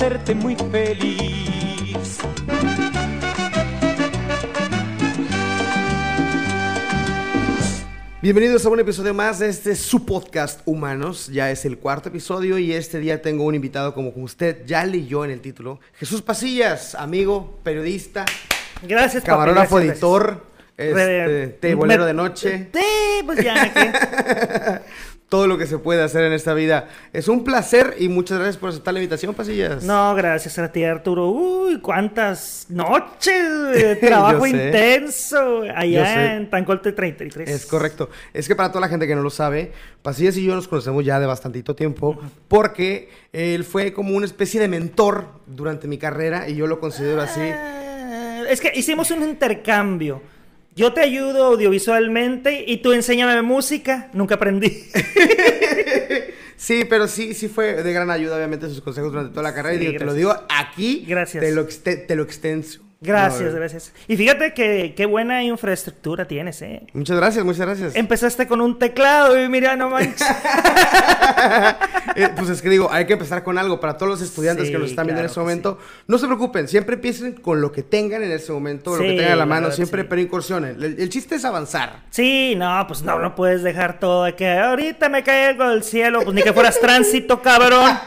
hacerte 0.00 0.34
muy 0.34 0.56
feliz. 0.56 2.20
Bienvenidos 8.22 8.66
a 8.66 8.68
un 8.68 8.78
episodio 8.80 9.14
más 9.14 9.38
de 9.38 9.48
este 9.48 9.74
su 9.74 10.04
podcast 10.04 10.60
Humanos. 10.66 11.28
Ya 11.28 11.50
es 11.50 11.64
el 11.64 11.78
cuarto 11.78 12.10
episodio 12.10 12.58
y 12.58 12.72
este 12.72 12.98
día 12.98 13.22
tengo 13.22 13.44
un 13.44 13.54
invitado 13.54 13.94
como 13.94 14.10
usted 14.16 14.64
ya 14.66 14.84
leyó 14.84 15.24
en 15.24 15.30
el 15.30 15.40
título. 15.40 15.80
Jesús 15.94 16.20
Pasillas, 16.20 16.94
amigo, 16.94 17.58
periodista, 17.62 18.26
Gracias, 18.82 19.24
camarógrafo, 19.24 19.76
gracias, 19.76 19.94
editor, 19.96 20.46
este, 20.76 21.26
Re- 21.26 21.46
tebolero 21.60 22.02
me- 22.02 22.06
de 22.08 22.14
noche. 22.14 22.68
Sí, 22.74 23.22
pues 23.24 23.42
ya. 23.44 23.72
¿qué? 23.72 24.80
Todo 25.30 25.46
lo 25.46 25.56
que 25.56 25.66
se 25.66 25.78
puede 25.78 26.02
hacer 26.02 26.24
en 26.24 26.32
esta 26.32 26.54
vida. 26.54 26.88
Es 27.12 27.28
un 27.28 27.44
placer 27.44 27.94
y 28.00 28.08
muchas 28.08 28.38
gracias 28.38 28.56
por 28.56 28.68
aceptar 28.70 28.92
la 28.92 29.00
invitación, 29.00 29.32
Pasillas. 29.32 29.84
No, 29.84 30.12
gracias 30.16 30.58
a 30.58 30.70
ti, 30.72 30.82
Arturo. 30.84 31.28
Uy, 31.30 31.80
cuántas 31.80 32.66
noches 32.68 33.72
de 33.72 33.94
trabajo 34.00 34.44
intenso 34.44 35.62
allá 35.74 36.34
en 36.34 36.50
Tancolte 36.50 36.90
33. 36.92 37.48
Es 37.48 37.64
correcto. 37.64 38.10
Es 38.34 38.48
que 38.48 38.56
para 38.56 38.70
toda 38.70 38.80
la 38.80 38.88
gente 38.88 39.06
que 39.06 39.14
no 39.14 39.22
lo 39.22 39.30
sabe, 39.30 39.72
Pasillas 40.02 40.36
y 40.36 40.44
yo 40.44 40.54
nos 40.54 40.66
conocemos 40.66 41.04
ya 41.04 41.20
de 41.20 41.26
bastantito 41.26 41.76
tiempo 41.76 42.18
porque 42.48 43.08
él 43.32 43.62
fue 43.64 43.92
como 43.92 44.16
una 44.16 44.26
especie 44.26 44.60
de 44.60 44.66
mentor 44.66 45.28
durante 45.46 45.86
mi 45.86 45.96
carrera 45.96 46.48
y 46.48 46.56
yo 46.56 46.66
lo 46.66 46.80
considero 46.80 47.22
así. 47.22 47.40
Ah, 47.40 48.42
Es 48.50 48.60
que 48.60 48.72
hicimos 48.74 49.10
un 49.12 49.22
intercambio. 49.22 50.22
Yo 50.76 50.92
te 50.92 51.00
ayudo 51.00 51.44
audiovisualmente 51.46 52.64
y 52.66 52.78
tú 52.78 52.92
enséñame 52.92 53.40
música. 53.42 54.08
Nunca 54.12 54.36
aprendí. 54.36 54.84
Sí, 56.56 56.84
pero 56.84 57.08
sí, 57.08 57.32
sí 57.32 57.48
fue 57.48 57.82
de 57.82 57.90
gran 57.94 58.10
ayuda, 58.10 58.36
obviamente, 58.36 58.68
sus 58.68 58.82
consejos 58.82 59.10
durante 59.12 59.30
toda 59.32 59.44
la 59.44 59.54
carrera. 59.54 59.78
Sí, 59.78 59.82
y 59.82 59.86
digo, 59.86 59.98
te 59.98 60.04
lo 60.04 60.12
digo 60.12 60.36
aquí, 60.50 61.06
Gracias. 61.08 61.42
te 61.42 61.52
lo, 61.52 61.66
exte- 61.66 62.06
te 62.06 62.14
lo 62.14 62.22
extenso. 62.22 62.82
Gracias, 63.02 63.54
gracias. 63.54 63.92
Y 64.08 64.16
fíjate 64.18 64.52
que 64.52 64.92
qué 64.94 65.06
buena 65.06 65.42
infraestructura 65.42 66.26
tienes, 66.26 66.60
¿eh? 66.60 66.82
Muchas 66.92 67.16
gracias, 67.16 67.44
muchas 67.46 67.66
gracias. 67.66 67.96
Empezaste 67.96 68.46
con 68.46 68.60
un 68.60 68.78
teclado 68.78 69.42
y 69.42 69.48
mira, 69.48 69.74
no 69.76 69.88
manches. 69.90 70.26
Eh, 72.16 72.28
pues 72.36 72.50
es 72.50 72.60
que 72.60 72.68
digo, 72.68 72.90
hay 72.90 73.06
que 73.06 73.12
empezar 73.12 73.44
con 73.44 73.56
algo. 73.56 73.78
Para 73.78 73.96
todos 73.96 74.10
los 74.10 74.20
estudiantes 74.20 74.66
Sí, 74.66 74.72
que 74.72 74.78
nos 74.78 74.90
están 74.90 75.06
viendo 75.06 75.22
en 75.22 75.28
que 75.28 75.40
momento, 75.40 75.78
no 76.08 76.18
se 76.18 76.26
preocupen, 76.26 76.66
siempre 76.66 76.96
empiecen 76.96 77.34
con 77.34 77.60
lo 77.60 77.70
que 77.70 77.84
tengan 77.84 78.22
en 78.24 78.32
ese 78.32 78.52
momento, 78.52 78.96
lo 78.96 79.02
que 79.02 79.16
tengan 79.16 79.32
a 79.32 79.36
la 79.36 79.46
mano, 79.46 79.62
verdad, 79.68 79.76
siempre, 79.76 80.04
pero 80.04 80.20
incursionen. 80.20 80.82
El, 80.82 81.00
el 81.00 81.08
chiste 81.08 81.36
es 81.36 81.44
avanzar. 81.44 82.00
Sí, 82.10 82.54
no, 82.56 82.84
pues 82.88 83.02
no, 83.02 83.20
no 83.20 83.36
puedes 83.36 83.62
dejar 83.62 84.00
todo 84.00 84.24
de 84.24 84.34
que 84.34 84.50
ahorita 84.50 85.08
me 85.08 85.22
cae 85.22 85.46
algo 85.46 85.68
del 85.68 85.84
cielo, 85.84 86.22
pues 86.22 86.34
ni 86.34 86.42
que 86.42 86.52
fueras 86.52 86.80
tránsito, 86.80 87.40
cabrón. 87.40 87.96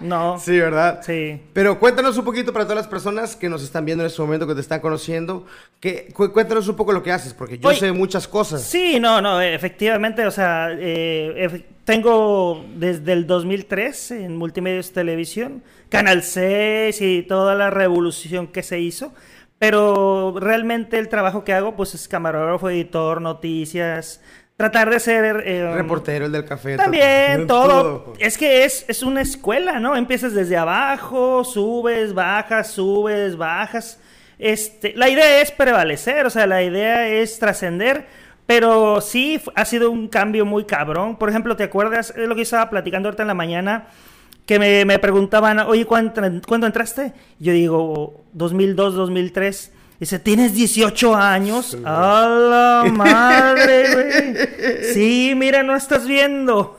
No. 0.00 0.38
Sí, 0.38 0.58
¿verdad? 0.58 1.00
Sí. 1.02 1.40
Pero 1.52 1.78
cuéntanos 1.78 2.16
un 2.18 2.24
poquito 2.24 2.52
para 2.52 2.66
todas 2.66 2.76
las 2.76 2.86
personas 2.86 3.36
que 3.36 3.48
nos 3.48 3.62
están 3.62 3.84
viendo 3.84 4.03
en 4.04 4.08
este 4.10 4.22
momento, 4.22 4.46
que 4.46 4.54
te 4.54 4.60
están 4.60 4.80
conociendo, 4.80 5.46
que, 5.80 6.08
cu- 6.12 6.32
cuéntanos 6.32 6.68
un 6.68 6.76
poco 6.76 6.92
lo 6.92 7.02
que 7.02 7.12
haces, 7.12 7.34
porque 7.34 7.58
yo 7.58 7.68
Oye, 7.68 7.78
sé 7.78 7.92
muchas 7.92 8.28
cosas. 8.28 8.62
Sí, 8.62 8.98
no, 9.00 9.20
no, 9.20 9.40
efectivamente, 9.40 10.26
o 10.26 10.30
sea, 10.30 10.68
eh, 10.72 11.64
tengo 11.84 12.64
desde 12.76 13.12
el 13.12 13.26
2003 13.26 14.10
en 14.12 14.36
Multimedios 14.36 14.92
Televisión, 14.92 15.62
Canal 15.88 16.22
6 16.22 17.00
y 17.00 17.22
toda 17.22 17.54
la 17.54 17.70
revolución 17.70 18.46
que 18.48 18.62
se 18.62 18.80
hizo, 18.80 19.12
pero 19.58 20.34
realmente 20.38 20.98
el 20.98 21.08
trabajo 21.08 21.44
que 21.44 21.52
hago 21.52 21.76
pues 21.76 21.94
es 21.94 22.08
camarógrafo, 22.08 22.68
editor, 22.70 23.20
noticias, 23.20 24.20
tratar 24.70 24.90
de 24.90 25.00
ser... 25.00 25.42
eh, 25.46 25.74
Reportero, 25.74 26.26
el 26.26 26.32
del 26.32 26.44
café. 26.44 26.76
También, 26.76 27.46
todo. 27.48 27.68
todo. 27.68 28.12
Es 28.18 28.38
que 28.38 28.64
es, 28.64 28.84
es 28.88 29.02
una 29.02 29.20
escuela, 29.20 29.78
¿no? 29.80 29.96
Empiezas 29.96 30.32
desde 30.34 30.56
abajo, 30.56 31.44
subes, 31.44 32.14
bajas, 32.14 32.70
subes, 32.70 33.36
bajas. 33.36 34.00
Este, 34.38 34.94
la 34.96 35.08
idea 35.08 35.40
es 35.40 35.50
prevalecer, 35.50 36.26
o 36.26 36.30
sea, 36.30 36.46
la 36.46 36.62
idea 36.62 37.08
es 37.08 37.38
trascender, 37.38 38.06
pero 38.46 39.00
sí 39.00 39.40
ha 39.54 39.64
sido 39.64 39.90
un 39.90 40.08
cambio 40.08 40.44
muy 40.44 40.64
cabrón. 40.64 41.16
Por 41.16 41.28
ejemplo, 41.28 41.56
¿te 41.56 41.64
acuerdas? 41.64 42.12
Es 42.16 42.28
lo 42.28 42.34
que 42.34 42.42
estaba 42.42 42.68
platicando 42.70 43.08
ahorita 43.08 43.22
en 43.22 43.28
la 43.28 43.34
mañana, 43.34 43.86
que 44.46 44.58
me, 44.58 44.84
me 44.84 44.98
preguntaban, 44.98 45.60
oye, 45.60 45.86
¿cuándo, 45.86 46.12
¿cuándo 46.46 46.66
entraste? 46.66 47.12
Yo 47.38 47.52
digo, 47.52 48.24
2002, 48.32 48.94
2003. 48.94 49.72
Dice, 50.04 50.18
¿tienes 50.18 50.52
18 50.52 51.16
años? 51.16 51.78
¡A 51.82 52.28
la 52.28 52.84
madre, 52.92 53.94
güey! 53.94 54.92
Sí, 54.92 55.32
mira, 55.34 55.62
no 55.62 55.74
estás 55.74 56.06
viendo. 56.06 56.78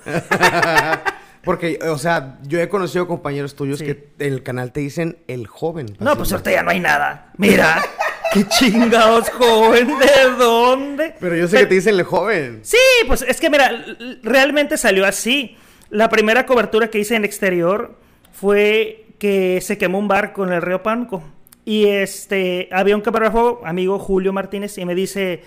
Porque, 1.44 1.80
o 1.90 1.98
sea, 1.98 2.38
yo 2.44 2.60
he 2.60 2.70
conocido 2.70 3.08
compañeros 3.08 3.56
tuyos 3.56 3.80
Sí. 3.80 3.86
que 3.86 4.10
en 4.20 4.34
el 4.34 4.44
canal 4.44 4.72
te 4.72 4.82
dicen 4.82 5.18
el 5.28 5.48
joven. 5.48 5.88
No, 6.00 6.16
pues 6.16 6.32
ahorita 6.34 6.52
ya 6.52 6.62
no 6.62 6.70
hay 6.70 6.80
nada. 6.80 7.32
Mira, 7.38 7.82
qué 8.32 8.48
chingados, 8.48 9.28
joven, 9.32 9.88
¿de 9.88 10.30
dónde? 10.38 11.16
Pero 11.20 11.36
yo 11.36 11.48
sé 11.48 11.58
que 11.62 11.66
te 11.66 11.74
dicen 11.74 11.96
el 11.96 12.04
joven. 12.04 12.60
Sí, 12.62 12.78
pues 13.08 13.24
es 13.24 13.40
que 13.40 13.50
mira, 13.50 13.72
realmente 14.22 14.78
salió 14.78 15.04
así. 15.04 15.58
La 15.90 16.10
primera 16.10 16.46
cobertura 16.46 16.90
que 16.92 17.00
hice 17.00 17.16
en 17.16 17.26
exterior 17.26 17.98
fue 18.32 19.08
que 19.18 19.62
se 19.64 19.80
quemó 19.80 19.98
un 19.98 20.08
barco 20.08 20.44
en 20.44 20.54
el 20.54 20.62
río 20.62 20.84
Panco. 20.84 21.24
Y 21.66 21.88
este, 21.88 22.70
había 22.72 22.96
un 22.96 23.02
camarógrafo, 23.02 23.62
amigo 23.66 23.98
Julio 23.98 24.32
Martínez, 24.32 24.78
y 24.78 24.86
me 24.86 24.94
dice, 24.94 25.42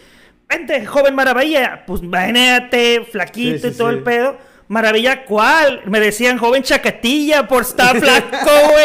vente, 0.48 0.84
joven 0.84 1.14
maravilla, 1.14 1.84
pues 1.86 2.00
bañate, 2.02 3.04
flaquito 3.10 3.58
Sí, 3.58 3.68
sí, 3.68 3.68
y 3.68 3.78
todo 3.78 3.90
sí. 3.90 3.96
el 3.96 4.02
pedo. 4.02 4.36
Maravilla, 4.68 5.24
¿cuál? 5.24 5.80
Me 5.86 5.98
decían 5.98 6.36
joven 6.36 6.62
chacatilla 6.62 7.48
por 7.48 7.62
estar 7.62 7.98
flaco, 8.00 8.50
güey. 8.70 8.84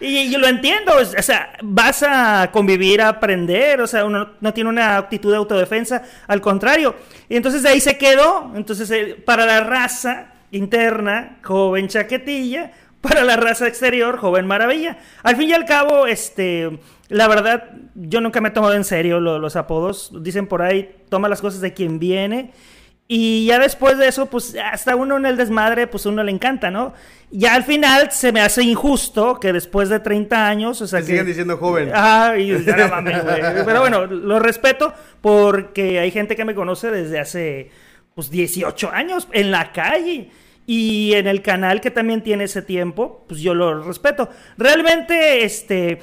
Y 0.00 0.30
yo 0.30 0.38
lo 0.38 0.46
entiendo, 0.46 0.92
o 0.96 1.22
sea, 1.22 1.52
vas 1.62 2.02
a 2.02 2.48
convivir, 2.52 3.02
a 3.02 3.08
aprender, 3.08 3.82
o 3.82 3.86
sea, 3.86 4.06
uno 4.06 4.30
no 4.40 4.54
tiene 4.54 4.70
una 4.70 4.96
actitud 4.96 5.30
de 5.30 5.36
autodefensa, 5.36 6.02
al 6.26 6.40
contrario. 6.40 6.94
Y 7.28 7.36
entonces 7.36 7.62
de 7.62 7.68
ahí 7.68 7.80
se 7.80 7.98
quedó, 7.98 8.50
entonces 8.54 8.90
eh, 8.90 9.22
para 9.26 9.44
la 9.44 9.60
raza 9.60 10.32
interna, 10.52 11.38
joven 11.42 11.88
chaquetilla, 11.88 12.72
para 13.00 13.22
la 13.24 13.36
raza 13.36 13.66
exterior, 13.68 14.18
joven 14.18 14.46
maravilla. 14.46 14.98
Al 15.22 15.36
fin 15.36 15.48
y 15.50 15.52
al 15.52 15.64
cabo, 15.64 16.06
este, 16.06 16.78
la 17.08 17.28
verdad, 17.28 17.70
yo 17.94 18.20
nunca 18.20 18.40
me 18.40 18.48
he 18.48 18.52
tomado 18.52 18.74
en 18.74 18.84
serio 18.84 19.20
lo- 19.20 19.38
los 19.38 19.56
apodos. 19.56 20.10
Dicen 20.22 20.46
por 20.46 20.62
ahí, 20.62 20.96
toma 21.08 21.28
las 21.28 21.40
cosas 21.40 21.60
de 21.60 21.72
quien 21.74 21.98
viene. 21.98 22.52
Y 23.10 23.46
ya 23.46 23.58
después 23.58 23.96
de 23.96 24.06
eso, 24.06 24.26
pues 24.26 24.54
hasta 24.62 24.94
uno 24.94 25.16
en 25.16 25.24
el 25.24 25.38
desmadre, 25.38 25.86
pues 25.86 26.04
uno 26.04 26.22
le 26.22 26.30
encanta, 26.30 26.70
¿no? 26.70 26.92
Ya 27.30 27.54
al 27.54 27.64
final 27.64 28.10
se 28.12 28.32
me 28.32 28.42
hace 28.42 28.62
injusto 28.62 29.40
que 29.40 29.50
después 29.54 29.88
de 29.88 30.00
30 30.00 30.46
años, 30.46 30.82
o 30.82 30.86
sea 30.86 30.98
Te 31.00 31.06
que... 31.06 31.12
sigan 31.12 31.26
diciendo 31.26 31.56
joven. 31.56 31.90
Ah, 31.94 32.34
y 32.38 32.62
ya 32.64 32.76
no 32.76 32.88
mames, 32.88 33.24
güey. 33.24 33.40
Pero 33.64 33.80
bueno, 33.80 34.04
lo 34.04 34.38
respeto 34.40 34.92
porque 35.22 35.98
hay 36.00 36.10
gente 36.10 36.36
que 36.36 36.44
me 36.44 36.54
conoce 36.54 36.90
desde 36.90 37.18
hace, 37.18 37.70
pues, 38.14 38.30
18 38.30 38.90
años 38.92 39.26
en 39.32 39.52
la 39.52 39.72
calle. 39.72 40.30
Y 40.70 41.14
en 41.14 41.26
el 41.26 41.40
canal 41.40 41.80
que 41.80 41.90
también 41.90 42.22
tiene 42.22 42.44
ese 42.44 42.60
tiempo, 42.60 43.24
pues 43.26 43.40
yo 43.40 43.54
lo 43.54 43.82
respeto. 43.82 44.28
Realmente, 44.58 45.42
este... 45.42 45.98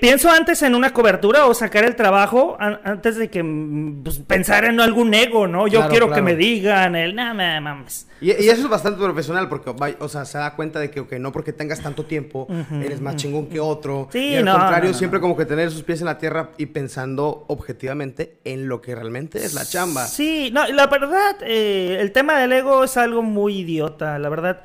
Pienso 0.00 0.30
antes 0.30 0.62
en 0.62 0.74
una 0.74 0.94
cobertura 0.94 1.44
o 1.44 1.52
sacar 1.52 1.84
el 1.84 1.96
trabajo 1.96 2.56
an- 2.58 2.80
antes 2.82 3.16
de 3.16 3.28
que 3.28 3.42
mm, 3.42 4.04
pues, 4.04 4.18
pensar 4.20 4.64
en 4.64 4.80
algún 4.80 5.12
ego, 5.12 5.46
¿no? 5.46 5.66
Yo 5.68 5.80
Claro, 5.80 5.90
quiero 5.90 6.06
claro. 6.06 6.24
que 6.24 6.30
me 6.32 6.34
digan 6.34 6.96
el 6.96 7.14
nada 7.14 7.60
mames. 7.60 8.08
Y, 8.22 8.28
y 8.28 8.48
eso 8.48 8.62
es 8.62 8.68
bastante 8.70 8.98
profesional 9.04 9.50
porque, 9.50 9.74
o 9.98 10.08
sea, 10.08 10.24
se 10.24 10.38
da 10.38 10.56
cuenta 10.56 10.80
de 10.80 10.90
que, 10.90 11.00
ok, 11.00 11.12
no 11.20 11.30
porque 11.30 11.52
tengas 11.52 11.82
tanto 11.82 12.06
tiempo, 12.06 12.48
eres 12.82 13.02
más 13.02 13.16
chingón 13.16 13.48
que 13.48 13.60
otro. 13.60 14.08
Sí, 14.10 14.28
y 14.30 14.36
al 14.36 14.46
no, 14.46 14.52
contrario, 14.52 14.84
no, 14.88 14.92
no, 14.92 14.98
siempre 14.98 15.18
no. 15.18 15.22
como 15.24 15.36
que 15.36 15.44
tener 15.44 15.70
sus 15.70 15.82
pies 15.82 16.00
en 16.00 16.06
la 16.06 16.16
tierra 16.16 16.52
y 16.56 16.64
pensando 16.64 17.44
objetivamente 17.48 18.38
en 18.44 18.68
lo 18.68 18.80
que 18.80 18.94
realmente 18.94 19.44
es 19.44 19.52
la 19.52 19.66
chamba. 19.66 20.06
Sí, 20.06 20.50
no, 20.54 20.66
la 20.68 20.86
verdad, 20.86 21.36
eh, 21.42 21.98
el 22.00 22.12
tema 22.12 22.38
del 22.38 22.50
ego 22.52 22.82
es 22.82 22.96
algo 22.96 23.20
muy 23.20 23.58
idiota, 23.58 24.18
la 24.18 24.30
verdad. 24.30 24.62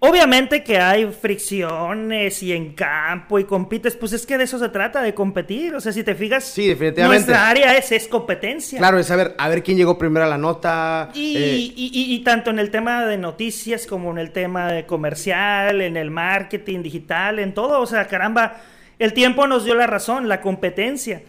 Obviamente 0.00 0.62
que 0.62 0.78
hay 0.78 1.06
fricciones 1.10 2.40
y 2.44 2.52
en 2.52 2.72
campo 2.74 3.38
y 3.40 3.44
compites, 3.44 3.96
pues 3.96 4.12
es 4.12 4.24
que 4.26 4.38
de 4.38 4.44
eso 4.44 4.56
se 4.58 4.68
trata, 4.68 5.02
de 5.02 5.12
competir. 5.12 5.74
O 5.74 5.80
sea, 5.80 5.90
si 5.92 6.04
te 6.04 6.14
fijas, 6.14 6.44
Sí, 6.44 6.68
definitivamente. 6.68 7.26
nuestra 7.26 7.48
área 7.48 7.76
es, 7.76 7.90
es 7.90 8.06
competencia. 8.06 8.78
Claro, 8.78 8.98
es 9.00 9.06
saber 9.08 9.34
a 9.38 9.48
ver 9.48 9.64
quién 9.64 9.76
llegó 9.76 9.98
primero 9.98 10.24
a 10.24 10.28
la 10.28 10.38
nota. 10.38 11.10
Y, 11.14 11.36
eh, 11.36 11.56
y- 11.56 11.90
y- 11.92 12.14
y 12.14 12.20
tanto 12.20 12.50
en 12.50 12.60
el 12.60 12.70
tema 12.70 13.06
de 13.06 13.18
noticias 13.18 13.86
como 13.88 14.12
en 14.12 14.18
el 14.18 14.30
tema 14.30 14.70
de 14.72 14.86
comercial, 14.86 15.80
en 15.80 15.96
el 15.96 16.12
marketing 16.12 16.82
digital, 16.82 17.40
en 17.40 17.52
todo, 17.52 17.80
o 17.80 17.86
sea, 17.86 18.06
caramba, 18.06 18.58
el 19.00 19.12
tiempo 19.12 19.48
nos 19.48 19.64
dio 19.64 19.74
la 19.74 19.88
razón, 19.88 20.28
la 20.28 20.40
competencia. 20.40 21.22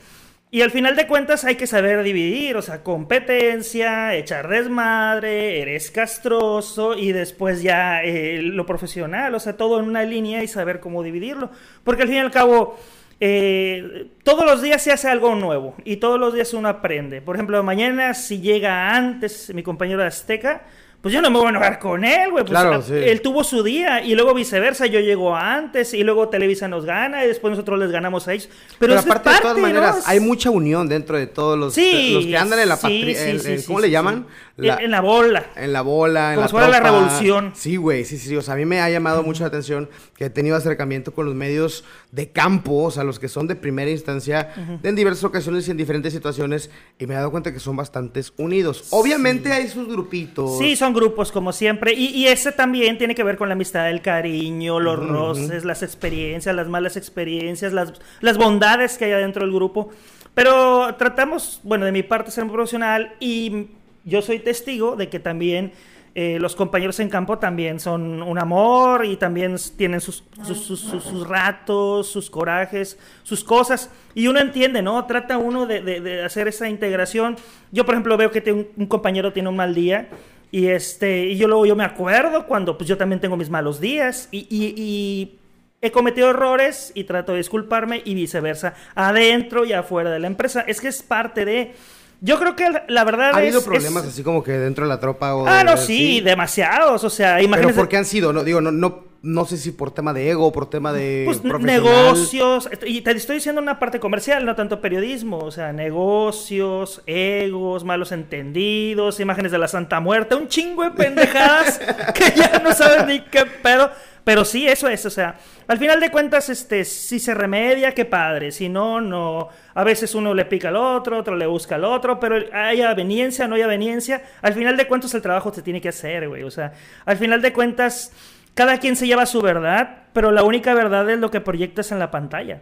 Y 0.51 0.63
al 0.63 0.72
final 0.72 0.96
de 0.96 1.06
cuentas 1.06 1.46
hay 1.46 1.56
que 1.56 1.68
saber 1.68 2.01
dividir, 2.01 2.57
o 2.57 2.63
sea, 2.63 2.81
competencia, 2.81 4.16
echar 4.16 4.48
desmadre, 4.48 5.62
eres 5.62 5.92
castroso 5.92 6.98
y 6.98 7.12
después 7.12 7.62
ya 7.62 8.01
eh, 8.04 8.42
lo 8.42 8.66
profesional, 8.66 9.36
o 9.36 9.40
sea, 9.40 9.57
todo 9.57 9.80
en 9.80 9.86
una 9.86 10.04
línea 10.06 10.42
y 10.42 10.48
saber 10.48 10.80
cómo 10.80 11.04
dividirlo. 11.04 11.51
Porque 11.84 12.01
al 12.01 12.07
fin 12.07 12.18
y 12.18 12.22
al 12.22 12.31
cabo, 12.31 12.80
eh, 13.19 14.07
todos 14.24 14.44
los 14.44 14.63
días 14.63 14.81
se 14.81 14.92
hace 14.92 15.07
algo 15.07 15.36
nuevo 15.36 15.75
y 15.86 15.98
todos 15.98 16.19
los 16.19 16.34
días 16.34 16.51
uno 16.56 16.68
aprende. 16.68 17.22
Por 17.22 17.36
ejemplo, 17.36 17.62
mañana 17.62 18.16
si 18.16 18.42
llega 18.42 18.96
antes 18.96 19.54
mi 19.54 19.62
compañero 19.62 20.01
de 20.01 20.07
Azteca, 20.07 20.63
pues 21.01 21.13
yo 21.13 21.22
no 21.22 21.30
me 21.30 21.38
voy 21.38 21.48
a 21.48 21.50
enojar 21.51 21.80
con 21.80 22.04
él, 22.04 22.31
güey. 22.31 22.44
Pues, 22.44 22.51
Claro, 22.51 22.81
sí. 22.81 22.94
Él 22.94 23.22
tuvo 23.22 23.46
su 23.46 23.63
día 23.63 24.04
y 24.04 24.16
luego 24.16 24.34
viceversa, 24.34 24.86
yo 24.86 25.00
llego 25.00 25.34
antes 25.34 25.94
y 25.94 26.04
luego 26.04 26.28
Televisa 26.28 26.68
nos 26.68 26.84
gana 26.84 27.24
y 27.24 27.28
después 27.28 27.51
nosotros 27.51 27.80
les 27.80 27.90
ganamos 27.90 28.28
a 28.28 28.34
ellos. 28.34 28.50
Pero, 28.78 28.78
Pero, 28.80 28.94
es 28.96 29.06
aparte, 29.06 29.30
de 29.30 29.40
todas 29.40 29.57
maneras, 29.57 30.04
hay 30.06 30.19
mucha 30.19 30.50
unión 30.50 30.90
dentro 30.90 31.18
de 31.18 31.28
todos 31.28 31.57
los, 31.57 31.74
Sí, 31.74 32.12
los 32.13 32.25
que 32.25 32.38
andan 32.38 32.60
en 32.60 32.68
la 32.68 32.75
patria. 32.75 33.18
¿Cómo 33.66 33.80
le 33.80 33.90
llaman? 33.90 34.28
En- 34.61 34.79
en 34.85 34.91
la 34.91 35.01
bola. 35.01 35.45
En 35.56 35.73
la 35.73 35.81
bola, 35.81 36.29
en 36.29 36.35
Como 36.35 36.45
la 36.45 36.50
fuera 36.50 36.67
la 36.67 36.77
tropa. 36.81 36.89
revolución. 36.91 37.51
Sí, 37.56 37.75
güey, 37.77 38.06
sí, 38.06 38.17
sí. 38.17 38.35
O 38.35 38.41
sea, 38.41 38.53
a 38.53 38.57
mí 38.57 38.65
me 38.65 38.81
ha 38.81 38.89
llamado 38.89 39.23
mucho 39.23 39.41
la 39.44 39.47
atención 39.47 39.89
que 40.17 40.25
he 40.25 40.29
tenido 40.29 40.56
acercamiento 40.56 41.13
con 41.13 41.25
los 41.25 41.35
medios 41.35 41.83
de 42.11 42.29
campo, 42.31 42.83
o 42.83 42.91
sea, 42.91 43.03
los 43.03 43.19
que 43.19 43.27
son 43.29 43.47
de 43.47 43.56
primera 43.56 43.89
instancia, 43.91 44.53
en 44.83 44.95
diversas 44.95 45.23
ocasiones 45.23 45.67
y 45.67 45.71
en 45.71 45.77
diferentes 45.77 46.11
situaciones, 46.13 46.69
y 46.97 47.06
me 47.07 47.13
he 47.13 47.17
dado 47.17 47.31
cuenta 47.31 47.53
que 47.53 47.59
son 47.59 47.75
bastantes 47.75 48.33
unidos. 48.38 48.88
Obviamente 48.91 49.51
hay 49.53 49.67
sus 49.67 49.88
grupitos. 49.88 50.57
Sí, 50.57 50.75
son 50.75 50.94
grupos 50.94 51.31
como 51.31 51.51
siempre. 51.53 51.94
Y, 51.94 52.07
y 52.07 52.27
ese 52.27 52.51
también 52.51 52.97
tiene 52.97 53.15
que 53.15 53.23
ver 53.23 53.38
con 53.38 53.47
la 53.50 53.53
amistad, 53.53 53.89
el 53.89 54.01
cariño, 54.01 54.79
los 54.79 55.00
roces, 55.07 55.63
las 55.65 55.83
experiencias, 55.83 56.55
las 56.55 56.67
malas 56.67 56.97
experiencias, 56.97 57.73
las, 57.73 57.94
las 58.21 58.38
bondades 58.38 58.97
que 58.97 59.05
hay 59.05 59.12
adentro 59.12 59.44
del 59.45 59.53
grupo. 59.53 59.89
Pero 60.33 60.95
tratamos, 60.95 61.59
bueno, 61.63 61.85
de 61.85 61.91
mi 61.91 62.03
parte 62.03 62.31
ser 62.31 62.45
muy 62.45 62.53
profesional 62.53 63.13
y 63.19 63.67
yo 64.06 64.22
soy 64.22 64.40
testigo 64.40 64.96
de 64.96 65.10
que 65.10 65.19
también 65.19 65.72
eh, 66.16 66.38
los 66.40 66.56
compañeros 66.56 67.00
en 67.00 67.07
campo 67.10 67.38
también 67.38 67.80
son 67.80 68.24
un 68.24 68.40
amor 68.40 69.06
y 69.06 69.16
también 69.16 69.56
tienen 69.78 70.01
sus, 70.01 70.24
sus, 70.44 70.57
sus- 70.57 70.80
sus- 70.81 71.04
sus 71.04 71.28
ratos, 71.28 72.07
sus 72.07 72.30
corajes, 72.30 72.98
sus 73.24 73.44
cosas. 73.44 73.92
Y 74.16 74.28
uno 74.28 74.40
entiende, 74.40 74.81
¿no? 74.81 75.06
Trata 75.06 75.38
uno 75.38 75.66
de, 75.68 75.81
de- 75.81 76.01
de 76.01 76.24
hacer 76.24 76.48
esa 76.48 76.68
integración. 76.68 77.36
Yo, 77.72 77.86
por 77.86 77.94
ejemplo, 77.94 78.18
veo 78.18 78.31
que 78.31 78.51
un, 78.51 78.68
un 78.75 78.88
compañero 78.88 79.31
tiene 79.34 79.50
un 79.50 79.56
mal 79.56 79.75
día 79.75 80.10
y, 80.51 80.66
este, 80.68 81.28
y 81.28 81.38
yo 81.38 81.48
luego 81.48 81.68
yo 81.68 81.75
me 81.75 81.84
acuerdo 81.84 82.48
cuando 82.48 82.75
pues, 82.75 82.88
yo 82.90 82.98
también 82.98 83.19
tengo 83.22 83.38
mis 83.38 83.51
malos 83.51 83.80
días 83.80 84.30
y, 84.31 84.48
y- 84.50 84.74
y 84.81 85.36
he 85.81 85.92
cometido 85.92 86.31
errores 86.31 86.92
y 86.96 87.04
trato 87.06 87.34
de 87.34 87.38
disculparme 87.38 88.01
y 88.04 88.16
viceversa, 88.16 88.74
adentro 88.96 89.63
y 89.63 89.74
afuera 89.74 90.10
de 90.10 90.19
la 90.19 90.28
empresa. 90.28 90.62
Es 90.68 90.81
que 90.81 90.88
es 90.88 91.04
parte 91.04 91.46
de... 91.46 91.74
Yo 92.21 92.38
creo 92.38 92.56
que 92.56 92.66
la- 92.88 93.04
verdad 93.06 93.31
¿Ha 93.33 93.38
habido 93.38 93.60
es- 93.60 93.66
problemas 93.66 94.04
es- 94.04 94.10
así 94.10 94.24
como 94.24 94.44
que 94.44 94.51
dentro 94.51 94.86
de 94.86 94.89
la 94.89 95.00
tropa 95.00 95.36
o 95.36 95.48
Ah, 95.48 95.60
de- 95.60 95.63
no, 95.63 95.77
sí, 95.77 96.19
demasiados. 96.21 97.04
O 97.04 97.10
sea, 97.10 97.36
Pero 97.36 97.45
imagínate. 97.45 97.74
¿por 97.75 97.88
qué 97.88 97.98
han 97.98 98.06
sido? 98.06 98.33
No, 98.33 98.44
digo, 98.44 98.60
no, 98.60 98.71
no, 98.71 99.06
no 99.21 99.45
sé 99.45 99.57
si 99.57 99.71
por 99.71 99.92
tema 99.92 100.13
de 100.13 100.30
ego, 100.30 100.51
por 100.51 100.69
tema 100.69 100.92
de 100.94 101.24
Pues 101.25 101.44
negocios, 101.44 102.69
y 102.86 103.01
te 103.01 103.12
estoy 103.12 103.36
diciendo 103.38 103.62
una 103.62 103.77
parte 103.80 104.00
comercial, 104.00 104.45
no 104.45 104.56
tanto 104.56 104.80
periodismo, 104.81 105.39
o 105.39 105.51
sea, 105.51 105.71
negocios, 105.74 107.01
egos, 107.06 107.83
malos 107.83 108.12
entendidos, 108.12 109.19
imágenes 109.19 109.51
de 109.51 109.57
la 109.57 109.68
Santa 109.68 110.00
Muerte, 110.00 110.36
un 110.36 110.48
chingo 110.48 110.83
de 110.83 110.92
pendejadas 110.92 111.80
que 112.15 112.33
ya 112.36 112.60
no 112.63 112.72
sabes 112.74 113.06
ni 113.07 113.22
qué 113.22 113.45
pedo, 113.45 113.92
pero 114.29 114.45
sí, 114.45 114.67
eso 114.67 114.87
es, 114.87 115.03
o 115.07 115.09
sea, 115.09 115.37
al 115.67 115.79
final 115.79 115.99
de 115.99 116.11
cuentas, 116.11 116.49
este, 116.49 116.85
si 116.85 117.17
se 117.17 117.33
remedia, 117.33 117.95
qué 117.95 118.05
padre, 118.05 118.51
si 118.51 118.69
no, 118.69 119.01
no, 119.01 119.49
a 119.73 119.83
veces 119.83 120.13
uno 120.13 120.35
le 120.35 120.45
pica 120.45 120.67
al 120.67 120.75
otro, 120.75 121.17
otro 121.17 121.35
le 121.35 121.47
busca 121.47 121.73
al 121.73 121.83
otro, 121.83 122.19
pero 122.19 122.35
hay 122.53 122.83
aveniencia, 122.83 123.47
no 123.47 123.55
hay 123.55 123.63
aveniencia, 123.63 124.21
al 124.43 124.53
final 124.53 124.77
de 124.77 124.85
cuentas 124.85 125.15
el 125.15 125.23
trabajo 125.23 125.51
se 125.51 125.63
tiene 125.63 125.81
que 125.81 125.89
hacer, 125.89 126.29
güey, 126.29 126.43
o 126.43 126.51
sea, 126.51 126.73
al 127.05 127.17
final 127.17 127.41
de 127.41 127.51
cuentas 127.51 128.13
cada 128.53 128.77
quien 128.77 128.95
se 128.95 129.07
lleva 129.07 129.25
su 129.25 129.41
verdad, 129.41 130.03
pero 130.13 130.31
la 130.31 130.43
única 130.43 130.75
verdad 130.75 131.09
es 131.09 131.17
lo 131.17 131.31
que 131.31 131.41
proyectas 131.41 131.91
en 131.91 131.97
la 131.97 132.11
pantalla. 132.11 132.61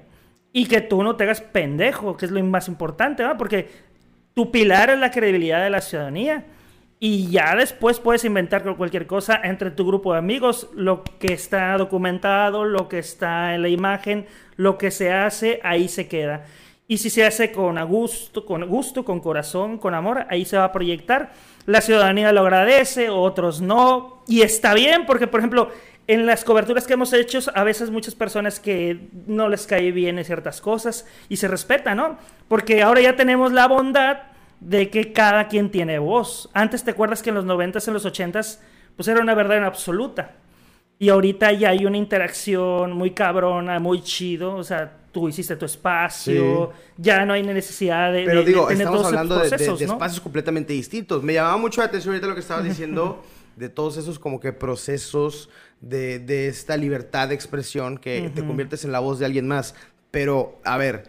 Y 0.54 0.68
que 0.68 0.80
tú 0.80 1.04
no 1.04 1.18
te 1.18 1.26
hagas 1.26 1.42
pendejo, 1.42 2.16
que 2.16 2.28
es 2.28 2.32
lo 2.32 2.42
más 2.46 2.70
importante, 2.70 3.24
¿va? 3.24 3.36
Porque 3.36 3.68
tu 4.34 4.52
pilar 4.52 4.90
es 4.90 5.00
la 5.00 5.12
credibilidad 5.12 5.62
de 5.62 5.70
la 5.70 5.82
ciudadanía. 5.82 6.46
Y 7.00 7.30
ya 7.30 7.56
después 7.56 8.00
puedes 8.00 8.26
inventar 8.26 8.64
cualquier 8.76 9.06
cosa 9.06 9.40
entre 9.44 9.70
tu 9.70 9.86
grupo 9.86 10.14
de 10.14 10.20
amigos, 10.20 10.70
lo 10.74 11.04
que 11.04 11.34
está 11.34 11.78
documentado, 11.78 12.66
lo 12.66 12.90
que 12.90 12.98
está 12.98 13.54
en 13.54 13.62
la 13.62 13.70
imagen, 13.70 14.26
lo 14.56 14.80
que 14.80 14.90
se 14.90 15.12
hace, 15.12 15.60
ahí 15.64 15.90
se 15.90 16.08
queda. 16.08 16.46
Y 16.88 16.98
si 16.98 17.12
se 17.12 17.24
hace 17.24 17.52
con 17.52 17.80
gusto, 17.86 18.46
con 18.46 18.66
gusto, 18.68 19.06
con 19.06 19.20
corazón, 19.20 19.78
con 19.78 19.94
amor, 19.94 20.26
ahí 20.30 20.44
se 20.46 20.58
va 20.58 20.64
a 20.64 20.72
proyectar. 20.72 21.34
La 21.68 21.82
ciudadanía 21.82 22.32
lo 22.32 22.42
agradece, 22.42 23.10
otros 23.10 23.62
no. 23.62 24.24
Y 24.28 24.42
está 24.42 24.74
bien, 24.74 25.06
porque 25.06 25.28
por 25.28 25.42
ejemplo, 25.42 25.70
en 26.08 26.26
las 26.26 26.44
coberturas 26.46 26.88
que 26.88 26.94
hemos 26.94 27.14
hecho, 27.14 27.40
a 27.54 27.64
veces 27.64 27.92
muchas 27.92 28.16
personas 28.16 28.60
que 28.60 29.10
no 29.28 29.50
les 29.50 29.68
cae 29.68 29.92
bien 29.92 30.18
en 30.18 30.26
ciertas 30.26 30.62
cosas 30.62 31.06
y 31.30 31.38
se 31.38 31.48
respeta, 31.48 31.94
¿no? 31.94 32.18
Porque 32.48 32.82
ahora 32.82 33.02
ya 33.02 33.16
tenemos 33.16 33.52
la 33.52 33.68
bondad 33.68 34.20
de 34.60 34.90
que 34.90 35.14
cada 35.14 35.48
quien 35.48 35.70
tiene 35.72 36.00
voz. 36.00 36.50
Antes 36.54 36.84
te 36.84 36.92
acuerdas 36.92 37.22
que 37.22 37.30
en 37.30 37.36
los 37.36 37.46
90s, 37.46 37.88
en 37.88 37.94
los 37.94 38.06
80s, 38.06 38.60
pues 38.96 39.08
era 39.08 39.22
una 39.22 39.36
verdad 39.36 39.58
en 39.58 39.64
absoluta. 39.64 40.36
Y 41.00 41.10
ahorita 41.10 41.52
ya 41.52 41.70
hay 41.70 41.86
una 41.86 41.98
interacción 41.98 42.94
muy 42.94 43.12
cabrona, 43.12 43.80
muy 43.80 44.02
chido. 44.02 44.56
O 44.56 44.64
sea, 44.64 44.92
tú 45.12 45.30
hiciste 45.30 45.56
tu 45.56 45.66
espacio, 45.66 46.72
ya 46.98 47.24
no 47.26 47.34
hay 47.34 47.44
necesidad 47.44 48.12
de, 48.12 48.24
Pero 48.26 48.40
de- 48.40 48.46
de 48.46 48.52
digo, 48.52 48.66
tener 48.68 48.82
estamos 48.82 49.02
todos 49.02 49.08
hablando 49.14 49.36
de, 49.36 49.44
de- 49.44 49.50
procesos, 49.50 49.80
de 49.80 49.86
¿no? 49.88 49.94
espacios 49.94 50.22
completamente 50.22 50.74
distintos. 50.74 51.22
Me 51.24 51.34
llamaba 51.34 51.58
mucho 51.58 51.82
la 51.82 51.88
atención 51.88 52.14
ahorita 52.14 52.28
lo 52.28 52.34
que 52.34 52.40
estabas 52.42 52.64
diciendo 52.64 53.24
de 53.56 53.70
todos 53.70 53.98
esos 53.98 54.18
como 54.20 54.40
que 54.40 54.54
procesos 54.54 55.50
de, 55.82 56.18
de 56.20 56.48
esta 56.48 56.78
libertad 56.78 57.28
de 57.30 57.36
expresión 57.36 57.98
que 58.00 58.32
te 58.34 58.44
conviertes 58.46 58.84
en 58.86 58.92
la 58.92 59.00
voz 59.00 59.20
de 59.20 59.26
alguien 59.26 59.48
más. 59.48 59.76
Pero, 60.10 60.60
a 60.64 60.78
ver, 60.78 61.04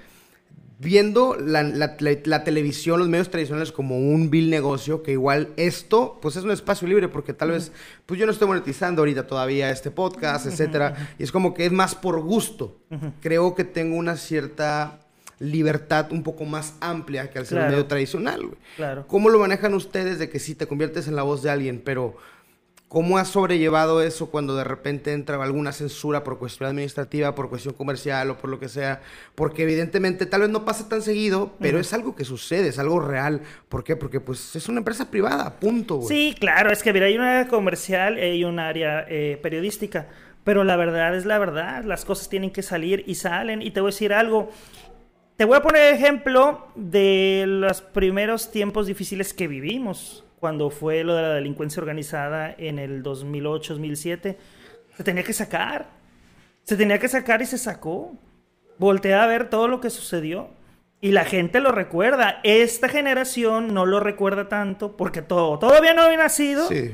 viendo 0.81 1.35
la, 1.37 1.63
la- 1.65 1.97
la- 1.99 2.19
la 2.25 2.45
televisión, 2.45 3.01
los 3.01 3.09
medios 3.09 3.31
tradicionales 3.31 3.73
como 3.73 3.99
un 3.99 4.31
vil 4.31 4.49
negocio, 4.49 5.03
que 5.03 5.13
igual 5.13 5.49
esto, 5.57 6.19
pues 6.23 6.37
es 6.37 6.45
un 6.45 6.53
espacio 6.53 6.87
libre, 6.87 7.09
porque 7.09 7.33
tal 7.33 7.51
vez, 7.51 7.73
pues 8.07 8.21
yo 8.21 8.27
no 8.27 8.33
estoy 8.33 8.47
monetizando 8.49 9.03
ahorita 9.03 9.27
todavía 9.27 9.71
este 9.71 9.91
podcast, 9.91 10.47
etcétera, 10.47 11.15
y 11.19 11.25
es 11.25 11.33
como 11.33 11.53
que 11.53 11.67
es 11.67 11.73
más 11.73 11.95
por 11.97 12.21
gusto. 12.21 12.79
Creo 13.21 13.55
que 13.57 13.65
tengo 13.65 13.97
una 13.97 14.17
cierta 14.17 15.01
libertad 15.41 16.11
un 16.13 16.23
poco 16.23 16.45
más 16.45 16.75
amplia 16.81 17.31
que 17.31 17.39
al 17.39 17.47
ser 17.47 17.59
un 17.59 17.65
medio 17.71 17.87
tradicional, 17.87 18.41
güey. 18.43 18.59
Claro. 18.77 19.05
¿Cómo 19.07 19.29
lo 19.31 19.39
manejan 19.39 19.75
ustedes 19.75 20.19
de 20.19 20.29
que 20.29 20.39
sí 20.41 20.55
te 20.55 20.67
conviertes 20.67 21.07
en 21.09 21.15
la 21.17 21.23
voz 21.23 21.43
de 21.43 21.51
alguien, 21.51 21.81
pero 21.85 22.17
cómo 22.89 23.19
has 23.19 23.29
sobrellevado 23.29 24.03
eso 24.03 24.31
cuando 24.31 24.57
de 24.57 24.65
repente 24.65 25.13
entra 25.13 25.43
alguna 25.43 25.73
censura 25.73 26.25
por 26.25 26.39
cuestión 26.39 26.71
administrativa, 26.71 27.35
por 27.35 27.51
cuestión 27.51 27.75
comercial 27.75 28.31
o 28.31 28.39
por 28.39 28.51
lo 28.51 28.59
que 28.59 28.69
sea? 28.69 29.03
Porque 29.35 29.63
evidentemente 29.63 30.27
tal 30.27 30.41
vez 30.41 30.51
no 30.51 30.65
pasa 30.65 30.89
tan 30.89 31.03
seguido, 31.03 31.55
pero 31.61 31.79
es 31.79 31.93
algo 31.93 32.17
que 32.17 32.25
sucede, 32.25 32.69
es 32.69 32.79
algo 32.79 33.01
real. 33.01 33.43
¿Por 33.69 33.85
qué? 33.85 33.95
Porque 33.95 34.21
pues 34.21 34.57
es 34.57 34.69
una 34.69 34.79
empresa 34.79 35.11
privada, 35.11 35.61
punto. 35.61 36.03
Sí, 36.03 36.35
claro, 36.39 36.73
es 36.73 36.83
que 36.83 36.93
mira, 36.93 37.07
hay 37.07 37.17
un 37.17 37.23
área 37.23 37.49
comercial 37.49 38.19
y 38.19 38.23
hay 38.23 38.45
un 38.45 38.59
área 38.59 39.05
eh, 39.09 39.39
periodística, 39.43 40.09
pero 40.45 40.65
la 40.65 40.77
verdad 40.77 41.15
es 41.15 41.27
la 41.27 41.39
verdad, 41.39 41.85
las 41.85 42.07
cosas 42.07 42.31
tienen 42.31 42.51
que 42.51 42.63
salir 42.63 43.05
y 43.07 43.17
salen. 43.17 43.61
Y 43.61 43.71
te 43.71 43.81
voy 43.81 43.89
a 43.89 43.93
decir 43.93 44.15
algo, 44.15 44.51
te 45.37 45.45
voy 45.45 45.59
a 45.59 45.63
poner 45.63 45.95
ejemplo 45.95 46.69
de 46.75 47.45
los 47.47 47.83
primeros 47.83 48.51
tiempos 48.51 48.87
difíciles 48.87 49.35
que 49.35 49.47
vivimos, 49.47 50.25
cuando 50.41 50.71
fue 50.71 51.05
lo 51.05 51.15
de 51.15 51.23
la 51.23 51.35
delincuencia 51.35 51.81
organizada 51.81 52.55
en 52.57 52.79
el 52.79 53.03
2008-2007. 53.03 54.37
Se 54.97 55.05
tenía 55.05 55.23
que 55.23 55.33
sacar, 55.33 55.89
se 56.65 56.77
tenía 56.77 56.99
que 56.99 57.09
sacar 57.09 57.43
y 57.43 57.47
se 57.47 57.59
sacó. 57.59 58.15
Voltea 58.79 59.23
a 59.25 59.27
ver 59.27 59.51
todo 59.51 59.69
lo 59.69 59.81
que 59.81 59.91
sucedió. 59.91 60.51
Y 61.01 61.13
la 61.13 61.25
gente 61.25 61.61
lo 61.61 61.71
recuerda. 61.71 62.41
Esta 62.43 62.89
generación 62.89 63.73
no 63.73 63.87
lo 63.87 64.01
recuerda 64.01 64.49
tanto 64.49 64.97
porque 64.97 65.23
todo, 65.23 65.59
todavía 65.59 65.95
no 65.95 66.03
había 66.03 66.19
nacido 66.19 66.67
Sí. 66.69 66.91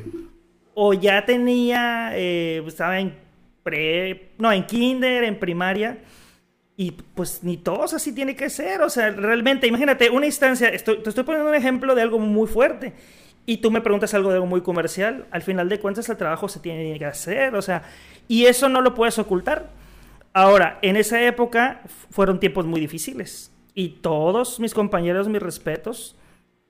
o 0.75 0.93
ya 0.93 1.25
tenía, 1.25 2.11
eh, 2.15 2.63
estaba 2.67 3.01
en 3.01 3.15
pre, 3.63 4.33
no, 4.39 4.53
en 4.53 4.67
kinder, 4.67 5.25
en 5.25 5.39
primaria. 5.39 5.99
Y 6.77 6.91
pues 6.91 7.43
ni 7.45 7.57
todos 7.57 7.95
así 7.95 8.13
tiene 8.13 8.37
que 8.37 8.51
ser. 8.51 8.83
O 8.83 8.91
sea, 8.91 9.11
realmente, 9.11 9.67
imagínate, 9.67 10.11
una 10.11 10.27
instancia, 10.27 10.69
estoy, 10.69 10.99
te 11.03 11.09
estoy 11.09 11.25
poniendo 11.25 11.49
un 11.49 11.55
ejemplo 11.57 11.95
de 11.95 12.03
algo 12.03 12.19
muy 12.19 12.47
fuerte. 12.49 12.93
Y 13.47 13.59
tú 13.59 13.71
me 13.71 13.81
preguntas 13.83 14.15
algo 14.15 14.31
de 14.31 14.37
algo 14.37 14.47
muy 14.47 14.63
comercial. 14.63 15.27
Al 15.31 15.43
final 15.43 15.69
de 15.69 15.79
cuentas, 15.79 16.09
el 16.09 16.17
trabajo 16.17 16.49
se 16.49 16.61
tiene 16.61 16.99
que 16.99 17.05
hacer. 17.05 17.55
O 17.55 17.63
sea, 17.63 17.83
y 18.27 18.47
eso 18.47 18.69
no 18.69 18.81
lo 18.81 18.95
puedes 18.95 19.19
ocultar. 19.19 19.69
Ahora, 20.33 20.79
en 20.83 20.97
esa 20.97 21.23
época 21.23 21.83
fueron 22.11 22.41
tiempos 22.41 22.65
muy 22.67 22.81
difíciles. 22.81 23.53
Y 23.75 23.89
todos 24.01 24.61
mis 24.61 24.73
compañeros, 24.73 25.29
mis 25.29 25.43
respetos, 25.43 26.17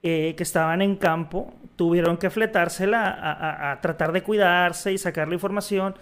eh, 0.02 0.34
que 0.36 0.42
estaban 0.42 0.82
en 0.82 0.96
campo, 0.96 1.54
tuvieron 1.76 2.16
que 2.16 2.28
fletársela 2.30 3.06
a, 3.08 3.72
a- 3.72 3.80
tratar 3.80 4.12
de 4.12 4.22
cuidarse 4.22 4.92
y 4.92 4.98
sacar 4.98 5.28
la 5.28 5.34
información. 5.34 5.94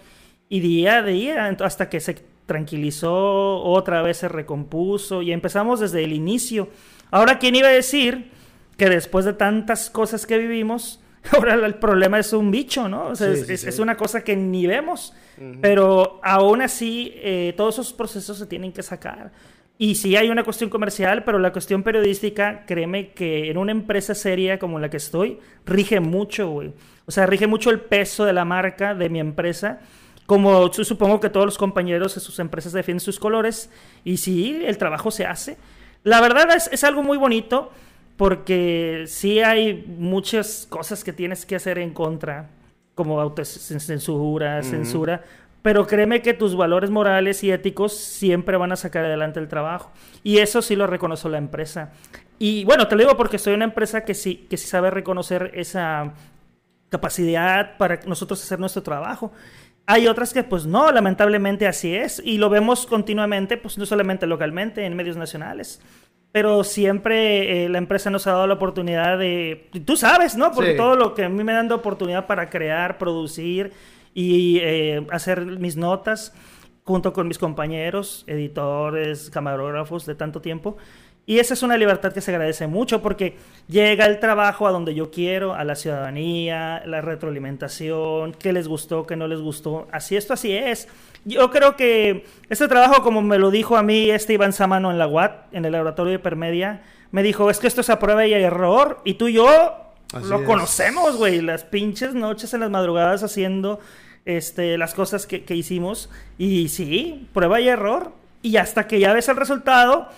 Y 0.49 0.59
día 0.59 0.97
a 0.97 1.03
día, 1.03 1.55
hasta 1.61 1.87
que 1.89 1.99
se 1.99 2.15
tranquilizó, 2.45 3.61
otra 3.63 4.01
vez 4.01 4.17
se 4.17 4.27
recompuso 4.27 5.21
y 5.21 5.31
empezamos 5.31 5.79
desde 5.79 6.03
el 6.03 6.13
inicio. 6.13 6.69
Ahora, 7.11 7.37
¿quién 7.39 7.55
iba 7.55 7.67
a 7.67 7.71
decir 7.71 8.31
que 8.77 8.89
después 8.89 9.25
de 9.25 9.33
tantas 9.33 9.89
cosas 9.89 10.25
que 10.25 10.37
vivimos, 10.37 10.99
ahora 11.31 11.53
el 11.53 11.75
problema 11.75 12.19
es 12.19 12.33
un 12.33 12.51
bicho, 12.51 12.87
¿no? 12.89 13.07
O 13.07 13.15
sea, 13.15 13.27
Sí, 13.33 13.39
es, 13.41 13.47
sí, 13.47 13.53
es- 13.53 13.61
sí. 13.61 13.69
es 13.69 13.79
una 13.79 13.95
cosa 13.95 14.23
que 14.23 14.35
ni 14.35 14.65
vemos. 14.67 15.13
Pero 15.61 16.19
aún 16.23 16.61
así, 16.61 17.11
eh, 17.15 17.53
todos 17.57 17.75
esos 17.75 17.91
procesos 17.91 18.37
se 18.37 18.45
tienen 18.45 18.71
que 18.71 18.83
sacar. 18.83 19.31
Y 19.79 19.95
sí 19.95 20.15
hay 20.15 20.29
una 20.29 20.43
cuestión 20.43 20.69
comercial, 20.69 21.23
pero 21.23 21.39
la 21.39 21.51
cuestión 21.51 21.81
periodística, 21.81 22.63
créeme 22.67 23.11
que 23.13 23.49
en 23.49 23.57
una 23.57 23.71
empresa 23.71 24.13
seria 24.13 24.59
como 24.59 24.79
la 24.79 24.89
que 24.91 24.97
estoy, 24.97 25.39
rige 25.65 25.99
mucho, 25.99 26.49
güey. 26.49 26.71
O 27.07 27.11
sea, 27.11 27.25
rige 27.25 27.47
mucho 27.47 27.71
el 27.71 27.81
peso 27.81 28.25
de 28.25 28.33
la 28.33 28.45
marca, 28.45 28.93
de 28.93 29.09
mi 29.09 29.19
empresa. 29.19 29.79
Como 30.27 30.71
yo 30.71 30.85
supongo 30.85 31.19
que 31.19 31.29
todos 31.31 31.45
los 31.47 31.57
compañeros 31.57 32.13
de 32.15 32.21
sus 32.21 32.37
empresas 32.39 32.71
defienden 32.71 32.99
sus 33.01 33.19
colores. 33.19 33.71
Y 34.05 34.17
sí, 34.17 34.61
el 34.63 34.77
trabajo 34.77 35.09
se 35.09 35.25
hace. 35.25 35.57
La 36.03 36.21
verdad 36.21 36.47
es, 36.55 36.69
es 36.71 36.83
algo 36.83 37.01
muy 37.01 37.17
bonito 37.17 37.71
porque 38.17 39.05
sí 39.07 39.39
hay 39.39 39.85
muchas 39.97 40.67
cosas 40.69 41.03
que 41.03 41.13
tienes 41.13 41.45
que 41.45 41.55
hacer 41.55 41.79
en 41.79 41.93
contra, 41.93 42.49
como 42.95 43.19
autocensura, 43.19 44.61
censura, 44.61 45.23
pero 45.63 45.87
créeme 45.87 46.21
que 46.21 46.33
tus 46.33 46.55
valores 46.55 46.89
morales 46.89 47.43
y 47.43 47.51
éticos 47.51 47.97
siempre 47.97 48.57
van 48.57 48.71
a 48.71 48.75
sacar 48.75 49.05
adelante 49.05 49.39
el 49.39 49.47
trabajo. 49.47 49.91
Y 50.21 50.39
eso 50.39 50.61
sí 50.61 50.75
lo 50.75 50.87
reconoce 50.87 51.29
la 51.29 51.37
empresa. 51.37 51.91
Y 52.37 52.65
bueno, 52.65 52.87
te 52.87 52.95
lo 52.95 53.01
digo 53.01 53.17
porque 53.17 53.39
soy 53.39 53.53
una 53.53 53.65
empresa 53.65 54.03
que 54.03 54.13
sí, 54.13 54.45
que 54.49 54.57
sí 54.57 54.67
sabe 54.67 54.91
reconocer 54.91 55.51
esa 55.55 56.13
capacidad 56.89 57.77
para 57.77 58.01
nosotros 58.05 58.43
hacer 58.43 58.59
nuestro 58.59 58.83
trabajo. 58.83 59.31
Hay 59.85 60.07
otras 60.07 60.33
que 60.33 60.43
pues 60.43 60.65
no, 60.65 60.91
lamentablemente 60.91 61.65
así 61.65 61.95
es. 61.95 62.21
Y 62.23 62.37
lo 62.37 62.49
vemos 62.49 62.85
continuamente, 62.85 63.55
pues 63.57 63.77
no 63.77 63.85
solamente 63.85 64.27
localmente, 64.27 64.85
en 64.85 64.95
medios 64.95 65.15
nacionales 65.15 65.81
pero 66.33 66.63
siempre 66.63 67.65
eh, 67.65 67.69
la 67.69 67.77
empresa 67.77 68.09
nos 68.09 68.25
ha 68.25 68.31
dado 68.31 68.47
la 68.47 68.55
oportunidad 68.55 69.19
de, 69.19 69.69
tú 69.85 69.95
sabes, 69.95 70.35
¿no? 70.35 70.51
Porque 70.51 70.73
todo 70.73 70.95
lo 70.95 71.13
que 71.13 71.25
a 71.25 71.29
mí 71.29 71.43
me 71.43 71.53
dan 71.53 71.67
de 71.67 71.75
oportunidad 71.75 72.25
para 72.25 72.49
crear, 72.49 72.97
producir 72.97 73.71
y 74.15 74.57
eh, 74.63 75.05
hacer 75.11 75.45
mis 75.45 75.77
notas 75.77 76.33
junto 76.85 77.13
con 77.13 77.27
mis 77.27 77.37
compañeros, 77.37 78.23
editores, 78.25 79.29
camarógrafos 79.29 80.07
de 80.07 80.15
tanto 80.15 80.41
tiempo. 80.41 80.75
Y 81.27 81.37
esa 81.37 81.53
es 81.53 81.61
una 81.61 81.77
libertad 81.77 82.11
que 82.11 82.19
se 82.19 82.31
agradece 82.31 82.65
mucho 82.65 83.03
porque 83.03 83.37
llega 83.67 84.07
el 84.07 84.19
trabajo 84.19 84.67
a 84.67 84.71
donde 84.71 84.95
yo 84.95 85.11
quiero, 85.11 85.53
a 85.53 85.63
la 85.63 85.75
ciudadanía, 85.75 86.81
la 86.87 87.01
retroalimentación, 87.01 88.33
qué 88.33 88.53
les 88.53 88.67
gustó, 88.67 89.05
qué 89.05 89.15
no 89.15 89.27
les 89.27 89.39
gustó. 89.39 89.87
Así 89.91 90.15
esto 90.15 90.33
así 90.33 90.51
es. 90.51 90.87
Yo 91.25 91.49
creo 91.51 91.75
que 91.75 92.25
este 92.49 92.67
trabajo, 92.67 93.01
como 93.01 93.21
me 93.21 93.37
lo 93.37 93.51
dijo 93.51 93.77
a 93.77 93.83
mí 93.83 94.09
este 94.09 94.33
Iván 94.33 94.53
Samano 94.53 94.91
en 94.91 94.97
la 94.97 95.07
UAT, 95.07 95.53
en 95.53 95.65
el 95.65 95.71
laboratorio 95.71 96.11
de 96.11 96.15
hipermedia, 96.15 96.83
me 97.11 97.23
dijo, 97.23 97.49
es 97.49 97.59
que 97.59 97.67
esto 97.67 97.81
es 97.81 97.89
a 97.89 97.99
prueba 97.99 98.25
y 98.25 98.33
error. 98.33 98.99
Y 99.05 99.13
tú 99.15 99.27
y 99.27 99.33
yo 99.33 99.47
lo 100.27 100.43
conocemos, 100.43 101.15
güey. 101.15 101.41
Las 101.41 101.63
pinches 101.63 102.13
noches 102.13 102.53
en 102.53 102.59
las 102.59 102.69
madrugadas 102.69 103.23
haciendo 103.23 103.79
este, 104.25 104.77
las 104.77 104.93
cosas 104.93 105.25
que, 105.27 105.43
que 105.43 105.55
hicimos. 105.55 106.09
Y 106.37 106.69
sí, 106.69 107.27
prueba 107.33 107.61
y 107.61 107.69
error. 107.69 108.11
Y 108.41 108.57
hasta 108.57 108.87
que 108.87 108.99
ya 108.99 109.13
ves 109.13 109.29
el 109.29 109.37
resultado 109.37 110.09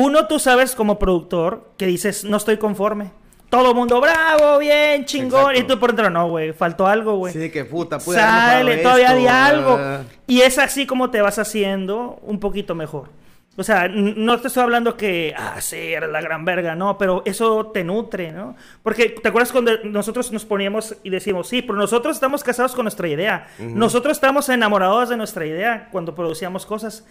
uno, 0.00 0.28
tú 0.28 0.38
sabes 0.38 0.76
como 0.76 0.98
productor 0.98 1.72
que 1.76 1.86
dices, 1.86 2.24
no 2.24 2.36
estoy 2.36 2.58
conforme. 2.58 3.10
Todo 3.48 3.72
mundo, 3.74 4.00
bravo, 4.00 4.58
bien, 4.58 5.06
chingón. 5.06 5.56
Y 5.56 5.62
tú 5.62 5.78
por 5.78 5.90
dentro, 5.90 6.10
no, 6.10 6.28
güey, 6.28 6.52
faltó 6.52 6.86
algo, 6.86 7.16
güey. 7.16 7.32
Sí, 7.32 7.50
que 7.50 7.64
puta, 7.64 7.98
pude 7.98 8.16
Sale, 8.16 8.78
todavía 8.78 9.10
hay 9.10 9.26
algo. 9.26 9.78
Y 10.26 10.42
es 10.42 10.58
así 10.58 10.86
como 10.86 11.10
te 11.10 11.22
vas 11.22 11.38
haciendo 11.38 12.18
un 12.22 12.40
poquito 12.40 12.74
mejor. 12.74 13.08
O 13.56 13.64
sea, 13.64 13.88
no 13.88 14.38
te 14.38 14.46
estoy 14.46 14.62
hablando 14.62 14.96
que, 14.96 15.34
ah, 15.36 15.60
sí, 15.60 15.76
eres 15.76 16.08
la 16.10 16.20
gran 16.20 16.44
verga, 16.44 16.76
no, 16.76 16.96
pero 16.96 17.22
eso 17.24 17.72
te 17.74 17.82
nutre, 17.82 18.30
¿no? 18.30 18.54
Porque, 18.84 19.08
¿te 19.20 19.28
acuerdas 19.28 19.50
cuando 19.50 19.72
nosotros 19.82 20.30
nos 20.30 20.44
poníamos 20.44 20.94
y 21.02 21.10
decíamos, 21.10 21.48
sí, 21.48 21.62
pero 21.62 21.76
nosotros 21.76 22.14
estamos 22.14 22.44
casados 22.44 22.76
con 22.76 22.84
nuestra 22.84 23.08
idea, 23.08 23.48
nosotros 23.58 24.16
estamos 24.16 24.48
enamorados 24.48 25.08
de 25.08 25.16
nuestra 25.16 25.44
idea 25.44 25.88
cuando 25.90 26.14
producíamos 26.14 26.66
cosas. 26.66 27.04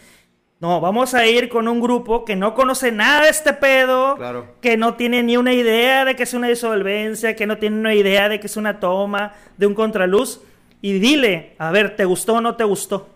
No, 0.59 0.81
vamos 0.81 1.13
a 1.13 1.27
ir 1.27 1.49
con 1.49 1.67
un 1.67 1.79
grupo 1.79 2.25
que 2.25 2.35
no 2.35 2.55
conoce 2.55 2.91
nada 2.91 3.25
de 3.25 3.29
este 3.29 3.53
pedo, 3.53 4.17
que 4.59 4.75
no 4.75 4.95
tiene 4.95 5.21
ni 5.21 5.37
una 5.37 5.53
idea 5.53 6.03
de 6.03 6.15
que 6.15 6.23
es 6.23 6.33
una 6.33 6.47
disolvencia, 6.47 7.35
que 7.35 7.45
no 7.45 7.57
tiene 7.57 7.79
una 7.79 7.93
idea 7.93 8.27
de 8.27 8.39
que 8.39 8.47
es 8.47 8.57
una 8.57 8.79
toma, 8.79 9.33
de 9.57 9.67
un 9.67 9.75
contraluz, 9.75 10.41
y 10.81 10.93
dile, 10.93 11.55
a 11.59 11.69
ver, 11.69 11.95
¿te 11.95 12.05
gustó 12.05 12.35
o 12.35 12.41
no 12.41 12.55
te 12.55 12.63
gustó? 12.63 13.07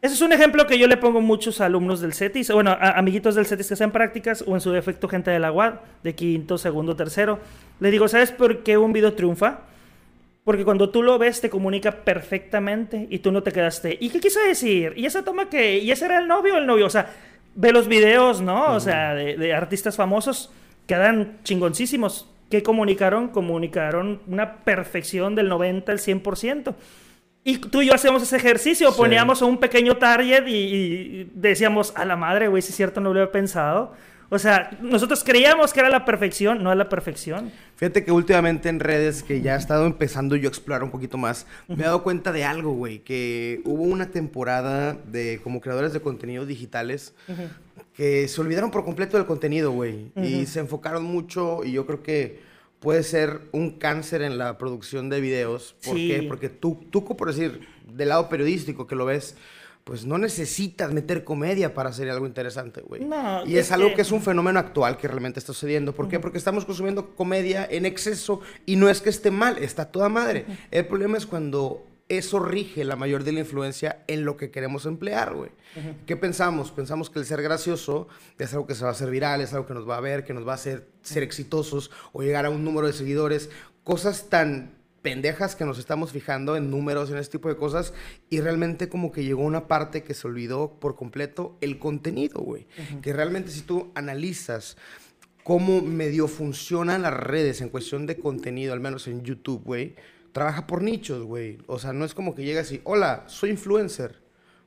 Ese 0.00 0.14
es 0.14 0.20
un 0.20 0.32
ejemplo 0.32 0.68
que 0.68 0.78
yo 0.78 0.86
le 0.86 0.96
pongo 0.96 1.18
a 1.18 1.22
muchos 1.22 1.60
alumnos 1.60 2.00
del 2.00 2.14
CETIS, 2.14 2.52
bueno, 2.52 2.70
a 2.70 2.92
amiguitos 2.92 3.34
del 3.34 3.46
CETIS 3.46 3.66
que 3.66 3.74
hacen 3.74 3.90
prácticas, 3.90 4.44
o 4.46 4.54
en 4.54 4.60
su 4.60 4.70
defecto 4.70 5.08
gente 5.08 5.32
de 5.32 5.40
la 5.40 5.50
UAD, 5.50 5.74
de 6.04 6.14
quinto, 6.14 6.58
segundo, 6.58 6.94
tercero. 6.94 7.40
Le 7.80 7.90
digo, 7.90 8.06
¿sabes 8.06 8.30
por 8.30 8.62
qué 8.62 8.78
un 8.78 8.92
video 8.92 9.14
triunfa? 9.14 9.62
Porque 10.44 10.64
cuando 10.64 10.90
tú 10.90 11.02
lo 11.02 11.18
ves, 11.18 11.40
te 11.40 11.50
comunica 11.50 12.04
perfectamente 12.04 13.06
y 13.10 13.18
tú 13.18 13.30
no 13.30 13.42
te 13.42 13.52
quedaste. 13.52 13.96
¿Y 14.00 14.08
qué 14.08 14.20
quiso 14.20 14.40
decir? 14.40 14.94
¿Y 14.96 15.06
esa 15.06 15.22
toma 15.22 15.50
qué? 15.50 15.78
¿Y 15.78 15.90
ese 15.90 16.06
era 16.06 16.18
el 16.18 16.28
novio 16.28 16.54
o 16.54 16.58
el 16.58 16.66
novio? 16.66 16.86
O 16.86 16.90
sea, 16.90 17.10
ve 17.54 17.72
los 17.72 17.88
videos, 17.88 18.40
¿no? 18.40 18.74
O 18.74 18.80
sea, 18.80 19.14
de, 19.14 19.52
artistas 19.52 19.96
famosos, 19.96 20.50
quedan 20.86 21.38
chingoncísimos. 21.44 22.28
¿Qué 22.48 22.62
comunicaron? 22.62 23.28
Comunicaron 23.28 24.22
una 24.26 24.64
perfección 24.64 25.34
del 25.34 25.48
90 25.48 25.92
al 25.92 25.98
100%. 25.98 26.74
Y 27.44 27.58
tú 27.58 27.82
y 27.82 27.86
yo 27.86 27.94
hacemos 27.94 28.22
ese 28.22 28.36
ejercicio, 28.36 28.94
poníamos 28.94 29.40
un 29.40 29.58
pequeño 29.58 29.96
target 29.96 30.46
y, 30.46 30.52
y 30.52 31.30
decíamos, 31.34 31.92
a 31.96 32.04
la 32.04 32.16
madre, 32.16 32.48
güey, 32.48 32.62
si 32.62 32.70
es 32.70 32.76
cierto, 32.76 33.00
no 33.00 33.12
lo 33.14 33.20
había 33.20 33.32
pensado. 33.32 33.92
O 34.30 34.38
sea, 34.38 34.70
nosotros 34.80 35.24
creíamos 35.24 35.72
que 35.72 35.80
era 35.80 35.90
la 35.90 36.04
perfección, 36.04 36.62
no 36.62 36.70
es 36.70 36.78
la 36.78 36.88
perfección. 36.88 37.50
Fíjate 37.76 38.04
que 38.04 38.12
últimamente 38.12 38.68
en 38.68 38.78
redes, 38.78 39.24
que 39.24 39.40
ya 39.40 39.56
he 39.56 39.58
estado 39.58 39.86
empezando 39.86 40.36
yo 40.36 40.48
a 40.48 40.50
explorar 40.50 40.84
un 40.84 40.90
poquito 40.90 41.18
más, 41.18 41.46
me 41.66 41.82
he 41.82 41.86
dado 41.86 42.04
cuenta 42.04 42.30
de 42.30 42.44
algo, 42.44 42.72
güey, 42.72 43.00
que 43.00 43.60
hubo 43.64 43.82
una 43.82 44.10
temporada 44.10 44.96
de 45.06 45.40
como 45.42 45.60
creadores 45.60 45.92
de 45.92 46.00
contenidos 46.00 46.46
digitales 46.46 47.12
que 47.94 48.28
se 48.28 48.40
olvidaron 48.40 48.70
por 48.70 48.84
completo 48.84 49.16
del 49.16 49.26
contenido, 49.26 49.72
güey, 49.72 50.12
y 50.14 50.46
se 50.46 50.60
enfocaron 50.60 51.02
mucho 51.04 51.64
y 51.64 51.72
yo 51.72 51.84
creo 51.84 52.02
que 52.02 52.40
puede 52.78 53.02
ser 53.02 53.40
un 53.52 53.78
cáncer 53.78 54.22
en 54.22 54.38
la 54.38 54.58
producción 54.58 55.10
de 55.10 55.20
videos. 55.20 55.74
¿Por 55.84 55.96
qué? 55.96 56.24
Porque 56.28 56.48
tú, 56.48 56.86
tú, 56.90 57.04
por 57.04 57.28
decir, 57.28 57.66
del 57.86 58.08
lado 58.08 58.28
periodístico 58.28 58.86
que 58.86 58.94
lo 58.94 59.04
ves, 59.04 59.36
pues 59.90 60.06
no 60.06 60.18
necesitas 60.18 60.92
meter 60.92 61.24
comedia 61.24 61.74
para 61.74 61.90
hacer 61.90 62.08
algo 62.10 62.24
interesante, 62.24 62.80
güey. 62.80 63.04
No, 63.04 63.44
y 63.44 63.56
es, 63.56 63.72
algo 63.72 63.92
que... 63.92 64.02
es 64.02 64.12
un 64.12 64.22
fenómeno 64.22 64.60
actual 64.60 64.96
que 64.96 65.08
realmente 65.08 65.40
está 65.40 65.52
sucediendo. 65.52 65.92
¿Por 65.92 66.06
qué? 66.06 66.20
Porque 66.20 66.38
estamos 66.38 66.64
consumiendo 66.64 67.16
comedia 67.16 67.66
en 67.68 67.84
exceso 67.84 68.40
y 68.66 68.76
no 68.76 68.88
es 68.88 69.00
que 69.00 69.10
esté 69.10 69.32
mal, 69.32 69.58
está 69.58 69.86
toda 69.86 70.08
madre. 70.08 70.46
El 70.70 70.86
problema 70.86 71.18
es 71.18 71.26
cuando 71.26 71.84
eso 72.08 72.38
rige 72.38 72.84
la 72.84 72.94
mayor 72.94 73.24
de 73.24 73.32
la 73.32 73.40
influencia 73.40 74.04
en 74.06 74.24
lo 74.24 74.36
que 74.36 74.52
queremos 74.52 74.86
emplear, 74.86 75.34
güey. 75.34 75.50
¿Qué 76.06 76.16
pensamos? 76.16 76.70
Pensamos 76.70 77.10
que 77.10 77.18
el 77.18 77.26
ser 77.26 77.42
gracioso 77.42 78.06
es 78.38 78.52
algo 78.52 78.68
que 78.68 78.76
se 78.76 78.84
va 78.84 78.90
a 78.90 78.92
hacer 78.92 79.10
viral, 79.10 79.40
es 79.40 79.52
algo 79.54 79.66
que 79.66 79.74
nos 79.74 79.88
va 79.88 79.96
a 79.96 80.00
ver, 80.00 80.22
que 80.22 80.32
nos 80.32 80.46
va 80.46 80.52
a 80.52 80.54
hacer 80.54 80.86
ser 81.02 81.24
exitosos 81.24 81.90
o 82.12 82.22
llegar 82.22 82.46
a 82.46 82.50
un 82.50 82.62
número 82.62 82.86
de 82.86 82.92
seguidores. 82.92 83.50
Cosas 83.82 84.28
tan 84.30 84.79
pendejas 85.02 85.56
que 85.56 85.64
nos 85.64 85.78
estamos 85.78 86.12
fijando 86.12 86.56
en 86.56 86.70
números, 86.70 87.10
en 87.10 87.16
este 87.16 87.38
tipo 87.38 87.48
de 87.48 87.56
cosas, 87.56 87.94
y 88.28 88.40
realmente 88.40 88.88
como 88.88 89.12
que 89.12 89.24
llegó 89.24 89.42
una 89.42 89.66
parte 89.66 90.02
que 90.02 90.14
se 90.14 90.26
olvidó 90.26 90.78
por 90.78 90.96
completo 90.96 91.56
el 91.60 91.78
contenido, 91.78 92.40
güey. 92.40 92.66
Que 93.02 93.12
realmente 93.12 93.50
si 93.50 93.62
tú 93.62 93.90
analizas 93.94 94.76
cómo 95.42 95.80
medio 95.80 96.28
funcionan 96.28 97.02
las 97.02 97.14
redes 97.14 97.60
en 97.60 97.70
cuestión 97.70 98.06
de 98.06 98.16
contenido, 98.16 98.72
al 98.72 98.80
menos 98.80 99.08
en 99.08 99.22
YouTube, 99.22 99.62
güey, 99.64 99.94
trabaja 100.32 100.66
por 100.66 100.82
nichos, 100.82 101.24
güey. 101.24 101.58
O 101.66 101.78
sea, 101.78 101.92
no 101.92 102.04
es 102.04 102.14
como 102.14 102.34
que 102.34 102.44
llegas 102.44 102.70
y, 102.72 102.80
hola, 102.84 103.24
soy 103.26 103.50
influencer. 103.50 104.20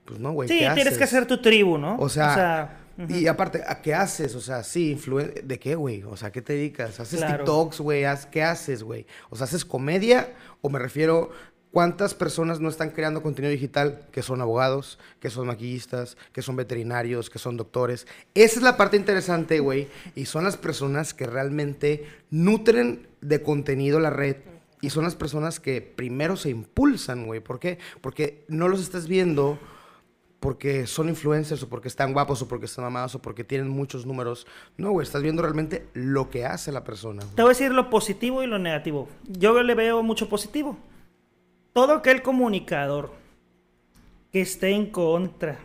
Pues 0.06 0.20
no, 0.20 0.34
güey. 0.34 0.50
Sí, 0.50 0.60
tienes 0.74 0.98
que 0.98 1.06
hacer 1.06 1.26
tu 1.28 1.42
tribu, 1.42 1.78
¿no? 1.78 1.98
O 1.98 2.10
sea 2.10 2.83
y 3.10 3.28
aparte, 3.28 3.64
¿a 3.66 3.82
qué 3.82 3.94
haces? 3.94 4.36
O 4.36 4.42
sea, 4.42 4.64
sí, 4.64 5.00
¿de 5.44 5.60
qué, 5.60 5.76
güey? 5.76 6.04
O 6.04 6.16
sea, 6.16 6.32
¿qué 6.32 6.42
te 6.42 6.54
dedicas? 6.54 7.00
¿Haces 7.00 7.26
TikToks, 7.26 7.80
güey? 7.80 8.04
¿Qué 8.32 8.44
haces, 8.44 8.84
güey? 8.84 9.06
O 9.30 9.36
sea, 9.36 9.46
¿haces 9.46 9.66
comedia? 9.66 10.34
O 10.62 10.70
me 10.70 10.80
refiero, 10.80 11.32
¿cuántas 11.72 12.14
personas 12.14 12.60
no 12.60 12.70
están 12.70 12.92
creando 12.92 13.24
contenido 13.24 13.52
digital 13.52 14.08
que 14.12 14.22
son 14.22 14.42
abogados, 14.42 15.00
que 15.20 15.32
son 15.32 15.48
maquillistas, 15.48 16.18
que 16.32 16.44
son 16.44 16.56
veterinarios, 16.56 17.30
que 17.30 17.40
son 17.40 17.58
doctores? 17.58 18.06
Esa 18.36 18.58
es 18.58 18.64
la 18.64 18.78
parte 18.78 18.96
interesante, 18.96 19.60
güey. 19.60 19.88
Y 20.14 20.26
son 20.26 20.44
las 20.44 20.58
personas 20.58 21.16
que 21.16 21.26
realmente 21.26 22.06
nutren 22.30 23.08
de 23.22 23.42
contenido 23.42 24.00
la 24.00 24.12
red. 24.12 24.38
Y 24.82 24.90
son 24.90 25.06
las 25.06 25.16
personas 25.16 25.60
que 25.60 25.82
primero 25.82 26.36
se 26.36 26.50
impulsan, 26.50 27.26
güey. 27.26 27.40
¿Por 27.40 27.60
qué? 27.60 27.80
Porque 28.02 28.44
no 28.50 28.68
los 28.68 28.82
estás 28.82 29.08
viendo 29.08 29.58
porque 30.44 30.88
son 30.88 31.08
influencers 31.08 31.64
o 31.64 31.70
porque 31.70 31.88
están 31.88 32.12
guapos 32.12 32.42
o 32.42 32.50
porque 32.50 32.66
están 32.66 32.84
amados 32.84 33.16
o 33.16 33.22
porque 33.22 33.46
tienen 33.46 33.70
muchos 33.70 34.06
números. 34.06 34.46
No, 34.76 34.92
güey, 34.92 35.06
estás 35.06 35.24
viendo 35.24 35.42
realmente 35.42 35.88
lo 35.94 36.30
que 36.30 36.46
hace 36.46 36.74
la 36.74 36.84
persona. 36.84 37.24
Te 37.34 37.44
voy 37.44 37.52
a 37.52 37.56
decir 37.56 37.72
lo 37.72 37.90
positivo 37.90 38.44
y 38.44 38.48
lo 38.48 38.60
negativo. 38.60 39.08
Yo 39.26 39.64
le 39.64 39.74
veo 39.74 40.04
mucho 40.04 40.28
positivo. 40.28 40.78
Todo 41.72 41.94
aquel 41.94 42.22
comunicador 42.22 43.12
que 44.34 44.42
esté 44.42 44.72
en 44.72 44.88
contra 44.88 45.60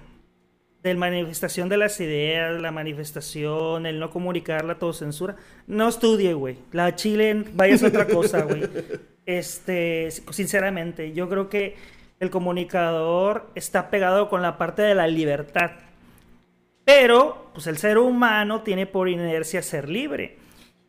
de 0.85 0.95
la 0.95 1.01
manifestación 1.01 1.69
de 1.69 1.77
las 1.77 1.99
ideas, 1.99 2.63
la 2.63 2.71
manifestación, 2.71 3.85
el 3.85 3.99
no 3.99 4.11
comunicar, 4.11 4.65
la 4.65 4.79
censura, 4.93 5.35
no 5.67 5.89
estudie, 5.89 6.35
güey. 6.35 6.57
La 6.71 6.95
Chile 6.95 7.47
vaya 7.53 7.85
a 7.85 7.89
otra 7.89 8.07
cosa, 8.07 8.43
güey. 8.43 8.63
Este, 9.27 10.09
sinceramente, 10.31 11.13
yo 11.13 11.29
creo 11.29 11.51
que 11.51 11.77
el 12.21 12.31
comunicador 12.31 13.51
está 13.55 13.91
pegado 13.91 14.29
con 14.29 14.43
la 14.43 14.59
parte 14.59 14.83
de 14.83 14.95
la 14.95 15.07
libertad. 15.07 15.71
Pero, 16.85 17.51
pues 17.53 17.67
el 17.67 17.77
ser 17.79 17.99
humano 17.99 18.63
tiene 18.63 18.87
por 18.87 19.09
inercia 19.09 19.63
ser 19.63 19.89
libre. 19.89 20.39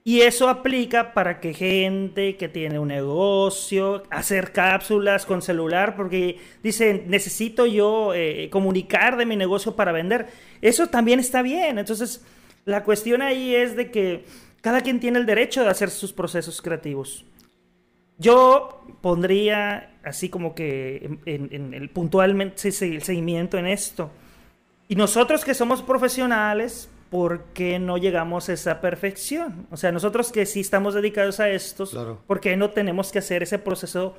Y 0.04 0.22
eso 0.22 0.50
aplica 0.50 1.14
para 1.14 1.40
que 1.40 1.54
gente 1.54 2.38
que 2.38 2.48
tiene 2.48 2.80
un 2.80 2.88
negocio, 2.88 4.04
hacer 4.10 4.54
cápsulas 4.54 5.26
con 5.26 5.42
celular, 5.42 5.96
porque 5.96 6.40
dicen, 6.64 7.04
necesito 7.08 7.66
yo 7.66 8.14
eh, 8.16 8.50
comunicar 8.50 9.18
de 9.18 9.26
mi 9.26 9.36
negocio 9.36 9.76
para 9.76 9.92
vender. 9.92 10.28
Eso 10.62 10.88
también 10.88 11.20
está 11.20 11.42
bien. 11.42 11.78
Entonces, 11.78 12.26
la 12.66 12.84
cuestión 12.84 13.22
ahí 13.22 13.54
es 13.54 13.76
de 13.76 13.92
que 13.92 14.24
cada 14.62 14.82
quien 14.82 15.00
tiene 15.00 15.20
el 15.20 15.26
derecho 15.26 15.64
de 15.64 15.70
hacer 15.70 15.90
sus 15.90 16.14
procesos 16.14 16.62
creativos. 16.62 17.26
Yo 18.20 18.84
pondría 19.02 19.94
así 20.04 20.30
como 20.30 20.54
que 20.54 21.20
en, 21.26 21.74
el 21.74 21.90
puntualmente 21.90 22.68
el 22.68 23.02
seguimiento 23.02 23.58
en 23.58 23.66
esto. 23.66 24.12
Y 24.88 24.96
nosotros 24.96 25.46
que 25.46 25.54
somos 25.54 25.82
profesionales, 25.82 26.90
¿por 27.10 27.46
qué 27.54 27.80
no 27.80 27.98
llegamos 27.98 28.50
a 28.50 28.54
esa 28.54 28.82
perfección? 28.82 29.68
O 29.72 29.78
sea, 29.78 29.92
nosotros 29.92 30.32
que 30.32 30.46
sí 30.46 30.60
estamos 30.62 30.94
dedicados 30.94 31.40
a 31.40 31.50
estos, 31.50 31.98
¿por 32.28 32.40
qué 32.40 32.58
no 32.58 32.72
tenemos 32.72 33.12
que 33.12 33.20
hacer 33.20 33.44
ese 33.44 33.60
proceso 33.60 34.16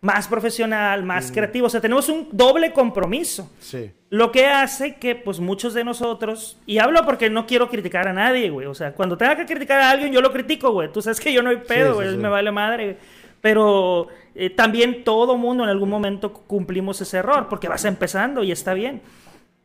más 0.00 0.28
profesional, 0.28 1.02
más 1.04 1.30
mm. 1.30 1.34
creativo? 1.34 1.66
O 1.66 1.70
sea, 1.70 1.80
tenemos 1.80 2.08
un 2.08 2.28
doble 2.32 2.72
compromiso. 2.72 3.50
Sí. 3.60 3.90
Lo 4.10 4.30
que 4.30 4.46
hace 4.46 4.96
que, 4.96 5.14
pues, 5.16 5.40
muchos 5.40 5.74
de 5.74 5.84
nosotros, 5.84 6.58
y 6.66 6.78
hablo 6.78 7.04
porque 7.04 7.28
no 7.28 7.46
quiero 7.46 7.68
criticar 7.68 8.06
a 8.06 8.12
nadie, 8.12 8.50
güey. 8.50 8.66
O 8.66 8.74
sea, 8.74 8.92
cuando 8.92 9.16
tenga 9.16 9.36
que 9.36 9.46
criticar 9.46 9.80
a 9.80 9.90
alguien, 9.90 10.12
yo 10.12 10.20
lo 10.20 10.32
critico, 10.32 10.70
güey. 10.70 10.92
Tú 10.92 11.02
sabes 11.02 11.18
que 11.18 11.32
yo 11.32 11.42
no 11.42 11.50
hay 11.50 11.56
pedo, 11.56 11.94
güey. 11.94 12.16
me 12.16 12.28
vale 12.28 12.52
madre. 12.52 12.98
Pero 13.42 14.08
eh, 14.34 14.48
también 14.48 15.04
todo 15.04 15.36
mundo 15.36 15.64
en 15.64 15.68
algún 15.68 15.90
momento 15.90 16.32
cumplimos 16.32 17.02
ese 17.02 17.18
error, 17.18 17.48
porque 17.50 17.68
vas 17.68 17.84
empezando 17.84 18.42
y 18.42 18.52
está 18.52 18.72
bien. 18.72 19.02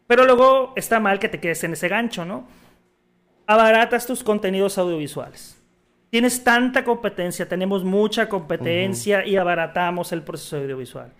Pero 0.08 0.26
luego 0.26 0.74
está 0.76 1.00
mal 1.00 1.20
que 1.20 1.30
te 1.30 1.40
quedes 1.40 1.64
en 1.64 1.72
ese 1.72 1.88
gancho, 1.88 2.26
¿no? 2.26 2.46
abaratas 3.48 4.06
tus 4.06 4.24
contenidos 4.24 4.78
audiovisuales. 4.78 5.58
Tienes 6.10 6.44
tanta 6.44 6.84
competencia, 6.84 7.50
tenemos 7.50 7.84
mucha 7.84 8.30
competencia 8.30 9.26
y 9.26 9.36
abaratamos 9.36 10.12
el 10.12 10.22
proceso 10.22 10.58
audiovisual. 10.58 11.12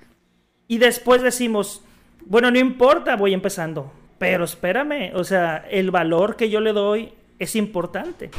Y 0.68 0.78
después 0.78 1.22
decimos, 1.22 1.84
bueno, 2.26 2.52
no 2.52 2.60
importa, 2.60 3.16
voy 3.16 3.34
empezando, 3.34 3.92
pero 4.18 4.44
espérame, 4.44 5.12
o 5.16 5.24
sea, 5.24 5.66
el 5.70 5.92
valor 5.92 6.36
que 6.36 6.50
yo 6.50 6.60
le 6.60 6.74
doy 6.74 7.14
es 7.40 7.56
importante. 7.56 8.30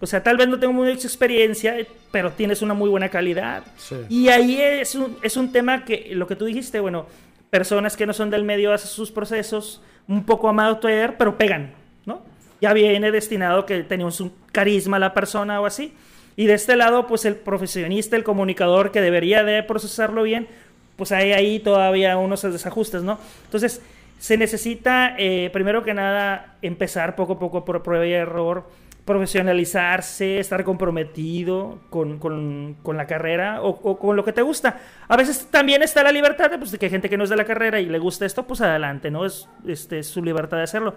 O 0.00 0.06
sea, 0.06 0.22
tal 0.22 0.36
vez 0.36 0.48
no 0.48 0.58
tengo 0.58 0.72
mucha 0.72 1.06
experiencia, 1.06 1.76
pero 2.10 2.32
tienes 2.32 2.62
una 2.62 2.74
muy 2.74 2.90
buena 2.90 3.08
calidad. 3.08 3.64
Y 4.08 4.28
ahí 4.28 4.60
es 4.60 4.94
un, 4.94 5.16
es 5.22 5.36
un 5.36 5.52
tema 5.52 5.84
que, 5.84 6.10
lo 6.12 6.26
que 6.26 6.36
tú 6.36 6.44
dijiste, 6.44 6.80
bueno, 6.80 7.06
personas 7.50 7.96
que 7.96 8.06
no 8.06 8.12
son 8.12 8.30
del 8.30 8.44
medio 8.44 8.72
hacen 8.72 8.88
sus 8.88 9.10
procesos 9.10 9.80
un 10.06 10.24
poco 10.24 10.48
amateur, 10.48 11.16
pero 11.16 11.38
pegan, 11.38 11.72
¿no? 12.04 12.22
ya 12.60 12.72
viene 12.72 13.10
destinado 13.10 13.66
que 13.66 13.82
tenemos 13.82 14.20
un 14.20 14.32
carisma 14.52 14.98
la 14.98 15.14
persona 15.14 15.60
o 15.60 15.66
así. 15.66 15.92
Y 16.36 16.46
de 16.46 16.54
este 16.54 16.76
lado, 16.76 17.06
pues 17.06 17.24
el 17.24 17.34
profesionista, 17.36 18.16
el 18.16 18.24
comunicador 18.24 18.92
que 18.92 19.00
debería 19.00 19.42
de 19.42 19.62
procesarlo 19.62 20.22
bien, 20.22 20.48
pues 20.96 21.12
hay 21.12 21.32
ahí 21.32 21.60
todavía 21.60 22.16
unos 22.18 22.42
desajustes, 22.42 23.02
¿no? 23.02 23.18
Entonces, 23.44 23.80
se 24.18 24.36
necesita, 24.36 25.14
eh, 25.18 25.50
primero 25.52 25.82
que 25.82 25.94
nada, 25.94 26.56
empezar 26.62 27.16
poco 27.16 27.34
a 27.34 27.38
poco 27.38 27.64
por 27.64 27.82
prueba 27.82 28.06
y 28.06 28.12
error, 28.12 28.68
profesionalizarse, 29.06 30.40
estar 30.40 30.64
comprometido 30.64 31.78
con, 31.90 32.18
con, 32.18 32.76
con 32.82 32.96
la 32.96 33.06
carrera 33.06 33.62
o, 33.62 33.68
o, 33.68 33.98
con 33.98 34.16
lo 34.16 34.24
que 34.24 34.32
te 34.32 34.42
gusta. 34.42 34.80
A 35.08 35.16
veces 35.16 35.46
también 35.48 35.82
está 35.82 36.02
la 36.02 36.10
libertad 36.10 36.50
de, 36.50 36.58
pues, 36.58 36.72
de 36.72 36.78
que 36.78 36.86
hay 36.86 36.90
gente 36.90 37.08
que 37.08 37.16
no 37.16 37.24
es 37.24 37.30
de 37.30 37.36
la 37.36 37.44
carrera 37.44 37.80
y 37.80 37.86
le 37.86 38.00
gusta 38.00 38.26
esto, 38.26 38.46
pues 38.46 38.60
adelante, 38.60 39.10
¿no? 39.10 39.24
Es 39.24 39.48
este, 39.66 40.02
su 40.02 40.22
libertad 40.22 40.56
de 40.56 40.64
hacerlo. 40.64 40.96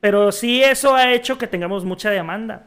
Pero 0.00 0.32
sí 0.32 0.62
eso 0.62 0.96
ha 0.96 1.12
hecho 1.12 1.38
que 1.38 1.46
tengamos 1.46 1.84
mucha 1.84 2.10
demanda 2.10 2.66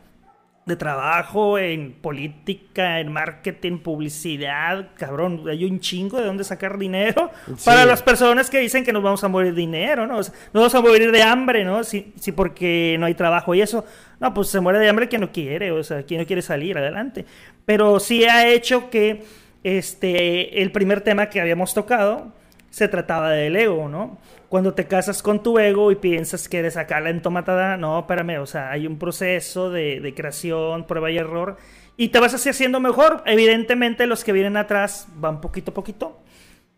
de 0.67 0.75
trabajo 0.75 1.57
en 1.57 1.93
política, 1.93 2.99
en 2.99 3.11
marketing, 3.11 3.79
publicidad, 3.79 4.89
cabrón, 4.97 5.43
hay 5.47 5.63
un 5.63 5.79
chingo 5.79 6.17
de 6.17 6.25
dónde 6.25 6.43
sacar 6.43 6.77
dinero 6.77 7.31
para 7.63 7.85
las 7.85 8.03
personas 8.03 8.49
que 8.49 8.59
dicen 8.59 8.83
que 8.83 8.91
nos 8.91 9.01
vamos 9.01 9.23
a 9.23 9.29
morir 9.29 9.53
de 9.53 9.61
dinero, 9.61 10.05
¿no? 10.05 10.15
nos 10.15 10.33
vamos 10.51 10.75
a 10.75 10.81
morir 10.81 11.09
de 11.09 11.23
hambre, 11.23 11.63
¿no? 11.63 11.85
Si, 11.85 12.13
si 12.19 12.33
porque 12.33 12.97
no 12.99 13.05
hay 13.05 13.15
trabajo 13.15 13.55
y 13.55 13.61
eso, 13.61 13.85
no, 14.19 14.33
pues 14.33 14.49
se 14.49 14.59
muere 14.59 14.79
de 14.79 14.89
hambre 14.89 15.07
quien 15.07 15.21
no 15.21 15.31
quiere, 15.31 15.71
o 15.71 15.83
sea, 15.83 16.03
quien 16.03 16.21
no 16.21 16.27
quiere 16.27 16.41
salir 16.41 16.77
adelante. 16.77 17.25
Pero 17.65 17.99
sí 17.99 18.23
ha 18.25 18.47
hecho 18.47 18.89
que 18.89 19.23
este, 19.63 20.61
el 20.61 20.71
primer 20.71 21.01
tema 21.01 21.29
que 21.29 21.41
habíamos 21.41 21.73
tocado 21.73 22.33
se 22.69 22.87
trataba 22.87 23.31
del 23.31 23.55
ego, 23.55 23.89
¿no? 23.89 24.17
cuando 24.49 24.73
te 24.73 24.87
casas 24.87 25.21
con 25.21 25.43
tu 25.43 25.59
ego 25.59 25.91
y 25.91 25.95
piensas 25.95 26.47
que 26.47 26.59
eres 26.59 26.77
acá 26.77 26.99
la 26.99 27.09
entomatada, 27.09 27.77
no, 27.77 27.99
espérame, 27.99 28.39
o 28.39 28.45
sea, 28.45 28.71
hay 28.71 28.87
un 28.87 28.97
proceso 28.97 29.69
de, 29.69 30.13
creación, 30.15 30.85
prueba 30.85 31.11
y 31.11 31.17
error, 31.17 31.57
y 31.97 32.09
te 32.09 32.19
vas 32.19 32.33
así 32.33 32.49
haciendo 32.49 32.79
mejor. 32.79 33.23
Evidentemente 33.25 34.07
los 34.07 34.23
que 34.23 34.31
vienen 34.31 34.55
atrás 34.55 35.07
van 35.15 35.41
poquito 35.41 35.71
a 35.71 35.73
poquito, 35.73 36.21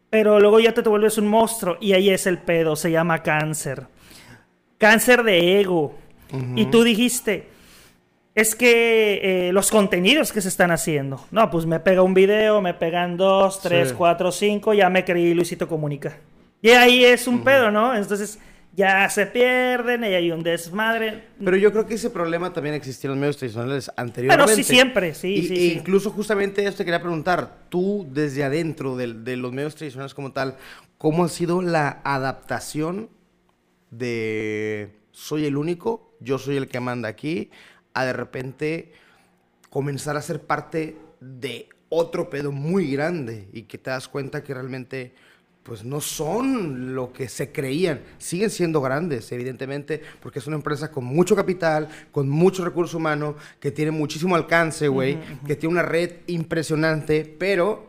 pero 0.09 0.39
luego 0.39 0.59
ya 0.59 0.73
te, 0.73 0.81
te 0.81 0.89
vuelves 0.89 1.17
un 1.17 1.27
monstruo 1.27 1.77
y 1.79 1.93
ahí 1.93 2.09
es 2.09 2.25
el 2.25 2.39
pedo, 2.39 2.75
se 2.75 2.91
llama 2.91 3.21
cáncer. 3.21 3.87
Cáncer 4.77 5.23
de 5.23 5.59
ego. 5.59 5.95
Y 6.55 6.65
tú 6.67 6.83
dijiste, 6.83 7.47
es 8.35 8.55
que 8.55 9.47
eh, 9.47 9.53
los 9.53 9.71
contenidos 9.71 10.31
que 10.31 10.41
se 10.41 10.47
están 10.47 10.71
haciendo. 10.71 11.25
No, 11.31 11.49
pues 11.49 11.65
me 11.65 11.79
pega 11.79 12.01
un 12.01 12.13
video, 12.13 12.61
me 12.61 12.73
pegan 12.73 13.17
dos, 13.17 13.61
tres, 13.61 13.93
cuatro, 13.93 14.31
cinco, 14.31 14.73
ya 14.73 14.89
me 14.89 15.03
creí 15.03 15.33
Luisito 15.33 15.67
Comunica. 15.67 16.17
Y 16.61 16.69
ahí 16.69 17.03
es 17.03 17.27
un 17.27 17.43
pedo, 17.43 17.71
¿no? 17.71 17.95
Entonces 17.95 18.39
ya 18.75 19.09
se 19.09 19.25
pierden 19.25 20.03
y 20.03 20.07
hay 20.07 20.31
un 20.31 20.43
desmadre. 20.43 21.23
Pero 21.43 21.57
yo 21.57 21.71
creo 21.71 21.85
que 21.85 21.95
ese 21.95 22.09
problema 22.09 22.53
también 22.53 22.75
existía 22.75 23.07
en 23.07 23.11
los 23.11 23.19
medios 23.19 23.37
tradicionales 23.37 23.91
anteriormente. 23.95 24.45
Pero 24.45 24.55
sí, 24.55 24.63
siempre, 24.63 25.13
sí, 25.13 25.47
sí, 25.47 25.55
e 25.55 25.73
Incluso 25.73 26.11
justamente 26.11 26.63
esto 26.63 26.79
te 26.79 26.85
quería 26.85 27.01
preguntar, 27.01 27.65
tú 27.69 28.07
desde 28.09 28.43
adentro 28.43 28.95
de, 28.95 29.13
de, 29.13 29.37
los 29.37 29.51
medios 29.51 29.75
tradicionales 29.75 30.13
como 30.13 30.31
tal, 30.31 30.57
¿cómo 30.97 31.25
ha 31.25 31.29
sido 31.29 31.61
la 31.61 32.01
adaptación 32.03 33.09
de 33.89 34.95
soy 35.11 35.45
el 35.45 35.57
único, 35.57 36.08
yo 36.19 36.37
soy 36.37 36.57
el 36.57 36.67
que 36.67 36.79
manda 36.79 37.09
aquí, 37.09 37.49
a 37.93 38.05
de 38.05 38.13
repente 38.13 38.91
comenzar 39.69 40.17
a 40.17 40.21
ser 40.21 40.41
parte 40.41 40.97
de 41.19 41.69
otro 41.89 42.29
pedo 42.29 42.51
muy 42.51 42.91
grande 42.91 43.47
y 43.51 43.63
que 43.63 43.77
te 43.77 43.89
das 43.89 44.07
cuenta 44.07 44.43
que 44.43 44.53
realmente 44.53 45.13
pues 45.63 45.83
no 45.83 46.01
son 46.01 46.95
lo 46.95 47.11
que 47.13 47.29
se 47.29 47.51
creían. 47.51 48.01
Siguen 48.17 48.49
siendo 48.49 48.81
grandes, 48.81 49.31
evidentemente, 49.31 50.01
porque 50.19 50.39
es 50.39 50.47
una 50.47 50.55
empresa 50.55 50.89
con 50.89 51.03
mucho 51.03 51.35
capital, 51.35 51.89
con 52.11 52.27
mucho 52.29 52.65
recurso 52.65 52.97
humano, 52.97 53.35
que 53.59 53.69
tiene 53.69 53.91
muchísimo 53.91 54.35
alcance, 54.35 54.87
güey, 54.87 55.19
que 55.45 55.55
tiene 55.55 55.73
una 55.73 55.83
red 55.83 56.11
impresionante, 56.27 57.35
pero 57.37 57.88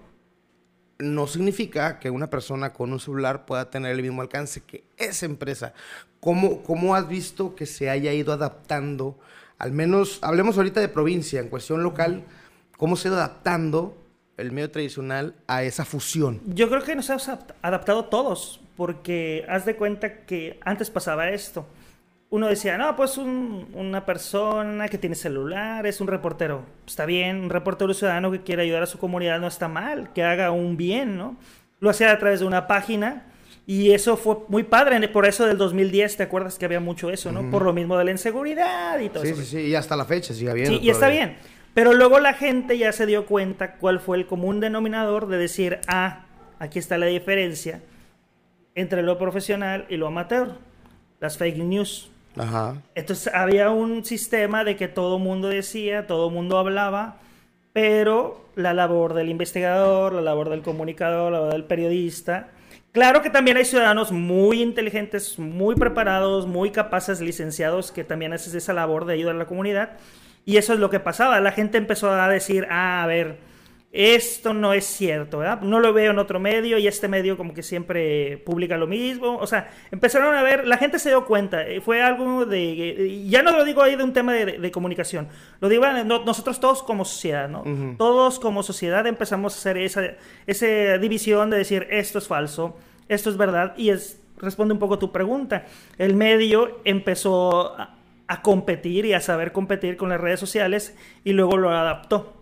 no 1.00 1.26
significa 1.26 1.98
que 1.98 2.10
una 2.10 2.28
persona 2.28 2.72
con 2.72 2.92
un 2.92 3.00
celular 3.00 3.46
pueda 3.46 3.70
tener 3.70 3.92
el 3.92 4.02
mismo 4.02 4.22
alcance 4.22 4.62
que 4.62 4.84
esa 4.96 5.26
empresa. 5.26 5.72
¿Cómo, 6.20 6.62
cómo 6.62 6.94
has 6.94 7.08
visto 7.08 7.54
que 7.54 7.66
se 7.66 7.90
haya 7.90 8.12
ido 8.12 8.32
adaptando? 8.32 9.18
Al 9.58 9.72
menos, 9.72 10.18
hablemos 10.22 10.56
ahorita 10.56 10.80
de 10.80 10.88
provincia, 10.88 11.40
en 11.40 11.48
cuestión 11.48 11.82
local, 11.82 12.24
¿cómo 12.76 12.96
se 12.96 13.08
ha 13.08 13.10
ido 13.10 13.18
adaptando 13.18 13.96
el 14.36 14.52
medio 14.52 14.70
tradicional 14.70 15.34
a 15.46 15.62
esa 15.62 15.84
fusión? 15.84 16.40
Yo 16.46 16.68
creo 16.68 16.82
que 16.82 16.94
nos 16.94 17.08
hemos 17.10 17.28
adaptado 17.62 18.06
todos, 18.06 18.60
porque 18.76 19.44
haz 19.48 19.66
de 19.66 19.76
cuenta 19.76 20.24
que 20.24 20.58
antes 20.64 20.90
pasaba 20.90 21.30
esto. 21.30 21.66
Uno 22.30 22.46
decía, 22.46 22.78
no, 22.78 22.94
pues 22.94 23.18
una 23.18 24.06
persona 24.06 24.88
que 24.88 24.98
tiene 24.98 25.16
celular, 25.16 25.84
es 25.86 26.00
un 26.00 26.06
reportero. 26.06 26.64
Está 26.86 27.04
bien, 27.04 27.40
un 27.40 27.50
reportero 27.50 27.92
ciudadano 27.92 28.30
que 28.30 28.42
quiere 28.42 28.62
ayudar 28.62 28.84
a 28.84 28.86
su 28.86 28.98
comunidad 28.98 29.40
no 29.40 29.48
está 29.48 29.66
mal, 29.66 30.12
que 30.12 30.22
haga 30.22 30.52
un 30.52 30.76
bien, 30.76 31.16
¿no? 31.16 31.36
Lo 31.80 31.90
hacía 31.90 32.12
a 32.12 32.18
través 32.18 32.38
de 32.38 32.46
una 32.46 32.68
página 32.68 33.26
y 33.66 33.90
eso 33.90 34.16
fue 34.16 34.36
muy 34.48 34.62
padre, 34.62 35.08
por 35.08 35.26
eso 35.26 35.44
del 35.46 35.58
2010, 35.58 36.18
¿te 36.18 36.22
acuerdas 36.22 36.56
que 36.56 36.64
había 36.64 36.78
mucho 36.78 37.10
eso, 37.10 37.32
no? 37.32 37.50
Por 37.50 37.64
lo 37.64 37.72
mismo 37.72 37.98
de 37.98 38.04
la 38.04 38.10
inseguridad 38.12 39.00
y 39.00 39.08
todo 39.08 39.24
sí, 39.24 39.30
eso. 39.30 39.42
Sí, 39.42 39.46
sí, 39.46 39.60
y 39.62 39.74
hasta 39.74 39.96
la 39.96 40.04
fecha 40.04 40.32
sigue 40.32 40.50
habiendo. 40.50 40.78
Sí, 40.78 40.84
y 40.84 40.90
está 40.90 41.08
bien. 41.08 41.36
Pero 41.74 41.94
luego 41.94 42.18
la 42.20 42.34
gente 42.34 42.78
ya 42.78 42.92
se 42.92 43.06
dio 43.06 43.26
cuenta 43.26 43.76
cuál 43.76 44.00
fue 44.00 44.16
el 44.16 44.26
común 44.26 44.60
denominador 44.60 45.26
de 45.26 45.38
decir, 45.38 45.80
ah, 45.86 46.26
aquí 46.58 46.78
está 46.78 46.98
la 46.98 47.06
diferencia 47.06 47.80
entre 48.74 49.02
lo 49.02 49.18
profesional 49.18 49.86
y 49.88 49.96
lo 49.96 50.06
amateur, 50.06 50.58
las 51.20 51.38
fake 51.38 51.58
news. 51.58 52.10
Entonces 52.94 53.32
había 53.34 53.70
un 53.70 54.04
sistema 54.04 54.64
de 54.64 54.76
que 54.76 54.88
todo 54.88 55.18
mundo 55.18 55.48
decía, 55.48 56.06
todo 56.06 56.30
mundo 56.30 56.58
hablaba, 56.58 57.16
pero 57.72 58.44
la 58.56 58.72
labor 58.74 59.14
del 59.14 59.28
investigador, 59.28 60.12
la 60.12 60.22
labor 60.22 60.48
del 60.48 60.62
comunicador, 60.62 61.32
la 61.32 61.38
labor 61.38 61.52
del 61.52 61.64
periodista. 61.64 62.48
Claro 62.92 63.22
que 63.22 63.30
también 63.30 63.56
hay 63.56 63.64
ciudadanos 63.64 64.10
muy 64.10 64.62
inteligentes, 64.62 65.38
muy 65.38 65.76
preparados, 65.76 66.46
muy 66.46 66.70
capaces, 66.70 67.20
licenciados, 67.20 67.92
que 67.92 68.04
también 68.04 68.32
hacen 68.32 68.56
esa 68.56 68.72
labor 68.72 69.04
de 69.04 69.14
ayudar 69.14 69.36
a 69.36 69.38
la 69.38 69.46
comunidad 69.46 69.90
y 70.44 70.56
eso 70.56 70.72
es 70.72 70.80
lo 70.80 70.90
que 70.90 71.00
pasaba. 71.00 71.40
La 71.40 71.52
gente 71.52 71.78
empezó 71.78 72.10
a 72.10 72.28
decir, 72.28 72.66
ah, 72.70 73.02
a 73.02 73.06
ver, 73.06 73.38
esto 73.92 74.54
no 74.54 74.72
es 74.72 74.84
cierto, 74.84 75.38
¿verdad? 75.38 75.62
No 75.62 75.80
lo 75.80 75.92
veo 75.92 76.12
en 76.12 76.20
otro 76.20 76.38
medio 76.38 76.78
y 76.78 76.86
este 76.86 77.08
medio 77.08 77.36
como 77.36 77.54
que 77.54 77.64
siempre 77.64 78.38
publica 78.38 78.76
lo 78.76 78.86
mismo. 78.86 79.36
O 79.38 79.48
sea, 79.48 79.68
empezaron 79.90 80.32
a 80.36 80.42
ver, 80.42 80.64
la 80.64 80.76
gente 80.76 81.00
se 81.00 81.08
dio 81.08 81.24
cuenta, 81.26 81.66
eh, 81.66 81.80
fue 81.80 82.00
algo 82.00 82.46
de, 82.46 83.26
ya 83.28 83.42
no 83.42 83.50
lo 83.50 83.64
digo 83.64 83.82
ahí 83.82 83.96
de 83.96 84.04
un 84.04 84.12
tema 84.12 84.32
de, 84.32 84.70
comunicación, 84.70 85.28
lo 85.60 85.68
digo 85.68 85.84
nosotros 86.04 86.60
todos 86.60 86.84
como 86.84 87.04
sociedad, 87.04 87.48
¿no? 87.48 87.64
Todos 87.98 88.38
como 88.38 88.62
sociedad 88.62 89.04
empezamos 89.08 89.54
a 89.54 89.58
hacer 89.58 89.78
esa, 89.78 90.02
esa 90.46 90.98
división 90.98 91.50
de 91.50 91.58
decir 91.58 91.88
esto 91.90 92.18
es 92.18 92.28
falso, 92.28 92.76
esto 93.08 93.28
es 93.28 93.36
verdad 93.36 93.74
y 93.76 93.90
es, 93.90 94.22
responde 94.38 94.72
un 94.72 94.78
poco 94.78 94.94
a 94.94 94.98
tu 95.00 95.10
pregunta. 95.10 95.66
El 95.98 96.14
medio 96.14 96.80
empezó 96.84 97.76
a, 97.76 97.96
a 98.28 98.42
competir 98.42 99.06
y 99.06 99.14
a 99.14 99.20
saber 99.20 99.50
competir 99.50 99.96
con 99.96 100.10
las 100.10 100.20
redes 100.20 100.38
sociales 100.38 100.96
y 101.24 101.32
luego 101.32 101.56
lo 101.56 101.70
adaptó. 101.70 102.39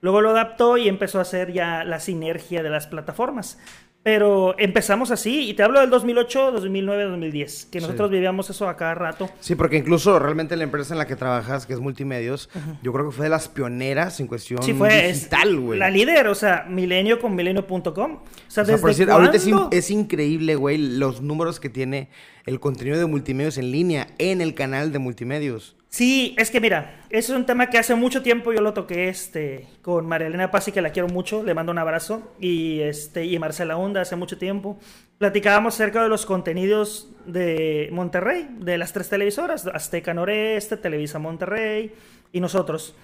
Luego 0.00 0.20
lo 0.20 0.30
adaptó 0.30 0.76
y 0.76 0.88
empezó 0.88 1.18
a 1.18 1.22
hacer 1.22 1.52
ya 1.52 1.84
la 1.84 2.00
sinergia 2.00 2.62
de 2.62 2.70
las 2.70 2.86
plataformas. 2.86 3.58
Pero 4.06 4.54
empezamos 4.56 5.10
así, 5.10 5.50
y 5.50 5.54
te 5.54 5.64
hablo 5.64 5.80
del 5.80 5.90
2008, 5.90 6.52
2009, 6.52 7.04
2010, 7.06 7.66
que 7.72 7.80
nosotros 7.80 8.08
vivíamos 8.08 8.48
eso 8.48 8.68
a 8.68 8.76
cada 8.76 8.94
rato. 8.94 9.28
Sí, 9.40 9.56
porque 9.56 9.78
incluso 9.78 10.16
realmente 10.20 10.54
la 10.54 10.62
empresa 10.62 10.94
en 10.94 10.98
la 10.98 11.08
que 11.08 11.16
trabajas, 11.16 11.66
que 11.66 11.72
es 11.72 11.80
Multimedios, 11.80 12.48
yo 12.84 12.92
creo 12.92 13.06
que 13.06 13.16
fue 13.16 13.24
de 13.24 13.30
las 13.30 13.48
pioneras 13.48 14.20
en 14.20 14.28
cuestión 14.28 14.62
sí, 14.62 14.74
fue, 14.74 15.08
digital, 15.08 15.58
güey. 15.58 15.80
La 15.80 15.90
líder, 15.90 16.28
o 16.28 16.36
sea, 16.36 16.66
milenio 16.68 17.18
con 17.18 17.34
milenio.com. 17.34 17.82
O 17.88 18.22
sea, 18.46 18.62
o 18.62 18.80
por 18.80 18.90
decir, 18.90 19.10
ahorita 19.10 19.38
es, 19.38 19.48
es 19.72 19.90
increíble, 19.90 20.54
güey, 20.54 20.78
los 20.78 21.20
números 21.20 21.58
que 21.58 21.68
tiene 21.68 22.08
el 22.44 22.60
contenido 22.60 22.98
de 22.98 23.06
Multimedios 23.06 23.58
en 23.58 23.72
línea 23.72 24.06
en 24.18 24.40
el 24.40 24.54
canal 24.54 24.92
de 24.92 25.00
Multimedios. 25.00 25.75
Sí, 25.96 26.34
es 26.36 26.50
que 26.50 26.60
mira, 26.60 27.00
eso 27.08 27.32
es 27.32 27.38
un 27.38 27.46
tema 27.46 27.70
que 27.70 27.78
hace 27.78 27.94
mucho 27.94 28.20
tiempo 28.20 28.52
yo 28.52 28.60
lo 28.60 28.74
toqué 28.74 29.08
este, 29.08 29.66
con 29.80 30.06
María 30.06 30.26
Elena 30.26 30.50
Pasi, 30.50 30.70
que 30.70 30.82
la 30.82 30.90
quiero 30.90 31.08
mucho, 31.08 31.42
le 31.42 31.54
mando 31.54 31.72
un 31.72 31.78
abrazo, 31.78 32.34
y, 32.38 32.80
este, 32.80 33.24
y 33.24 33.38
Marcela 33.38 33.78
Honda 33.78 34.02
hace 34.02 34.14
mucho 34.14 34.36
tiempo. 34.36 34.78
Platicábamos 35.16 35.72
acerca 35.72 36.02
de 36.02 36.10
los 36.10 36.26
contenidos 36.26 37.08
de 37.24 37.88
Monterrey, 37.92 38.46
de 38.58 38.76
las 38.76 38.92
tres 38.92 39.08
televisoras, 39.08 39.66
Azteca 39.68 40.12
Noreste, 40.12 40.76
Televisa 40.76 41.18
Monterrey 41.18 41.94
y 42.30 42.40
nosotros. 42.40 42.94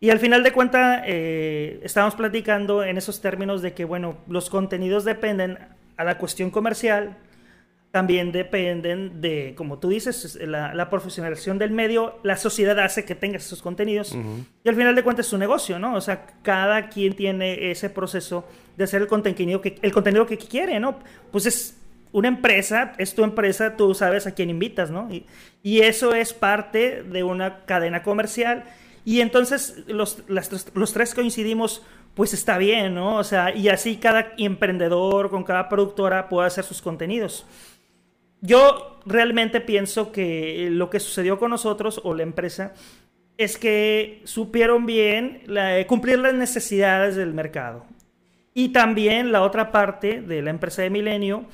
Y 0.00 0.10
al 0.10 0.18
final 0.18 0.42
de 0.42 0.50
cuentas, 0.50 1.04
eh, 1.06 1.78
estábamos 1.84 2.16
platicando 2.16 2.82
en 2.82 2.98
esos 2.98 3.20
términos 3.20 3.62
de 3.62 3.74
que, 3.74 3.84
bueno, 3.84 4.16
los 4.26 4.50
contenidos 4.50 5.04
dependen 5.04 5.56
a 5.96 6.02
la 6.02 6.18
cuestión 6.18 6.50
comercial, 6.50 7.16
también 7.90 8.30
dependen 8.30 9.20
de, 9.20 9.54
como 9.56 9.78
tú 9.78 9.88
dices, 9.88 10.38
la, 10.42 10.90
profesionalización 10.90 11.58
del 11.58 11.72
medio, 11.72 12.18
la 12.22 12.36
sociedad 12.36 12.78
hace 12.78 13.04
que 13.04 13.14
tengas 13.14 13.44
esos 13.44 13.62
contenidos 13.62 14.16
y 14.64 14.68
al 14.68 14.76
final 14.76 14.94
de 14.94 15.02
cuentas 15.02 15.26
es 15.26 15.30
su 15.30 15.38
negocio, 15.38 15.78
¿no? 15.78 15.94
O 15.94 16.00
sea, 16.00 16.26
cada 16.42 16.88
quien 16.88 17.14
tiene 17.14 17.70
ese 17.70 17.90
proceso 17.90 18.46
de 18.76 18.84
hacer 18.84 19.02
el 19.02 19.08
contenido 19.08 19.60
que, 19.60 19.76
el 19.82 19.92
contenido 19.92 20.24
que 20.26 20.38
quiere, 20.38 20.78
¿no? 20.78 21.00
Pues 21.32 21.46
es 21.46 21.76
una 22.12 22.28
empresa, 22.28 22.92
es 22.98 23.14
tu 23.14 23.24
empresa, 23.24 23.76
tú 23.76 23.94
sabes 23.94 24.26
a 24.26 24.34
quién 24.34 24.50
invitas, 24.50 24.90
¿no? 24.90 25.12
Y, 25.12 25.26
y 25.62 25.80
eso 25.80 26.14
es 26.14 26.32
parte 26.32 27.02
de 27.02 27.24
una 27.24 27.64
cadena 27.64 28.02
comercial 28.02 28.64
y 29.04 29.20
entonces 29.20 29.84
los, 29.88 30.22
los 30.28 30.92
tres 30.92 31.14
coincidimos, 31.14 31.82
pues 32.14 32.34
está 32.34 32.58
bien, 32.58 32.94
¿no? 32.94 33.16
O 33.16 33.24
sea, 33.24 33.54
y 33.54 33.68
así 33.68 33.96
cada 33.96 34.32
emprendedor 34.36 35.30
con 35.30 35.44
cada 35.44 35.68
productora 35.68 36.28
puede 36.28 36.46
hacer 36.46 36.64
sus 36.64 36.82
contenidos. 36.82 37.46
Yo 38.40 38.98
realmente 39.06 39.60
pienso 39.60 40.12
que 40.12 40.68
lo 40.70 40.90
que 40.90 41.00
sucedió 41.00 41.38
con 41.38 41.50
nosotros 41.50 42.00
o 42.04 42.14
la 42.14 42.22
empresa 42.22 42.74
es 43.36 43.58
que 43.58 44.20
supieron 44.24 44.86
bien 44.86 45.42
cumplir 45.86 46.18
las 46.18 46.34
necesidades 46.34 47.16
del 47.16 47.32
mercado. 47.32 47.84
Y 48.52 48.70
también 48.70 49.32
la 49.32 49.42
otra 49.42 49.72
parte 49.72 50.20
de 50.20 50.42
la 50.42 50.50
empresa 50.50 50.82
de 50.82 50.90
Milenio 50.90 51.46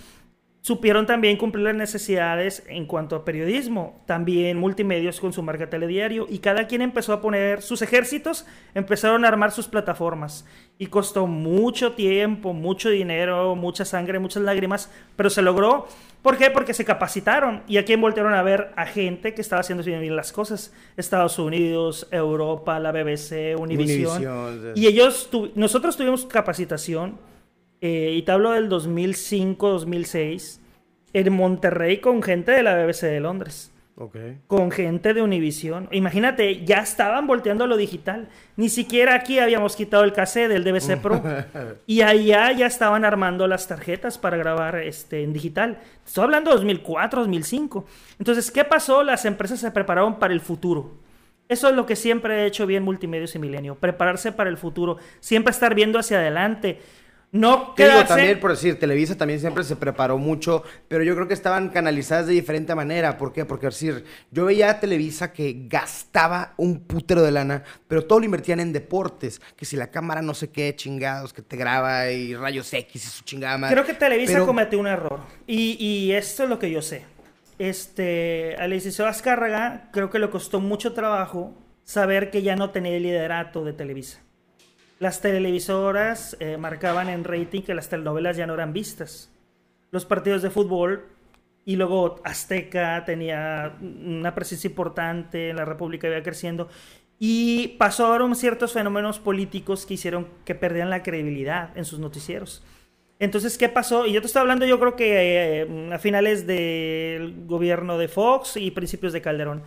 supieron 0.66 1.07
también 1.07 1.37
cumplir 1.37 1.64
las 1.64 1.77
necesidades 1.77 2.64
en 2.66 2.87
cuanto 2.87 3.14
a 3.14 3.25
periodismo, 3.25 4.03
también 4.05 4.59
multimedios 4.59 5.20
con 5.20 5.33
su 5.33 5.40
marca 5.40 5.70
telediario 5.70 6.27
y 6.29 6.40
cada 6.40 6.66
quien 6.66 6.83
empezó 6.83 7.12
a 7.12 7.20
poner 7.20 7.62
sus 7.62 7.83
ejércitos, 7.83 8.46
empezaron 8.75 9.25
a 9.25 9.29
armar 9.29 9.53
sus 9.53 9.68
plataformas 9.68 10.44
y 10.77 10.87
costó 10.88 11.29
mucho 11.29 11.92
tiempo, 11.92 12.53
mucho 12.53 12.90
dinero, 12.90 13.55
mucha 13.55 13.85
sangre, 13.85 14.18
muchas 14.18 14.42
lágrimas, 14.42 14.90
pero 15.14 15.31
se 15.31 15.40
logró 15.40 15.87
¿Por 16.27 16.37
qué? 16.37 16.51
Porque 16.51 16.75
se 16.75 16.85
capacitaron 16.85 17.62
y 17.69 17.77
aquí 17.77 17.95
voltearon 17.95 18.35
a 18.35 18.43
ver 18.43 18.73
a 18.75 18.85
gente 18.85 19.33
que 19.33 19.41
estaba 19.41 19.61
haciendo 19.61 19.85
bien 19.85 20.17
las 20.17 20.33
cosas. 20.33 20.73
Estados 20.97 21.39
Unidos, 21.39 22.09
Europa, 22.11 22.81
la 22.81 22.91
BBC, 22.91 23.55
Univision. 23.57 24.75
y 24.75 24.89
ellos, 24.89 25.31
nosotros 25.55 25.97
tuvimos 25.97 26.27
capacitación, 26.27 27.17
eh, 27.81 28.15
y 28.17 28.23
te 28.23 28.33
hablo 28.33 28.51
del 28.51 28.69
2005, 28.69 29.69
2006, 29.69 30.61
en 31.12 31.33
Monterrey 31.33 31.99
con 31.99 32.21
gente 32.25 32.51
de 32.51 32.65
la 32.65 32.75
BBC 32.75 33.03
de 33.03 33.21
Londres. 33.21 33.73
Con 34.47 34.71
gente 34.71 35.15
de 35.15 35.23
Univision. 35.23 35.89
Imagínate, 35.91 36.67
ya 36.67 36.81
estaban 36.81 37.27
volteando 37.27 37.65
a 37.65 37.67
lo 37.67 37.79
digital. 37.79 38.29
Ni 38.57 38.69
siquiera 38.69 39.15
aquí 39.15 39.39
habíamos 39.39 39.75
quitado 39.75 40.05
el 40.05 40.13
cassette 40.13 40.51
del 40.51 40.65
DVC 40.65 41.01
Pro. 41.01 41.23
y 41.87 42.03
allá 42.03 42.53
ya 42.53 42.67
estaban 42.67 43.07
armando 43.07 43.49
las 43.49 43.67
tarjetas 43.67 44.19
para 44.19 44.37
grabar 44.37 44.77
este, 44.77 45.23
en 45.23 45.33
digital. 45.33 45.79
Estoy 46.05 46.25
hablando 46.25 46.51
de 46.51 46.57
2004, 46.57 47.21
2005. 47.21 47.87
Entonces, 48.19 48.51
¿qué 48.51 48.65
pasó? 48.65 49.03
Las 49.03 49.25
empresas 49.25 49.61
se 49.61 49.71
prepararon 49.71 50.19
para 50.19 50.35
el 50.35 50.41
futuro. 50.43 50.99
Eso 51.49 51.71
es 51.71 51.75
lo 51.75 51.87
que 51.87 51.97
siempre 51.97 52.43
he 52.43 52.47
hecho 52.47 52.67
bien 52.67 52.83
Multimedios 52.83 53.35
y 53.35 53.39
Milenio. 53.39 53.77
Prepararse 53.77 54.31
para 54.31 54.51
el 54.51 54.59
futuro. 54.59 54.99
Siempre 55.21 55.53
estar 55.53 55.75
viendo 55.75 55.99
hacia 55.99 56.19
adelante. 56.19 56.81
No 57.37 57.75
quedarse... 57.75 57.96
Digo, 57.96 58.09
también 58.09 58.40
por 58.40 58.51
decir, 58.51 58.79
Televisa 58.79 59.16
también 59.16 59.40
siempre 59.40 59.64
se 59.64 59.77
preparó 59.77 60.18
mucho, 60.18 60.62
pero 60.88 61.05
yo 61.05 61.14
creo 61.14 61.29
que 61.29 61.35
estaban 61.35 61.68
canalizadas 61.68 62.27
de 62.27 62.33
diferente 62.33 62.75
manera. 62.75 63.18
¿Por 63.18 63.33
qué? 63.33 63.44
Porque 63.44 63.66
decir, 63.66 64.05
yo 64.31 64.44
veía 64.46 64.70
a 64.70 64.81
Televisa 64.81 65.33
que 65.33 65.66
gastaba 65.68 66.55
un 66.57 66.81
putero 66.81 67.22
de 67.22 67.33
lana, 67.33 67.62
pero 67.88 68.05
todo 68.05 68.20
lo 68.20 68.25
invertían 68.25 68.61
en 68.61 68.72
deportes. 68.72 69.40
Que 69.57 69.64
si 69.64 69.77
la 69.77 69.90
cámara 69.90 70.22
no 70.22 70.35
sé 70.35 70.51
qué, 70.51 70.75
chingados, 70.75 71.33
que 71.33 71.42
te 71.42 71.57
graba 71.57 72.11
y 72.11 72.35
rayos 72.35 72.72
X 72.72 73.05
y 73.05 73.09
su 73.09 73.25
chingada 73.25 73.68
Creo 73.68 73.85
que 73.85 73.94
Televisa 73.94 74.44
cometió 74.44 74.79
un 74.79 74.87
error. 74.87 75.20
Y, 75.46 75.77
y 75.79 76.12
esto 76.12 76.44
es 76.44 76.49
lo 76.49 76.59
que 76.59 76.70
yo 76.70 76.83
sé. 76.83 77.05
Este, 77.59 78.55
a 78.59 78.66
licenciado 78.66 79.11
Azcárraga 79.11 79.88
creo 79.92 80.11
que 80.11 80.18
le 80.18 80.29
costó 80.29 80.61
mucho 80.61 80.92
trabajo 80.92 81.55
saber 81.85 82.31
que 82.31 82.42
ya 82.42 82.57
no 82.57 82.70
tenía 82.70 82.96
el 82.96 83.03
liderato 83.03 83.64
de 83.64 83.72
Televisa. 83.72 84.20
Las 84.99 85.21
televisoras 85.21 86.37
eh, 86.41 86.57
marcaban 86.57 87.09
en 87.09 87.25
rating 87.25 87.63
que 87.63 87.75
las 87.75 87.89
telenovelas 87.89 88.37
ya 88.37 88.47
no 88.47 88.55
eran 88.55 88.73
vistas. 88.73 89.31
Los 89.91 90.05
partidos 90.05 90.43
de 90.43 90.51
fútbol 90.51 91.05
y 91.67 91.77
luego 91.77 92.21
Azteca 92.25 93.05
tenía 93.05 93.77
una 93.81 94.35
presencia 94.35 94.69
importante 94.69 95.51
en 95.51 95.57
la 95.57 95.65
República, 95.65 96.07
iba 96.07 96.23
creciendo. 96.23 96.69
Y 97.19 97.77
pasaron 97.79 98.35
ciertos 98.37 98.73
fenómenos 98.73 99.19
políticos 99.19 99.85
que 99.85 99.95
hicieron 99.95 100.29
que 100.45 100.55
perdieran 100.55 100.91
la 100.91 101.03
credibilidad 101.03 101.77
en 101.77 101.85
sus 101.85 101.99
noticieros. 101.99 102.63
Entonces, 103.19 103.57
¿qué 103.57 103.69
pasó? 103.69 104.07
Y 104.07 104.13
yo 104.13 104.21
te 104.21 104.27
estoy 104.27 104.41
hablando, 104.41 104.67
yo 104.67 104.79
creo 104.79 104.95
que 104.95 105.63
eh, 105.63 105.91
a 105.93 105.99
finales 105.99 106.47
del 106.47 107.47
gobierno 107.47 107.99
de 107.99 108.09
Fox 108.09 108.57
y 108.57 108.71
principios 108.71 109.13
de 109.13 109.23
Calderón. 109.23 109.63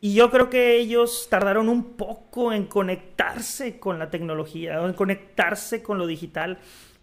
Y 0.00 0.14
yo 0.14 0.30
creo 0.30 0.48
que 0.48 0.76
ellos 0.78 1.28
tardaron 1.28 1.68
un 1.68 1.96
poco 1.96 2.52
en 2.52 2.66
conectarse 2.66 3.78
con 3.78 3.98
la 3.98 4.10
tecnología, 4.10 4.82
en 4.82 4.94
conectarse 4.94 5.82
con 5.82 5.98
lo 5.98 6.06
digital. 6.06 6.58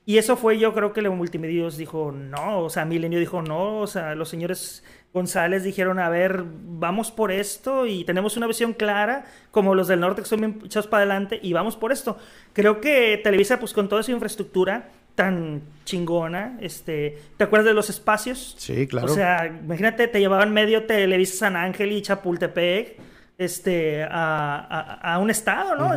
Y 0.05 0.17
eso 0.17 0.37
fue, 0.37 0.57
yo 0.57 0.73
creo 0.73 0.93
que 0.93 1.01
los 1.01 1.13
multimedios 1.13 1.77
dijo 1.77 2.11
no, 2.11 2.61
o 2.61 2.69
sea, 2.69 2.85
Milenio 2.85 3.19
dijo 3.19 3.41
no, 3.41 3.79
o 3.79 3.87
sea, 3.87 4.15
los 4.15 4.29
señores 4.29 4.83
González 5.13 5.63
dijeron, 5.63 5.99
a 5.99 6.09
ver, 6.09 6.43
vamos 6.45 7.11
por 7.11 7.31
esto 7.31 7.85
y 7.85 8.05
tenemos 8.05 8.37
una 8.37 8.47
visión 8.47 8.73
clara, 8.73 9.25
como 9.51 9.75
los 9.75 9.87
del 9.87 9.99
norte 9.99 10.21
que 10.21 10.27
son 10.27 10.39
bien 10.39 10.61
echados 10.63 10.87
para 10.87 11.03
adelante, 11.03 11.39
y 11.41 11.53
vamos 11.53 11.75
por 11.75 11.91
esto. 11.91 12.17
Creo 12.53 12.79
que 12.79 13.19
Televisa, 13.23 13.59
pues 13.59 13.73
con 13.73 13.89
toda 13.89 14.01
su 14.01 14.11
infraestructura, 14.11 14.89
tan 15.17 15.63
chingona. 15.83 16.59
Este, 16.61 17.17
¿Te 17.37 17.43
acuerdas 17.43 17.65
de 17.65 17.73
los 17.73 17.89
espacios? 17.89 18.55
Sí, 18.59 18.85
claro. 18.85 19.11
O 19.11 19.15
sea, 19.15 19.47
imagínate, 19.47 20.07
te 20.07 20.19
llevaban 20.19 20.53
medio 20.53 20.85
Televisa 20.85 21.37
San 21.37 21.55
Ángel 21.55 21.91
y 21.91 22.03
Chapultepec 22.03 22.99
este, 23.35 24.03
a, 24.03 24.99
a, 25.01 25.17
un 25.17 25.31
estado, 25.31 25.75
¿no? 25.75 25.91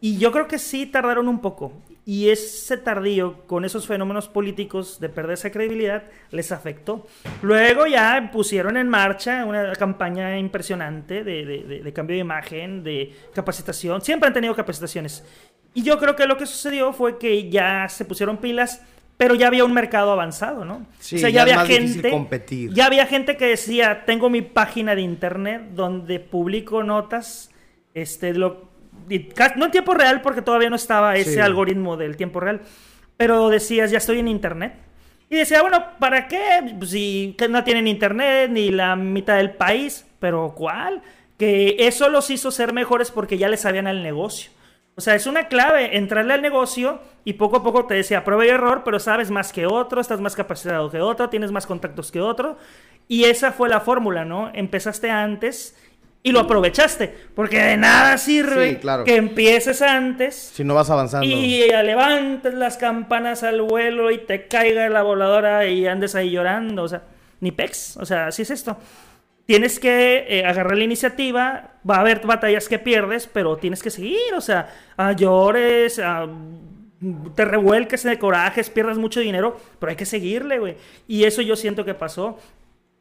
y 0.00 0.16
yo 0.16 0.32
creo 0.32 0.48
que 0.48 0.58
sí 0.58 0.86
tardaron 0.86 1.28
un 1.28 1.40
poco. 1.40 1.74
Y 2.06 2.30
ese 2.30 2.78
tardío 2.78 3.46
con 3.46 3.66
esos 3.66 3.86
fenómenos 3.86 4.28
políticos 4.28 4.98
de 4.98 5.10
perder 5.10 5.34
esa 5.34 5.50
credibilidad 5.50 6.04
les 6.30 6.50
afectó. 6.52 7.06
Luego 7.42 7.86
ya 7.86 8.30
pusieron 8.32 8.78
en 8.78 8.88
marcha 8.88 9.44
una 9.44 9.74
campaña 9.74 10.38
impresionante 10.38 11.22
de, 11.22 11.44
de, 11.44 11.82
de 11.82 11.92
cambio 11.92 12.14
de 12.14 12.20
imagen, 12.20 12.82
de 12.82 13.14
capacitación. 13.34 14.00
Siempre 14.00 14.28
han 14.28 14.32
tenido 14.32 14.56
capacitaciones. 14.56 15.22
Y 15.74 15.82
yo 15.82 15.98
creo 15.98 16.16
que 16.16 16.26
lo 16.26 16.36
que 16.36 16.46
sucedió 16.46 16.92
fue 16.92 17.18
que 17.18 17.50
ya 17.50 17.88
se 17.88 18.04
pusieron 18.04 18.38
pilas, 18.38 18.82
pero 19.16 19.34
ya 19.34 19.48
había 19.48 19.64
un 19.64 19.72
mercado 19.72 20.12
avanzado, 20.12 20.64
¿no? 20.64 20.86
Sí, 20.98 21.16
o 21.16 21.18
sea, 21.18 21.28
ya, 21.30 21.42
había 21.42 21.64
gente, 21.64 22.10
competir. 22.10 22.72
ya 22.72 22.86
había 22.86 23.06
gente 23.06 23.36
que 23.36 23.46
decía, 23.46 24.04
tengo 24.04 24.30
mi 24.30 24.42
página 24.42 24.94
de 24.94 25.02
internet 25.02 25.62
donde 25.72 26.20
publico 26.20 26.82
notas, 26.82 27.50
este, 27.94 28.32
lo, 28.34 28.68
no 29.56 29.64
en 29.66 29.70
tiempo 29.70 29.94
real 29.94 30.20
porque 30.20 30.42
todavía 30.42 30.70
no 30.70 30.76
estaba 30.76 31.16
ese 31.16 31.34
Sí. 31.34 31.40
algoritmo 31.40 31.96
del 31.96 32.16
tiempo 32.16 32.40
real, 32.40 32.60
pero 33.16 33.48
decías, 33.48 33.90
ya 33.90 33.98
estoy 33.98 34.20
en 34.20 34.28
internet. 34.28 34.74
Y 35.30 35.36
decía, 35.36 35.60
bueno, 35.60 35.84
¿para 35.98 36.26
qué? 36.26 36.74
Pues, 36.78 36.90
si 36.90 37.36
no 37.50 37.62
tienen 37.64 37.86
internet 37.86 38.50
ni 38.50 38.70
la 38.70 38.96
mitad 38.96 39.36
del 39.36 39.50
país, 39.50 40.06
pero 40.20 40.54
¿cuál? 40.56 41.02
Que 41.38 41.76
eso 41.80 42.08
los 42.08 42.30
hizo 42.30 42.50
ser 42.50 42.72
mejores 42.72 43.10
porque 43.10 43.36
ya 43.36 43.48
le 43.48 43.56
sabían 43.56 43.86
al 43.86 44.02
negocio. 44.02 44.50
O 44.98 45.00
sea, 45.00 45.14
es 45.14 45.28
una 45.28 45.46
clave 45.46 45.96
entrarle 45.96 46.34
al 46.34 46.42
negocio 46.42 47.00
y 47.24 47.34
poco 47.34 47.58
a 47.58 47.62
poco 47.62 47.86
te 47.86 47.94
decía 47.94 48.24
prueba 48.24 48.44
y 48.44 48.48
error, 48.48 48.82
pero 48.84 48.98
sabes 48.98 49.30
más 49.30 49.52
que 49.52 49.64
otro, 49.64 50.00
estás 50.00 50.20
más 50.20 50.34
capacitado 50.34 50.90
que 50.90 51.00
otro, 51.00 51.28
tienes 51.28 51.52
más 51.52 51.68
contactos 51.68 52.10
que 52.10 52.20
otro. 52.20 52.56
Y 53.06 53.24
esa 53.24 53.52
fue 53.52 53.68
la 53.68 53.78
fórmula, 53.80 54.24
¿no? 54.24 54.50
Empezaste 54.52 55.08
antes 55.08 55.76
y 56.24 56.32
lo 56.32 56.40
aprovechaste, 56.40 57.14
porque 57.36 57.58
de 57.62 57.76
nada 57.76 58.18
sirve 58.18 58.70
Sí, 58.70 58.76
claro. 58.78 59.04
que 59.04 59.14
empieces 59.14 59.82
antes 59.82 60.34
Si 60.52 60.64
no 60.64 60.74
vas 60.74 60.90
avanzando. 60.90 61.24
y 61.24 61.68
levantes 61.68 62.54
las 62.54 62.76
campanas 62.76 63.44
al 63.44 63.62
vuelo 63.62 64.10
y 64.10 64.18
te 64.18 64.48
caiga 64.48 64.88
la 64.88 65.02
voladora 65.02 65.66
y 65.68 65.86
andes 65.86 66.16
ahí 66.16 66.30
llorando. 66.32 66.82
O 66.82 66.88
sea, 66.88 67.02
ni 67.40 67.52
pex. 67.52 67.96
O 67.98 68.04
sea, 68.04 68.26
así 68.26 68.42
es 68.42 68.50
esto. 68.50 68.76
Tienes 69.48 69.80
que 69.80 70.26
eh, 70.28 70.44
agarrar 70.44 70.76
la 70.76 70.84
iniciativa. 70.84 71.70
Va 71.88 71.96
a 71.96 72.00
haber 72.00 72.20
batallas 72.26 72.68
que 72.68 72.78
pierdes, 72.78 73.26
pero 73.26 73.56
tienes 73.56 73.82
que 73.82 73.88
seguir. 73.88 74.34
O 74.36 74.42
sea, 74.42 74.68
ah, 74.98 75.12
llores, 75.12 75.98
ah, 75.98 76.28
te 77.34 77.46
revuelques 77.46 78.02
de 78.02 78.18
corajes, 78.18 78.68
pierdas 78.68 78.98
mucho 78.98 79.20
dinero, 79.20 79.58
pero 79.78 79.88
hay 79.88 79.96
que 79.96 80.04
seguirle, 80.04 80.58
güey. 80.58 80.76
Y 81.06 81.24
eso 81.24 81.40
yo 81.40 81.56
siento 81.56 81.86
que 81.86 81.94
pasó. 81.94 82.38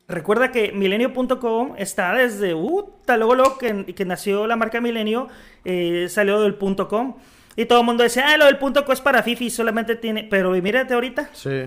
Recuerda 0.08 0.50
que 0.50 0.72
milenio.com 0.72 1.74
está 1.78 2.14
desde, 2.14 2.54
uh, 2.54 2.94
luego, 3.10 3.36
luego 3.36 3.58
que, 3.58 4.06
nació 4.06 4.48
la 4.48 4.56
marca 4.56 4.80
Milenio, 4.80 5.28
eh, 5.66 6.08
salió 6.08 6.40
del 6.40 6.56
punto 6.56 6.88
.com. 6.88 7.18
Y 7.58 7.66
todo 7.66 7.82
el 7.82 7.86
mundo 7.86 8.04
decía, 8.04 8.24
ah, 8.30 8.38
lo 8.38 8.46
del 8.46 8.58
punto 8.58 8.86
.com 8.86 8.94
es 8.94 9.02
para 9.02 9.22
Fifi, 9.22 9.50
solamente 9.50 9.98
tiene... 9.98 10.24
Pero 10.30 10.52
mírate 10.52 10.94
ahorita. 10.94 11.30
Sí. 11.34 11.66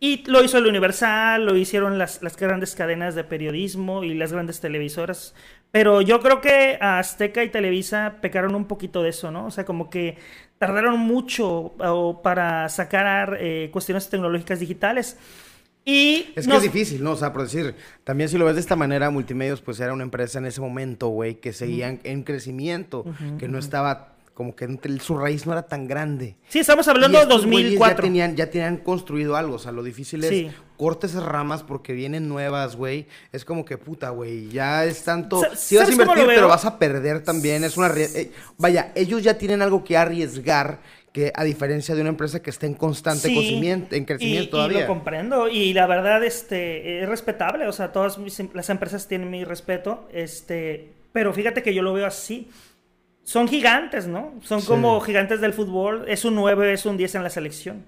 Y 0.00 0.22
lo 0.30 0.44
hizo 0.44 0.58
el 0.58 0.66
Universal, 0.66 1.44
lo 1.44 1.56
hicieron 1.56 1.98
las, 1.98 2.22
las 2.22 2.36
grandes 2.36 2.74
cadenas 2.76 3.14
de 3.16 3.24
periodismo 3.24 4.04
y 4.04 4.14
las 4.14 4.32
grandes 4.32 4.60
televisoras. 4.60 5.34
Pero 5.72 6.00
yo 6.02 6.20
creo 6.20 6.40
que 6.40 6.78
Azteca 6.80 7.42
y 7.42 7.48
Televisa 7.50 8.16
pecaron 8.22 8.54
un 8.54 8.66
poquito 8.66 9.02
de 9.02 9.10
eso, 9.10 9.30
¿no? 9.30 9.46
O 9.46 9.50
sea, 9.50 9.64
como 9.64 9.90
que 9.90 10.16
tardaron 10.58 10.98
mucho 11.00 11.74
o, 11.78 12.22
para 12.22 12.68
sacar 12.68 13.38
eh, 13.40 13.70
cuestiones 13.72 14.08
tecnológicas 14.08 14.60
digitales. 14.60 15.18
Y 15.84 16.26
Es 16.36 16.46
que 16.46 16.52
nos- 16.52 16.64
es 16.64 16.72
difícil, 16.72 17.02
¿no? 17.02 17.12
O 17.12 17.16
sea, 17.16 17.32
por 17.32 17.42
decir, 17.42 17.74
también 18.04 18.28
si 18.28 18.38
lo 18.38 18.44
ves 18.44 18.54
de 18.54 18.60
esta 18.60 18.76
manera, 18.76 19.10
Multimedios 19.10 19.60
pues 19.62 19.80
era 19.80 19.92
una 19.92 20.04
empresa 20.04 20.38
en 20.38 20.46
ese 20.46 20.60
momento, 20.60 21.08
güey, 21.08 21.36
que 21.36 21.52
seguía 21.52 21.98
en 22.04 22.22
crecimiento, 22.22 23.04
que 23.38 23.48
no 23.48 23.58
estaba, 23.58 24.12
como 24.38 24.54
que 24.54 24.66
entre- 24.66 24.96
su 25.00 25.18
raíz 25.18 25.46
no 25.46 25.52
era 25.52 25.62
tan 25.66 25.88
grande. 25.88 26.36
Sí, 26.48 26.60
estamos 26.60 26.86
hablando 26.86 27.18
de 27.18 27.24
estos 27.24 27.44
güeyes 27.44 27.72
2004. 27.72 27.96
Ya 27.96 28.02
tenían, 28.02 28.36
ya 28.36 28.50
tenían 28.50 28.76
construido 28.76 29.34
algo, 29.34 29.56
o 29.56 29.58
sea, 29.58 29.72
lo 29.72 29.82
difícil 29.82 30.22
es 30.22 30.30
Sí. 30.30 30.50
cortes 30.76 31.10
esas 31.10 31.24
ramas 31.24 31.64
porque 31.64 31.92
vienen 31.92 32.28
nuevas, 32.28 32.76
güey. 32.76 33.08
Es 33.32 33.44
como 33.44 33.64
que 33.64 33.78
puta, 33.78 34.10
güey, 34.10 34.48
ya 34.48 34.84
es 34.84 35.02
tanto. 35.02 35.42
Si 35.56 35.74
vas 35.74 35.82
a 35.82 35.86
¿sabes 35.86 35.98
cómo 35.98 36.12
invertir, 36.12 36.36
pero 36.36 36.46
vas 36.46 36.64
a 36.64 36.78
perder 36.78 37.24
también. 37.24 37.64
Es 37.64 37.76
una. 37.76 37.88
eh, 37.96 38.30
vaya, 38.58 38.92
ellos 38.94 39.24
ya 39.24 39.36
tienen 39.36 39.60
algo 39.60 39.82
que 39.82 39.96
arriesgar. 39.96 40.78
Que 41.12 41.32
a 41.34 41.42
diferencia 41.42 41.94
de 41.96 42.02
una 42.02 42.10
empresa 42.10 42.40
que 42.42 42.50
está 42.50 42.66
en 42.66 42.74
constante 42.74 43.26
Sí, 43.28 43.34
crecimiento, 43.34 43.96
en 43.96 44.04
crecimiento 44.04 44.44
y, 44.44 44.46
y 44.46 44.50
todavía. 44.50 44.80
lo 44.82 44.86
comprendo 44.86 45.48
y 45.48 45.72
la 45.72 45.86
verdad 45.88 46.22
este 46.22 47.02
es 47.02 47.08
respetable, 47.08 47.66
o 47.66 47.72
sea, 47.72 47.90
todas 47.92 48.18
mis 48.18 48.38
em- 48.38 48.50
las 48.52 48.68
empresas 48.70 49.08
tienen 49.08 49.28
mi 49.30 49.42
respeto, 49.42 50.06
este, 50.12 50.92
pero 51.12 51.32
fíjate 51.32 51.62
que 51.62 51.74
yo 51.74 51.82
lo 51.82 51.92
veo 51.94 52.06
así. 52.06 52.48
Son 53.28 53.46
gigantes, 53.46 54.06
¿no? 54.06 54.32
Son 54.42 54.62
Sí. 54.62 54.66
como 54.68 54.98
gigantes 55.02 55.42
del 55.42 55.52
fútbol, 55.52 56.06
es 56.08 56.24
un 56.24 56.34
9, 56.34 56.72
es 56.72 56.86
un 56.86 56.96
10 56.96 57.14
en 57.14 57.22
la 57.22 57.28
selección. 57.28 57.84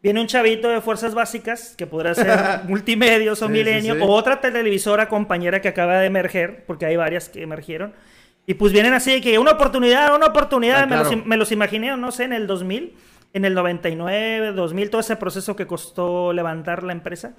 Viene 0.00 0.20
un 0.20 0.28
chavito 0.28 0.68
de 0.68 0.80
fuerzas 0.80 1.12
básicas, 1.12 1.74
que 1.76 1.88
podrá 1.88 2.14
ser 2.14 2.28
multimedios 2.68 3.42
o 3.42 3.46
Sí, 3.46 3.52
milenio, 3.52 3.94
sí. 3.96 4.00
o 4.00 4.06
otra 4.06 4.40
televisora 4.40 5.08
compañera 5.08 5.60
que 5.60 5.66
acaba 5.66 5.98
de 5.98 6.06
emerger, 6.06 6.64
porque 6.68 6.86
hay 6.86 6.94
varias 6.94 7.28
que 7.28 7.42
emergieron. 7.42 7.94
Y 8.46 8.54
pues 8.54 8.72
vienen 8.72 8.92
así 8.94 9.10
de 9.10 9.20
que 9.20 9.40
una 9.40 9.50
oportunidad, 9.52 10.14
una 10.14 10.26
oportunidad, 10.26 10.84
Ah, 10.84 10.86
me, 11.24 11.36
los, 11.36 11.50
me 11.50 11.54
imaginé, 11.56 11.96
no 11.96 12.12
sé, 12.12 12.22
en 12.22 12.32
el 12.32 12.46
2000, 12.46 12.94
en 13.32 13.44
el 13.44 13.54
99, 13.54 14.52
2000, 14.52 14.88
todo 14.90 15.00
ese 15.00 15.16
proceso 15.16 15.56
que 15.56 15.66
costó 15.66 16.32
levantar 16.32 16.84
la 16.84 16.92
empresa. 16.92 17.34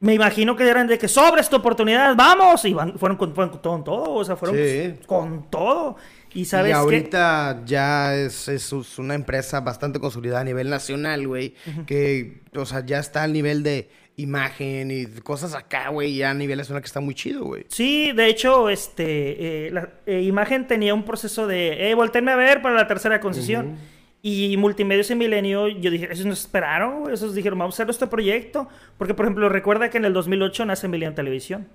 Me 0.00 0.12
imagino 0.12 0.54
que 0.54 0.68
eran 0.68 0.86
de 0.86 0.98
que 0.98 1.08
sobre 1.08 1.40
esta 1.40 1.56
oportunidad, 1.56 2.14
vamos, 2.14 2.62
y 2.66 2.74
van- 2.74 2.98
fueron, 2.98 3.16
con, 3.16 3.34
fueron 3.34 3.56
con 3.58 3.84
todo, 3.84 4.12
o 4.12 4.22
sea, 4.22 4.36
fueron 4.36 4.58
con 5.06 5.48
todo. 5.48 5.96
Y 6.34 6.46
sabes 6.46 6.70
y 6.70 6.72
ahorita 6.72 7.62
ya 7.64 8.16
es, 8.16 8.48
es 8.48 8.72
una 8.98 9.14
empresa 9.14 9.60
bastante 9.60 10.00
consolidada 10.00 10.40
a 10.40 10.44
nivel 10.44 10.68
nacional, 10.68 11.26
güey. 11.28 11.54
Que, 11.86 12.42
o 12.54 12.66
sea, 12.66 12.84
ya 12.84 12.98
está 12.98 13.22
al 13.22 13.32
nivel 13.32 13.62
de 13.62 13.88
imagen 14.16 14.90
y 14.90 15.06
cosas 15.20 15.54
acá, 15.54 15.90
güey. 15.90 16.16
Ya 16.16 16.30
a 16.30 16.34
nivel 16.34 16.58
nacional 16.58 16.82
que 16.82 16.86
está 16.86 17.00
muy 17.00 17.14
chido, 17.14 17.44
güey. 17.44 17.66
Sí, 17.68 18.10
de 18.12 18.26
hecho, 18.26 18.68
este, 18.68 19.66
eh, 19.66 19.70
la 19.70 19.90
eh, 20.06 20.22
imagen 20.22 20.66
tenía 20.66 20.92
un 20.92 21.04
proceso 21.04 21.46
de, 21.46 21.90
eh, 21.90 21.94
volteenme 21.94 22.32
a 22.32 22.36
ver 22.36 22.62
para 22.62 22.74
la 22.74 22.88
tercera 22.88 23.20
concesión. 23.20 23.76
Y 24.20 24.56
Multimedios 24.56 25.10
y 25.10 25.14
Milenio, 25.14 25.68
yo 25.68 25.90
dije, 25.90 26.08
esos 26.10 26.24
nos 26.24 26.40
esperaron, 26.40 27.00
güey, 27.00 27.12
esos 27.14 27.34
dijeron, 27.34 27.58
vamos 27.58 27.74
a 27.74 27.76
hacer 27.76 27.86
nuestro 27.86 28.08
proyecto. 28.08 28.68
Porque, 28.96 29.12
por 29.12 29.26
ejemplo, 29.26 29.50
recuerda 29.50 29.90
que 29.90 29.98
en 29.98 30.06
el 30.06 30.14
2008 30.14 30.64
nace 30.64 30.88
Milenio 30.88 31.14
Televisión. 31.14 31.68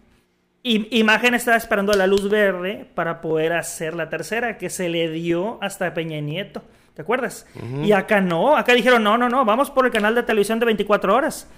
Y 0.62 1.00
Imagen 1.00 1.34
estaba 1.36 1.56
esperando 1.58 1.94
la 1.94 2.06
luz 2.08 2.30
verde 2.30 2.86
para 2.94 3.22
poder 3.22 3.54
hacer 3.54 3.94
la 3.96 4.10
tercera, 4.10 4.58
que 4.58 4.70
se 4.70 4.90
le 4.90 5.10
dio 5.10 5.58
hasta 5.62 5.94
Peña 5.94 6.20
Nieto. 6.20 6.62
¿Te 6.94 7.02
acuerdas? 7.04 7.48
Y 7.82 7.94
acá 7.94 8.20
no, 8.20 8.58
acá 8.58 8.74
dijeron, 8.74 9.04
no, 9.04 9.18
no, 9.18 9.30
no, 9.30 9.46
vamos 9.46 9.72
por 9.72 9.86
el 9.86 9.92
canal 9.92 10.16
de 10.16 10.24
televisión 10.24 10.60
de 10.60 10.66
24 10.66 11.16
horas. 11.16 11.50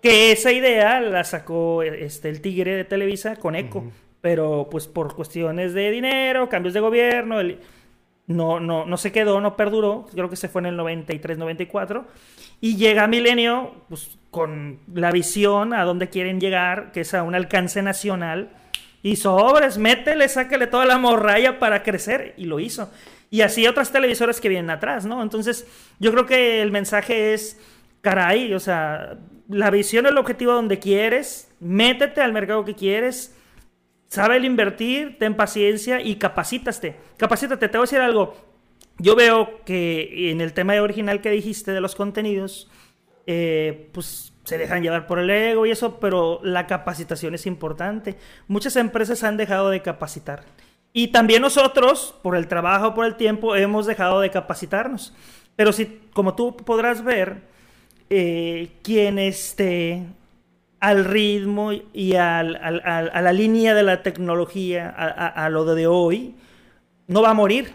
Que 0.00 0.32
esa 0.32 0.50
idea 0.52 1.00
la 1.02 1.22
sacó 1.24 1.82
este, 1.82 2.30
el 2.30 2.40
Tigre 2.40 2.74
de 2.76 2.84
Televisa 2.84 3.36
con 3.36 3.54
Eco. 3.56 3.84
Pero 4.22 4.68
pues 4.70 4.86
por 4.86 5.14
cuestiones 5.14 5.74
de 5.74 5.90
dinero, 5.90 6.48
cambios 6.48 6.72
de 6.74 6.80
gobierno, 6.80 7.40
el- 7.40 7.58
no, 8.30 8.60
no, 8.60 8.86
no 8.86 8.96
se 8.96 9.10
quedó, 9.10 9.40
no 9.40 9.56
perduró. 9.56 10.06
Creo 10.12 10.30
que 10.30 10.36
se 10.36 10.48
fue 10.48 10.60
en 10.60 10.66
el 10.66 10.76
93, 10.76 11.36
94. 11.36 12.06
Y 12.60 12.76
llega 12.76 13.08
Milenio 13.08 13.74
pues, 13.88 14.18
con 14.30 14.78
la 14.94 15.10
visión 15.10 15.74
a 15.74 15.82
dónde 15.84 16.10
quieren 16.10 16.38
llegar, 16.38 16.92
que 16.92 17.00
es 17.00 17.12
a 17.12 17.24
un 17.24 17.34
alcance 17.34 17.82
nacional. 17.82 18.50
Y 19.02 19.16
sobres, 19.16 19.78
métele, 19.78 20.28
sácale 20.28 20.68
toda 20.68 20.84
la 20.86 20.96
morralla 20.96 21.58
para 21.58 21.82
crecer. 21.82 22.34
Y 22.36 22.44
lo 22.44 22.60
hizo. 22.60 22.92
Y 23.30 23.40
así 23.40 23.66
otras 23.66 23.90
televisoras 23.90 24.40
que 24.40 24.48
vienen 24.48 24.70
atrás, 24.70 25.04
¿no? 25.04 25.22
Entonces, 25.22 25.66
yo 25.98 26.12
creo 26.12 26.26
que 26.26 26.62
el 26.62 26.70
mensaje 26.70 27.34
es, 27.34 27.58
caray, 28.00 28.54
o 28.54 28.60
sea, 28.60 29.18
la 29.48 29.70
visión, 29.70 30.06
el 30.06 30.18
objetivo 30.18 30.52
donde 30.52 30.78
quieres, 30.78 31.50
métete 31.58 32.20
al 32.20 32.32
mercado 32.32 32.64
que 32.64 32.76
quieres, 32.76 33.34
sabe 34.10 34.36
el 34.36 34.44
invertir, 34.44 35.18
ten 35.18 35.34
paciencia 35.34 36.02
y 36.02 36.16
capacítate. 36.16 36.96
Capacítate, 37.16 37.68
te 37.68 37.78
voy 37.78 37.84
a 37.84 37.88
decir 37.88 38.00
algo. 38.00 38.36
Yo 38.98 39.16
veo 39.16 39.64
que 39.64 40.30
en 40.30 40.42
el 40.42 40.52
tema 40.52 40.74
original 40.82 41.22
que 41.22 41.30
dijiste 41.30 41.70
de 41.72 41.80
los 41.80 41.94
contenidos, 41.94 42.68
eh, 43.26 43.88
pues 43.92 44.34
se 44.44 44.58
dejan 44.58 44.82
llevar 44.82 45.06
por 45.06 45.20
el 45.20 45.30
ego 45.30 45.64
y 45.64 45.70
eso, 45.70 46.00
pero 46.00 46.40
la 46.42 46.66
capacitación 46.66 47.34
es 47.34 47.46
importante. 47.46 48.16
Muchas 48.48 48.76
empresas 48.76 49.22
han 49.22 49.36
dejado 49.36 49.70
de 49.70 49.80
capacitar. 49.80 50.44
Y 50.92 51.08
también 51.08 51.40
nosotros, 51.40 52.14
por 52.22 52.34
el 52.36 52.48
trabajo, 52.48 52.94
por 52.94 53.06
el 53.06 53.14
tiempo, 53.14 53.54
hemos 53.54 53.86
dejado 53.86 54.20
de 54.20 54.30
capacitarnos. 54.30 55.14
Pero 55.54 55.72
si, 55.72 56.00
como 56.12 56.34
tú 56.34 56.56
podrás 56.56 57.04
ver, 57.04 57.42
eh, 58.10 58.72
quien 58.82 59.20
esté 59.20 60.04
al 60.80 61.04
ritmo 61.04 61.72
y 61.92 62.14
al- 62.14 62.56
al- 62.56 62.82
al- 62.84 63.10
a 63.12 63.20
la 63.22 63.32
línea 63.32 63.74
de 63.74 63.82
la 63.82 64.02
tecnología, 64.02 64.88
a, 64.96 65.06
a- 65.08 65.44
a 65.46 65.48
lo 65.50 65.64
de 65.74 65.86
hoy, 65.86 66.34
no 67.06 67.22
va 67.22 67.30
a 67.30 67.34
morir. 67.34 67.72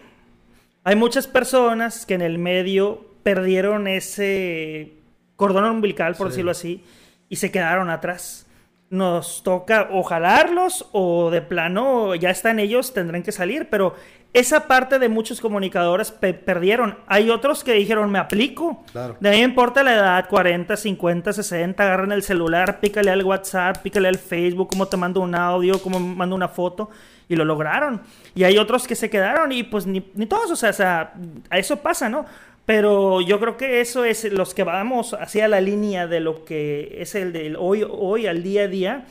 Hay 0.84 0.96
muchas 0.96 1.28
personas 1.28 2.06
que 2.06 2.15
en 2.15 2.22
el 2.22 2.38
medio 2.39 3.06
perdieron 3.24 3.88
ese 3.88 4.94
cordón 5.36 5.65
umbilical, 5.65 6.15
por 6.15 6.28
Sí. 6.28 6.32
decirlo 6.32 6.52
así, 6.52 6.84
y 7.30 7.36
se 7.38 7.52
quedaron 7.52 7.89
atrás. 7.89 8.44
Nos 8.89 9.41
toca 9.43 9.89
o 9.91 10.04
jalarlos 10.04 10.88
o 10.91 11.32
de 11.32 11.41
plano 11.41 12.13
ya 12.15 12.30
están 12.30 12.60
ellos, 12.60 12.93
tendrán 12.93 13.24
que 13.24 13.32
salir, 13.32 13.67
pero 13.69 13.95
esa 14.32 14.67
parte 14.67 15.00
de 15.00 15.10
muchos 15.10 15.41
comunicadores 15.41 16.12
pe- 16.12 16.34
perdieron. 16.34 17.00
Hay 17.08 17.30
otros 17.30 17.63
que 17.63 17.74
dijeron, 17.74 18.12
me 18.12 18.19
aplico. 18.19 18.84
Claro. 18.91 19.17
De 19.19 19.30
ahí 19.30 19.38
me 19.39 19.45
importa 19.45 19.82
la 19.82 19.93
edad, 19.93 20.28
40, 20.30 20.78
50, 20.78 21.34
60, 21.34 21.82
agarran 21.84 22.12
el 22.12 22.21
celular, 22.21 22.80
pícale 22.80 23.10
al 23.12 23.24
WhatsApp, 23.24 23.78
pícale 23.78 24.08
al 24.08 24.17
Facebook, 24.19 24.67
cómo 24.69 24.88
te 24.88 24.98
mando 24.98 25.21
un 25.21 25.34
audio, 25.36 25.82
cómo 25.82 26.00
mando 26.00 26.36
una 26.36 26.50
foto, 26.50 26.89
y 27.28 27.36
lo 27.36 27.43
lograron. 27.45 28.02
Y 28.36 28.43
hay 28.43 28.58
otros 28.60 28.88
que 28.88 28.95
se 28.95 29.10
quedaron 29.10 29.52
y 29.52 29.63
pues 29.63 29.88
ni, 29.88 30.12
ni 30.13 30.26
todos, 30.28 30.52
o 30.52 30.56
sea, 30.56 30.69
o 30.69 30.74
sea, 30.74 31.13
a 31.50 31.58
eso 31.58 31.78
pasa, 31.78 32.08
¿no? 32.08 32.26
Pero 32.65 33.21
yo 33.21 33.39
creo 33.39 33.58
que 33.58 33.80
eso 33.82 34.06
es 34.06 34.23
los 34.25 34.54
que 34.56 34.63
vamos 34.63 35.13
hacia 35.13 35.47
la 35.47 35.62
línea 35.62 36.08
de 36.08 36.19
lo 36.19 36.43
que 36.45 36.97
es 36.99 37.13
el 37.13 37.32
del 37.32 37.56
hoy, 37.60 37.86
hoy 37.88 38.25
al 38.25 38.41
día 38.41 38.63
a 38.63 38.67
día, 38.67 39.06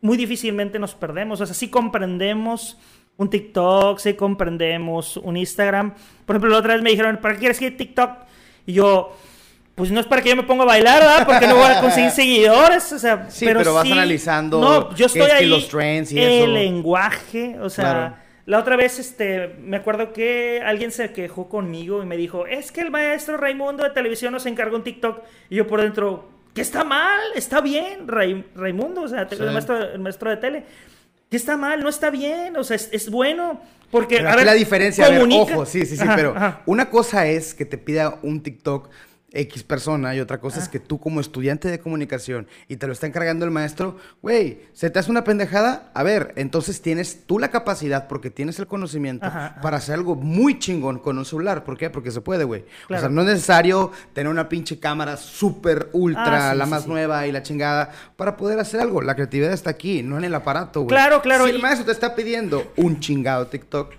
muy 0.00 0.16
difícilmente 0.16 0.78
nos 0.78 0.94
perdemos. 0.94 1.40
O 1.40 1.46
sea, 1.46 1.54
sí 1.54 1.68
comprendemos 1.68 2.78
un 3.16 3.28
TikTok, 3.28 3.98
sí 3.98 4.14
comprendemos 4.14 5.16
un 5.16 5.36
Instagram. 5.36 5.92
Por 6.24 6.36
ejemplo, 6.36 6.50
la 6.50 6.58
otra 6.58 6.74
vez 6.74 6.82
me 6.82 6.90
dijeron, 6.90 7.18
¿para 7.20 7.34
qué 7.34 7.40
quieres 7.40 7.58
que 7.58 7.70
TikTok? 7.72 8.10
Y 8.66 8.74
yo, 8.74 9.16
pues 9.74 9.90
no 9.90 9.98
es 9.98 10.06
para 10.06 10.22
que 10.22 10.28
yo 10.30 10.36
me 10.36 10.44
ponga 10.44 10.62
a 10.62 10.66
bailar, 10.66 11.00
¿verdad? 11.00 11.26
Porque 11.26 11.48
no 11.48 11.56
voy 11.56 11.64
a 11.70 11.80
conseguir 11.80 12.10
seguidores, 12.12 12.92
o 12.92 12.98
sea, 12.98 13.26
Sí, 13.28 13.44
pero, 13.44 13.74
vas 13.74 13.82
sí- 13.84 13.92
analizando 13.92 14.60
No, 14.60 14.94
yo 14.94 15.06
estoy 15.06 15.22
ahí 15.22 15.46
los 15.46 15.68
trends 15.68 16.12
y 16.12 16.18
el 16.20 16.30
eso. 16.42 16.46
lenguaje, 16.46 17.58
o 17.60 17.68
sea, 17.68 17.84
Claro. 17.84 18.14
La 18.50 18.58
otra 18.58 18.76
vez 18.76 18.98
este 18.98 19.54
me 19.60 19.76
acuerdo 19.76 20.12
que 20.12 20.60
alguien 20.64 20.90
se 20.90 21.12
quejó 21.12 21.48
conmigo 21.48 22.02
y 22.02 22.06
me 22.06 22.16
dijo, 22.16 22.46
"Es 22.46 22.72
que 22.72 22.80
el 22.80 22.90
maestro 22.90 23.36
Raimundo 23.36 23.84
de 23.84 23.90
televisión 23.90 24.32
nos 24.32 24.44
encargó 24.46 24.76
un 24.76 24.82
TikTok." 24.82 25.20
Y 25.48 25.56
yo 25.56 25.66
por 25.66 25.80
dentro, 25.80 26.28
"¿Qué 26.52 26.60
está 26.60 26.82
mal? 26.82 27.20
Está 27.36 27.60
bien, 27.60 28.08
Ray- 28.08 28.44
Raimundo, 28.56 29.02
o 29.02 29.08
sea, 29.08 29.28
Sí. 29.28 29.36
el 29.38 29.50
maestro 29.52 29.76
el 29.92 30.00
maestro 30.00 30.30
de 30.30 30.36
tele." 30.36 30.64
¿Qué 31.30 31.36
está 31.36 31.56
mal? 31.56 31.80
No 31.80 31.88
está 31.88 32.10
bien, 32.10 32.56
o 32.56 32.64
sea, 32.64 32.74
es, 32.74 32.88
es 32.92 33.08
bueno 33.08 33.60
porque 33.92 34.16
Pero 34.16 34.30
a 34.30 34.36
ver, 34.36 34.46
la 34.46 34.54
diferencia, 34.54 35.06
a 35.06 35.10
ver, 35.10 35.28
ojo, 35.32 35.64
sí, 35.64 35.86
sí, 35.86 35.96
sí, 35.96 36.02
Ajá, 36.02 36.16
pero 36.16 36.30
ajá. 36.36 36.62
una 36.66 36.90
cosa 36.90 37.26
es 37.28 37.54
que 37.54 37.64
te 37.64 37.78
pida 37.78 38.18
un 38.22 38.42
TikTok 38.42 38.88
X 39.32 39.62
persona 39.62 40.14
y 40.14 40.20
otra 40.20 40.40
cosa 40.40 40.58
es 40.60 40.68
que 40.68 40.80
tú 40.80 40.98
como 40.98 41.20
estudiante 41.20 41.68
de 41.68 41.78
comunicación 41.78 42.48
y 42.66 42.76
te 42.76 42.86
lo 42.86 42.92
está 42.92 43.06
encargando 43.06 43.44
el 43.44 43.50
maestro, 43.52 43.96
güey, 44.22 44.62
¿se 44.72 44.90
te 44.90 44.98
hace 44.98 45.10
una 45.10 45.22
pendejada? 45.22 45.90
A 45.94 46.02
ver, 46.02 46.32
entonces 46.36 46.82
tienes 46.82 47.26
tú 47.26 47.38
la 47.38 47.48
capacidad 47.50 48.08
porque 48.08 48.30
tienes 48.30 48.58
el 48.58 48.66
conocimiento 48.66 49.26
Ajá, 49.26 49.46
ajá. 49.46 49.60
para 49.60 49.76
hacer 49.76 49.94
algo 49.94 50.16
muy 50.16 50.58
chingón 50.58 50.98
con 50.98 51.16
un 51.16 51.24
celular. 51.24 51.62
¿Por 51.62 51.78
qué? 51.78 51.90
Porque 51.90 52.10
se 52.10 52.20
puede, 52.20 52.42
güey. 52.44 52.62
O 52.62 52.86
Claro. 52.88 53.00
sea, 53.02 53.08
no 53.10 53.20
es 53.22 53.28
necesario 53.28 53.92
tener 54.12 54.30
una 54.32 54.48
pinche 54.48 54.78
cámara 54.80 55.16
súper 55.16 55.88
ultra, 55.92 56.48
Ah, 56.48 56.52
sí, 56.52 56.58
la 56.58 56.64
sí, 56.64 56.70
más 56.70 56.82
sí. 56.82 56.88
nueva 56.88 57.26
y 57.26 57.32
la 57.32 57.42
chingada 57.42 57.92
para 58.16 58.36
poder 58.36 58.58
hacer 58.58 58.80
algo. 58.80 59.00
La 59.00 59.14
creatividad 59.14 59.52
está 59.52 59.70
aquí, 59.70 60.02
no 60.02 60.18
en 60.18 60.24
el 60.24 60.34
aparato, 60.34 60.80
güey. 60.82 60.88
Claro, 60.88 61.22
claro, 61.22 61.44
Si 61.44 61.50
el 61.50 61.58
y- 61.58 61.62
maestro 61.62 61.86
te 61.86 61.92
está 61.92 62.16
pidiendo 62.16 62.72
un 62.76 62.98
chingado 62.98 63.46
TikTok, 63.46 63.92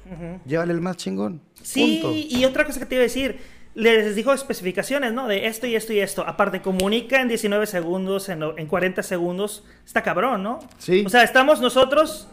llévale 0.46 0.74
el 0.74 0.82
más 0.82 0.98
chingón. 0.98 1.42
Sí, 1.64 2.00
Punto. 2.02 2.18
y 2.18 2.44
otra 2.44 2.66
cosa 2.66 2.80
que 2.80 2.86
te 2.86 2.96
iba 2.96 3.02
a 3.02 3.04
decir, 3.04 3.40
les 3.74 4.16
dijo 4.16 4.34
especificaciones, 4.34 5.14
¿no? 5.14 5.28
De 5.28 5.48
esto 5.48 5.68
y 5.68 5.76
esto 5.76 5.94
y 5.94 6.00
esto. 6.00 6.24
Aparte, 6.28 6.62
comunica 6.62 7.22
en 7.22 7.28
19 7.28 7.66
segundos, 7.66 8.30
en, 8.30 8.44
en 8.44 8.68
40 8.68 9.04
segundos. 9.04 9.64
Está 9.86 10.02
cabrón, 10.02 10.44
¿no? 10.44 10.60
Sí. 10.78 11.04
O 11.06 11.10
sea, 11.10 11.24
estamos 11.24 11.62
nosotros 11.62 12.28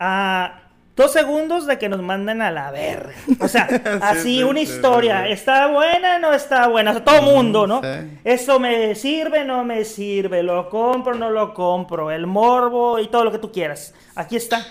a 0.00 0.62
dos 0.96 1.12
segundos 1.12 1.66
de 1.66 1.78
que 1.78 1.88
nos 1.88 2.02
manden 2.02 2.42
a 2.42 2.50
la 2.50 2.70
verga. 2.70 3.14
O 3.38 3.48
sea, 3.48 3.64
así 4.02 4.38
sí, 4.38 4.42
una 4.42 4.58
sí, 4.58 4.64
historia. 4.64 5.28
¿Está 5.28 5.68
buena 5.68 6.16
o 6.16 6.18
no 6.18 6.34
está 6.34 6.66
buena? 6.68 6.90
O 6.90 6.94
sea, 6.94 7.04
todo 7.04 7.22
mundo, 7.22 7.66
¿no? 7.66 7.80
sí. 7.80 8.18
Esto 8.24 8.58
me 8.58 8.94
sirve, 8.94 9.44
no 9.44 9.64
me 9.64 9.84
sirve. 9.84 10.42
Lo 10.42 10.68
compro, 10.68 11.14
no 11.14 11.30
lo 11.30 11.54
compro. 11.54 12.10
El 12.10 12.26
morbo 12.26 12.98
y 12.98 13.08
todo 13.08 13.24
lo 13.24 13.32
que 13.32 13.38
tú 13.38 13.52
quieras. 13.52 13.94
Aquí 14.14 14.36
está. 14.36 14.66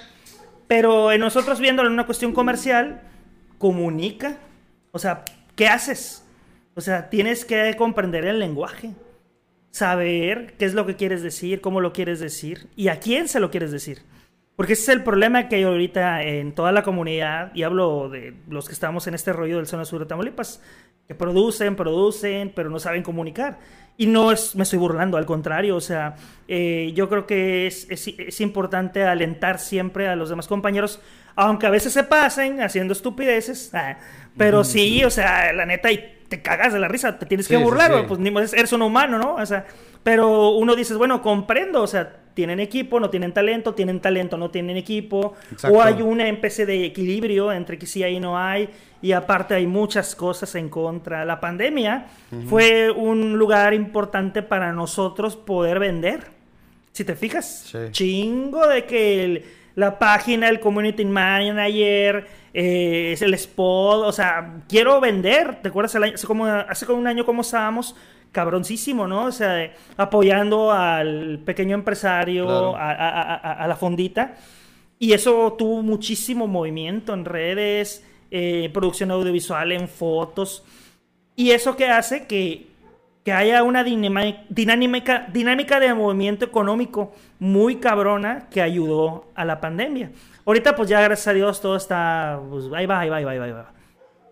Pero 0.68 1.12
en 1.12 1.22
nosotros 1.22 1.60
viéndolo 1.60 1.88
en 1.88 1.94
una 1.94 2.06
cuestión 2.06 2.34
comercial, 2.34 3.02
comunica. 3.58 4.38
O 4.92 5.00
sea, 5.00 5.24
¿qué 5.62 5.68
haces? 5.68 6.26
O 6.74 6.82
sea, 6.82 7.12
tienes 7.12 7.46
que 7.46 7.76
comprender 7.78 8.26
el 8.26 8.40
lenguaje. 8.40 8.96
Saber 9.70 10.56
qué 10.58 10.66
es 10.66 10.74
lo 10.74 10.88
que 10.88 10.96
quieres 10.96 11.22
decir, 11.22 11.62
cómo 11.62 11.82
lo 11.82 11.94
quieres 11.94 12.20
decir 12.20 12.68
y 12.76 12.88
a 12.88 13.00
quién 13.00 13.28
se 13.28 13.40
lo 13.40 13.52
quieres 13.52 13.72
decir. 13.72 14.02
Porque 14.56 14.74
ese 14.74 14.82
es 14.82 14.90
el 14.90 15.04
problema 15.04 15.48
que 15.48 15.58
hay 15.58 15.64
ahorita 15.64 16.24
en 16.24 16.56
toda 16.56 16.72
la 16.72 16.82
comunidad, 16.82 17.52
y 17.54 17.62
hablo 17.62 18.10
de 18.10 18.34
los 18.50 18.66
que 18.66 18.74
estamos 18.74 19.06
en 19.06 19.14
este 19.14 19.34
rollo 19.34 19.58
del 19.58 19.68
zona 19.68 19.86
sur 19.86 20.00
de 20.00 20.08
Tamaulipas, 20.08 20.64
que 21.08 21.14
producen, 21.14 21.76
producen, 21.76 22.52
pero 22.56 22.72
no 22.72 22.80
saben 22.80 23.04
comunicar. 23.04 23.60
Y 24.02 24.08
no 24.08 24.32
es, 24.32 24.56
me 24.56 24.64
estoy 24.64 24.80
burlando, 24.80 25.16
al 25.16 25.28
contrario, 25.28 25.76
o 25.76 25.80
sea, 25.80 26.16
eh, 26.48 26.92
yo 26.96 27.08
creo 27.08 27.28
que 27.28 27.68
es, 27.68 27.86
es, 27.92 28.08
es 28.08 28.42
importante 28.42 29.04
alentar 29.04 29.60
siempre 29.60 30.08
a 30.08 30.16
los 30.16 30.30
demás 30.30 30.48
compañeros, 30.48 31.00
aunque 31.36 31.68
a 31.68 31.70
veces 31.70 31.94
se 31.94 32.04
pasen 32.04 32.62
haciendo 32.64 32.94
estupideces, 32.94 33.70
ah, 33.76 34.00
pero 34.36 34.64
sí, 34.64 35.04
o 35.04 35.12
sea, 35.12 35.54
la 35.54 35.68
neta, 35.68 35.92
y 35.92 36.18
te 36.32 36.42
cagas 36.42 36.72
de 36.74 36.80
la 36.80 36.88
risa, 36.88 37.20
te 37.20 37.26
tienes 37.28 37.46
Sí, 37.46 37.54
que 37.56 37.62
burlar, 37.64 37.92
sí. 37.94 38.06
pues 38.08 38.20
ni 38.20 38.32
modo, 38.32 38.46
eres 38.46 38.72
un 38.74 38.82
humano, 38.82 39.20
¿no? 39.20 39.36
O 39.36 39.46
sea, 39.46 39.66
pero 40.02 40.52
uno 40.52 40.76
dices, 40.76 40.98
bueno, 40.98 41.22
comprendo, 41.22 41.84
o 41.84 41.88
sea, 41.88 42.18
tienen 42.34 42.62
equipo, 42.62 43.00
no 43.02 43.10
tienen 43.10 43.34
talento, 43.34 43.74
tienen 43.76 44.00
talento, 44.00 44.38
no 44.38 44.50
tienen 44.50 44.78
equipo, 44.78 45.34
Exacto. 45.52 45.78
o 45.78 45.82
hay 45.82 46.02
una 46.02 46.28
especie 46.30 46.66
de 46.66 46.86
equilibrio 46.86 47.52
entre 47.52 47.78
que 47.78 47.86
sí 47.86 48.02
hay 48.02 48.16
y 48.16 48.20
no 48.22 48.38
hay, 48.38 48.70
y 49.02 49.12
aparte 49.12 49.54
hay 49.54 49.68
muchas 49.68 50.16
cosas 50.16 50.56
en 50.56 50.70
contra. 50.70 51.26
La 51.26 51.42
pandemia 51.42 52.06
fue 52.48 52.90
un 52.90 53.38
lugar 53.38 53.74
importante 53.74 54.42
para 54.42 54.72
nosotros 54.72 55.36
poder 55.36 55.80
vender. 55.80 56.22
Si 56.94 57.04
te 57.04 57.16
fijas, 57.16 57.74
chingo 57.92 58.66
de 58.68 58.86
que 58.86 59.24
el- 59.26 59.44
la 59.76 59.98
página, 60.00 60.50
el 60.50 60.60
community 60.60 61.04
manager, 61.06 62.28
eh, 62.54 63.12
es 63.14 63.22
el 63.22 63.34
spot, 63.34 64.04
o 64.06 64.12
sea, 64.12 64.62
quiero 64.68 65.00
vender. 65.00 65.62
¿Te 65.62 65.70
acuerdas 65.70 65.96
el 65.96 66.04
año- 66.04 66.16
hace, 66.16 66.28
como, 66.28 66.46
hace 66.46 66.86
como 66.86 67.00
un 67.00 67.08
año 67.08 67.26
cómo 67.26 67.42
estábamos? 67.42 67.96
Cabroncísimo, 68.32 69.08
¿no? 69.08 69.26
O 69.26 69.32
sea, 69.32 69.64
eh, 69.64 69.74
apoyando 69.98 70.72
al 70.72 71.40
pequeño 71.46 71.76
empresario, 71.76 72.46
Claro. 72.46 72.76
a, 72.78 72.92
a- 72.92 73.10
a- 73.22 73.36
a- 73.36 73.64
a 73.64 73.68
la 73.68 73.76
fondita. 73.76 74.36
Y 75.00 75.14
eso 75.14 75.54
tuvo 75.58 75.82
muchísimo 75.82 76.48
movimiento 76.48 77.14
en 77.14 77.26
redes, 77.26 78.06
eh, 78.30 78.70
producción 78.74 79.12
audiovisual, 79.12 79.72
en 79.74 79.88
fotos. 79.90 80.64
Y 81.36 81.52
eso 81.52 81.76
que 81.76 81.88
hace 81.90 82.28
que, 82.28 82.68
que 83.26 83.34
haya 83.34 83.64
una 83.64 83.84
dinámica, 83.84 85.28
dinámica 85.32 85.80
de 85.80 85.94
movimiento 85.94 86.46
económico 86.46 87.14
muy 87.40 87.78
cabrona 87.78 88.48
que 88.50 88.62
ayudó 88.62 89.26
a 89.36 89.44
la 89.46 89.60
pandemia. 89.60 90.12
Ahorita 90.46 90.76
pues 90.76 90.90
ya 90.90 91.02
gracias 91.02 91.28
a 91.28 91.34
Dios 91.34 91.62
todo 91.62 91.76
está, 91.76 92.40
pues 92.50 92.66
ahí 92.74 92.86
va, 92.86 93.00
ahí 93.00 93.10
va, 93.10 93.18
ahí 93.18 93.26
va, 93.26 93.32
ahí 93.46 93.52
va. 93.52 93.74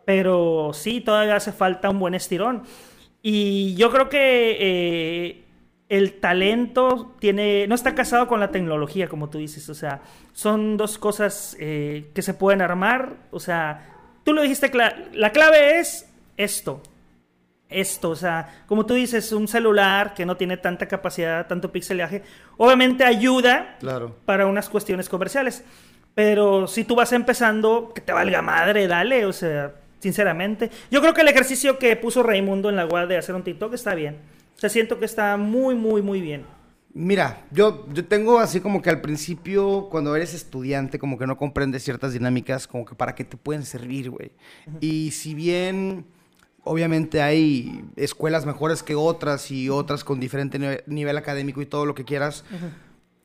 Pero 0.06 0.72
sí, 0.74 1.02
todavía 1.02 1.36
hace 1.36 1.52
falta 1.52 1.89
un 1.89 2.00
buen 2.00 2.15
estirón. 2.15 2.63
Y 3.22 3.76
yo 3.76 3.91
creo 3.91 4.10
que 4.10 4.58
eh, 4.60 5.43
el 5.88 6.19
talento 6.19 7.15
tiene, 7.19 7.67
no 7.67 7.76
está 7.76 7.93
casado 7.93 8.28
con 8.28 8.39
la 8.39 8.50
tecnología, 8.50 9.08
como 9.08 9.30
tú 9.30 9.38
dices. 9.38 9.69
O 9.69 9.76
sea, 9.76 10.02
son 10.34 10.78
dos 10.78 10.98
cosas 10.98 11.56
eh, 11.60 12.10
que 12.15 12.22
se 12.22 12.34
pueden 12.34 12.62
armar. 12.62 13.17
O 13.32 13.39
sea, 13.39 13.88
tú 14.24 14.34
lo 14.34 14.41
dijiste, 14.41 14.72
cla- 14.72 15.12
la 15.13 15.32
clave 15.32 15.80
es 15.80 16.10
esto. 16.38 16.82
Esto, 17.67 18.10
o 18.10 18.15
sea, 18.15 18.63
como 18.65 18.88
tú 18.88 18.95
dices, 18.95 19.32
un 19.32 19.48
celular 19.48 20.15
que 20.15 20.26
no 20.26 20.36
tiene 20.38 20.58
tanta 20.58 20.88
capacidad, 20.88 21.45
tanto 21.45 21.72
pixelaje, 21.72 22.24
obviamente 22.58 23.04
ayuda 23.04 23.78
Claro. 23.80 24.15
para 24.26 24.48
unas 24.48 24.69
cuestiones 24.69 25.08
comerciales. 25.08 25.63
Pero 26.19 26.67
si 26.67 26.84
tú 26.84 26.95
vas 26.95 27.13
empezando, 27.13 27.93
que 27.95 28.01
te 28.01 28.12
valga 28.12 28.41
madre, 28.41 28.88
dale, 28.89 29.25
o 29.25 29.32
sea, 29.32 29.73
sinceramente. 29.99 30.69
Yo 30.91 30.99
creo 30.99 31.13
que 31.13 31.21
el 31.21 31.29
ejercicio 31.29 31.79
que 31.79 31.95
puso 31.95 32.23
Raimundo 32.23 32.69
en 32.69 32.75
la 32.75 32.86
web 32.86 33.08
de 33.08 33.15
hacer 33.15 33.36
un 33.36 33.43
TikTok 33.45 33.73
está 33.73 33.95
bien. 33.95 34.17
O 34.58 34.60
sea, 34.60 34.69
siento 34.69 34.99
que 34.99 35.05
está 35.05 35.38
muy, 35.38 35.75
muy, 35.75 36.01
muy 36.01 36.19
bien. 36.19 36.43
Mira, 36.93 37.43
yo, 37.51 37.88
yo 37.93 38.03
tengo 38.03 38.38
así 38.39 38.60
como 38.60 38.82
que 38.82 38.89
al 38.89 38.99
principio, 38.99 39.88
cuando 39.89 40.13
eres 40.13 40.34
estudiante, 40.34 40.99
como 40.99 41.17
que 41.17 41.25
no 41.25 41.38
comprendes 41.38 41.84
ciertas 41.86 42.12
dinámicas, 42.12 42.67
como 42.67 42.84
que 42.84 42.95
para 42.95 43.15
qué 43.15 43.23
te 43.23 43.38
pueden 43.38 43.63
servir, 43.63 44.10
güey. 44.10 44.34
Y 44.82 45.12
si 45.12 45.34
bien, 45.34 46.03
obviamente 46.65 47.21
hay 47.21 47.82
escuelas 47.95 48.45
mejores 48.45 48.84
que 48.84 48.95
otras 48.95 49.51
y 49.51 49.69
otras 49.69 50.03
con 50.03 50.19
diferente 50.19 50.60
nive- 50.60 50.84
nivel 50.86 51.17
académico 51.17 51.62
y 51.62 51.65
todo 51.65 51.86
lo 51.86 51.95
que 51.95 52.03
quieras, 52.03 52.43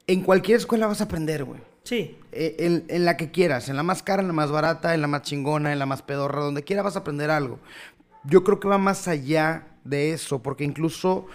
en 0.07 0.20
cualquier 0.22 0.59
escuela 0.59 0.87
vas 0.87 1.00
a 1.00 1.04
aprender, 1.04 1.42
güey. 1.42 1.73
Sí, 1.85 2.16
Eh, 2.33 2.57
En, 2.59 2.85
en 2.88 3.05
la 3.05 3.16
que 3.16 3.31
quieras, 3.31 3.68
en 3.68 3.77
la 3.77 3.83
más 3.83 4.03
cara, 4.03 4.23
en 4.23 4.29
la 4.29 4.33
más 4.35 4.51
barata, 4.51 4.94
en 4.94 5.01
la 5.03 5.07
más 5.07 5.23
chingona, 5.23 5.73
en 5.73 5.79
la 5.79 5.87
más 5.87 6.03
pedorra, 6.03 6.40
donde 6.42 6.64
quiera 6.64 6.83
vas 6.83 6.97
a 6.97 7.01
aprender 7.01 7.31
algo. 7.31 7.61
Yo 8.25 8.42
creo 8.42 8.59
que 8.59 8.68
va 8.68 8.79
más 8.79 9.07
allá 9.07 9.66
de 9.85 10.12
eso, 10.12 10.42
porque 10.42 10.64
incluso, 10.64 11.27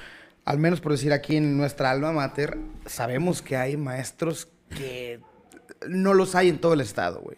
al 0.46 0.58
menos 0.58 0.82
por 0.82 0.92
decir 0.92 1.14
aquí 1.14 1.38
en 1.38 1.56
nuestra 1.56 1.92
alma 1.92 2.12
mater, 2.12 2.58
sabemos 2.88 3.42
que 3.44 3.56
hay 3.56 3.78
maestros 3.78 4.48
que 4.76 5.20
no 5.88 6.13
los 6.13 6.36
hay 6.36 6.50
en 6.50 6.58
todo 6.60 6.74
el 6.74 6.82
estado, 6.82 7.22
güey. 7.22 7.38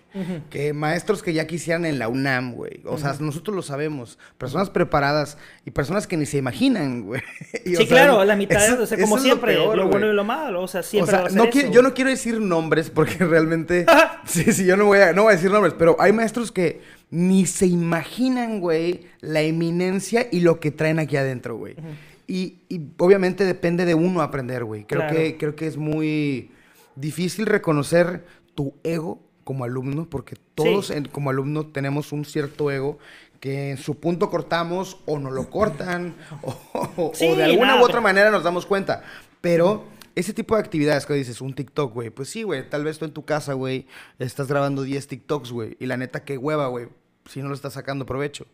Que 0.49 0.73
maestros 0.73 1.21
que 1.21 1.31
ya 1.31 1.45
quisieran 1.45 1.85
en 1.85 1.99
la 1.99 2.07
UNAM, 2.07 2.53
güey. 2.53 2.81
O 2.85 2.97
sea, 2.97 3.15
nosotros 3.19 3.55
lo 3.55 3.61
sabemos. 3.61 4.17
Personas 4.39 4.69
preparadas 4.71 5.37
y 5.65 5.71
personas 5.71 6.07
que 6.07 6.17
ni 6.17 6.25
se 6.25 6.37
imaginan, 6.37 7.01
güey. 7.05 7.21
O 7.21 7.59
sí, 7.63 7.75
sea, 7.75 7.85
claro, 7.87 8.25
la 8.25 8.35
mitad, 8.35 8.65
eso- 8.65 8.81
o 8.81 8.85
sea, 8.85 8.97
como 8.99 9.19
siempre, 9.19 9.53
lo, 9.55 9.71
peor, 9.71 9.87
bueno 9.89 10.07
y 10.11 10.13
lo 10.13 10.23
malo, 10.23 10.63
o 10.63 10.67
sea, 10.67 10.81
siempre 10.81 11.09
o 11.09 11.11
sea, 11.11 11.21
va 11.21 11.27
a 11.27 11.29
ser 11.29 11.37
no 11.37 11.43
eso. 11.43 11.51
quiero- 11.51 11.71
yo 11.71 11.81
no 11.83 11.93
quiero 11.93 12.09
decir 12.09 12.39
nombres 12.39 12.89
porque 12.89 13.15
realmente. 13.25 13.85
sí, 14.25 14.51
sí, 14.53 14.65
yo 14.65 14.75
no 14.75 14.85
voy, 14.85 14.99
a, 14.99 15.13
no 15.13 15.23
voy 15.23 15.33
a 15.33 15.35
decir 15.35 15.51
nombres, 15.51 15.75
pero 15.77 15.95
hay 15.99 16.11
maestros 16.11 16.51
que 16.51 16.81
ni 17.11 17.45
se 17.45 17.67
imaginan, 17.67 18.59
güey, 18.59 19.01
la 19.19 19.41
eminencia 19.41 20.27
y 20.31 20.39
lo 20.39 20.59
que 20.59 20.71
traen 20.71 20.97
aquí 20.97 21.15
adentro, 21.17 21.57
güey. 21.57 21.75
y, 22.27 22.59
y 22.69 22.81
obviamente 22.97 23.43
depende 23.45 23.85
de 23.85 23.93
uno 23.93 24.21
aprender, 24.21 24.63
güey. 24.63 24.85
Creo, 24.85 25.01
Claro. 25.01 25.15
que, 25.15 25.37
creo 25.37 25.55
que 25.55 25.67
es 25.67 25.77
muy 25.77 26.51
difícil 26.95 27.45
reconocer 27.45 28.25
tu 28.55 28.73
ego 28.83 29.21
como 29.43 29.63
alumno, 29.63 30.07
porque 30.09 30.35
todos 30.55 30.87
Sí. 30.87 30.93
en- 30.93 31.05
como 31.07 31.29
alumno 31.29 31.65
tenemos 31.67 32.11
un 32.11 32.25
cierto 32.25 32.69
ego 32.71 32.99
que 33.39 33.71
en 33.71 33.77
su 33.77 33.99
punto 33.99 34.29
cortamos 34.29 34.97
o 35.07 35.17
no 35.17 35.31
lo 35.31 35.49
cortan 35.49 36.15
o, 36.43 36.55
o- 36.73 36.91
o 37.07 37.11
Sí, 37.15 37.27
de 37.35 37.43
alguna 37.43 37.67
nada, 37.69 37.81
u 37.81 37.85
otra 37.85 38.01
manera 38.01 38.29
nos 38.31 38.43
damos 38.43 38.65
cuenta. 38.65 39.03
Pero 39.41 39.85
ese 40.13 40.33
tipo 40.33 40.55
de 40.55 40.61
actividades 40.61 41.05
que 41.07 41.13
dices, 41.15 41.41
un 41.41 41.53
TikTok, 41.55 41.93
güey, 41.93 42.09
pues 42.11 42.29
sí, 42.29 42.43
güey, 42.43 42.69
tal 42.69 42.83
vez 42.83 42.99
tú 42.99 43.05
en 43.05 43.11
tu 43.13 43.25
casa, 43.25 43.53
güey, 43.53 43.87
estás 44.19 44.47
grabando 44.47 44.83
10 44.83 45.07
TikToks, 45.07 45.51
güey, 45.51 45.75
y 45.79 45.87
la 45.87 45.97
neta, 45.97 46.23
qué 46.23 46.37
hueva, 46.37 46.67
güey, 46.67 46.89
si 47.25 47.41
no 47.41 47.47
lo 47.49 47.55
estás 47.55 47.73
sacando 47.73 48.05
provecho. 48.05 48.45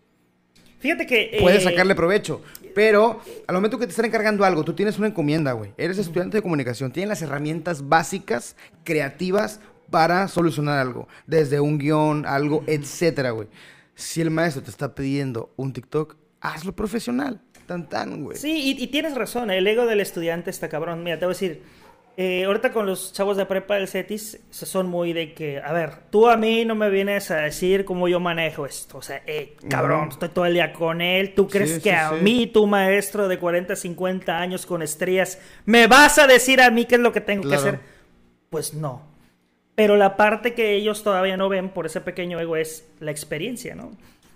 Fíjate 0.79 1.05
que... 1.05 1.37
Puedes 1.39 1.61
eh, 1.61 1.69
sacarle 1.69 1.95
provecho, 1.95 2.41
pero 2.75 3.21
al 3.47 3.55
momento 3.55 3.79
que 3.79 3.85
te 3.85 3.91
están 3.91 4.05
encargando 4.05 4.45
algo, 4.45 4.63
tú 4.63 4.73
tienes 4.73 4.97
una 4.97 5.07
encomienda, 5.07 5.53
güey, 5.53 5.73
eres 5.77 5.97
estudiante 5.97 6.37
de 6.37 6.41
comunicación, 6.41 6.91
tienes 6.91 7.09
las 7.09 7.21
herramientas 7.21 7.87
básicas, 7.87 8.55
creativas, 8.83 9.59
para 9.89 10.27
solucionar 10.27 10.79
algo, 10.79 11.07
desde 11.25 11.59
un 11.59 11.77
guion, 11.77 12.25
algo, 12.25 12.63
etcétera, 12.67 13.31
güey. 13.31 13.47
Si 13.95 14.21
el 14.21 14.29
maestro 14.29 14.61
te 14.61 14.69
está 14.69 14.93
pidiendo 14.93 15.53
un 15.55 15.73
TikTok, 15.73 16.15
hazlo 16.41 16.75
profesional. 16.75 17.41
Tan 17.65 17.89
tan, 17.89 18.23
güey. 18.23 18.37
Sí, 18.37 18.75
y, 18.77 18.83
y 18.83 18.87
tienes 18.87 19.15
razón, 19.15 19.49
el 19.51 19.65
ego 19.67 19.85
del 19.85 19.99
estudiante 19.99 20.49
está 20.49 20.69
cabrón. 20.69 21.03
Mira, 21.03 21.19
te 21.19 21.25
voy 21.25 21.33
a 21.33 21.35
decir, 21.35 21.63
eh, 22.19 22.45
ahorita 22.45 22.73
con 22.73 22.87
los 22.87 23.13
chavos 23.13 23.37
de 23.37 23.45
prepa 23.45 23.75
del 23.75 23.87
CETIS 23.87 24.39
se 24.49 24.65
son 24.65 24.87
muy 24.87 25.13
de 25.13 25.33
que, 25.35 25.59
a 25.59 25.71
ver, 25.71 25.91
tú 26.09 26.27
a 26.27 26.35
mí 26.35 26.65
no 26.65 26.73
me 26.73 26.89
vienes 26.89 27.29
a 27.29 27.37
decir 27.37 27.85
cómo 27.85 28.07
yo 28.07 28.19
manejo 28.19 28.65
esto. 28.65 28.97
O 28.97 29.01
sea, 29.03 29.21
eh, 29.27 29.55
cabrón, 29.69 30.01
Ujú. 30.01 30.09
estoy 30.13 30.29
todo 30.29 30.45
el 30.47 30.53
día 30.55 30.73
con 30.73 30.99
él. 31.01 31.35
¿Tú 31.35 31.47
crees 31.47 31.75
Sí, 31.75 31.81
que 31.81 31.89
sí, 31.91 31.95
a 31.95 32.09
sí. 32.09 32.15
mí, 32.21 32.47
tu 32.47 32.65
maestro 32.65 33.27
de 33.27 33.37
40, 33.37 33.75
50 33.75 34.39
años 34.39 34.65
con 34.65 34.81
estrías, 34.81 35.39
me 35.65 35.85
vas 35.85 36.17
a 36.17 36.25
decir 36.25 36.59
a 36.59 36.71
mí 36.71 36.85
qué 36.85 36.95
es 36.95 37.01
lo 37.01 37.13
que 37.13 37.21
tengo 37.21 37.43
Claro. 37.43 37.61
que 37.63 37.67
hacer? 37.69 37.79
Pues 38.49 38.73
no. 38.73 39.03
Pero 39.75 39.95
la 39.95 40.17
parte 40.17 40.55
que 40.55 40.73
ellos 40.73 41.03
todavía 41.03 41.37
no 41.37 41.49
ven 41.49 41.69
por 41.69 41.85
ese 41.85 42.01
pequeño 42.01 42.39
ego 42.39 42.55
es 42.57 42.89
la 42.99 43.11
experiencia, 43.11 43.75
¿no? 43.75 43.91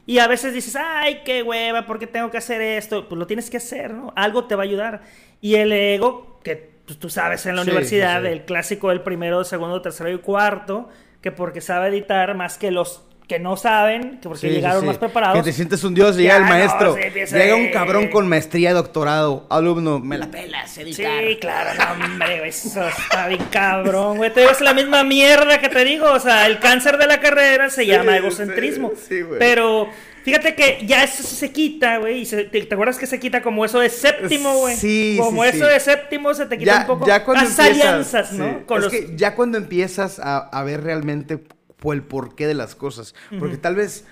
Y 0.05 0.19
a 0.19 0.27
veces 0.27 0.53
dices, 0.53 0.75
ay, 0.75 1.21
qué 1.25 1.41
hueva, 1.41 1.87
¿por 1.87 1.97
qué 1.97 2.05
tengo 2.05 2.29
que 2.29 2.37
hacer 2.37 2.61
esto? 2.61 3.07
Pues 3.09 3.17
lo 3.17 3.25
tienes 3.25 3.49
que 3.49 3.57
hacer, 3.57 3.91
¿no? 3.91 4.13
Algo 4.15 4.45
te 4.45 4.55
va 4.55 4.61
a 4.63 4.65
ayudar. 4.65 5.01
Y 5.41 5.55
el 5.55 5.71
ego, 5.71 6.39
que 6.43 6.70
pues, 6.91 6.99
tú 6.99 7.09
sabes 7.09 7.45
en 7.45 7.55
la 7.55 7.63
Sí, 7.63 7.69
universidad, 7.69 8.21
sí, 8.21 8.27
el 8.27 8.45
clásico 8.45 8.89
del 8.89 9.01
primero, 9.01 9.43
segundo, 9.43 9.81
tercero 9.81 10.11
y 10.11 10.19
cuarto, 10.19 10.89
que 11.21 11.31
porque 11.31 11.61
sabe 11.61 11.87
editar 11.89 12.35
más 12.35 12.57
que 12.57 12.71
los 12.71 13.03
que 13.27 13.39
no 13.39 13.55
saben, 13.55 14.19
que 14.19 14.27
porque 14.27 14.41
Sí, 14.41 14.49
llegaron 14.49 14.85
más 14.85 14.97
preparados. 14.97 15.37
Que 15.37 15.43
te 15.43 15.53
sientes 15.53 15.81
un 15.85 15.93
dios, 15.93 16.17
llega 16.17 16.35
el 16.35 16.43
maestro. 16.43 16.97
llega 16.97 17.55
un 17.55 17.69
cabrón 17.69 18.09
con 18.09 18.27
maestría, 18.27 18.73
doctorado, 18.73 19.47
alumno, 19.49 19.99
me 20.01 20.17
la 20.17 20.29
pelas, 20.29 20.77
editar. 20.77 21.23
Sí, 21.25 21.37
claro, 21.39 21.69
no, 21.97 22.05
hombre, 22.05 22.45
eso 22.45 22.85
está 22.85 23.29
bien 23.29 23.45
cabrón, 23.49 24.17
güey. 24.17 24.33
Te 24.33 24.41
digo, 24.41 24.51
es 24.51 24.59
la 24.59 24.73
misma 24.73 25.05
mierda 25.05 25.61
que 25.61 25.69
te 25.69 25.85
digo. 25.85 26.11
O 26.11 26.19
sea, 26.19 26.45
el 26.45 26.59
cáncer 26.59 26.97
de 26.97 27.07
la 27.07 27.21
carrera 27.21 27.69
se 27.69 27.85
llama 27.85 28.17
egocentrismo. 28.17 28.91
sí, 29.07 29.21
güey. 29.21 29.39
pero 29.39 29.87
fíjate 30.23 30.55
que 30.55 30.83
ya 30.85 31.03
eso 31.03 31.23
se 31.23 31.51
quita, 31.51 31.97
güey. 31.97 32.25
¿Te, 32.25 32.45
te 32.45 32.73
acuerdas 32.73 32.97
que 32.97 33.07
se 33.07 33.19
quita 33.19 33.41
como 33.41 33.63
eso 33.65 33.79
de 33.79 33.89
séptimo, 33.89 34.55
güey? 34.57 34.75
Sí, 34.75 35.17
Como 35.19 35.43
sí, 35.43 35.49
eso 35.49 35.65
sí. 35.65 35.71
de 35.73 35.79
séptimo 35.79 36.33
se 36.33 36.45
te 36.45 36.57
quita 36.57 36.71
Ya, 36.73 36.81
un 36.81 36.87
poco. 36.87 37.07
ya 37.07 37.23
cuando 37.23 37.43
Las 37.43 37.59
empiezas, 37.59 37.87
alianzas, 37.87 38.33
¿no? 38.33 38.49
sí. 38.49 38.55
Con 38.65 38.77
es 38.77 38.83
los... 38.85 38.91
que 38.93 39.13
ya 39.15 39.35
cuando 39.35 39.57
empiezas 39.57 40.19
a, 40.19 40.37
a 40.37 40.63
ver 40.63 40.83
realmente 40.83 41.39
por 41.77 41.95
el 41.95 42.03
porqué 42.03 42.47
de 42.47 42.53
las 42.53 42.75
cosas. 42.75 43.15
Porque 43.39 43.57
tal 43.57 43.75
vez 43.75 44.05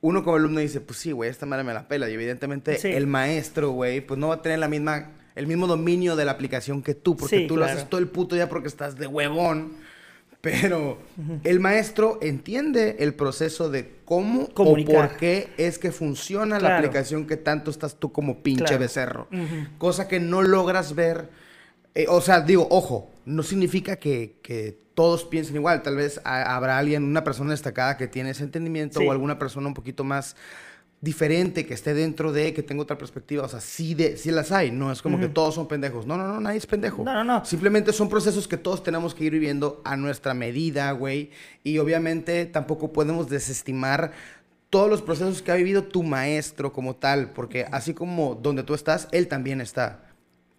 uno 0.00 0.22
como 0.22 0.36
alumno 0.36 0.60
dice, 0.60 0.80
pues 0.80 0.98
sí, 0.98 1.12
güey, 1.12 1.30
esta 1.30 1.46
madre 1.46 1.64
me 1.64 1.72
la 1.72 1.88
pela. 1.88 2.08
Y 2.10 2.14
evidentemente 2.14 2.78
Sí. 2.78 2.88
el 2.88 3.06
maestro, 3.06 3.70
güey, 3.70 4.00
pues 4.02 4.20
no 4.20 4.28
va 4.28 4.34
a 4.34 4.42
tener 4.42 4.58
la 4.58 4.68
misma, 4.68 5.12
el 5.34 5.46
mismo 5.46 5.66
dominio 5.66 6.16
de 6.16 6.26
la 6.26 6.32
aplicación 6.32 6.82
que 6.82 6.94
tú. 6.94 7.16
Porque 7.16 7.38
Sí, 7.38 7.46
tú 7.46 7.56
lo 7.56 7.64
haces 7.64 7.88
todo 7.88 7.98
el 8.00 8.08
puto 8.08 8.34
día 8.34 8.48
porque 8.50 8.68
estás 8.68 8.96
de 8.96 9.06
huevón. 9.06 9.78
Pero 10.44 10.98
el 11.42 11.58
maestro 11.60 12.18
entiende 12.22 12.96
el 13.00 13.14
proceso 13.14 13.70
de 13.70 13.90
cómo 14.04 14.48
Comunicar. 14.50 14.96
o 14.96 15.08
por 15.08 15.16
qué 15.16 15.48
es 15.56 15.78
que 15.78 15.90
funciona 15.90 16.60
la 16.60 16.76
aplicación 16.76 17.26
que 17.26 17.36
tanto 17.36 17.70
estás 17.70 17.96
tú 17.96 18.12
como 18.12 18.42
pinche 18.42 18.64
Claro. 18.64 18.78
becerro. 18.78 19.28
Cosa 19.78 20.06
que 20.08 20.20
no 20.20 20.42
logras 20.42 20.94
ver. 20.94 21.28
eh, 21.96 22.06
o 22.08 22.20
sea, 22.20 22.40
digo, 22.40 22.66
ojo, 22.70 23.08
no 23.24 23.42
significa 23.44 23.96
que, 23.96 24.36
que 24.42 24.76
todos 24.94 25.24
piensen 25.24 25.54
igual. 25.56 25.82
Tal 25.82 25.94
vez 25.96 26.20
ha- 26.24 26.54
habrá 26.56 26.76
alguien, 26.78 27.04
una 27.04 27.22
persona 27.22 27.52
destacada 27.52 27.96
que 27.96 28.08
tiene 28.08 28.30
ese 28.30 28.42
entendimiento 28.42 28.98
Sí. 29.00 29.06
o 29.06 29.12
alguna 29.12 29.38
persona 29.38 29.68
un 29.68 29.74
poquito 29.74 30.02
más 30.04 30.34
diferente 31.04 31.66
que 31.66 31.74
esté 31.74 31.92
dentro 31.92 32.32
de, 32.32 32.54
que 32.54 32.62
tenga 32.62 32.82
otra 32.82 32.96
perspectiva. 32.96 33.44
O 33.44 33.48
sea, 33.48 33.60
sí, 33.60 33.94
de, 33.94 34.16
sí 34.16 34.30
las 34.30 34.50
hay. 34.50 34.70
No 34.70 34.90
es 34.90 35.02
como 35.02 35.20
que 35.20 35.28
todos 35.28 35.54
son 35.54 35.68
pendejos. 35.68 36.06
No, 36.06 36.16
no, 36.16 36.26
no, 36.26 36.40
nadie 36.40 36.56
es 36.56 36.66
pendejo. 36.66 37.04
No, 37.04 37.12
no, 37.12 37.22
no. 37.22 37.44
Simplemente 37.44 37.92
son 37.92 38.08
procesos 38.08 38.48
que 38.48 38.56
todos 38.56 38.82
tenemos 38.82 39.14
que 39.14 39.24
ir 39.24 39.32
viviendo 39.32 39.82
a 39.84 39.96
nuestra 39.96 40.32
medida, 40.32 40.90
güey. 40.92 41.30
Y 41.62 41.78
obviamente 41.78 42.46
tampoco 42.46 42.92
podemos 42.92 43.28
desestimar 43.28 44.12
todos 44.70 44.88
los 44.88 45.02
procesos 45.02 45.42
que 45.42 45.52
ha 45.52 45.56
vivido 45.56 45.84
tu 45.84 46.02
maestro 46.02 46.72
como 46.72 46.96
tal. 46.96 47.30
Porque 47.32 47.66
así 47.70 47.92
como 47.92 48.34
donde 48.34 48.62
tú 48.62 48.72
estás, 48.72 49.06
él 49.12 49.28
también 49.28 49.60
está. 49.60 50.06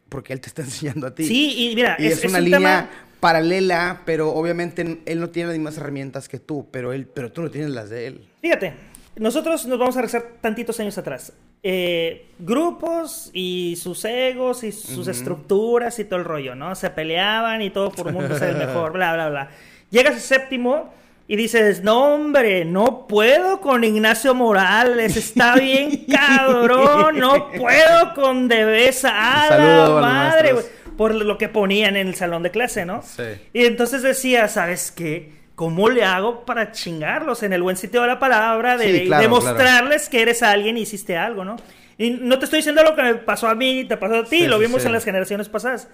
Porque 0.10 0.32
él 0.32 0.42
te 0.42 0.48
está 0.48 0.62
enseñando 0.62 1.08
a 1.08 1.16
ti. 1.16 1.26
Sí, 1.26 1.72
y 1.72 1.76
mira, 1.76 1.96
Y 1.98 2.06
es, 2.06 2.20
es, 2.20 2.24
es 2.26 2.30
una 2.30 2.38
un 2.38 2.46
línea 2.46 2.60
tema... 2.60 2.90
paralela, 3.20 4.04
pero 4.06 4.32
obviamente 4.32 5.02
él 5.06 5.20
no 5.20 5.32
tiene 5.32 5.48
las 5.48 5.58
mismas 5.58 5.78
herramientas 5.78 6.30
que 6.30 6.38
tú, 6.38 6.68
pero 6.70 6.94
él, 6.94 7.08
pero 7.08 7.32
tú 7.32 7.42
no 7.42 7.50
tienes 7.50 7.72
las 7.72 7.90
de 7.90 8.06
él. 8.06 8.28
Fíjate, 8.42 8.94
nosotros 9.18 9.66
nos 9.66 9.80
vamos 9.80 9.96
a 9.96 10.02
regresar 10.02 10.34
tantitos 10.42 10.80
años 10.80 10.98
atrás. 10.98 11.34
Eh, 11.64 12.28
grupos 12.38 13.30
y 13.34 13.78
sus 13.82 14.04
egos 14.06 14.64
y 14.64 14.72
sus 14.72 15.08
estructuras 15.08 15.98
y 16.00 16.06
todo 16.06 16.20
el 16.20 16.26
rollo, 16.26 16.56
¿no? 16.56 16.76
Se 16.76 16.90
peleaban 16.90 17.62
y 17.62 17.70
todo 17.70 17.92
por 17.92 18.08
un 18.08 18.14
mundo 18.14 18.38
ser 18.38 18.50
el 18.50 18.58
mejor, 18.68 18.92
bla, 18.94 19.14
bla, 19.14 19.30
bla. 19.30 19.50
Llegas 19.90 20.16
a 20.16 20.20
séptimo 20.20 20.94
y 21.28 21.38
dices, 21.38 21.82
no, 21.82 22.14
hombre, 22.14 22.66
no 22.66 23.08
puedo 23.08 23.62
con 23.62 23.84
Ignacio 23.84 24.36
Morales, 24.36 25.18
está 25.18 25.56
bien 25.60 26.06
cabrón, 26.06 27.18
no 27.18 27.52
puedo 27.52 28.14
con 28.14 28.48
Devesa, 28.48 29.10
a 29.48 29.58
la 29.58 29.90
madre, 30.02 30.54
maestros. 30.54 30.72
güey", 30.84 30.96
por 30.98 31.16
lo 31.16 31.38
que 31.38 31.50
ponían 31.50 31.96
en 31.96 32.08
el 32.10 32.16
salón 32.16 32.44
de 32.44 32.52
clase, 32.52 32.86
¿no? 32.86 33.02
Sí. 33.02 33.24
Y 33.54 33.66
entonces 33.66 34.04
decía, 34.04 34.48
¿sabes 34.48 34.92
qué? 34.92 35.35
¿Cómo 35.56 35.90
le 35.90 36.04
hago 36.04 36.46
para 36.46 36.72
chingarlos 36.74 37.42
en 37.44 37.54
el 37.54 37.62
buen 37.62 37.78
sitio 37.78 38.02
de 38.02 38.08
la 38.08 38.20
palabra? 38.20 38.76
De 38.78 39.00
Sí, 39.00 39.06
claro, 39.06 39.22
demostrarles 39.24 40.10
que 40.10 40.22
eres 40.22 40.44
alguien 40.44 40.78
y 40.78 40.82
hiciste 40.82 41.16
algo, 41.18 41.46
¿no? 41.46 41.56
Y 41.98 42.10
no 42.12 42.38
te 42.40 42.46
estoy 42.46 42.58
diciendo 42.60 42.84
lo 42.84 42.94
que 42.94 43.04
me 43.04 43.16
pasó 43.16 43.48
a 43.48 43.56
mí, 43.56 43.86
te 43.86 43.96
pasó 43.96 44.16
a 44.18 44.24
ti, 44.26 44.40
Sí, 44.42 44.48
lo 44.48 44.60
vimos 44.60 44.82
sí. 44.82 44.88
en 44.88 44.94
las 44.94 45.06
generaciones 45.06 45.48
pasadas. 45.48 45.88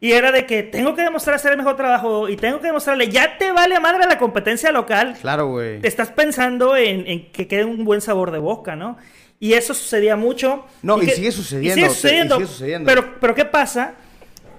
Y 0.00 0.12
era 0.12 0.30
de 0.30 0.44
que 0.46 0.62
tengo 0.62 0.94
que 0.94 1.02
demostrar 1.02 1.36
hacer 1.36 1.52
el 1.52 1.56
mejor 1.58 1.74
trabajo 1.76 2.28
y 2.28 2.36
tengo 2.36 2.60
que 2.60 2.66
demostrarle, 2.66 3.08
ya 3.08 3.38
te 3.38 3.50
vale 3.50 3.74
a 3.74 3.80
madre 3.80 4.04
la 4.06 4.18
competencia 4.18 4.70
local, 4.72 5.16
Claro, 5.20 5.48
güey. 5.48 5.80
te 5.80 5.88
estás 5.88 6.10
pensando 6.10 6.76
en, 6.76 7.06
en 7.06 7.32
que 7.32 7.48
quede 7.48 7.64
un 7.64 7.84
buen 7.86 8.00
sabor 8.02 8.30
de 8.30 8.38
boca, 8.38 8.76
¿no? 8.76 8.98
Y 9.40 9.54
eso 9.54 9.72
sucedía 9.72 10.16
mucho. 10.16 10.66
No, 10.82 11.02
y 11.02 11.06
que- 11.06 11.12
sigue 11.12 11.32
sucediendo, 11.32 11.68
y 11.68 11.72
sigue 11.80 11.86
y 11.86 11.94
sucediendo. 11.94 12.34
sigue 12.36 12.46
sucediendo. 12.46 12.86
Pero, 12.86 13.14
pero 13.20 13.34
¿qué 13.34 13.44
pasa? 13.46 13.94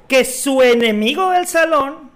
Que 0.08 0.26
su 0.26 0.62
enemigo 0.64 1.30
del 1.30 1.46
salón 1.46 2.09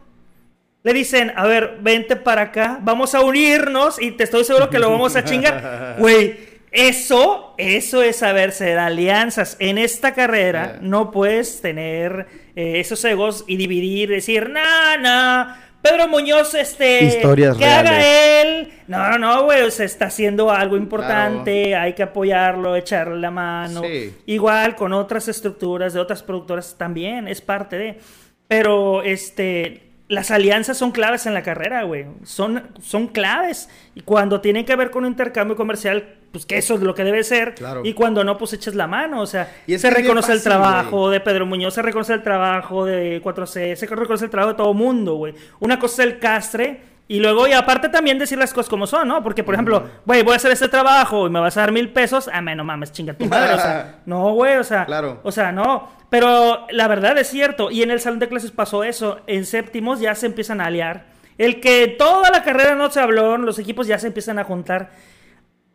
le 0.84 0.94
dicen, 0.94 1.32
a 1.36 1.46
ver, 1.46 1.78
vente 1.82 2.16
para 2.16 2.44
acá, 2.44 2.80
vamos 2.82 3.16
a 3.16 3.22
unirnos 3.22 4.02
y 4.02 4.12
te 4.12 4.26
estoy 4.26 4.44
seguro 4.44 4.70
que 4.70 4.80
lo 4.80 4.90
vamos 4.92 5.16
a 5.16 5.24
chingar. 5.24 5.96
Güey, 6.00 6.54
eso, 6.72 7.54
eso 7.58 8.02
es 8.02 8.18
saber 8.18 8.52
ser 8.52 8.80
alianzas. 8.80 9.56
En 9.60 9.78
esta 9.78 10.14
carrera 10.14 10.74
Yeah. 10.74 10.80
no 10.82 11.12
puedes 11.12 11.62
tener 11.62 12.28
eh, 12.56 12.80
esos 12.80 13.04
egos 13.06 13.46
y 13.48 13.58
dividir, 13.58 14.10
decir, 14.10 14.50
no, 14.50 14.98
no, 14.98 15.56
Pedro 15.84 16.08
Muñoz, 16.08 16.54
este, 16.54 17.04
Historias 17.04 17.58
que 17.58 17.66
haga 17.66 18.42
él. 18.42 18.72
No, 18.88 19.10
no, 19.12 19.18
no, 19.20 19.44
güey, 19.44 19.70
se 19.70 19.84
está 19.84 20.06
haciendo 20.06 20.50
algo 20.50 20.78
importante, 20.78 21.76
hay 21.76 21.94
que 21.94 22.04
apoyarlo, 22.04 22.76
echarle 22.76 23.20
la 23.20 23.32
mano. 23.32 23.82
Sí. 23.84 24.14
Igual 24.26 24.76
con 24.76 24.94
otras 24.94 25.28
estructuras 25.28 25.94
de 25.94 26.00
otras 26.00 26.24
productoras 26.24 26.76
también, 26.78 27.28
es 27.28 27.42
parte 27.42 27.78
de. 27.78 28.00
Pero, 28.48 29.04
este, 29.04 29.93
las 30.14 30.32
alianzas 30.32 30.78
son 30.78 30.92
claves 30.92 31.26
en 31.26 31.34
la 31.34 31.44
carrera, 31.44 31.84
güey. 31.84 32.06
Son, 32.24 32.64
son 32.82 33.08
claves. 33.08 33.70
Y 33.96 34.02
cuando 34.02 34.42
tienen 34.42 34.66
que 34.66 34.76
ver 34.76 34.92
con 34.92 35.04
un 35.04 35.12
intercambio 35.12 35.56
comercial, 35.56 36.16
pues 36.32 36.46
que 36.46 36.58
eso 36.58 36.76
es 36.76 36.82
lo 36.82 36.96
que 36.96 37.04
debe 37.04 37.24
ser. 37.24 37.56
Claro. 37.56 37.82
Y 37.84 37.94
cuando 37.94 38.24
no, 38.24 38.38
pues 38.38 38.54
echas 38.54 38.76
la 38.76 38.88
mano. 38.88 39.22
O 39.22 39.26
sea, 39.28 39.52
Y 39.68 39.78
se 39.78 39.90
reconoce 39.90 40.32
el 40.32 40.42
trabajo 40.42 41.10
de 41.10 41.20
Pedro 41.20 41.46
Muñoz, 41.46 41.74
se 41.74 41.82
reconoce 41.82 42.14
el 42.14 42.24
trabajo 42.24 42.86
de 42.86 43.22
4C, 43.22 43.76
se 43.76 43.86
reconoce 43.88 44.26
el 44.26 44.32
trabajo 44.32 44.54
de 44.54 44.58
todo 44.58 44.74
mundo, 44.74 45.16
güey. 45.16 45.34
Una 45.60 45.78
cosa 45.80 46.04
es 46.04 46.10
el 46.10 46.20
castre. 46.20 46.94
Y 47.06 47.20
luego, 47.20 47.48
y 47.50 47.52
aparte 47.52 47.90
también 47.90 48.18
decir 48.18 48.38
las 48.38 48.54
cosas 48.54 48.70
como 48.70 48.88
son, 48.88 49.10
¿no? 49.10 49.22
Porque, 49.22 49.44
por 49.44 49.54
ejemplo, 49.54 49.84
güey, 50.06 50.24
voy 50.24 50.34
a 50.34 50.36
hacer 50.38 50.52
este 50.54 50.70
trabajo 50.70 51.28
y 51.28 51.30
me 51.30 51.40
vas 51.42 51.58
a 51.58 51.60
dar 51.60 51.72
mil 51.74 51.90
pesos. 51.92 52.30
Ah, 52.34 52.42
me, 52.42 52.56
no 52.56 52.64
mames, 52.64 52.94
chinga 52.94 53.14
tu 53.14 53.26
madre. 53.26 53.54
O 53.56 53.60
sea, 53.60 53.96
no, 54.06 54.32
güey, 54.34 54.56
o 54.56 54.64
sea, 54.64 54.86
Claro. 54.86 55.20
o 55.22 55.32
sea, 55.32 55.52
no. 55.52 55.90
Pero 56.14 56.68
la 56.70 56.88
verdad 56.88 57.18
es 57.18 57.28
cierto. 57.28 57.72
Y 57.72 57.82
en 57.82 57.90
el 57.90 58.00
salón 58.00 58.20
de 58.20 58.30
clases 58.30 58.52
pasó 58.52 58.84
eso. 58.84 59.22
En 59.26 59.48
séptimos 59.48 60.00
ya 60.00 60.14
se 60.14 60.28
empiezan 60.28 60.62
a 60.62 60.68
aliar. 60.68 61.08
El 61.40 61.60
que 61.60 61.88
toda 61.88 62.30
la 62.30 62.44
carrera 62.44 62.76
no 62.76 62.92
se 62.92 63.00
habló, 63.00 63.36
los 63.40 63.58
equipos 63.58 63.88
ya 63.88 63.98
se 63.98 64.06
empiezan 64.06 64.38
a 64.38 64.44
juntar. 64.44 64.92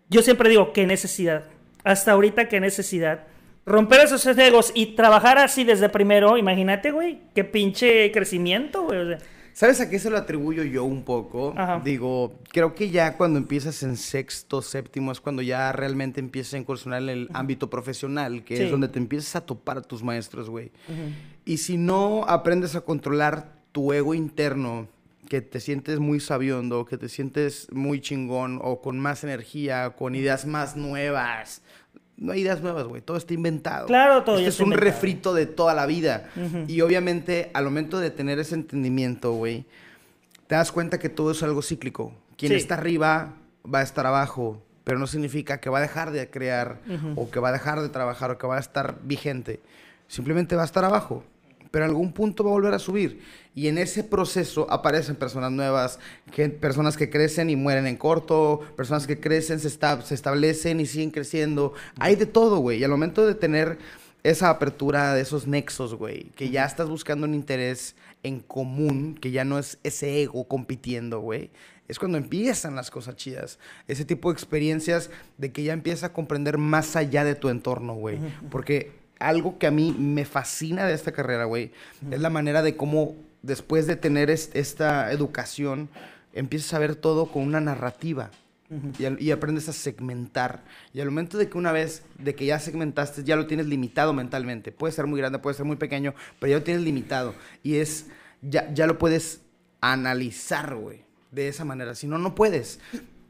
Yo 0.08 0.22
siempre 0.22 0.48
digo, 0.48 0.72
qué 0.72 0.86
necesidad. 0.86 1.46
Hasta 1.82 2.12
ahorita, 2.12 2.46
qué 2.46 2.60
necesidad. 2.60 3.24
Romper 3.66 4.02
esos 4.02 4.24
egos 4.28 4.70
y 4.76 4.94
trabajar 4.94 5.38
así 5.38 5.64
desde 5.64 5.88
primero, 5.88 6.38
imagínate, 6.38 6.92
güey, 6.92 7.18
qué 7.34 7.42
pinche 7.42 8.12
crecimiento, 8.12 8.84
güey. 8.84 9.16
¿Sabes 9.58 9.80
a 9.80 9.90
qué 9.90 9.98
se 9.98 10.08
lo 10.08 10.16
atribuyo 10.16 10.62
yo 10.62 10.84
un 10.84 11.02
poco? 11.02 11.52
Ajá. 11.56 11.82
Digo, 11.84 12.32
creo 12.52 12.76
que 12.76 12.90
ya 12.90 13.16
cuando 13.16 13.40
empiezas 13.40 13.82
en 13.82 13.96
sexto, 13.96 14.62
séptimo, 14.62 15.10
es 15.10 15.20
cuando 15.20 15.42
ya 15.42 15.72
realmente 15.72 16.20
empiezas 16.20 16.54
a 16.54 16.58
incursionar 16.58 17.02
en 17.02 17.08
el 17.08 17.28
ámbito 17.34 17.68
profesional, 17.68 18.44
que 18.44 18.56
Sí. 18.56 18.62
es 18.62 18.70
donde 18.70 18.86
te 18.86 19.00
empiezas 19.00 19.34
a 19.34 19.40
topar 19.44 19.78
a 19.78 19.82
tus 19.82 20.04
maestros, 20.04 20.48
güey. 20.48 20.70
Y 21.44 21.56
si 21.56 21.76
no 21.76 22.24
aprendes 22.28 22.76
a 22.76 22.82
controlar 22.82 23.52
tu 23.72 23.92
ego 23.92 24.14
interno, 24.14 24.86
que 25.28 25.40
te 25.40 25.58
sientes 25.58 25.98
muy 25.98 26.20
sabiondo, 26.20 26.84
que 26.84 26.96
te 26.96 27.08
sientes 27.08 27.66
muy 27.72 28.00
chingón, 28.00 28.60
o 28.62 28.80
con 28.80 29.00
más 29.00 29.24
energía, 29.24 29.90
con 29.90 30.14
ideas 30.14 30.46
más 30.46 30.76
nuevas. 30.76 31.62
No 32.20 32.32
hay 32.32 32.40
ideas 32.40 32.60
nuevas, 32.60 32.84
güey. 32.86 33.00
Todo 33.00 33.16
está 33.16 33.32
inventado. 33.32 33.86
Claro, 33.86 34.24
todo 34.24 34.34
Este 34.36 34.42
ya 34.42 34.48
es 34.48 34.58
un 34.60 34.66
inventado. 34.66 34.90
refrito 34.90 35.34
de 35.34 35.46
toda 35.46 35.72
la 35.74 35.86
vida. 35.86 36.28
Y 36.66 36.80
obviamente, 36.80 37.50
al 37.54 37.64
momento 37.64 38.00
de 38.00 38.10
tener 38.10 38.38
ese 38.40 38.56
entendimiento, 38.56 39.32
güey, 39.32 39.64
te 40.48 40.56
das 40.56 40.72
cuenta 40.72 40.98
que 40.98 41.08
todo 41.08 41.30
es 41.30 41.42
algo 41.42 41.62
cíclico. 41.62 42.12
Quien 42.36 42.50
Sí. 42.52 42.56
está 42.58 42.74
arriba 42.74 43.34
va 43.72 43.78
a 43.80 43.82
estar 43.82 44.04
abajo, 44.06 44.60
pero 44.84 44.98
no 44.98 45.06
significa 45.06 45.60
que 45.60 45.70
va 45.70 45.78
a 45.78 45.82
dejar 45.82 46.10
de 46.10 46.28
crear 46.28 46.78
o 47.16 47.30
que 47.30 47.38
va 47.40 47.50
a 47.50 47.52
dejar 47.52 47.80
de 47.82 47.88
trabajar 47.88 48.30
o 48.32 48.38
que 48.38 48.46
va 48.46 48.56
a 48.56 48.60
estar 48.60 48.96
vigente. 49.04 49.60
Simplemente 50.08 50.56
va 50.56 50.62
a 50.62 50.64
estar 50.64 50.84
abajo, 50.84 51.22
pero 51.70 51.84
en 51.84 51.90
algún 51.90 52.12
punto 52.12 52.44
va 52.44 52.50
a 52.50 52.54
volver 52.54 52.74
a 52.74 52.78
subir. 52.78 53.20
Y 53.54 53.66
en 53.68 53.78
ese 53.78 54.04
proceso 54.04 54.70
aparecen 54.70 55.16
personas 55.16 55.50
nuevas, 55.52 55.98
que, 56.32 56.48
personas 56.48 56.96
que 56.96 57.10
crecen 57.10 57.50
y 57.50 57.56
mueren 57.56 57.86
en 57.86 57.96
corto, 57.96 58.60
personas 58.76 59.06
que 59.06 59.18
crecen, 59.18 59.58
se, 59.60 59.68
esta- 59.68 60.00
se 60.02 60.14
establecen 60.14 60.80
y 60.80 60.86
siguen 60.86 61.10
creciendo. 61.10 61.72
Hay 61.98 62.14
de 62.16 62.26
todo, 62.26 62.58
güey. 62.58 62.78
Y 62.78 62.84
al 62.84 62.90
momento 62.90 63.26
de 63.26 63.34
tener 63.34 63.78
esa 64.22 64.50
apertura 64.50 65.14
de 65.14 65.22
esos 65.22 65.46
nexos, 65.46 65.94
güey, 65.94 66.24
que 66.36 66.50
ya 66.50 66.64
estás 66.64 66.88
buscando 66.88 67.26
un 67.26 67.34
interés 67.34 67.96
en 68.22 68.40
común, 68.40 69.16
que 69.20 69.30
ya 69.30 69.44
no 69.44 69.58
es 69.58 69.78
ese 69.84 70.22
ego 70.22 70.46
compitiendo, 70.48 71.20
güey, 71.20 71.50
es 71.86 71.98
cuando 71.98 72.18
empiezan 72.18 72.74
las 72.74 72.90
cosas 72.90 73.16
chidas. 73.16 73.58
Ese 73.86 74.04
tipo 74.04 74.28
de 74.28 74.34
experiencias 74.34 75.10
de 75.38 75.52
que 75.52 75.62
ya 75.62 75.72
empiezas 75.72 76.04
a 76.04 76.12
comprender 76.12 76.58
más 76.58 76.96
allá 76.96 77.24
de 77.24 77.34
tu 77.34 77.48
entorno, 77.48 77.94
güey. 77.94 78.18
Porque 78.50 78.92
algo 79.18 79.58
que 79.58 79.66
a 79.66 79.70
mí 79.70 79.94
me 79.98 80.24
fascina 80.24 80.86
de 80.86 80.94
esta 80.94 81.12
carrera, 81.12 81.44
güey, 81.44 81.72
es 82.10 82.20
la 82.20 82.30
manera 82.30 82.62
de 82.62 82.76
cómo 82.76 83.16
después 83.42 83.86
de 83.86 83.96
tener 83.96 84.30
es- 84.30 84.50
esta 84.54 85.10
educación, 85.12 85.88
empiezas 86.32 86.74
a 86.74 86.78
ver 86.78 86.94
todo 86.96 87.26
con 87.26 87.42
una 87.42 87.60
narrativa. 87.60 88.30
Y 89.18 89.30
aprendes 89.30 89.66
a 89.70 89.72
segmentar. 89.72 90.62
Y 90.92 91.00
al 91.00 91.06
momento 91.06 91.38
de 91.38 91.48
que 91.48 91.56
una 91.56 91.72
vez, 91.72 92.02
de 92.18 92.34
que 92.34 92.44
ya 92.44 92.58
segmentaste, 92.58 93.24
ya 93.24 93.34
lo 93.34 93.46
tienes 93.46 93.64
limitado 93.64 94.12
mentalmente. 94.12 94.72
Puede 94.72 94.92
ser 94.92 95.06
muy 95.06 95.18
grande, 95.18 95.38
puede 95.38 95.56
ser 95.56 95.64
muy 95.64 95.76
pequeño, 95.76 96.14
pero 96.38 96.50
ya 96.50 96.58
lo 96.58 96.64
tienes 96.64 96.82
limitado. 96.82 97.34
Y 97.62 97.76
es, 97.76 98.08
ya, 98.42 98.70
ya 98.74 98.86
lo 98.86 98.98
puedes 98.98 99.40
analizar, 99.80 100.74
güey, 100.76 101.02
de 101.32 101.48
esa 101.48 101.64
manera. 101.64 101.94
Si 101.94 102.06
no, 102.06 102.18
no 102.18 102.34
puedes. 102.34 102.78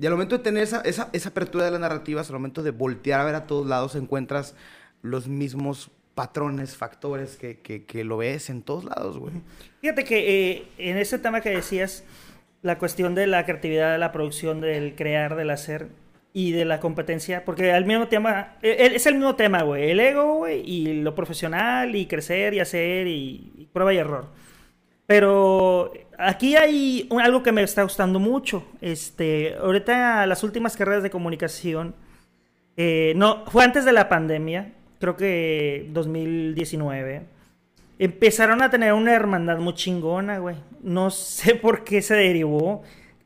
Y 0.00 0.06
al 0.06 0.12
momento 0.12 0.36
de 0.38 0.42
tener 0.42 0.62
esa, 0.64 0.80
esa, 0.80 1.08
esa 1.12 1.28
apertura 1.28 1.64
de 1.64 1.70
las 1.70 1.80
narrativas, 1.80 2.28
al 2.28 2.34
momento 2.34 2.64
de 2.64 2.72
voltear 2.72 3.20
a 3.20 3.24
ver 3.24 3.34
a 3.36 3.46
todos 3.46 3.66
lados, 3.66 3.94
encuentras 3.94 4.54
los 5.02 5.28
mismos 5.28 5.90
patrones, 6.14 6.76
factores 6.76 7.36
que, 7.36 8.04
lo 8.04 8.16
ves 8.16 8.50
en 8.50 8.62
todos 8.62 8.84
lados, 8.84 9.18
güey. 9.18 9.34
Fíjate 9.80 10.04
que 10.04 10.50
eh, 10.50 10.64
en 10.78 10.96
ese 10.96 11.18
tema 11.18 11.40
que 11.40 11.50
decías, 11.50 12.04
la 12.62 12.78
cuestión 12.78 13.14
de 13.14 13.26
la 13.28 13.44
creatividad, 13.44 13.92
de 13.92 13.98
la 13.98 14.10
producción, 14.10 14.60
del 14.60 14.96
crear, 14.96 15.36
del 15.36 15.50
hacer 15.50 15.88
y 16.32 16.52
de 16.52 16.64
la 16.64 16.80
competencia, 16.80 17.44
porque 17.44 17.72
al 17.72 17.84
mismo 17.84 18.08
tema, 18.08 18.56
eh, 18.62 18.90
es 18.94 19.06
el 19.06 19.14
mismo 19.14 19.36
tema, 19.36 19.62
güey, 19.62 19.90
el 19.90 20.00
ego, 20.00 20.38
güey, 20.38 20.60
y 20.68 21.02
lo 21.02 21.14
profesional, 21.14 21.94
y 21.94 22.06
crecer, 22.06 22.54
y 22.54 22.60
hacer, 22.60 23.06
y, 23.06 23.68
prueba 23.72 23.94
y 23.94 23.98
error. 23.98 24.26
Pero 25.06 25.92
aquí 26.18 26.56
hay 26.56 27.08
algo 27.22 27.42
que 27.42 27.52
me 27.52 27.62
está 27.62 27.82
gustando 27.82 28.18
mucho. 28.18 28.66
Este, 28.80 29.54
ahorita 29.54 30.26
las 30.26 30.42
últimas 30.42 30.76
carreras 30.76 31.02
de 31.02 31.10
comunicación, 31.10 31.94
eh, 32.76 33.12
no, 33.16 33.44
fue 33.46 33.64
antes 33.64 33.84
de 33.84 33.92
la 33.92 34.08
pandemia, 34.08 34.74
creo 34.98 35.16
que 35.16 35.86
2019. 35.92 37.22
Empezaron 37.98 38.62
a 38.62 38.70
tener 38.70 38.92
una 38.92 39.12
hermandad 39.12 39.58
muy 39.58 39.74
chingona, 39.74 40.38
güey. 40.38 40.56
No 40.82 41.10
sé 41.10 41.56
por 41.56 41.82
qué 41.84 42.00
se 42.00 42.14
derivó. 42.14 42.82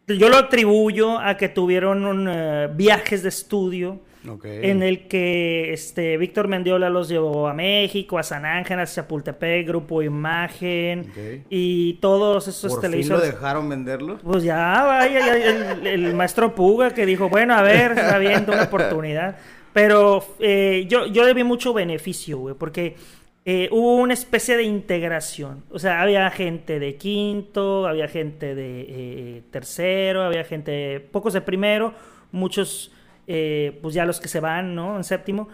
Yo 0.07 0.29
lo 0.29 0.37
atribuyo 0.39 1.19
a 1.19 1.37
que 1.37 1.49
tuvieron 1.49 2.05
un, 2.05 2.27
eh, 2.29 2.69
viajes 2.75 3.23
de 3.23 3.29
estudio 3.29 4.01
Ok. 4.29 4.45
en 4.47 4.83
el 4.83 5.09
que 5.09 5.73
este 5.73 6.17
Víctor 6.17 6.49
Mendiola 6.49 6.89
los 6.91 7.09
llevó 7.09 7.49
a 7.49 7.55
México, 7.55 8.19
a 8.19 8.23
San 8.23 8.45
Ángel, 8.45 8.79
a 8.81 8.87
Chapultepec, 8.87 9.67
Grupo 9.67 10.03
Imagen 10.03 11.01
Ok. 11.11 11.47
y 11.51 11.95
todos 11.95 12.49
esos 12.49 12.73
¿Por 12.73 12.81
fin 12.83 12.91
lo 12.91 12.97
televisores. 12.97 13.27
dejaron 13.35 13.69
venderlo? 13.69 14.19
Pues 14.19 14.43
ya, 14.43 14.83
vaya, 14.85 15.19
ya, 15.21 15.37
el, 15.37 15.87
el 15.87 16.15
maestro 16.15 16.55
Puga 16.55 16.91
que 16.93 17.05
dijo, 17.07 17.29
bueno, 17.29 17.55
a 17.55 17.63
ver, 17.63 17.93
está 17.97 18.19
bien, 18.19 18.45
una 18.49 18.65
oportunidad. 18.65 19.37
Pero 19.73 20.25
eh, 20.39 20.87
yo, 20.89 21.07
yo 21.07 21.25
le 21.25 21.35
vi 21.35 21.45
mucho 21.45 21.73
beneficio, 21.73 22.39
güey, 22.39 22.55
porque 22.55 22.97
eh, 23.45 23.69
hubo 23.73 23.97
una 23.97 24.15
especie 24.15 24.57
de 24.57 24.65
integración. 24.65 25.65
O 25.71 25.79
sea, 25.79 26.03
había 26.03 26.31
gente 26.31 26.79
de 26.79 26.97
quinto, 26.97 27.87
había 27.87 28.09
gente 28.09 28.55
de 28.55 28.87
eh, 28.89 29.43
tercero, 29.51 30.23
había 30.23 30.45
gente, 30.45 31.01
pocos 31.01 31.33
de 31.33 31.41
primero, 31.41 31.95
muchos, 32.31 32.93
pues 33.27 33.95
ya 33.95 34.05
los 34.05 34.21
que 34.21 34.29
se 34.29 34.41
van, 34.41 34.75
¿no? 34.75 34.97
En 34.97 35.05
séptimo. 35.05 35.49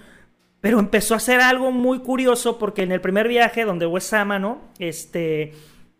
Pero 0.60 0.80
empezó 0.80 1.14
a 1.14 1.18
hacer 1.18 1.40
algo 1.40 1.70
muy 1.70 2.00
curioso 2.00 2.58
porque 2.58 2.82
en 2.82 2.90
el 2.90 3.00
primer 3.00 3.28
viaje 3.28 3.64
donde 3.64 3.86
Wesama, 3.86 4.40
¿no? 4.40 4.62
Este, 4.80 5.52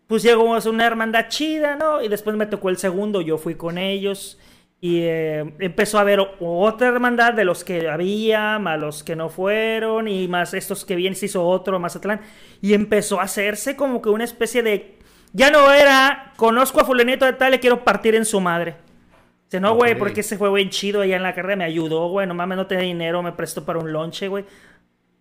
pues 0.07 0.23
llegó 0.23 0.43
una 0.43 0.85
hermandad 0.85 1.29
chida, 1.29 1.77
¿no? 1.77 2.01
Y 2.01 2.09
después 2.09 2.35
me 2.35 2.47
tocó 2.47 2.69
el 2.69 2.77
segundo, 2.77 3.21
yo 3.21 3.37
fui 3.37 3.55
con 3.55 3.77
ellos 3.77 4.37
y 4.81 5.01
eh, 5.01 5.53
empezó 5.59 5.97
a 5.97 6.01
haber 6.01 6.19
otra 6.39 6.87
hermandad 6.87 7.33
de 7.33 7.43
los 7.43 7.63
que 7.63 7.89
había, 7.89 8.59
más 8.59 8.79
los 8.79 9.03
que 9.03 9.15
no 9.15 9.29
fueron 9.29 10.07
y 10.07 10.27
más 10.29 10.53
estos 10.53 10.85
que 10.85 10.95
vienen, 10.95 11.15
se 11.17 11.25
hizo 11.25 11.45
otro, 11.45 11.79
Mazatlán, 11.79 12.21
y 12.61 12.73
empezó 12.73 13.19
a 13.19 13.23
hacerse 13.23 13.75
como 13.75 14.01
que 14.01 14.09
una 14.09 14.23
especie 14.23 14.63
de... 14.63 14.97
Ya 15.33 15.51
no 15.51 15.71
era, 15.71 16.33
conozco 16.37 16.79
a 16.81 16.85
fulanito 16.85 17.25
de 17.25 17.33
tal, 17.33 17.51
le 17.51 17.59
quiero 17.59 17.83
partir 17.83 18.15
en 18.15 18.25
su 18.25 18.39
madre. 18.41 18.75
Dice, 19.45 19.59
no, 19.59 19.75
güey, 19.75 19.93
Ok. 19.93 19.99
porque 19.99 20.21
ese 20.21 20.37
fue 20.37 20.51
bien 20.53 20.69
chido 20.69 21.01
allá 21.01 21.17
en 21.17 21.23
la 21.23 21.35
carrera, 21.35 21.55
me 21.57 21.65
ayudó, 21.65 22.07
güey, 22.09 22.25
no 22.25 22.33
mames, 22.33 22.57
no 22.57 22.65
tenía 22.67 22.85
dinero, 22.85 23.21
me 23.21 23.31
prestó 23.33 23.65
para 23.65 23.79
un 23.79 23.91
lonche, 23.91 24.27
güey. 24.27 24.45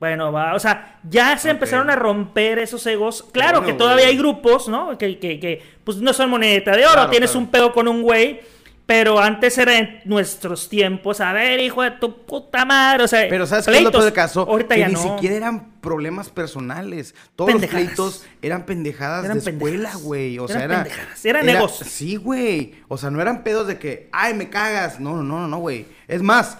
Bueno, 0.00 0.30
va, 0.30 0.54
o 0.54 0.59
sea, 0.61 1.00
ya 1.02 1.36
se 1.36 1.48
Ok. 1.48 1.54
empezaron 1.54 1.90
a 1.90 1.96
romper 1.96 2.59
esos 2.61 2.86
egos. 2.86 3.24
Claro 3.32 3.59
bueno, 3.59 3.66
que 3.66 3.72
todavía 3.78 4.04
güey. 4.04 4.12
hay 4.12 4.18
grupos, 4.18 4.68
¿no? 4.68 4.96
Que, 4.96 5.18
que, 5.18 5.40
que, 5.40 5.61
pues 5.82 5.96
no 5.98 6.12
son 6.12 6.30
monedita 6.30 6.70
de 6.76 6.84
oro, 6.84 6.92
Claro, 6.94 7.11
tienes 7.11 7.30
claro. 7.32 7.44
un 7.44 7.50
pedo 7.50 7.72
con 7.72 7.88
un 7.88 8.02
güey, 8.02 8.40
pero 8.89 9.20
antes 9.20 9.59
era 9.59 9.76
en 9.76 10.01
nuestros 10.07 10.70
tiempos, 10.70 11.20
a 11.20 11.34
ver, 11.34 11.61
hijo 11.61 11.82
de 11.82 11.91
tu 11.91 12.24
puta 12.24 12.64
madre, 12.64 13.05
o 13.05 13.07
sea, 13.07 13.26
Pero 13.28 13.47
¿sabes 13.47 13.66
qué 13.66 13.76
es 13.76 13.82
lo 13.82 13.93
peor 13.93 14.11
caso? 14.14 14.47
Ahorita 14.49 14.76
que 14.76 14.80
ya 14.80 14.89
ni 14.89 14.95
no. 14.95 15.03
siquiera 15.03 15.36
eran 15.36 15.72
problemas 15.82 16.30
personales. 16.30 17.14
Todos 17.36 17.51
Pendejadas. 17.53 17.82
los 17.84 17.95
pleitos 17.97 18.24
eran 18.41 18.64
pendejadas 18.64 19.26
Eran 19.26 19.41
de 19.41 19.51
escuela, 19.51 19.76
pendejadas. 19.91 20.03
güey. 20.03 20.39
O 20.39 20.49
sea, 20.49 20.64
Eran 20.64 20.70
era... 20.70 20.82
pendejadas. 20.84 21.24
Eran 21.26 21.49
era- 21.51 21.59
egos. 21.59 21.76
Sí, 21.84 22.16
güey. 22.16 22.76
O 22.89 22.97
sea, 22.97 23.11
no 23.11 23.20
eran 23.20 23.45
pedos 23.45 23.66
de 23.66 23.78
que, 23.78 24.09
ay, 24.11 24.32
me 24.32 24.49
cagas. 24.49 24.99
No, 24.99 25.16
no, 25.16 25.22
no, 25.22 25.47
no, 25.49 25.59
güey. 25.59 25.84
Es 26.07 26.22
más, 26.22 26.57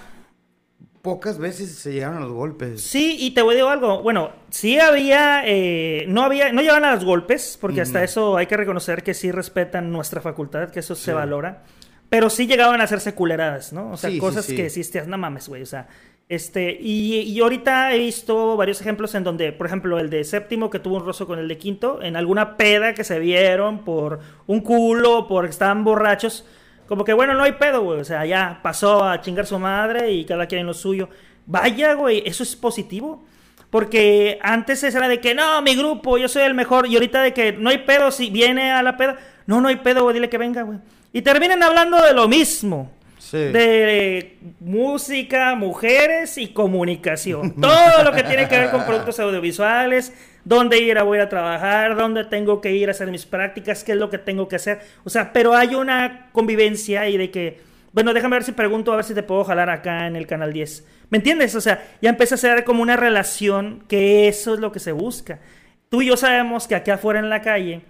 pocas 1.01 1.39
veces 1.39 1.77
se 1.77 1.93
llegaron 1.95 2.19
a 2.19 2.21
los 2.21 2.33
golpes. 2.33 2.83
Sí, 2.83 3.17
y 3.21 3.31
te 3.31 3.41
voy 3.41 3.55
a 3.55 3.57
decir 3.57 3.71
algo. 3.71 4.03
Bueno, 4.03 4.33
sí 4.51 4.79
había, 4.79 5.45
eh, 5.47 6.05
no 6.09 6.25
había, 6.25 6.53
no 6.53 6.61
llegaban 6.61 6.85
a 6.85 6.95
los 6.95 7.07
golpes, 7.07 7.57
porque 7.59 7.81
hasta 7.81 8.05
eso 8.05 8.37
hay 8.37 8.45
que 8.47 8.59
reconocer 8.59 9.03
que 9.03 9.15
sí 9.15 9.33
respetan 9.33 9.91
nuestra 9.91 10.21
facultad, 10.21 10.69
que 10.69 10.81
eso 10.81 10.95
se 10.95 11.15
valora. 11.15 11.63
Pero 12.09 12.31
sí 12.31 12.47
llegaban 12.47 12.81
a 12.81 12.85
hacerse 12.85 13.15
culeradas, 13.15 13.73
¿no? 13.73 13.93
O 13.93 13.97
sea, 13.97 14.11
Sí, 14.11 14.19
cosas 14.19 14.47
sí. 14.47 14.57
que 14.57 14.65
decías, 14.65 15.07
no 15.07 15.19
mames, 15.19 15.49
güey. 15.49 15.63
O 15.63 15.67
sea, 15.67 15.89
este, 16.29 16.77
y, 16.81 17.21
y 17.21 17.41
ahorita 17.41 17.93
he 17.95 17.99
visto 17.99 18.57
varios 18.57 18.81
ejemplos 18.81 19.15
en 19.15 19.25
donde, 19.25 19.53
por 19.53 19.67
ejemplo, 19.67 19.99
el 19.99 20.09
de 20.11 20.25
séptimo 20.25 20.71
que 20.71 20.79
tuvo 20.79 20.97
un 20.97 21.05
rozo 21.05 21.27
con 21.27 21.39
el 21.39 21.49
de 21.49 21.59
quinto, 21.59 22.03
en 22.03 22.17
alguna 22.17 22.57
peda 22.57 22.95
que 22.95 23.05
se 23.05 23.19
vieron 23.19 23.85
por 23.85 24.21
un 24.47 24.61
culo, 24.61 25.27
porque 25.29 25.51
estaban 25.51 25.85
borrachos. 25.85 26.47
Como 26.87 27.05
que 27.05 27.13
bueno, 27.13 27.35
no 27.35 27.43
hay 27.43 27.53
pedo, 27.53 27.83
güey. 27.83 28.01
O 28.01 28.05
sea, 28.05 28.25
ya 28.25 28.61
pasó 28.63 29.05
a 29.05 29.21
chingar 29.21 29.47
su 29.47 29.59
madre 29.59 30.13
y 30.13 30.25
cada 30.25 30.47
quien 30.47 30.65
lo 30.67 30.73
suyo. 30.75 31.11
Vaya, 31.45 31.93
güey, 31.95 32.23
eso 32.25 32.43
es 32.43 32.57
positivo. 32.57 33.25
Porque 33.71 34.39
antes 34.43 34.83
era 34.83 35.09
de 35.09 35.21
que 35.21 35.35
no, 35.35 35.61
mi 35.61 35.75
grupo, 35.77 36.17
yo 36.17 36.29
soy 36.29 36.45
el 36.45 36.55
mejor. 36.55 36.87
Y 36.87 36.95
ahorita 36.95 37.21
de 37.23 37.35
que 37.35 37.53
no 37.53 37.69
hay 37.69 37.79
pedo, 37.79 38.11
si 38.11 38.31
viene 38.31 38.73
a 38.73 38.83
la 38.83 38.97
peda. 38.97 39.19
No, 39.47 39.61
no 39.61 39.69
hay 39.69 39.77
pedo, 39.77 40.03
güey, 40.05 40.15
dile 40.15 40.31
que 40.31 40.39
venga, 40.39 40.63
güey. 40.63 40.79
Y 41.13 41.23
terminan 41.23 41.63
hablando 41.63 41.99
de 42.05 42.13
lo 42.13 42.29
mismo. 42.29 42.91
Sí. 43.19 43.39
De 43.39 44.39
música, 44.61 45.55
mujeres 45.55 46.39
y 46.39 46.49
comunicación. 46.49 47.55
Todo 47.61 48.05
lo 48.05 48.13
que 48.13 48.23
tiene 48.23 48.49
que 48.49 48.59
ver 48.59 48.71
con 48.71 48.87
productos 48.87 49.19
audiovisuales, 49.21 50.13
dónde 50.45 50.79
ir 50.79 50.99
a 50.99 51.03
voy 51.03 51.19
a 51.19 51.29
trabajar, 51.29 51.97
dónde 51.97 52.25
tengo 52.25 52.61
que 52.61 52.73
ir 52.73 52.89
a 52.89 52.93
hacer 52.93 53.11
mis 53.11 53.27
prácticas, 53.27 53.85
qué 53.85 53.93
es 53.93 53.99
lo 53.99 54.09
que 54.09 54.19
tengo 54.19 54.49
que 54.49 54.57
hacer. 54.57 54.81
O 55.05 55.11
sea, 55.11 55.33
pero 55.33 55.55
hay 55.55 55.75
una 55.75 56.29
convivencia 56.33 57.09
y 57.09 57.19
de 57.19 57.31
que, 57.31 57.61
bueno, 57.93 58.15
déjame 58.15 58.37
ver 58.37 58.45
si 58.45 58.53
pregunto, 58.53 58.93
a 58.93 58.97
ver 58.97 59.05
si 59.05 59.15
te 59.15 59.23
puedo 59.23 59.45
jalar 59.45 59.69
acá 59.69 60.07
en 60.07 60.17
el 60.17 60.27
canal 60.27 60.53
10. 60.53 60.87
¿Me 61.11 61.19
entiendes? 61.19 61.55
O 61.55 61.61
sea, 61.61 61.87
ya 62.01 62.11
empieza 62.11 62.37
a 62.37 62.39
ser 62.39 62.65
como 62.65 62.83
una 62.83 62.97
relación 62.97 63.85
que 63.89 64.29
eso 64.29 64.55
es 64.55 64.61
lo 64.61 64.73
que 64.73 64.79
se 64.79 64.93
busca. 64.93 65.41
Tú 65.89 66.03
y 66.03 66.07
yo 66.07 66.17
sabemos 66.17 66.69
que 66.69 66.75
aquí 66.75 66.91
afuera 66.91 67.19
en 67.19 67.31
la 67.31 67.43
calle 67.43 67.83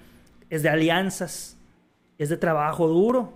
es 0.50 0.62
de 0.62 0.68
alianzas. 0.68 1.57
Es 2.18 2.28
de 2.28 2.36
trabajo 2.36 2.86
duro. 2.88 3.32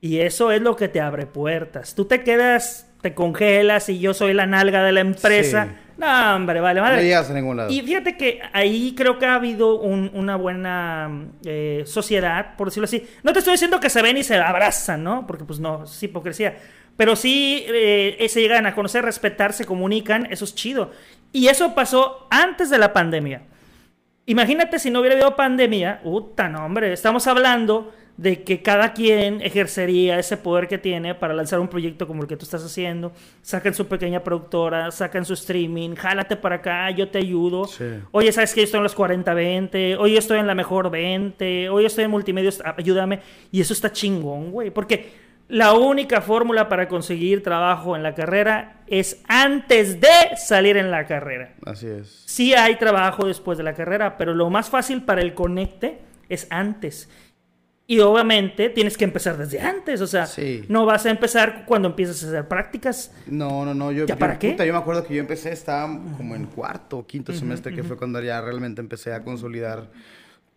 Y 0.00 0.20
eso 0.20 0.50
es 0.50 0.62
lo 0.62 0.76
que 0.76 0.88
te 0.88 1.00
abre 1.00 1.26
puertas. 1.26 1.94
Tú 1.94 2.06
te 2.06 2.22
quedas, 2.22 2.90
te 3.02 3.12
congelas 3.14 3.88
y 3.90 3.98
yo 3.98 4.14
soy 4.14 4.32
la 4.32 4.46
nalga 4.46 4.82
de 4.82 4.92
la 4.92 5.00
empresa. 5.00 5.66
Sí. 5.66 5.86
No, 5.98 6.36
hombre, 6.36 6.60
vale, 6.60 6.80
madre. 6.80 6.96
No 6.96 7.02
llegas 7.02 7.28
a 7.30 7.34
ningún 7.34 7.58
lado. 7.58 7.70
Y 7.70 7.82
fíjate 7.82 8.16
que 8.16 8.40
ahí 8.54 8.94
creo 8.96 9.18
que 9.18 9.26
ha 9.26 9.34
habido 9.34 9.78
un- 9.78 10.10
una 10.14 10.36
buena 10.36 11.26
eh, 11.44 11.82
sociedad, 11.84 12.56
por 12.56 12.68
decirlo 12.68 12.86
así. 12.86 13.06
No 13.22 13.34
te 13.34 13.40
estoy 13.40 13.52
diciendo 13.52 13.78
que 13.80 13.90
se 13.90 14.00
ven 14.00 14.16
y 14.16 14.22
se 14.22 14.36
abrazan, 14.36 15.04
¿no? 15.04 15.26
Porque 15.26 15.44
pues 15.44 15.60
no, 15.60 15.84
es 15.84 16.02
hipocresía. 16.02 16.56
Pero 16.96 17.16
sí 17.16 17.64
eh, 17.68 18.26
se 18.30 18.40
llegan 18.40 18.64
a 18.64 18.74
conocer, 18.74 19.04
respetar, 19.04 19.52
se 19.52 19.66
comunican, 19.66 20.26
eso 20.30 20.46
es 20.46 20.54
chido. 20.54 20.90
Y 21.32 21.48
eso 21.48 21.74
pasó 21.74 22.26
antes 22.30 22.70
de 22.70 22.78
la 22.78 22.94
pandemia. 22.94 23.42
Imagínate 24.26 24.78
si 24.78 24.90
no 24.90 25.00
hubiera 25.00 25.14
habido 25.16 25.36
pandemia, 25.36 26.00
puta, 26.02 26.48
no, 26.48 26.64
hombre, 26.64 26.92
estamos 26.92 27.26
hablando 27.26 27.92
de 28.20 28.42
que 28.42 28.60
cada 28.60 28.92
quien 28.92 29.40
ejercería 29.40 30.18
ese 30.18 30.36
poder 30.36 30.68
que 30.68 30.76
tiene 30.76 31.14
para 31.14 31.32
lanzar 31.32 31.58
un 31.58 31.68
proyecto 31.68 32.06
como 32.06 32.20
el 32.20 32.28
que 32.28 32.36
tú 32.36 32.44
estás 32.44 32.62
haciendo, 32.62 33.12
sacan 33.40 33.72
su 33.72 33.86
pequeña 33.86 34.22
productora, 34.22 34.90
sacan 34.90 35.24
su 35.24 35.32
streaming, 35.32 35.94
jálate 35.94 36.36
para 36.36 36.56
acá, 36.56 36.90
yo 36.90 37.08
te 37.08 37.16
ayudo. 37.16 37.64
Sí. 37.64 37.86
Oye, 38.10 38.30
¿sabes 38.30 38.52
que 38.52 38.60
yo 38.60 38.64
estoy 38.66 38.76
en 38.76 38.82
los 38.82 38.94
40-20? 38.94 39.96
Oye, 39.98 40.12
yo 40.12 40.18
estoy 40.18 40.38
en 40.38 40.46
la 40.46 40.54
mejor 40.54 40.90
20. 40.90 41.70
Oye, 41.70 41.82
yo 41.82 41.86
estoy 41.86 42.04
en 42.04 42.10
multimedios, 42.10 42.62
ayúdame. 42.76 43.20
Y 43.50 43.62
eso 43.62 43.72
está 43.72 43.90
chingón, 43.90 44.50
güey, 44.50 44.70
porque 44.70 45.12
la 45.48 45.72
única 45.72 46.20
fórmula 46.20 46.68
para 46.68 46.88
conseguir 46.88 47.42
trabajo 47.42 47.96
en 47.96 48.02
la 48.02 48.14
carrera 48.14 48.82
es 48.86 49.22
antes 49.28 49.98
de 49.98 50.36
salir 50.36 50.76
en 50.76 50.90
la 50.90 51.06
carrera. 51.06 51.54
Así 51.64 51.86
es. 51.86 52.22
Sí 52.26 52.52
hay 52.52 52.76
trabajo 52.76 53.24
después 53.24 53.56
de 53.56 53.64
la 53.64 53.72
carrera, 53.72 54.18
pero 54.18 54.34
lo 54.34 54.50
más 54.50 54.68
fácil 54.68 55.04
para 55.04 55.22
el 55.22 55.32
conecte 55.32 56.00
es 56.28 56.46
antes. 56.50 57.08
Y 57.90 57.98
obviamente 57.98 58.70
tienes 58.70 58.96
que 58.96 59.02
empezar 59.02 59.36
desde 59.36 59.58
antes, 59.60 60.00
o 60.00 60.06
sea, 60.06 60.24
Sí. 60.26 60.64
no 60.68 60.86
vas 60.86 61.06
a 61.06 61.10
empezar 61.10 61.64
cuando 61.66 61.88
empiezas 61.88 62.22
a 62.22 62.28
hacer 62.28 62.46
prácticas. 62.46 63.12
No, 63.26 63.64
no, 63.64 63.74
no. 63.74 63.90
Yo, 63.90 64.06
¿Ya 64.06 64.14
yo- 64.14 64.18
para 64.20 64.38
qué? 64.38 64.52
puta, 64.52 64.64
yo 64.64 64.72
me 64.72 64.78
acuerdo 64.78 65.04
que 65.04 65.12
yo 65.16 65.20
empecé, 65.20 65.50
estaba 65.50 65.88
como 66.16 66.36
en 66.36 66.44
cuarto 66.46 66.98
o 66.98 67.06
quinto 67.06 67.32
semestre, 67.32 67.74
que 67.74 67.82
fue 67.82 67.96
cuando 67.96 68.22
ya 68.22 68.40
realmente 68.40 68.80
empecé 68.80 69.12
a 69.12 69.24
consolidar 69.24 69.88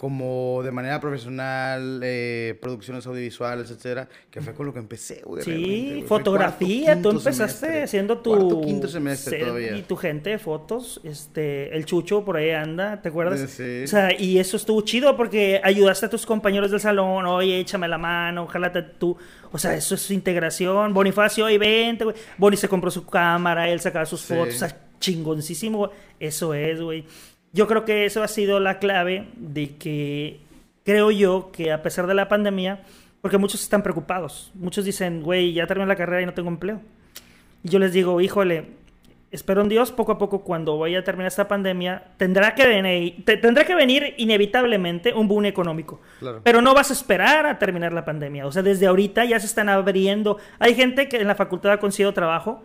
como 0.04 0.60
de 0.66 0.72
manera 0.72 1.00
profesional, 1.00 2.02
eh, 2.04 2.60
producciones 2.62 3.08
audiovisuales, 3.08 3.72
etcétera, 3.72 4.10
que 4.30 4.42
fue 4.42 4.54
con 4.54 4.66
lo 4.66 4.74
que 4.74 4.80
empecé, 4.80 5.22
güey. 5.24 5.46
Sí, 5.46 5.52
güey. 5.92 6.02
Fotografía, 6.02 6.88
cuarto, 6.96 7.12
tú 7.12 7.18
empezaste 7.20 7.56
semestre. 7.68 7.84
haciendo 7.84 8.18
tu 8.18 8.32
Cuarto, 8.36 8.62
quinto 8.66 8.90
semestre 8.90 9.40
todavía. 9.40 9.78
y 9.78 9.82
tu 9.84 9.96
gente 9.96 10.32
de 10.32 10.40
fotos, 10.40 11.00
este, 11.06 11.74
el 11.74 11.86
Chucho 11.86 12.26
por 12.26 12.36
ahí 12.36 12.50
anda, 12.50 13.02
¿te 13.02 13.08
acuerdas? 13.08 13.50
Sí. 13.50 13.84
O 13.86 13.88
sea, 13.88 14.10
y 14.20 14.40
eso 14.40 14.58
estuvo 14.58 14.82
chido 14.82 15.16
porque 15.16 15.62
ayudaste 15.64 16.08
a 16.08 16.10
tus 16.10 16.26
compañeros 16.26 16.70
del 16.72 16.82
salón, 16.82 17.26
oye, 17.26 17.58
échame 17.62 17.88
la 17.88 17.98
mano, 17.98 18.46
jálate 18.48 18.82
tú. 18.82 19.16
O 19.54 19.58
sea, 19.58 19.74
eso 19.74 19.96
es 19.96 20.12
integración. 20.12 20.94
Bonifacio, 20.94 21.46
oye, 21.46 21.58
vente, 21.58 22.04
güey. 22.04 22.16
Boni 22.38 22.58
se 22.58 22.68
compró 22.68 22.92
su 22.92 23.06
cámara, 23.06 23.70
él 23.70 23.80
sacaba 23.80 24.06
sus 24.06 24.20
Sí. 24.20 24.34
fotos, 24.34 24.56
o 24.56 24.58
sea, 24.58 24.78
chingoncísimo, 25.00 25.78
güey. 25.78 25.92
Eso 26.20 26.54
es, 26.54 26.82
güey. 26.82 27.06
Yo 27.54 27.68
creo 27.68 27.86
que 27.86 28.06
eso 28.06 28.24
ha 28.24 28.28
sido 28.28 28.60
la 28.60 28.80
clave 28.80 29.28
de 29.38 29.76
que 29.78 30.40
creo 30.84 31.12
yo 31.12 31.52
que 31.54 31.72
a 31.72 31.82
pesar 31.84 32.08
de 32.08 32.14
la 32.16 32.28
pandemia, 32.28 32.82
porque 33.22 33.38
muchos 33.38 33.62
están 33.62 33.84
preocupados, 33.84 34.52
muchos 34.56 34.84
dicen, 34.86 35.22
güey, 35.22 35.54
ya 35.54 35.68
terminé 35.68 35.88
la 35.88 35.96
carrera 35.96 36.22
y 36.22 36.26
no 36.26 36.34
tengo 36.34 36.50
empleo. 36.50 36.82
Y 37.64 37.70
yo 37.70 37.80
les 37.80 37.94
digo, 37.94 38.20
híjole, 38.20 38.66
espero 39.32 39.62
en 39.62 39.70
Dios, 39.70 39.92
poco 39.92 40.12
a 40.12 40.18
poco, 40.18 40.44
cuando 40.44 40.78
vaya 40.78 41.00
a 41.00 41.04
terminar 41.04 41.28
esta 41.28 41.48
pandemia, 41.48 42.04
tendrá 42.18 42.54
que 42.56 42.68
venir, 42.68 43.24
te- 43.24 43.38
tendrá 43.38 43.64
que 43.66 43.76
venir 43.76 44.14
inevitablemente 44.18 45.14
un 45.14 45.28
boom 45.28 45.46
económico. 45.46 46.02
Claro. 46.20 46.42
Pero 46.44 46.62
no 46.62 46.74
vas 46.74 46.90
a 46.90 46.94
esperar 46.94 47.46
a 47.46 47.58
terminar 47.60 47.94
la 47.94 48.04
pandemia. 48.04 48.46
O 48.46 48.52
sea, 48.52 48.62
desde 48.64 48.88
ahorita 48.88 49.26
ya 49.26 49.40
se 49.40 49.46
están 49.46 49.70
abriendo. 49.70 50.38
Hay 50.60 50.76
gente 50.76 51.08
que 51.08 51.18
en 51.22 51.28
la 51.28 51.36
facultad 51.36 51.72
ha 51.72 51.78
conseguido 51.80 52.14
trabajo, 52.14 52.64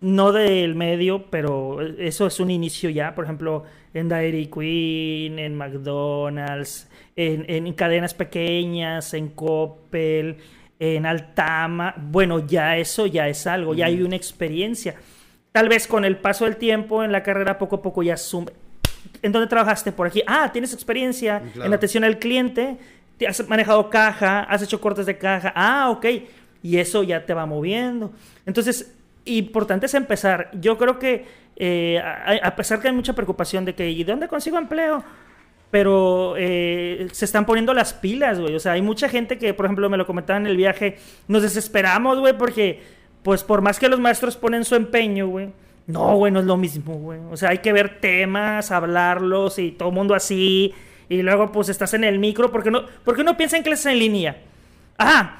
no 0.00 0.30
del 0.30 0.74
medio, 0.74 1.26
pero 1.30 1.80
eso 1.80 2.26
es 2.26 2.38
un 2.38 2.50
inicio 2.50 2.90
ya. 2.90 3.14
Por 3.14 3.24
ejemplo, 3.24 3.64
en 3.96 4.08
Dairy 4.08 4.46
Queen, 4.46 5.38
en 5.38 5.54
McDonald's, 5.56 6.88
en, 7.16 7.44
en 7.48 7.72
cadenas 7.72 8.14
pequeñas, 8.14 9.14
en 9.14 9.28
Coppel, 9.28 10.36
en 10.78 11.06
Altama. 11.06 11.94
Bueno, 11.96 12.46
ya 12.46 12.76
eso 12.76 13.06
ya 13.06 13.28
es 13.28 13.46
algo, 13.46 13.74
ya 13.74 13.86
hay 13.86 14.02
una 14.02 14.16
experiencia. 14.16 14.94
Tal 15.52 15.68
vez 15.68 15.86
con 15.86 16.04
el 16.04 16.18
paso 16.18 16.44
del 16.44 16.56
tiempo 16.56 17.02
en 17.02 17.12
la 17.12 17.22
carrera 17.22 17.56
poco 17.58 17.76
a 17.76 17.82
poco 17.82 18.02
ya 18.02 18.16
sum- 18.16 18.46
¿En 19.22 19.32
dónde 19.32 19.48
trabajaste? 19.48 19.92
Por 19.92 20.06
aquí. 20.08 20.22
Ah, 20.26 20.50
tienes 20.52 20.74
experiencia 20.74 21.40
Claro. 21.54 21.66
en 21.68 21.74
atención 21.74 22.04
al 22.04 22.18
cliente. 22.18 22.76
Te 23.16 23.26
has 23.26 23.48
manejado 23.48 23.88
caja, 23.88 24.40
has 24.40 24.62
hecho 24.62 24.80
cortes 24.80 25.06
de 25.06 25.16
caja. 25.16 25.52
Ah, 25.56 25.88
ok. 25.90 26.04
Y 26.62 26.76
eso 26.78 27.02
ya 27.02 27.24
te 27.24 27.32
va 27.32 27.46
moviendo. 27.46 28.12
Entonces, 28.44 28.92
importante 29.24 29.86
es 29.86 29.94
empezar. 29.94 30.50
Yo 30.60 30.76
creo 30.76 30.98
que, 30.98 31.24
eh, 31.56 31.98
a, 32.00 32.54
pesar 32.54 32.80
que 32.80 32.88
hay 32.88 32.94
mucha 32.94 33.14
preocupación 33.14 33.64
de 33.64 33.74
que, 33.74 33.90
¿y 33.90 34.04
dónde 34.04 34.28
consigo 34.28 34.58
empleo? 34.58 35.02
Pero 35.70 36.34
eh, 36.36 37.08
se 37.12 37.24
están 37.24 37.46
poniendo 37.46 37.74
las 37.74 37.94
pilas, 37.94 38.38
güey. 38.38 38.54
O 38.54 38.60
sea, 38.60 38.72
hay 38.72 38.82
mucha 38.82 39.08
gente 39.08 39.38
que, 39.38 39.54
por 39.54 39.66
ejemplo, 39.66 39.88
me 39.88 39.96
lo 39.96 40.06
comentaba 40.06 40.38
en 40.38 40.46
el 40.46 40.56
viaje, 40.56 40.98
nos 41.28 41.42
desesperamos, 41.42 42.18
güey, 42.20 42.36
porque, 42.36 42.82
pues, 43.22 43.42
por 43.42 43.62
más 43.62 43.78
que 43.78 43.88
los 43.88 43.98
maestros 43.98 44.36
ponen 44.36 44.64
su 44.64 44.74
empeño, 44.74 45.28
güey, 45.28 45.50
no, 45.86 46.16
güey, 46.16 46.32
no 46.32 46.40
es 46.40 46.46
lo 46.46 46.56
mismo, 46.56 46.94
güey. 46.94 47.20
O 47.30 47.36
sea, 47.36 47.50
hay 47.50 47.58
que 47.58 47.72
ver 47.72 48.00
temas, 48.00 48.70
hablarlos 48.70 49.58
y 49.58 49.72
todo 49.72 49.88
el 49.90 49.94
mundo 49.94 50.14
así. 50.14 50.74
Y 51.08 51.22
luego, 51.22 51.52
pues, 51.52 51.68
estás 51.68 51.94
en 51.94 52.04
el 52.04 52.18
micro. 52.18 52.50
porque 52.50 52.70
no, 52.70 52.84
porque 53.04 53.24
no 53.24 53.36
piensa 53.36 53.56
en 53.56 53.62
clases 53.62 53.86
en 53.86 53.98
línea? 53.98 54.36
Ah, 54.98 55.38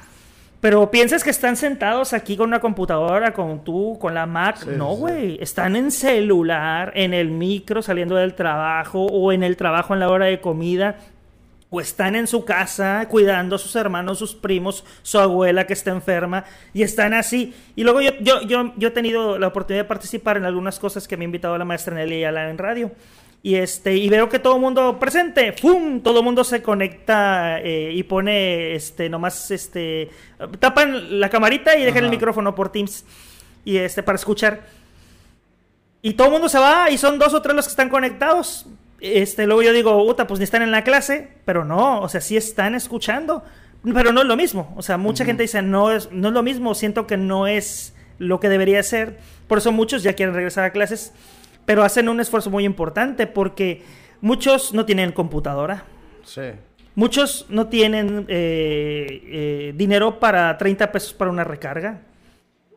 pero 0.59 0.89
piensas 0.89 1.23
que 1.23 1.29
están 1.29 1.55
sentados 1.55 2.13
aquí 2.13 2.35
con 2.35 2.47
una 2.47 2.59
computadora, 2.59 3.33
con 3.33 3.63
tú, 3.63 3.97
con 3.99 4.13
la 4.13 4.25
Mac. 4.25 4.57
Sí, 4.57 4.69
no, 4.75 4.95
sí. 4.95 4.99
güey. 4.99 5.37
Están 5.41 5.75
en 5.75 5.91
celular, 5.91 6.91
en 6.95 7.13
el 7.13 7.29
micro, 7.29 7.81
saliendo 7.81 8.15
del 8.15 8.33
trabajo, 8.33 9.05
o 9.05 9.31
en 9.31 9.43
el 9.43 9.55
trabajo 9.55 9.93
en 9.93 9.99
la 9.99 10.09
hora 10.09 10.25
de 10.25 10.41
comida. 10.41 10.97
O 11.69 11.81
están 11.81 12.15
en 12.15 12.27
su 12.27 12.45
casa 12.45 13.05
cuidando 13.09 13.57
a 13.57 13.59
sus 13.59 13.75
hermanos, 13.75 14.19
sus 14.19 14.33
primos, 14.33 14.85
su 15.03 15.19
abuela 15.19 15.67
que 15.67 15.73
está 15.73 15.91
enferma. 15.91 16.45
Y 16.73 16.81
están 16.81 17.13
así. 17.13 17.53
Y 17.75 17.83
luego 17.83 18.01
yo, 18.01 18.11
yo, 18.21 18.41
yo, 18.41 18.73
yo 18.77 18.87
he 18.87 18.91
tenido 18.91 19.37
la 19.37 19.47
oportunidad 19.47 19.83
de 19.83 19.87
participar 19.87 20.37
en 20.37 20.45
algunas 20.45 20.79
cosas 20.79 21.07
que 21.07 21.17
me 21.17 21.23
ha 21.23 21.25
invitado 21.25 21.57
la 21.57 21.65
maestra 21.65 21.93
Nelly 21.93 22.23
Ayala 22.23 22.49
en 22.49 22.57
radio. 22.57 22.91
Y 23.47 23.55
este, 23.55 23.95
y 23.95 24.09
veo 24.09 24.27
que 24.27 24.39
todo 24.39 24.55
el 24.55 24.61
mundo 24.61 24.99
presente, 24.99 25.53
¡fum! 25.53 26.01
Todo 26.01 26.19
el 26.19 26.25
mundo 26.25 26.43
se 26.43 26.61
conecta 26.61 27.61
eh, 27.61 27.93
y 27.93 28.03
pone 28.03 28.75
este 28.75 29.07
nomás 29.07 29.51
este 29.51 30.09
tapan 30.59 31.21
la 31.21 31.29
camarita 31.29 31.77
y 31.77 31.85
dejan 31.85 32.03
el 32.03 32.09
micrófono 32.09 32.53
por 32.53 32.73
Teams. 32.73 33.05
Y 33.63 33.77
este 33.77 34.03
para 34.03 34.17
escuchar. 34.17 34.63
Y 36.01 36.15
todo 36.15 36.27
el 36.27 36.33
mundo 36.33 36.49
se 36.49 36.59
va 36.59 36.91
y 36.91 36.97
son 36.97 37.17
dos 37.19 37.33
o 37.33 37.41
tres 37.41 37.55
los 37.55 37.67
que 37.67 37.69
están 37.69 37.87
conectados. 37.87 38.65
Este, 38.99 39.45
luego 39.45 39.61
yo 39.61 39.71
digo, 39.71 39.95
puta, 40.05 40.27
pues 40.27 40.41
ni 40.41 40.43
están 40.43 40.61
en 40.61 40.71
la 40.71 40.83
clase, 40.83 41.29
pero 41.45 41.63
no, 41.63 42.01
o 42.01 42.09
sea, 42.09 42.19
sí 42.19 42.35
están 42.35 42.75
escuchando, 42.75 43.45
pero 43.93 44.11
no 44.11 44.23
es 44.23 44.27
lo 44.27 44.35
mismo. 44.35 44.73
O 44.75 44.81
sea, 44.81 44.97
mucha 44.97 45.23
gente 45.23 45.43
dice, 45.43 45.61
no 45.61 45.93
es, 45.93 46.11
no 46.11 46.27
es 46.27 46.33
lo 46.33 46.43
mismo, 46.43 46.75
siento 46.75 47.07
que 47.07 47.15
no 47.15 47.47
es 47.47 47.95
lo 48.19 48.41
que 48.41 48.49
debería 48.49 48.83
ser. 48.83 49.19
Por 49.47 49.59
eso 49.59 49.71
muchos 49.71 50.03
ya 50.03 50.15
quieren 50.15 50.35
regresar 50.35 50.65
a 50.65 50.73
clases, 50.73 51.13
pero 51.67 51.83
hacen 51.83 52.07
un 52.07 52.21
esfuerzo 52.21 52.49
muy 52.49 52.63
importante 52.63 53.27
porque 53.27 53.83
muchos 54.21 54.73
no 54.73 54.85
tienen 54.85 55.11
computadora. 55.11 55.83
Sí. 56.23 56.53
Muchos 56.95 57.45
no 57.49 57.67
tienen 57.67 58.25
eh, 58.29 59.21
eh, 59.25 59.73
dinero 59.75 60.17
para 60.17 60.57
30 60.57 60.89
pesos 60.93 61.13
para 61.13 61.29
una 61.29 61.43
recarga. 61.43 61.99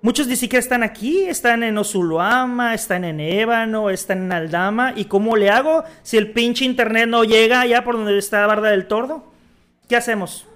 Muchos 0.03 0.27
ni 0.27 0.35
siquiera 0.35 0.59
están 0.61 0.83
aquí, 0.83 1.23
están 1.23 1.63
en 1.63 1.79
Osuluama, 1.79 2.75
están 2.75 3.05
en 3.05 3.21
Ébano, 3.21 3.91
están 3.91 4.25
en 4.25 4.33
Aldama. 4.33 4.93
¿Y 4.97 5.05
cómo 5.05 5.37
le 5.37 5.51
hago 5.51 5.85
si 6.03 6.17
el 6.17 6.33
pinche 6.33 6.65
internet 6.65 7.07
no 7.09 7.23
llega 7.23 7.61
allá 7.61 7.85
por 7.85 7.95
donde 7.95 8.19
está 8.19 8.45
Barda 8.45 8.71
del 8.71 8.89
Tordo? 8.89 9.25
¿Qué 9.89 9.95
hacemos? 9.95 10.49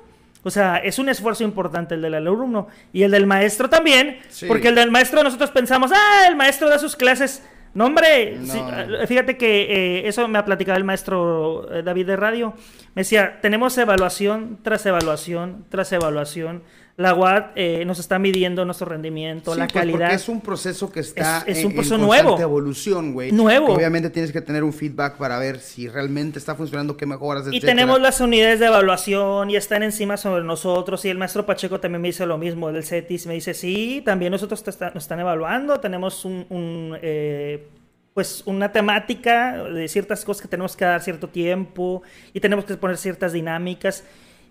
O 0.43 0.51
sea, 0.51 0.79
es 0.79 0.99
un 0.99 1.09
esfuerzo 1.09 1.45
importante 1.45 1.95
el 1.95 2.03
del 2.03 2.15
alumno 2.15 2.67
y 2.93 3.05
el 3.05 3.13
del 3.13 3.27
maestro 3.27 3.71
también, 3.71 4.19
Sí. 4.29 4.47
porque 4.47 4.69
el 4.69 4.75
del 4.75 4.91
maestro 4.91 5.23
nosotros 5.23 5.53
pensamos, 5.53 5.93
ah, 5.95 6.27
el 6.29 6.35
maestro 6.35 6.69
da 6.69 6.81
sus 6.81 6.97
clases. 6.97 7.41
No, 7.75 7.87
hombre, 7.87 8.37
No. 8.39 8.53
sí, 8.53 8.59
eh, 9.01 9.07
fíjate 9.07 9.37
que 9.37 9.63
eh, 9.63 10.09
eso 10.09 10.27
me 10.29 10.39
ha 10.39 10.45
platicado 10.45 10.79
el 10.79 10.85
maestro 10.85 11.69
eh, 11.73 11.83
David 11.83 12.07
de 12.07 12.17
Radio. 12.17 12.55
Me 12.95 13.01
decía, 13.01 13.41
tenemos 13.43 13.77
evaluación 13.79 14.59
tras 14.63 14.87
evaluación 14.87 15.65
tras 15.69 15.93
evaluación. 15.93 16.63
La 16.97 17.13
UAD 17.13 17.47
eh, 17.57 17.85
nos 17.85 17.99
está 17.99 18.21
midiendo 18.21 18.65
nuestro 18.65 18.87
rendimiento, 18.87 19.53
Sí, 19.53 19.59
la 19.59 19.65
pues, 19.67 19.73
calidad. 19.75 19.99
Porque 19.99 20.15
es 20.15 20.29
un 20.29 20.41
proceso 20.41 20.93
que 20.93 21.01
está 21.01 21.43
Es- 21.45 21.65
un 21.65 21.71
en 21.73 21.75
proceso 21.75 21.97
constante 21.97 22.23
nuevo. 22.23 22.41
evolución, 22.41 23.13
güey. 23.13 23.33
Nuevo. 23.33 23.67
Que 23.67 23.73
obviamente 23.73 24.11
tienes 24.11 24.31
que 24.31 24.41
tener 24.41 24.63
un 24.63 24.73
feedback 24.73 25.17
para 25.17 25.41
ver 25.41 25.59
si 25.59 25.89
realmente 25.89 26.39
está 26.39 26.55
funcionando, 26.55 26.97
qué 26.97 27.05
mejoras, 27.05 27.47
Y 27.47 27.49
etcétera. 27.57 27.73
tenemos 27.73 28.01
las 28.01 28.21
unidades 28.21 28.61
de 28.61 28.67
evaluación 28.67 29.51
y 29.51 29.57
están 29.57 29.83
encima 29.83 30.17
sobre 30.17 30.45
nosotros. 30.45 31.05
Y 31.05 31.09
el 31.09 31.19
maestro 31.19 31.45
Pacheco 31.45 31.81
también 31.81 32.01
me 32.01 32.09
dice 32.09 32.27
lo 32.27 32.39
mismo 32.39 32.71
del 32.71 32.85
CETIS. 32.85 33.27
Me 33.27 33.35
dice, 33.35 33.55
sí, 33.55 34.01
también 34.05 34.31
nosotros 34.31 34.63
te 34.63 34.71
está- 34.71 34.93
nos 34.95 35.03
están 35.03 35.19
evaluando. 35.19 35.81
Tenemos 35.81 36.25
un, 36.25 36.47
un, 36.49 36.97
eh, 37.03 37.67
pues 38.15 38.45
una 38.47 38.71
temática 38.71 39.65
de 39.65 39.89
ciertas 39.89 40.25
cosas 40.25 40.43
que 40.43 40.47
tenemos 40.49 40.77
que 40.77 40.85
dar 40.85 41.03
cierto 41.03 41.27
tiempo 41.29 42.03
y 42.33 42.39
tenemos 42.39 42.65
que 42.65 42.77
poner 42.77 42.97
ciertas 42.99 43.33
dinámicas. 43.33 44.05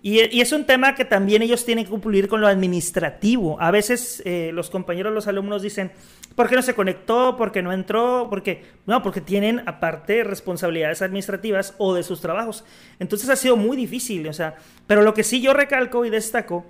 Y, 0.05 0.41
es 0.41 0.51
un 0.51 0.65
tema 0.65 0.95
que 0.95 1.05
también 1.05 1.41
ellos 1.43 1.63
tienen 1.63 1.85
que 1.85 1.89
cumplir 1.89 2.27
con 2.27 2.41
lo 2.41 2.47
administrativo. 2.47 3.59
A 3.61 3.71
veces 3.71 4.21
eh, 4.25 4.51
los 4.53 4.69
compañeros, 4.69 5.13
los 5.13 5.27
alumnos 5.27 5.61
dicen, 5.61 5.93
¿por 6.35 6.49
qué 6.49 6.57
no 6.57 6.61
se 6.61 6.75
conectó? 6.75 7.37
¿Por 7.37 7.53
qué 7.53 7.61
no 7.61 7.71
entró? 7.71 8.27
Porque 8.29 8.65
no, 8.85 9.01
porque 9.01 9.21
tienen 9.21 9.61
aparte 9.65 10.25
responsabilidades 10.25 11.01
administrativas 11.01 11.73
o 11.77 11.93
de 11.93 12.03
sus 12.03 12.19
trabajos. 12.19 12.65
Entonces 12.99 13.29
ha 13.29 13.37
sido 13.37 13.55
muy 13.55 13.77
difícil, 13.77 14.27
o 14.27 14.33
sea, 14.33 14.55
pero 14.87 15.03
lo 15.03 15.13
que 15.13 15.23
sí 15.23 15.41
yo 15.41 15.53
recalco 15.53 16.03
y 16.03 16.09
destaco 16.09 16.65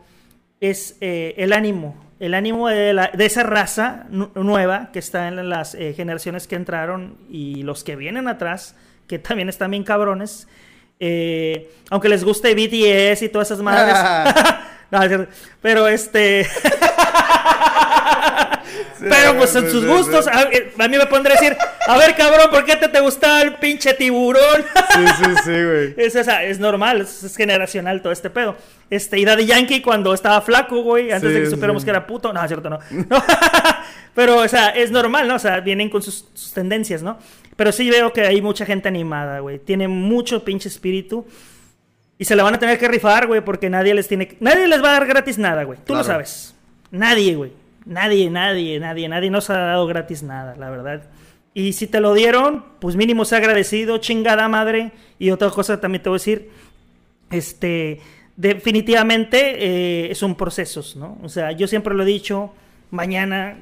es 0.59 0.97
eh, 1.01 1.33
el 1.37 1.53
ánimo, 1.53 2.05
el 2.19 2.35
ánimo 2.35 2.67
de, 2.67 3.09
esa 3.17 3.41
raza 3.41 4.05
nu- 4.11 4.29
nueva 4.35 4.91
que 4.93 4.99
está 4.99 5.27
en 5.27 5.49
las 5.49 5.73
eh, 5.73 5.93
generaciones 5.95 6.47
que 6.47 6.55
entraron 6.55 7.17
y 7.31 7.63
los 7.63 7.83
que 7.83 7.95
vienen 7.95 8.27
atrás, 8.27 8.75
que 9.07 9.17
también 9.17 9.49
están 9.49 9.71
bien 9.71 9.83
cabrones. 9.83 10.47
Eh, 11.05 11.69
aunque 11.89 12.07
les 12.07 12.23
guste 12.23 12.55
BTS 12.55 13.23
y 13.23 13.29
todas 13.29 13.51
esas 13.51 13.61
madres. 13.61 13.93
No, 14.93 14.99
pero 15.59 15.87
este. 15.87 16.47
pero 18.99 19.37
pues 19.39 19.55
en 19.55 19.71
sus 19.71 19.83
gustos, 19.87 20.27
a, 20.27 20.41
a 20.41 20.87
mí 20.87 20.97
me 20.97 21.07
pondré 21.07 21.33
a 21.33 21.35
decir, 21.35 21.57
a 21.87 21.97
ver 21.97 22.15
cabrón, 22.15 22.51
¿por 22.51 22.63
qué 22.63 22.75
te, 22.75 22.89
te 22.89 22.99
gustaba 22.99 23.41
el 23.41 23.55
pinche 23.55 23.95
tiburón? 23.95 24.63
Sí, 24.93 25.05
sí, 25.17 25.25
sí, 25.45 25.51
güey. 25.51 25.95
Es, 25.97 26.15
es 26.15 26.59
normal, 26.59 27.01
es, 27.01 27.23
es 27.23 27.35
generacional 27.35 28.03
todo 28.03 28.13
este 28.13 28.29
pedo. 28.29 28.55
Este, 28.91 29.17
y 29.17 29.25
Daddy 29.25 29.47
Yankee 29.47 29.81
cuando 29.81 30.13
estaba 30.13 30.41
flaco, 30.41 30.83
güey, 30.83 31.11
antes 31.11 31.31
Sí, 31.31 31.37
de 31.37 31.43
que 31.45 31.49
supiéramos 31.49 31.81
sí. 31.81 31.85
que 31.85 31.89
era 31.89 32.05
puto. 32.05 32.31
No, 32.31 32.43
es 32.43 32.47
cierto, 32.47 32.69
no. 32.69 32.77
No. 32.91 33.23
Pero, 34.13 34.37
o 34.37 34.47
sea, 34.47 34.69
es 34.69 34.91
normal, 34.91 35.27
¿no? 35.27 35.35
O 35.35 35.39
sea, 35.39 35.59
vienen 35.59 35.89
con 35.89 36.03
sus, 36.03 36.25
sus 36.35 36.53
tendencias, 36.53 37.01
¿no? 37.01 37.17
Pero 37.55 37.71
sí 37.71 37.89
veo 37.89 38.13
que 38.13 38.21
hay 38.21 38.41
mucha 38.41 38.65
gente 38.65 38.87
animada, 38.87 39.39
güey. 39.39 39.59
Tiene 39.59 39.87
mucho 39.87 40.43
pinche 40.43 40.69
espíritu. 40.69 41.25
Y 42.17 42.25
se 42.25 42.35
la 42.35 42.43
van 42.43 42.55
a 42.55 42.59
tener 42.59 42.77
que 42.77 42.87
rifar, 42.87 43.27
güey, 43.27 43.41
porque 43.43 43.69
nadie 43.69 43.93
les 43.93 44.07
tiene... 44.07 44.37
Nadie 44.39 44.67
les 44.67 44.83
va 44.83 44.89
a 44.89 44.93
dar 44.93 45.07
gratis 45.07 45.37
nada, 45.37 45.63
güey. 45.63 45.79
Tú 45.85 45.93
lo 45.93 46.03
sabes. 46.03 46.55
Nadie, 46.91 47.35
güey. 47.35 47.51
Nadie, 47.85 48.29
nadie, 48.29 48.79
nadie, 48.79 49.09
nadie 49.09 49.29
nos 49.29 49.49
ha 49.49 49.57
dado 49.57 49.87
gratis 49.87 50.23
nada, 50.23 50.55
la 50.55 50.69
verdad. 50.69 51.03
Y 51.53 51.73
si 51.73 51.87
te 51.87 51.99
lo 51.99 52.13
dieron, 52.13 52.63
pues 52.79 52.95
mínimo 52.95 53.25
sea 53.25 53.39
agradecido, 53.39 53.97
chingada 53.97 54.47
madre. 54.47 54.91
Y 55.19 55.31
otra 55.31 55.49
cosa 55.49 55.79
también 55.79 56.01
te 56.01 56.09
voy 56.09 56.15
a 56.15 56.19
decir, 56.19 56.49
este, 57.29 57.99
definitivamente 58.35 60.09
eh, 60.09 60.15
son 60.15 60.35
procesos, 60.35 60.95
¿no? 60.95 61.17
O 61.23 61.29
sea, 61.29 61.51
yo 61.51 61.67
siempre 61.67 61.93
lo 61.93 62.03
he 62.03 62.05
dicho, 62.05 62.53
mañana, 62.89 63.57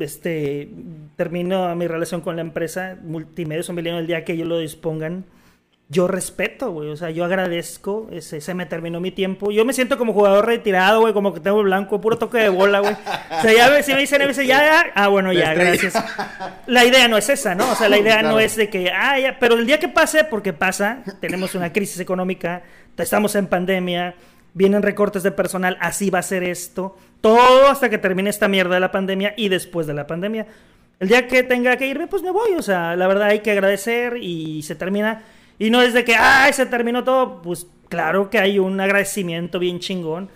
este, 0.00 0.68
termino 1.16 1.74
mi 1.76 1.86
relación 1.86 2.20
con 2.20 2.36
la 2.36 2.42
empresa, 2.42 2.96
Multimedios 3.02 3.68
un 3.68 3.76
Milenio 3.76 3.98
el 3.98 4.06
día 4.06 4.24
que 4.24 4.32
ellos 4.32 4.48
lo 4.48 4.58
dispongan. 4.58 5.24
Yo 5.90 6.08
respeto, 6.08 6.72
güey, 6.72 6.88
o 6.88 6.96
sea, 6.96 7.10
yo 7.10 7.24
agradezco, 7.24 8.08
ese, 8.10 8.40
se 8.40 8.54
me 8.54 8.64
terminó 8.64 9.00
mi 9.00 9.10
tiempo. 9.10 9.50
Yo 9.50 9.66
me 9.66 9.74
siento 9.74 9.98
como 9.98 10.14
jugador 10.14 10.46
retirado, 10.46 11.00
güey, 11.00 11.12
como 11.12 11.34
que 11.34 11.40
tengo 11.40 11.62
blanco, 11.62 12.00
puro 12.00 12.16
toque 12.16 12.38
de 12.38 12.48
bola, 12.48 12.80
güey. 12.80 12.94
O 12.94 13.42
sea, 13.42 13.52
ya 13.52 13.82
si 13.82 13.92
me 13.92 14.00
dicen, 14.00 14.18
me 14.22 14.28
dicen, 14.28 14.46
ya, 14.46 14.64
ya, 14.64 14.92
ah, 14.94 15.08
bueno, 15.08 15.32
ya, 15.32 15.52
gracias. 15.52 15.94
La 16.66 16.86
idea 16.86 17.06
no 17.06 17.18
es 17.18 17.28
esa, 17.28 17.54
¿no? 17.54 17.70
O 17.70 17.74
sea, 17.74 17.90
la 17.90 17.98
idea 18.00 18.22
no 18.22 18.40
es 18.40 18.56
de 18.56 18.70
que, 18.70 18.90
ah, 18.90 19.20
ya, 19.20 19.38
pero 19.38 19.56
el 19.56 19.66
día 19.66 19.78
que 19.78 19.88
pase, 19.88 20.24
porque 20.24 20.54
pasa, 20.54 21.02
tenemos 21.20 21.54
una 21.54 21.70
crisis 21.70 22.00
económica, 22.00 22.62
estamos 22.96 23.34
en 23.34 23.46
pandemia, 23.46 24.14
vienen 24.54 24.82
recortes 24.82 25.22
de 25.22 25.32
personal, 25.32 25.76
así 25.80 26.10
va 26.10 26.20
a 26.20 26.22
ser 26.22 26.44
esto, 26.44 26.96
todo 27.20 27.68
hasta 27.68 27.90
que 27.90 27.98
termine 27.98 28.30
esta 28.30 28.48
mierda 28.48 28.74
de 28.74 28.80
la 28.80 28.92
pandemia 28.92 29.34
y 29.36 29.48
después 29.48 29.86
de 29.86 29.94
la 29.94 30.06
pandemia. 30.06 30.46
El 31.00 31.08
día 31.08 31.26
que 31.26 31.42
tenga 31.42 31.76
que 31.76 31.88
irme, 31.88 32.06
pues 32.06 32.22
me 32.22 32.30
voy, 32.30 32.52
o 32.56 32.62
sea, 32.62 32.96
la 32.96 33.06
verdad 33.08 33.28
hay 33.28 33.40
que 33.40 33.50
agradecer 33.50 34.16
y 34.16 34.62
se 34.62 34.76
termina. 34.76 35.22
Y 35.58 35.70
no 35.70 35.82
es 35.82 35.92
de 35.92 36.04
que, 36.04 36.14
ay, 36.14 36.52
se 36.52 36.66
terminó 36.66 37.04
todo, 37.04 37.42
pues 37.42 37.66
claro 37.88 38.30
que 38.30 38.38
hay 38.38 38.58
un 38.58 38.80
agradecimiento 38.80 39.58
bien 39.58 39.80
chingón, 39.80 40.30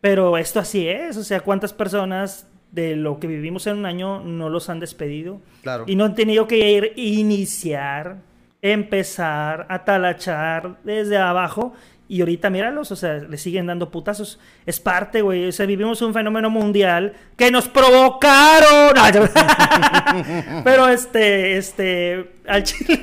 pero 0.00 0.36
esto 0.36 0.60
así 0.60 0.88
es, 0.88 1.16
o 1.16 1.24
sea, 1.24 1.40
¿cuántas 1.40 1.72
personas 1.72 2.46
de 2.72 2.96
lo 2.96 3.18
que 3.18 3.26
vivimos 3.26 3.66
en 3.66 3.78
un 3.78 3.86
año 3.86 4.20
no 4.20 4.48
los 4.48 4.68
han 4.68 4.80
despedido? 4.80 5.40
Claro. 5.62 5.84
Y 5.86 5.94
no 5.94 6.04
han 6.04 6.14
tenido 6.14 6.46
que 6.46 6.70
ir, 6.70 6.92
iniciar, 6.96 8.18
empezar, 8.62 9.66
atalachar 9.68 10.76
desde 10.84 11.18
abajo. 11.18 11.72
Y 12.10 12.18
ahorita 12.22 12.50
míralos, 12.50 12.90
o 12.90 12.96
sea, 12.96 13.18
le 13.18 13.38
siguen 13.38 13.68
dando 13.68 13.92
putazos. 13.92 14.40
Es 14.66 14.80
parte, 14.80 15.22
güey. 15.22 15.46
O 15.46 15.52
sea, 15.52 15.64
vivimos 15.64 16.02
un 16.02 16.12
fenómeno 16.12 16.50
mundial 16.50 17.12
que 17.36 17.52
nos 17.52 17.68
provocaron. 17.68 18.96
Pero 20.64 20.88
este, 20.88 21.56
este, 21.56 22.32
al 22.48 22.64
chile. 22.64 23.00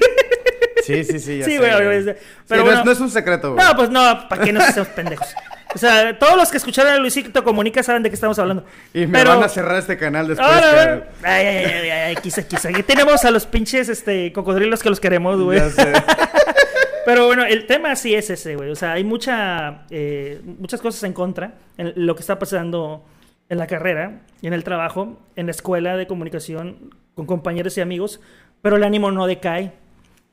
Sí, 0.85 1.05
sí, 1.05 1.19
sí. 1.19 1.37
ya 1.37 1.45
Sí, 1.45 1.57
güey, 1.57 1.71
Sí, 2.03 2.11
pero 2.49 2.65
no, 2.65 2.71
es, 2.71 2.85
no 2.85 2.91
es 2.91 2.99
un 2.99 3.09
secreto, 3.09 3.53
güey. 3.53 3.65
No, 3.65 3.75
pues 3.77 3.89
no, 3.89 4.27
¿para 4.27 4.43
qué 4.43 4.51
nos 4.51 4.65
hacemos 4.65 4.89
pendejos? 4.89 5.27
O 5.73 5.77
sea, 5.77 6.19
todos 6.19 6.35
los 6.35 6.51
que 6.51 6.57
escucharon 6.57 6.91
a 6.91 6.97
Luisito 6.97 7.45
Comunica 7.45 7.83
saben 7.83 8.03
de 8.03 8.09
qué 8.09 8.15
estamos 8.15 8.37
hablando. 8.39 8.65
y 8.93 9.05
me 9.05 9.19
Pero- 9.19 9.35
van 9.35 9.43
a 9.43 9.47
cerrar 9.47 9.77
este 9.77 9.97
canal 9.97 10.27
después. 10.27 10.45
Ahora, 10.49 11.07
que- 11.21 11.27
ay, 11.27 11.45
ay, 11.45 11.65
ay, 11.65 11.89
ay, 11.89 12.15
quizá, 12.17 12.45
quizá. 12.45 12.67
Aquí 12.69 12.83
tenemos 12.83 13.23
a 13.23 13.31
los 13.31 13.45
pinches 13.45 13.87
este, 13.87 14.33
cocodrilos 14.33 14.83
que 14.83 14.89
los 14.89 14.99
queremos, 14.99 15.39
güey. 15.41 15.59
Ya 15.59 15.69
sé. 15.69 15.93
Pero 17.07 17.25
bueno, 17.25 17.45
el 17.45 17.67
tema 17.67 17.95
sí 17.95 18.13
es 18.15 18.29
ese, 18.29 18.57
güey. 18.57 18.69
O 18.69 18.75
sea, 18.75 18.91
hay 18.91 19.05
mucha, 19.05 19.85
eh, 19.89 20.41
muchas 20.59 20.81
cosas 20.81 21.01
en 21.03 21.13
contra 21.13 21.53
en 21.77 21.93
lo 21.95 22.15
que 22.15 22.19
está 22.19 22.37
pasando 22.37 23.05
en 23.47 23.59
la 23.59 23.65
carrera, 23.65 24.23
en 24.41 24.51
el 24.51 24.65
trabajo, 24.65 25.17
en 25.37 25.45
la 25.45 25.51
escuela 25.51 25.95
de 25.95 26.05
comunicación, 26.05 26.93
con 27.15 27.25
compañeros 27.25 27.77
y 27.77 27.81
amigos, 27.81 28.19
pero 28.61 28.75
el 28.75 28.83
ánimo 28.83 29.09
no 29.09 29.25
decae. 29.25 29.71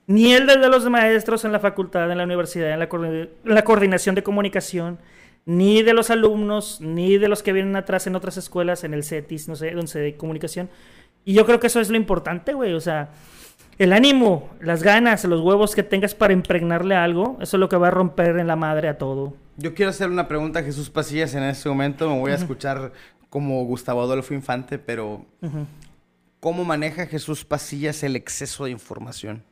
Ni 0.09 0.33
el 0.33 0.49
de 0.49 0.57
los 0.69 0.91
maestros 0.91 1.45
en 1.45 1.53
la 1.53 1.61
facultad, 1.61 2.11
en 2.11 2.19
la 2.19 2.25
universidad, 2.25 2.73
en 2.73 2.81
la, 2.81 2.89
en 2.91 3.29
la 3.45 3.63
coordinación 3.63 4.17
de 4.17 4.25
comunicación, 4.25 4.99
ni 5.47 5.85
de 5.85 5.95
los 5.95 6.11
alumnos, 6.11 6.81
ni 6.81 7.19
de 7.19 7.29
los 7.29 7.45
que 7.45 7.53
vienen 7.53 7.77
atrás 7.77 8.09
en 8.09 8.17
otras 8.17 8.37
escuelas, 8.37 8.83
en 8.83 8.95
el 8.95 9.05
CETIS, 9.05 9.47
no 9.47 9.55
sé, 9.55 9.71
donde 9.71 10.01
de 10.01 10.17
comunicación. 10.17 10.69
Y 11.25 11.35
yo 11.35 11.47
creo 11.47 11.61
que 11.61 11.69
eso 11.69 11.81
es 11.81 11.89
lo 11.89 11.97
importante, 11.97 12.53
güey. 12.53 12.75
O 12.75 12.81
sea, 12.81 13.11
el 13.79 13.93
ánimo, 13.93 14.51
las 14.61 14.83
ganas, 14.83 15.25
los 15.25 15.41
huevos 15.41 15.75
que 15.75 15.83
tengas 15.83 16.15
para 16.15 16.33
impregnarle 16.33 16.95
algo, 16.95 17.39
eso 17.41 17.57
es 17.57 17.61
lo 17.61 17.69
que 17.69 17.77
va 17.77 17.89
a 17.89 17.91
romper 17.91 18.39
en 18.39 18.47
la 18.47 18.57
madre 18.57 18.89
a 18.89 18.99
todo. 18.99 19.35
Yo 19.57 19.75
quiero 19.75 19.91
hacer 19.91 20.09
una 20.11 20.27
pregunta 20.29 20.61
a 20.61 20.63
Jesús 20.63 20.91
Pasillas 20.91 21.35
en 21.35 21.45
este 21.45 21.69
momento. 21.69 22.09
Me 22.11 22.19
voy 22.19 22.33
a 22.33 22.37
escuchar 22.37 22.93
como 23.31 23.65
Gustavo 23.65 24.03
Adolfo 24.03 24.35
Infante, 24.35 24.79
pero. 24.79 25.25
¿cómo 26.41 26.65
maneja 26.65 27.07
Jesús 27.07 27.45
Pasillas 27.45 28.03
el 28.03 28.17
exceso 28.17 28.65
de 28.65 28.71
información? 28.73 29.43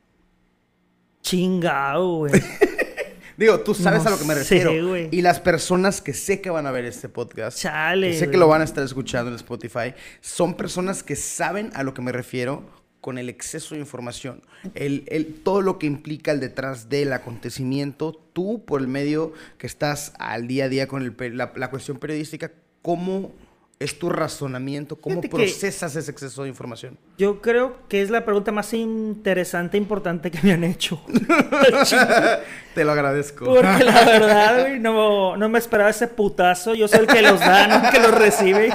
Chingao, 1.21 2.17
güey. 2.19 2.33
Digo, 3.37 3.59
tú 3.61 3.73
sabes 3.73 4.03
No 4.03 4.09
a 4.09 4.11
lo 4.11 4.19
que 4.19 4.25
me 4.25 4.35
refiero. 4.35 4.89
güey. 4.89 5.09
y 5.11 5.21
las 5.21 5.39
personas 5.39 6.01
que 6.01 6.13
sé 6.13 6.39
que 6.39 6.51
van 6.51 6.67
a 6.67 6.71
ver 6.71 6.85
este 6.85 7.09
podcast, 7.09 7.57
Chale. 7.59 8.11
que 8.11 8.17
sé 8.19 8.29
que 8.29 8.37
lo 8.37 8.47
van 8.47 8.61
a 8.61 8.63
estar 8.63 8.83
escuchando 8.83 9.31
en 9.31 9.35
Spotify, 9.37 9.95
son 10.21 10.53
personas 10.53 11.01
que 11.01 11.15
saben 11.15 11.71
a 11.73 11.81
lo 11.81 11.95
que 11.95 12.03
me 12.03 12.11
refiero 12.11 12.63
con 13.03 13.17
el 13.17 13.27
exceso 13.27 13.75
de 13.75 13.81
información. 13.81 14.41
El, 14.75 15.03
el- 15.07 15.25
todo 15.43 15.61
lo 15.61 15.77
que 15.77 15.85
implica 15.87 16.31
el 16.31 16.39
detrás 16.39 16.87
del 16.87 17.11
acontecimiento, 17.11 18.17
tú 18.31 18.63
por 18.65 18.79
el 18.79 18.87
medio 18.87 19.33
que 19.57 19.67
estás 19.67 20.13
al 20.19 20.47
día 20.47 20.65
a 20.65 20.69
día 20.69 20.87
con 20.87 21.01
el 21.03 21.37
la, 21.37 21.51
la 21.57 21.69
cuestión 21.69 21.97
periodística, 21.97 22.49
¿cómo 22.81 23.33
es 23.79 23.99
tu 23.99 24.09
razonamiento? 24.09 24.95
¿Cómo 24.95 25.21
Fíjate 25.21 25.35
procesas 25.35 25.93
ese 25.97 26.11
exceso 26.11 26.43
de 26.43 26.49
información? 26.49 26.97
Yo 27.17 27.41
creo 27.41 27.75
que 27.89 28.01
es 28.01 28.09
la 28.09 28.23
pregunta 28.23 28.53
más 28.53 28.73
interesante 28.73 29.75
e 29.75 29.81
importante 29.81 30.31
que 30.31 30.39
me 30.41 30.53
han 30.53 30.63
hecho. 30.63 31.03
Te 32.75 32.85
lo 32.85 32.91
agradezco. 32.93 33.43
Porque 33.45 33.83
la 33.83 34.05
verdad, 34.05 34.61
güey, 34.61 34.79
no, 34.79 35.35
no 35.35 35.49
me 35.49 35.59
esperaba 35.59 35.89
ese 35.89 36.07
putazo. 36.07 36.73
Yo 36.75 36.87
soy 36.87 37.01
el 37.01 37.07
que 37.07 37.21
los 37.21 37.39
da, 37.41 37.67
no 37.67 37.85
el 37.85 37.91
que 37.91 37.99
los 37.99 38.11
recibe. 38.17 38.69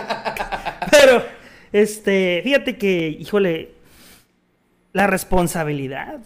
Pero, 0.91 1.23
este, 1.73 2.41
fíjate 2.45 2.77
que, 2.77 3.09
híjole, 3.19 3.71
la 4.93 5.07
responsabilidad. 5.07 6.21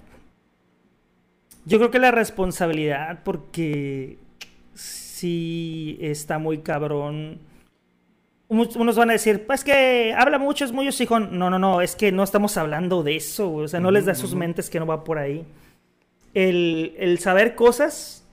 Yo 1.64 1.78
creo 1.78 1.90
que 1.90 1.98
la 1.98 2.10
responsabilidad, 2.10 3.22
porque 3.24 4.18
sí 4.74 5.98
está 6.00 6.38
muy 6.38 6.58
cabrón. 6.58 7.38
Unos 8.48 8.96
van 8.96 9.10
a 9.10 9.14
decir, 9.14 9.46
pues 9.46 9.64
que 9.64 10.14
habla 10.16 10.38
mucho, 10.38 10.64
es 10.64 10.72
muy. 10.72 10.88
No, 11.30 11.48
no, 11.48 11.58
no, 11.58 11.80
es 11.80 11.96
que 11.96 12.12
no 12.12 12.22
estamos 12.22 12.56
hablando 12.56 13.02
de 13.02 13.16
eso. 13.16 13.52
O 13.52 13.68
sea, 13.68 13.80
no 13.80 13.90
les 13.90 14.04
da 14.04 14.14
sus 14.14 14.34
mentes 14.34 14.68
que 14.68 14.78
no 14.78 14.86
va 14.86 15.04
por 15.04 15.18
ahí. 15.18 15.46
El, 16.34 16.94
el 16.98 17.18
saber 17.18 17.54
cosas 17.54 18.26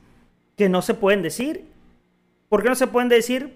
que 0.58 0.68
no 0.68 0.82
se 0.82 0.94
pueden 0.94 1.22
decir. 1.22 1.66
¿Por 2.50 2.64
qué 2.64 2.70
no 2.70 2.76
se 2.76 2.88
pueden 2.88 3.10
decir? 3.10 3.54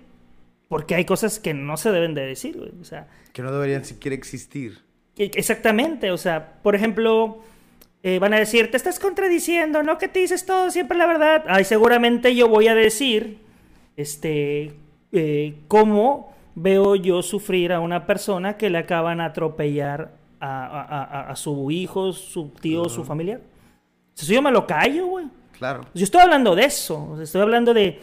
Porque 0.69 0.95
hay 0.95 1.03
cosas 1.03 1.39
que 1.39 1.53
no 1.53 1.75
se 1.77 1.91
deben 1.91 2.13
de 2.13 2.25
decir, 2.25 2.57
güey. 2.57 2.71
O 2.79 2.85
sea, 2.85 3.07
Que 3.33 3.41
no 3.41 3.51
deberían 3.51 3.83
siquiera 3.83 4.15
existir. 4.15 4.79
Exactamente, 5.17 6.11
o 6.11 6.17
sea, 6.17 6.53
por 6.63 6.73
ejemplo, 6.75 7.39
eh, 8.01 8.17
van 8.19 8.33
a 8.33 8.39
decir, 8.39 8.71
te 8.71 8.77
estás 8.77 8.99
contradiciendo, 8.99 9.83
¿no? 9.83 9.97
Que 9.97 10.07
te 10.07 10.19
dices 10.19 10.45
todo 10.45 10.71
siempre 10.71 10.97
la 10.97 11.05
verdad. 11.05 11.43
Ay, 11.47 11.63
seguramente 11.65 12.35
yo 12.35 12.47
voy 12.49 12.67
a 12.67 12.75
decir, 12.75 13.37
este, 13.95 14.73
eh, 15.11 15.55
cómo 15.67 16.33
veo 16.55 16.95
yo 16.95 17.21
sufrir 17.21 17.71
a 17.73 17.79
una 17.79 18.05
persona 18.05 18.57
que 18.57 18.69
le 18.69 18.77
acaban 18.79 19.21
a 19.21 19.25
atropellar 19.25 20.11
a, 20.39 20.65
a- 20.65 21.03
a- 21.03 21.29
a 21.31 21.35
su 21.35 21.69
hijo, 21.71 22.11
su 22.11 22.49
tío, 22.49 22.89
su 22.89 23.03
familiar. 23.03 23.39
Eso 24.17 24.33
yo 24.33 24.41
me 24.41 24.51
lo 24.51 24.65
callo, 24.67 25.07
güey. 25.07 25.25
Claro. 25.57 25.85
Yo 25.93 26.03
estoy 26.03 26.21
hablando 26.21 26.55
de 26.55 26.65
eso, 26.65 27.19
estoy 27.21 27.41
hablando 27.41 27.73
de 27.73 27.99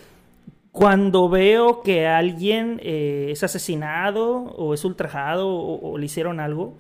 cuando 0.73 1.29
veo 1.29 1.83
que 1.83 2.07
alguien 2.07 2.81
eh, 2.83 3.29
es 3.31 3.43
asesinado 3.43 4.29
o 4.33 4.73
es 4.73 4.85
ultrajado 4.85 5.49
o, 5.49 5.91
o 5.93 5.99
le 5.99 6.07
hicieron 6.07 6.39
algo, 6.41 6.75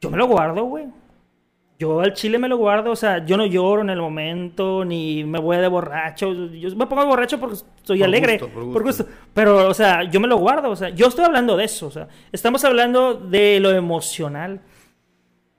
yo 0.00 0.10
me 0.10 0.16
lo 0.18 0.26
guardo, 0.26 0.64
güey. 0.64 0.86
Yo 1.78 2.00
al 2.00 2.14
chile 2.14 2.38
me 2.38 2.48
lo 2.48 2.56
guardo, 2.56 2.90
o 2.90 2.96
sea, 2.96 3.24
yo 3.26 3.36
no 3.36 3.44
lloro 3.44 3.82
en 3.82 3.90
el 3.90 4.00
momento, 4.00 4.82
ni 4.84 5.24
me 5.24 5.38
voy 5.38 5.58
de 5.58 5.68
borracho. 5.68 6.32
Yo 6.32 6.74
me 6.74 6.86
pongo 6.86 7.04
borracho 7.04 7.38
porque 7.38 7.56
soy 7.82 7.98
Por 7.98 8.06
alegre, 8.06 8.38
gusto, 8.38 8.48
por 8.54 8.72
por 8.72 8.82
gusto. 8.82 9.04
gusto. 9.04 9.18
Pero, 9.34 9.68
o 9.68 9.74
sea, 9.74 10.04
yo 10.04 10.18
me 10.18 10.26
lo 10.26 10.38
guardo, 10.38 10.70
o 10.70 10.76
sea, 10.76 10.88
yo 10.88 11.08
estoy 11.08 11.26
hablando 11.26 11.54
de 11.54 11.64
eso, 11.64 11.88
o 11.88 11.90
sea, 11.90 12.08
estamos 12.32 12.64
hablando 12.64 13.14
de 13.14 13.60
lo 13.60 13.70
emocional. 13.72 14.60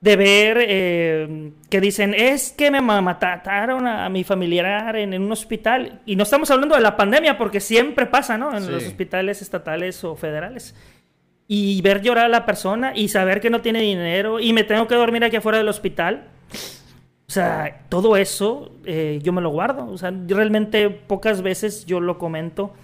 De 0.00 0.14
ver 0.14 0.58
eh, 0.60 1.52
que 1.68 1.80
dicen, 1.80 2.14
es 2.14 2.52
que 2.52 2.70
me 2.70 2.80
ma- 2.80 3.00
mataron 3.00 3.84
a, 3.84 4.04
a 4.04 4.08
mi 4.08 4.22
familiar 4.22 4.94
en, 4.94 5.12
en 5.12 5.22
un 5.22 5.32
hospital. 5.32 6.02
Y 6.06 6.14
no 6.14 6.22
estamos 6.22 6.48
hablando 6.52 6.76
de 6.76 6.80
la 6.82 6.96
pandemia, 6.96 7.36
porque 7.36 7.58
siempre 7.58 8.06
pasa, 8.06 8.38
¿no? 8.38 8.56
En 8.56 8.62
Sí. 8.62 8.70
los 8.70 8.86
hospitales 8.86 9.42
estatales 9.42 10.04
o 10.04 10.14
federales 10.14 10.76
y 11.50 11.80
ver 11.80 12.02
llorar 12.02 12.26
a 12.26 12.28
la 12.28 12.44
persona 12.44 12.92
y 12.94 13.08
saber 13.08 13.40
que 13.40 13.48
no 13.48 13.62
tiene 13.62 13.80
dinero 13.80 14.38
y 14.38 14.52
me 14.52 14.64
tengo 14.64 14.86
que 14.86 14.94
dormir 14.94 15.24
aquí 15.24 15.36
afuera 15.36 15.56
del 15.56 15.68
hospital. 15.68 16.28
O 17.26 17.32
sea, 17.32 17.86
todo 17.88 18.16
eso 18.16 18.72
eh, 18.84 19.18
yo 19.22 19.32
me 19.32 19.40
lo 19.40 19.48
guardo. 19.48 19.86
O 19.86 19.96
sea, 19.96 20.12
realmente 20.26 20.90
pocas 20.90 21.40
veces 21.40 21.86
yo 21.86 22.00
lo 22.00 22.18
comento. 22.18 22.74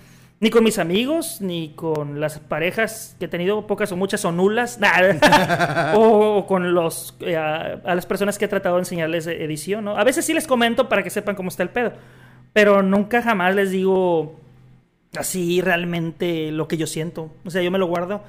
Ni 0.40 0.50
con 0.50 0.64
mis 0.64 0.78
amigos, 0.78 1.40
ni 1.40 1.70
con 1.70 2.20
las 2.20 2.38
parejas 2.38 3.16
que 3.18 3.26
he 3.26 3.28
tenido, 3.28 3.66
pocas 3.66 3.92
o 3.92 3.96
muchas 3.96 4.24
o 4.24 4.32
nulas. 4.32 4.78
O, 5.94 6.38
o 6.38 6.46
con 6.46 6.74
los, 6.74 7.16
eh, 7.20 7.36
a, 7.36 7.80
a 7.84 7.94
las 7.94 8.06
personas 8.06 8.38
que 8.38 8.46
he 8.46 8.48
tratado 8.48 8.76
de 8.76 8.80
enseñarles 8.80 9.26
edición. 9.26 9.84
¿no? 9.84 9.96
A 9.96 10.04
veces 10.04 10.24
sí 10.24 10.32
les 10.32 10.46
comento 10.46 10.88
para 10.88 11.02
que 11.02 11.10
sepan 11.10 11.36
cómo 11.36 11.50
está 11.50 11.62
el 11.62 11.70
pedo. 11.70 11.92
Pero 12.54 12.82
nunca 12.82 13.20
jamás 13.20 13.54
les 13.54 13.70
digo 13.70 14.40
así 15.16 15.60
realmente 15.60 16.50
lo 16.50 16.66
que 16.66 16.78
yo 16.78 16.86
siento. 16.86 17.30
O 17.44 17.50
sea, 17.50 17.62
yo 17.62 17.70
me 17.70 17.78
lo 17.78 17.86
guardo. 17.86 18.22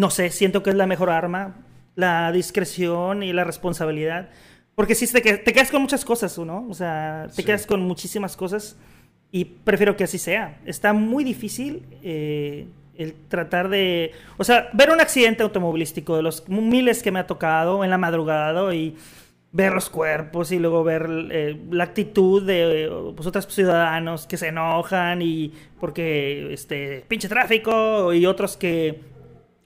No 0.00 0.08
sé, 0.08 0.30
siento 0.30 0.62
que 0.62 0.70
es 0.70 0.76
la 0.76 0.86
mejor 0.86 1.10
arma, 1.10 1.56
la 1.94 2.32
discreción 2.32 3.22
y 3.22 3.34
la 3.34 3.44
responsabilidad. 3.44 4.30
Porque 4.74 4.94
si 4.94 5.06
te, 5.06 5.20
te 5.20 5.52
quedas 5.52 5.70
con 5.70 5.82
muchas 5.82 6.06
cosas, 6.06 6.38
¿no? 6.38 6.66
O 6.70 6.72
sea, 6.74 7.24
te 7.28 7.34
Sí. 7.34 7.44
quedas 7.44 7.66
con 7.66 7.82
muchísimas 7.82 8.34
cosas 8.34 8.78
y 9.30 9.44
prefiero 9.44 9.96
que 9.96 10.04
así 10.04 10.16
sea. 10.16 10.58
Está 10.64 10.94
muy 10.94 11.22
difícil 11.22 11.82
eh, 12.02 12.66
el 12.96 13.12
tratar 13.28 13.68
de... 13.68 14.12
O 14.38 14.44
sea, 14.44 14.70
ver 14.72 14.90
un 14.90 15.02
accidente 15.02 15.42
automovilístico 15.42 16.16
de 16.16 16.22
los 16.22 16.48
miles 16.48 17.02
que 17.02 17.10
me 17.10 17.18
ha 17.18 17.26
tocado 17.26 17.84
en 17.84 17.90
la 17.90 17.98
madrugada 17.98 18.74
y 18.74 18.96
ver 19.52 19.74
los 19.74 19.90
cuerpos 19.90 20.50
y 20.50 20.58
luego 20.58 20.82
ver 20.82 21.08
eh, 21.30 21.60
la 21.70 21.84
actitud 21.84 22.42
de 22.46 22.84
eh, 22.84 22.90
pues, 23.14 23.26
otros 23.26 23.46
ciudadanos 23.48 24.26
que 24.26 24.38
se 24.38 24.48
enojan 24.48 25.20
y 25.20 25.52
porque 25.78 26.54
este 26.54 27.04
pinche 27.06 27.28
tráfico 27.28 28.14
y 28.14 28.24
otros 28.24 28.56
que 28.56 29.09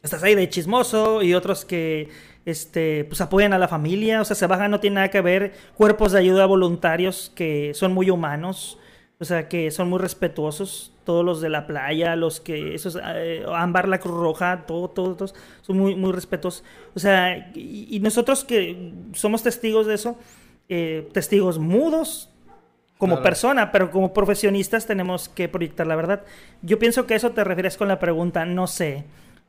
estás 0.05 0.23
ahí 0.23 0.35
de 0.35 0.49
chismoso 0.49 1.23
y 1.23 1.35
otros 1.35 1.65
que 1.65 2.09
este 2.45 3.05
pues 3.07 3.21
apoyan 3.21 3.53
a 3.55 3.59
la 3.59 3.69
familia, 3.69 4.21
o 4.21 4.25
sea, 4.25 4.37
se 4.37 4.47
bajan 4.47 4.71
no 4.71 4.79
tiene 4.81 4.97
nada 4.97 5.09
que 5.11 5.21
ver 5.23 5.55
cuerpos 5.75 6.13
de 6.13 6.19
ayuda 6.19 6.47
voluntarios 6.47 7.33
que 7.35 7.73
son 7.75 7.93
muy 7.93 8.11
humanos, 8.11 8.79
o 9.19 9.25
sea, 9.25 9.49
que 9.49 9.71
son 9.71 9.89
muy 9.89 9.99
respetuosos, 9.99 10.93
todos 11.05 11.25
los 11.25 11.41
de 11.41 11.49
la 11.49 11.67
playa, 11.67 12.17
los 12.17 12.41
que 12.41 12.75
esos 12.75 12.99
eh, 13.03 13.45
Ámbar 13.55 13.89
la 13.89 13.99
Cruz 13.99 14.15
Roja, 14.21 14.65
todo, 14.67 14.89
todos, 14.89 15.17
todos 15.17 15.35
son 15.63 15.79
muy 15.79 15.95
muy 15.95 16.13
respetuosos. 16.13 16.65
O 16.95 16.99
sea, 17.01 17.51
y, 17.55 17.89
y 17.91 18.01
nosotros 18.01 18.45
que 18.45 18.93
somos 19.15 19.43
testigos 19.43 19.87
de 19.87 19.95
eso, 19.95 20.19
eh, 20.69 21.09
testigos 21.13 21.59
mudos, 21.59 22.31
como 22.99 23.15
Claro. 23.17 23.23
persona, 23.25 23.73
pero 23.73 23.91
como 23.91 24.13
profesionistas 24.15 24.87
tenemos 24.87 25.29
que 25.29 25.49
proyectar 25.49 25.87
la 25.87 25.97
verdad. 25.97 26.23
Yo 26.63 26.79
pienso 26.79 27.07
que 27.07 27.15
eso 27.15 27.31
te 27.33 27.43
refieres 27.45 27.77
con 27.77 27.89
la 27.89 27.99
pregunta, 27.99 28.45
no 28.45 28.67
sé. 28.67 29.05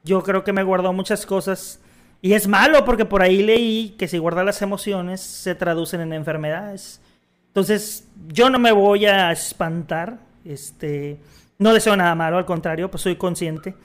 Yo 0.05 0.23
creo 0.23 0.43
que 0.43 0.53
me 0.53 0.63
guardó 0.63 0.93
muchas 0.93 1.25
cosas. 1.25 1.81
Y 2.21 2.33
es 2.33 2.47
malo 2.47 2.85
porque 2.85 3.05
por 3.05 3.21
ahí 3.21 3.43
leí 3.43 3.95
que 3.97 4.07
si 4.07 4.17
guardas 4.17 4.45
las 4.45 4.61
emociones 4.61 5.19
se 5.19 5.53
traducen 5.53 5.99
en 5.99 6.13
enfermedades. 6.13 7.01
Entonces, 7.47 8.07
yo 8.27 8.49
no 8.49 8.59
me 8.59 8.71
voy 8.71 9.05
a 9.05 9.31
espantar, 9.31 10.19
este, 10.43 11.17
no 11.57 11.73
deseo 11.73 11.95
nada 11.95 12.15
malo, 12.15 12.37
al 12.37 12.45
contrario, 12.45 12.89
pues 12.89 13.03
soy 13.03 13.15
consciente 13.15 13.75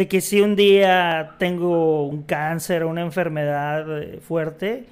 de 0.00 0.08
que 0.08 0.22
si 0.22 0.40
un 0.40 0.56
día 0.56 1.36
tengo 1.38 2.06
un 2.06 2.22
cáncer 2.22 2.84
o 2.84 2.88
una 2.88 3.02
enfermedad 3.02 4.02
eh, 4.02 4.20
fuerte, 4.20 4.86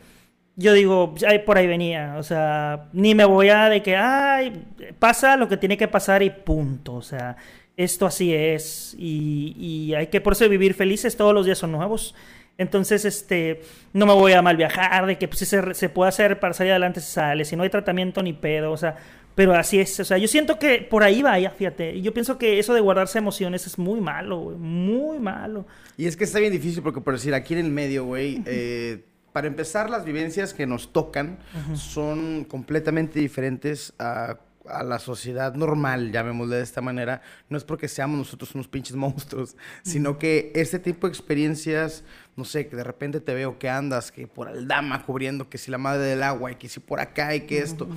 yo 0.54 0.74
digo, 0.74 1.14
ay, 1.26 1.38
por 1.38 1.56
ahí 1.56 1.66
venía, 1.66 2.16
o 2.18 2.22
sea, 2.22 2.88
ni 2.92 3.14
me 3.14 3.24
voy 3.24 3.48
a 3.48 3.70
de 3.70 3.82
que, 3.82 3.96
ay, 3.96 4.66
pasa 4.98 5.38
lo 5.38 5.48
que 5.48 5.56
tiene 5.56 5.78
que 5.78 5.88
pasar 5.88 6.22
y 6.22 6.28
punto, 6.28 6.94
o 6.94 7.00
sea, 7.00 7.36
esto 7.78 8.06
así 8.06 8.34
es 8.34 8.94
y, 8.98 9.54
y 9.56 9.94
hay 9.94 10.08
que 10.08 10.20
por 10.20 10.34
eso 10.34 10.46
vivir 10.48 10.74
felices, 10.74 11.16
todos 11.16 11.32
los 11.32 11.46
días 11.46 11.58
son 11.58 11.72
nuevos. 11.72 12.14
Entonces, 12.58 13.04
este, 13.04 13.62
no 13.92 14.04
me 14.04 14.14
voy 14.14 14.32
a 14.32 14.42
mal 14.42 14.56
viajar, 14.56 15.06
de 15.06 15.16
que 15.16 15.28
pues, 15.28 15.38
si 15.38 15.46
se, 15.46 15.74
se 15.74 15.88
puede 15.88 16.08
hacer 16.08 16.40
para 16.40 16.52
salir 16.52 16.72
adelante 16.72 17.00
se 17.00 17.12
sale, 17.12 17.44
si 17.44 17.54
no 17.54 17.62
hay 17.62 17.70
tratamiento 17.70 18.20
ni 18.20 18.32
pedo, 18.32 18.72
o 18.72 18.76
sea, 18.76 18.96
pero 19.36 19.54
así 19.54 19.78
es, 19.78 20.00
o 20.00 20.04
sea, 20.04 20.18
yo 20.18 20.26
siento 20.26 20.58
que 20.58 20.78
por 20.78 21.04
ahí 21.04 21.22
vaya, 21.22 21.50
fíjate, 21.50 21.94
y 21.94 22.02
yo 22.02 22.12
pienso 22.12 22.36
que 22.36 22.58
eso 22.58 22.74
de 22.74 22.80
guardarse 22.80 23.18
emociones 23.18 23.64
es 23.68 23.78
muy 23.78 24.00
malo, 24.00 24.40
güey, 24.40 24.56
muy 24.56 25.20
malo. 25.20 25.64
Y 25.96 26.06
es 26.06 26.16
que 26.16 26.24
está 26.24 26.40
bien 26.40 26.50
difícil 26.50 26.82
porque, 26.82 27.00
por 27.00 27.14
decir, 27.14 27.32
aquí 27.32 27.54
en 27.54 27.60
el 27.60 27.70
medio, 27.70 28.04
güey, 28.04 28.42
eh, 28.44 29.04
para 29.32 29.46
empezar, 29.46 29.88
las 29.88 30.04
vivencias 30.04 30.52
que 30.52 30.66
nos 30.66 30.92
tocan 30.92 31.38
son 31.74 32.44
completamente 32.44 33.20
diferentes 33.20 33.92
a, 34.00 34.38
a 34.70 34.82
la 34.82 34.98
sociedad 34.98 35.54
normal, 35.54 36.12
llamémosle 36.12 36.56
de 36.56 36.62
esta 36.62 36.80
manera. 36.80 37.22
No 37.48 37.56
es 37.56 37.64
porque 37.64 37.88
seamos 37.88 38.18
nosotros 38.18 38.54
unos 38.54 38.68
pinches 38.68 38.96
monstruos, 38.96 39.56
sino 39.82 40.18
que 40.18 40.52
este 40.54 40.78
tipo 40.78 41.06
de 41.06 41.12
experiencias, 41.12 42.04
no 42.36 42.44
sé, 42.44 42.68
que 42.68 42.76
de 42.76 42.84
repente 42.84 43.20
te 43.20 43.34
veo 43.34 43.58
que 43.58 43.68
andas, 43.68 44.12
que 44.12 44.26
por 44.26 44.48
Aldama 44.48 45.04
cubriendo, 45.04 45.48
que 45.48 45.58
si 45.58 45.70
la 45.70 45.78
madre 45.78 46.02
del 46.04 46.22
agua, 46.22 46.52
y 46.52 46.56
que 46.56 46.68
si 46.68 46.80
por 46.80 47.00
acá, 47.00 47.34
y 47.34 47.42
que 47.42 47.58
esto. 47.58 47.88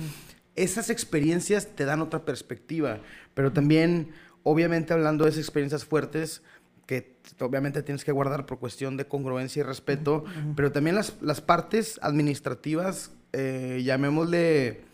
Esas 0.54 0.90
experiencias 0.90 1.68
te 1.74 1.84
dan 1.84 2.00
otra 2.02 2.24
perspectiva, 2.24 3.00
pero 3.32 3.52
también, 3.52 4.12
obviamente, 4.42 4.92
hablando 4.92 5.24
de 5.24 5.30
esas 5.30 5.40
experiencias 5.40 5.84
fuertes, 5.84 6.42
que 6.86 7.16
obviamente 7.40 7.82
tienes 7.82 8.04
que 8.04 8.12
guardar 8.12 8.44
por 8.44 8.58
cuestión 8.58 8.96
de 8.96 9.06
congruencia 9.06 9.60
y 9.60 9.62
respeto, 9.62 10.24
pero 10.56 10.72
también 10.72 10.96
las, 10.96 11.14
las 11.22 11.40
partes 11.40 11.98
administrativas, 12.02 13.12
eh, 13.32 13.80
llamémosle 13.84 14.91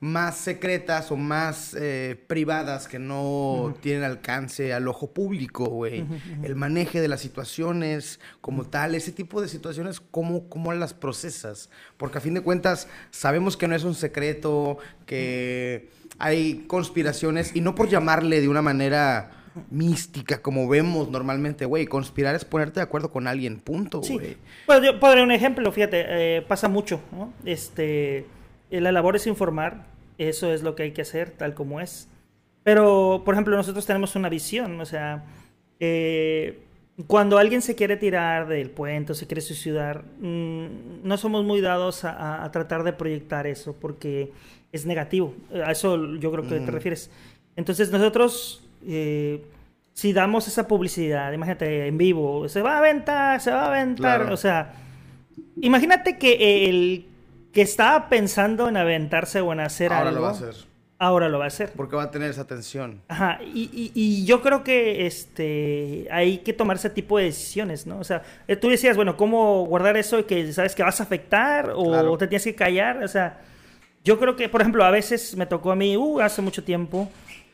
más 0.00 0.36
secretas 0.36 1.10
o 1.10 1.16
más 1.16 1.74
eh, 1.78 2.22
privadas 2.26 2.88
que 2.88 2.98
no 2.98 3.74
tienen 3.80 4.04
alcance 4.04 4.74
al 4.74 4.86
ojo 4.88 5.12
público, 5.12 5.64
güey. 5.66 6.04
El 6.42 6.56
manejo 6.56 7.00
de 7.00 7.08
las 7.08 7.20
situaciones 7.20 8.20
como 8.42 8.64
tal, 8.64 8.94
ese 8.94 9.12
tipo 9.12 9.40
de 9.40 9.48
situaciones, 9.48 10.00
¿cómo, 10.00 10.48
¿cómo 10.50 10.72
las 10.74 10.92
procesas? 10.92 11.70
Porque 11.96 12.18
a 12.18 12.20
fin 12.20 12.34
de 12.34 12.42
cuentas 12.42 12.86
sabemos 13.10 13.56
que 13.56 13.66
no 13.66 13.74
es 13.74 13.84
un 13.84 13.94
secreto, 13.94 14.76
que 15.06 15.88
hay 16.18 16.64
conspiraciones, 16.66 17.56
y 17.56 17.60
no 17.62 17.74
por 17.74 17.88
llamarle 17.88 18.40
de 18.42 18.48
una 18.48 18.62
manera 18.62 19.30
mística 19.70 20.42
como 20.42 20.68
vemos 20.68 21.08
normalmente, 21.10 21.64
güey. 21.64 21.86
Conspirar 21.86 22.34
es 22.34 22.44
ponerte 22.44 22.80
de 22.80 22.84
acuerdo 22.84 23.10
con 23.10 23.26
alguien, 23.26 23.58
punto, 23.60 24.02
Sí. 24.02 24.14
güey. 24.14 24.36
Pues 24.66 24.82
yo 24.82 24.98
podré 25.00 25.22
un 25.22 25.30
ejemplo, 25.30 25.70
fíjate, 25.72 26.04
eh, 26.38 26.42
pasa 26.42 26.68
mucho, 26.68 27.00
¿no? 27.12 27.32
Este, 27.44 28.26
la 28.80 28.92
labor 28.92 29.16
es 29.16 29.26
informar, 29.26 29.86
eso 30.18 30.52
es 30.52 30.62
lo 30.62 30.74
que 30.74 30.84
hay 30.84 30.92
que 30.92 31.02
hacer, 31.02 31.30
tal 31.30 31.54
como 31.54 31.80
es. 31.80 32.08
Pero, 32.62 33.22
por 33.24 33.34
ejemplo, 33.34 33.56
nosotros 33.56 33.84
tenemos 33.86 34.16
una 34.16 34.28
visión, 34.28 34.80
o 34.80 34.86
sea, 34.86 35.24
eh, 35.80 36.60
cuando 37.06 37.38
alguien 37.38 37.60
se 37.60 37.74
quiere 37.74 37.96
tirar 37.96 38.46
del 38.46 38.70
puente 38.70 39.12
o 39.12 39.14
se 39.14 39.26
quiere 39.26 39.40
suicidar, 39.40 40.04
mm, 40.20 41.02
no 41.02 41.16
somos 41.16 41.44
muy 41.44 41.60
dados 41.60 42.04
a, 42.04 42.48
tratar 42.52 42.84
de 42.84 42.92
proyectar 42.92 43.46
eso 43.46 43.74
porque 43.78 44.32
es 44.72 44.86
negativo. 44.86 45.34
A 45.64 45.72
eso 45.72 46.14
yo 46.16 46.30
creo 46.30 46.46
que 46.48 46.60
te 46.60 46.70
refieres. 46.70 47.10
Entonces 47.56 47.90
nosotros, 47.90 48.64
eh, 48.86 49.44
si 49.92 50.12
damos 50.12 50.46
esa 50.48 50.68
publicidad, 50.68 51.32
imagínate 51.32 51.88
en 51.88 51.98
vivo, 51.98 52.48
se 52.48 52.62
va 52.62 52.74
a 52.74 52.78
aventar, 52.78 53.40
se 53.40 53.50
va 53.50 53.64
a 53.64 53.68
aventar, 53.68 54.20
Claro. 54.20 54.34
o 54.34 54.36
sea, 54.36 54.74
imagínate 55.60 56.16
que 56.16 56.68
el 56.68 57.06
que 57.54 57.62
estaba 57.62 58.08
pensando 58.08 58.68
en 58.68 58.76
aventarse 58.76 59.40
o 59.40 59.52
en 59.52 59.60
hacer 59.60 59.92
Ahora 59.92 60.08
algo, 60.10 60.20
lo 60.20 60.22
va 60.26 60.28
a 60.28 60.32
hacer. 60.32 60.54
ahora 60.98 61.28
lo 61.28 61.38
va 61.38 61.44
a 61.44 61.48
hacer. 61.48 61.72
Porque 61.76 61.96
va 61.96 62.02
a 62.04 62.10
tener 62.10 62.30
esa 62.30 62.46
tensión. 62.46 63.00
Ajá, 63.08 63.38
y, 63.42 63.70
y- 63.72 63.92
y 63.94 64.24
yo 64.26 64.42
creo 64.42 64.64
que 64.64 65.06
este 65.06 66.06
hay 66.10 66.38
que 66.38 66.52
tomar 66.52 66.76
ese 66.76 66.90
tipo 66.90 67.16
de 67.18 67.24
decisiones, 67.24 67.86
¿no? 67.86 67.98
O 67.98 68.04
sea, 68.04 68.22
eh, 68.48 68.56
tú 68.56 68.68
decías, 68.68 68.96
bueno, 68.96 69.16
¿cómo 69.16 69.64
guardar 69.66 69.96
eso 69.96 70.18
y 70.18 70.24
que 70.24 70.52
sabes 70.52 70.74
que 70.74 70.82
vas 70.82 71.00
a 71.00 71.04
afectar 71.04 71.70
o 71.74 71.84
Claro. 71.84 72.18
te 72.18 72.26
tienes 72.26 72.44
que 72.44 72.54
callar? 72.54 73.02
O 73.02 73.08
sea, 73.08 73.40
yo 74.04 74.18
creo 74.18 74.36
que, 74.36 74.48
por 74.48 74.60
ejemplo, 74.60 74.84
a 74.84 74.90
veces 74.90 75.36
me 75.36 75.46
tocó 75.46 75.72
a 75.72 75.76
mí, 75.76 75.96
uh, 75.96 76.20
hace 76.20 76.42
mucho 76.42 76.62
tiempo, 76.64 77.08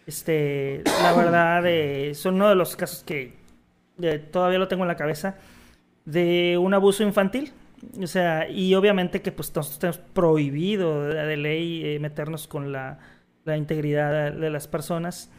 este, 0.06 0.82
la 1.02 1.12
verdad, 1.12 1.62
eh, 1.66 2.14
son 2.14 2.36
uno 2.36 2.48
de 2.48 2.54
los 2.54 2.74
casos 2.74 3.04
que 3.04 3.34
eh, 4.02 4.18
todavía 4.18 4.58
lo 4.58 4.66
tengo 4.66 4.82
en 4.84 4.88
la 4.88 4.96
cabeza, 4.96 5.36
de 6.06 6.56
un 6.58 6.72
abuso 6.74 7.02
infantil. 7.02 7.52
O 8.02 8.06
sea, 8.06 8.48
y 8.48 8.74
obviamente 8.74 9.22
que 9.22 9.32
pues 9.32 9.54
nosotros 9.54 9.78
tenemos 9.78 9.98
prohibido 10.12 11.02
de, 11.04 11.36
ley 11.36 11.82
eh, 11.84 11.98
meternos 11.98 12.46
con 12.46 12.72
la, 12.72 12.98
la 13.44 13.56
integridad 13.56 14.32
de, 14.32 14.50
las 14.50 14.68
personas. 14.68 15.30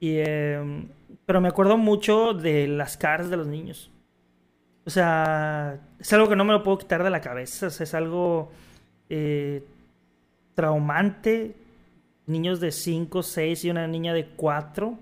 Y, 0.00 0.18
em, 0.18 0.88
pero 1.26 1.40
me 1.40 1.48
acuerdo 1.48 1.76
mucho 1.76 2.34
de 2.34 2.66
las 2.66 2.96
caras 2.96 3.30
de 3.30 3.36
los 3.36 3.46
niños. 3.46 3.90
O 4.86 4.90
sea, 4.90 5.80
es 5.98 6.12
algo 6.12 6.28
que 6.28 6.36
no 6.36 6.44
me 6.44 6.52
lo 6.52 6.62
puedo 6.62 6.78
quitar 6.78 7.02
de 7.02 7.10
la 7.10 7.20
cabeza. 7.20 7.68
Es 7.68 7.94
algo 7.94 8.50
eh, 9.08 9.64
traumante. 10.54 11.54
Niños 12.26 12.60
de 12.60 12.72
5, 12.72 13.22
6 13.22 13.64
y 13.64 13.70
una 13.70 13.86
niña 13.86 14.14
de 14.14 14.26
4. 14.26 14.98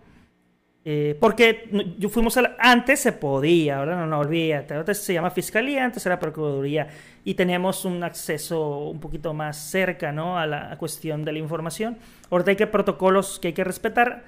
Eh, 0.84 1.16
porque 1.20 1.68
yo 1.96 2.08
fuimos 2.08 2.36
a 2.36 2.42
la- 2.42 2.56
antes 2.58 2.98
se 2.98 3.12
podía, 3.12 3.78
ahora 3.78 3.94
no, 3.96 4.06
no 4.06 4.18
olvídate. 4.18 4.74
Ahora 4.74 4.92
se 4.94 5.14
llama 5.14 5.30
fiscalía, 5.30 5.84
antes 5.84 6.04
era 6.06 6.18
procuraduría 6.18 6.88
y 7.24 7.34
teníamos 7.34 7.84
un 7.84 8.02
acceso 8.02 8.88
un 8.88 8.98
poquito 8.98 9.32
más 9.32 9.56
cerca, 9.56 10.10
¿no? 10.10 10.36
A 10.38 10.46
la 10.46 10.76
cuestión 10.78 11.24
de 11.24 11.32
la 11.32 11.38
información. 11.38 11.98
Ahorita 12.30 12.50
hay 12.50 12.56
que 12.56 12.66
protocolos 12.66 13.38
que 13.38 13.48
hay 13.48 13.54
que 13.54 13.62
respetar 13.62 14.24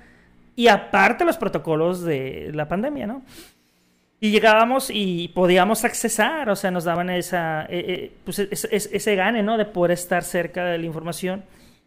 y 0.55 0.69
aparte 0.69 1.25
los 1.25 1.37
protocolos 1.39 2.03
de 2.05 2.51
la 2.55 2.69
pandemia, 2.69 3.09
¿no? 3.09 3.23
Y 4.21 4.31
llegábamos 4.31 4.91
y 4.93 5.29
podíamos 5.35 5.85
accesar, 5.85 6.49
o 6.49 6.57
sea, 6.57 6.71
nos 6.71 6.85
daban 6.85 7.11
esa, 7.11 7.63
eh, 7.65 7.85
eh, 7.89 8.13
pues 8.25 8.39
es- 8.39 8.69
es- 8.71 8.89
ese 8.93 9.17
gane, 9.17 9.43
¿no? 9.43 9.59
De 9.59 9.65
poder 9.67 9.91
estar 9.91 10.23
cerca 10.23 10.65
de 10.67 10.79
la 10.79 10.87
información. 10.87 11.43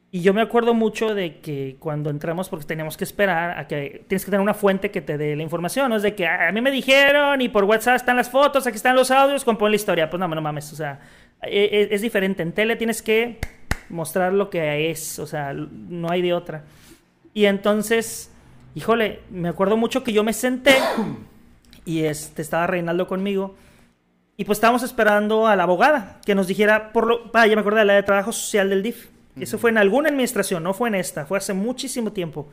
Y 0.09 0.21
yo 0.21 0.33
me 0.33 0.41
acuerdo 0.41 0.73
mucho 0.73 1.13
de 1.13 1.39
que 1.39 1.75
cuando 1.79 2.09
entramos, 2.09 2.47
porque 2.47 2.65
teníamos 2.65 2.95
que 2.95 3.03
esperar 3.03 3.59
a 3.59 3.67
que 3.67 4.05
tienes 4.07 4.23
que 4.23 4.31
tener 4.31 4.41
una 4.41 4.53
fuente 4.53 4.89
que 4.89 5.01
te 5.01 5.17
dé 5.17 5.35
la 5.35 5.43
información, 5.43 5.89
no 5.89 5.97
es 5.97 6.01
de 6.03 6.15
que 6.15 6.25
"Ah, 6.25 6.47
a 6.47 6.51
mí 6.53 6.61
me 6.61 6.71
dijeron 6.71 7.41
y 7.41 7.49
por 7.49 7.65
WhatsApp 7.65 7.97
están 7.97 8.15
las 8.15 8.29
fotos, 8.29 8.65
aquí 8.65 8.77
están 8.77 8.95
los 8.95 9.11
audios, 9.11 9.43
compón 9.43 9.69
la 9.71 9.75
historia. 9.75 10.09
Pues 10.09 10.19
no, 10.19 10.27
no 10.29 10.41
mames, 10.41 10.71
o 10.71 10.77
sea, 10.77 10.99
e- 11.43 11.69
e- 11.89 11.93
es, 11.93 12.01
diferente. 12.01 12.41
En 12.41 12.53
tele 12.53 12.77
tienes 12.77 13.01
que 13.01 13.37
mostrar 13.89 14.31
lo 14.33 14.49
que 14.49 14.89
es, 14.89 15.19
o 15.19 15.27
sea, 15.27 15.53
no 15.53 16.09
hay 16.09 16.21
de 16.21 16.33
otra. 16.33 16.63
Y 17.33 17.45
entonces, 17.45 18.31
híjole, 18.75 19.19
me 19.29 19.49
acuerdo 19.49 19.75
mucho 19.75 20.03
que 20.05 20.13
yo 20.13 20.23
me 20.23 20.31
senté 20.33 20.75
y 21.85 22.03
este, 22.03 22.41
estaba 22.41 22.65
Reinaldo 22.65 23.07
conmigo. 23.07 23.55
Y 24.37 24.45
pues 24.45 24.57
estábamos 24.57 24.83
esperando 24.83 25.47
a 25.47 25.55
la 25.57 25.63
abogada 25.63 26.21
que 26.25 26.33
nos 26.33 26.47
dijera, 26.47 26.93
por 26.93 27.07
lo, 27.07 27.29
ah, 27.33 27.45
ya 27.45 27.55
me 27.55 27.61
acordé, 27.61 27.83
la 27.83 27.93
de 27.95 28.03
trabajo 28.03 28.31
social 28.31 28.69
del 28.69 28.83
DIF. 28.83 29.09
Eso 29.39 29.57
fue 29.57 29.69
en 29.69 29.77
alguna 29.77 30.09
administración, 30.09 30.63
no 30.63 30.73
fue 30.73 30.89
en 30.89 30.95
esta, 30.95 31.25
fue 31.25 31.37
hace 31.37 31.53
muchísimo 31.53 32.11
tiempo. 32.11 32.47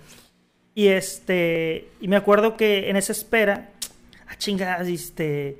Y 0.74 0.88
este, 0.88 1.88
y 2.00 2.08
me 2.08 2.16
acuerdo 2.16 2.56
que 2.56 2.90
en 2.90 2.96
esa 2.96 3.12
espera, 3.12 3.70
ah, 4.28 4.36
chingadas, 4.36 4.88
este, 4.88 5.58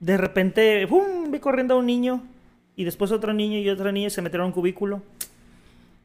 de 0.00 0.16
repente, 0.16 0.86
¡pum! 0.86 1.30
vi 1.30 1.38
corriendo 1.38 1.74
a 1.74 1.78
un 1.78 1.86
niño 1.86 2.22
y 2.76 2.84
después 2.84 3.10
otro 3.12 3.32
niño 3.32 3.58
y 3.58 3.68
otro 3.68 3.90
niño 3.90 4.10
se 4.10 4.22
metieron 4.22 4.44
a 4.44 4.46
un 4.48 4.52
cubículo. 4.52 5.02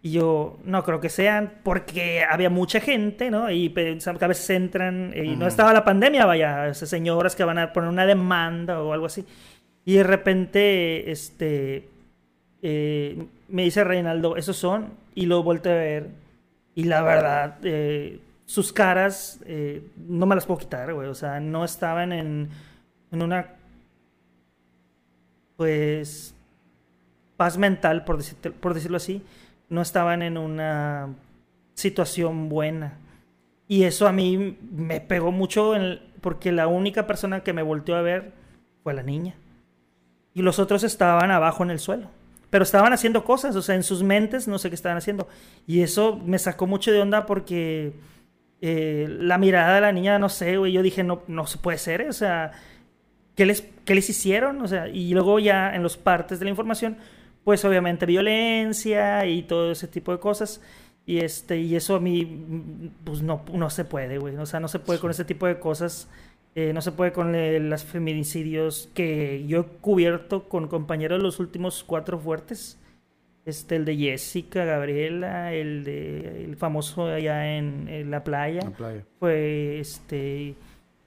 Y 0.01 0.11
yo 0.11 0.57
no 0.63 0.81
creo 0.85 1.01
que 1.01 1.09
sean, 1.09 1.55
porque 1.61 2.23
había 2.23 2.49
mucha 2.49 2.79
gente, 2.79 3.29
¿no? 3.29 3.51
Y 3.51 3.67
a 3.67 4.27
veces 4.27 4.49
entran, 4.49 5.13
y 5.13 5.35
no 5.35 5.45
estaba 5.45 5.73
la 5.73 5.83
pandemia, 5.83 6.25
vaya, 6.25 6.69
esas 6.69 6.87
señoras 6.87 7.35
que 7.35 7.43
van 7.43 7.57
a 7.57 7.73
poner 7.73 7.89
una 7.89 8.05
demanda 8.05 8.81
o 8.81 8.93
algo 8.93 9.07
así. 9.07 9.25
Y 9.83 9.95
de 9.95 10.03
repente, 10.03 11.11
este, 11.11 11.89
eh, 12.61 13.25
me 13.49 13.63
dice 13.63 13.83
Reinaldo, 13.83 14.35
esos 14.37 14.57
son, 14.57 14.93
y 15.15 15.25
lo 15.25 15.43
volteé 15.43 15.71
a 15.71 15.75
ver. 15.75 16.09
Y 16.75 16.83
la 16.85 17.01
verdad, 17.01 17.57
eh, 17.63 18.19
sus 18.45 18.71
caras 18.73 19.39
eh, 19.45 19.83
no 19.97 20.25
me 20.25 20.35
las 20.35 20.45
puedo 20.45 20.59
quitar, 20.59 20.93
güey. 20.93 21.07
O 21.07 21.15
sea, 21.15 21.39
no 21.39 21.65
estaban 21.65 22.11
en, 22.13 22.49
en 23.11 23.21
una, 23.21 23.47
pues, 25.57 26.33
paz 27.37 27.57
mental, 27.57 28.05
por, 28.05 28.17
decirte- 28.17 28.51
por 28.51 28.73
decirlo 28.73 28.97
así. 28.97 29.21
No 29.69 29.81
estaban 29.81 30.21
en 30.21 30.37
una 30.37 31.09
situación 31.73 32.49
buena. 32.49 32.97
Y 33.67 33.83
eso 33.83 34.07
a 34.07 34.11
mí 34.11 34.57
me 34.71 34.99
pegó 34.99 35.31
mucho 35.31 35.75
en 35.75 35.99
porque 36.21 36.51
la 36.51 36.67
única 36.67 37.07
persona 37.07 37.41
que 37.43 37.53
me 37.53 37.61
volteó 37.61 37.95
a 37.95 38.01
ver 38.01 38.33
fue 38.83 38.93
la 38.93 39.03
niña. 39.03 39.35
Y 40.33 40.41
los 40.41 40.59
otros 40.59 40.83
estaban 40.83 41.31
abajo 41.31 41.63
en 41.63 41.71
el 41.71 41.79
suelo. 41.79 42.09
Pero 42.49 42.63
estaban 42.63 42.93
haciendo 42.93 43.23
cosas, 43.23 43.55
o 43.55 43.61
sea, 43.61 43.75
en 43.75 43.83
sus 43.83 44.01
mentes 44.03 44.47
no 44.47 44.57
sé 44.57 44.69
qué 44.69 44.75
estaban 44.75 44.97
haciendo. 44.97 45.27
Y 45.67 45.81
eso 45.81 46.19
me 46.25 46.39
sacó 46.39 46.67
mucho 46.67 46.91
de 46.91 47.01
onda 47.01 47.25
porque 47.25 47.93
eh, 48.61 49.07
la 49.09 49.37
mirada 49.37 49.75
de 49.75 49.81
la 49.81 49.91
niña, 49.91 50.19
no 50.19 50.29
sé, 50.29 50.57
güey, 50.57 50.71
yo 50.71 50.81
dije, 50.81 51.03
no, 51.03 51.23
no 51.27 51.47
se 51.47 51.57
puede 51.59 51.77
ser, 51.77 52.07
o 52.09 52.13
sea, 52.13 52.51
¿qué 53.35 53.45
les, 53.45 53.61
¿qué 53.85 53.95
les 53.95 54.09
hicieron? 54.09 54.61
O 54.61 54.67
sea, 54.67 54.87
y 54.87 55.13
luego 55.13 55.39
ya 55.39 55.73
en 55.75 55.83
los 55.83 55.97
partes 55.97 56.39
de 56.39 56.45
la 56.45 56.51
información, 56.51 56.97
pues 57.43 57.63
obviamente 57.65 58.05
violencia 58.05 59.25
y 59.25 59.43
todo 59.43 59.71
ese 59.71 59.87
tipo 59.87 60.11
de 60.11 60.19
cosas. 60.19 60.61
Y, 61.05 61.19
este, 61.19 61.57
y 61.57 61.75
eso 61.75 61.95
a 61.95 61.99
mí, 61.99 62.91
pues 63.03 63.21
no, 63.23 63.43
no 63.53 63.69
se 63.69 63.85
puede, 63.85 64.19
güey. 64.19 64.35
O 64.37 64.45
sea, 64.45 64.59
no 64.59 64.67
se 64.67 64.77
puede 64.79 64.99
con 64.99 65.09
ese 65.09 65.25
tipo 65.25 65.47
de 65.47 65.59
cosas. 65.59 66.07
Eh, 66.55 66.73
no 66.73 66.81
se 66.81 66.91
puede 66.91 67.11
con 67.11 67.35
eh, 67.35 67.59
los 67.59 67.83
feminicidios 67.83 68.89
que 68.93 69.45
yo 69.47 69.59
he 69.61 69.63
cubierto 69.81 70.49
con 70.49 70.67
compañeros 70.67 71.21
los 71.21 71.39
últimos 71.39 71.83
cuatro 71.83 72.19
fuertes. 72.19 72.77
Este, 73.45 73.77
el 73.77 73.85
de 73.85 73.95
Jessica, 73.95 74.65
Gabriela, 74.65 75.53
el 75.53 75.83
de 75.83 76.43
el 76.43 76.55
famoso 76.55 77.07
allá 77.07 77.57
en, 77.57 77.87
en 77.87 78.11
la 78.11 78.23
playa. 78.23 78.61
La 78.63 78.71
playa. 78.71 79.05
Fue 79.19 79.79
este. 79.79 80.55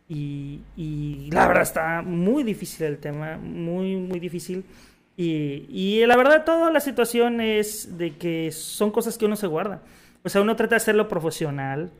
Y, 0.09 0.61
y 0.77 1.31
la 1.31 1.47
verdad 1.47 1.63
está 1.63 2.03
muy 2.03 2.43
difícil 2.43 2.87
el 2.87 2.99
tema, 2.99 3.39
muy, 3.39 3.97
muy 3.97 4.19
difícil. 4.19 4.65
Y, 5.17 5.67
y 5.69 6.05
la 6.07 6.17
verdad, 6.17 6.45
toda 6.45 6.71
la 6.71 6.81
situación 6.81 7.41
es 7.41 7.97
de 7.97 8.17
que 8.17 8.51
son 8.51 8.91
cosas 8.91 9.17
que 9.17 9.27
uno 9.27 9.37
se 9.37 9.47
guarda. 9.47 9.83
O 10.25 10.29
sea, 10.29 10.41
uno 10.41 10.57
trata 10.57 10.75
de 10.75 10.79
hacerlo 10.79 11.09
profesional, 11.09 11.91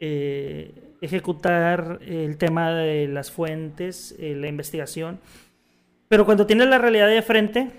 eh, 0.00 0.74
ejecutar 1.00 2.00
el 2.06 2.36
tema 2.36 2.72
de 2.72 3.08
las 3.08 3.30
fuentes, 3.30 4.14
eh, 4.18 4.34
la 4.34 4.48
investigación. 4.48 5.18
Pero 6.08 6.24
cuando 6.24 6.46
tienes 6.46 6.68
la 6.68 6.78
realidad 6.78 7.08
de 7.08 7.22
frente, 7.22 7.70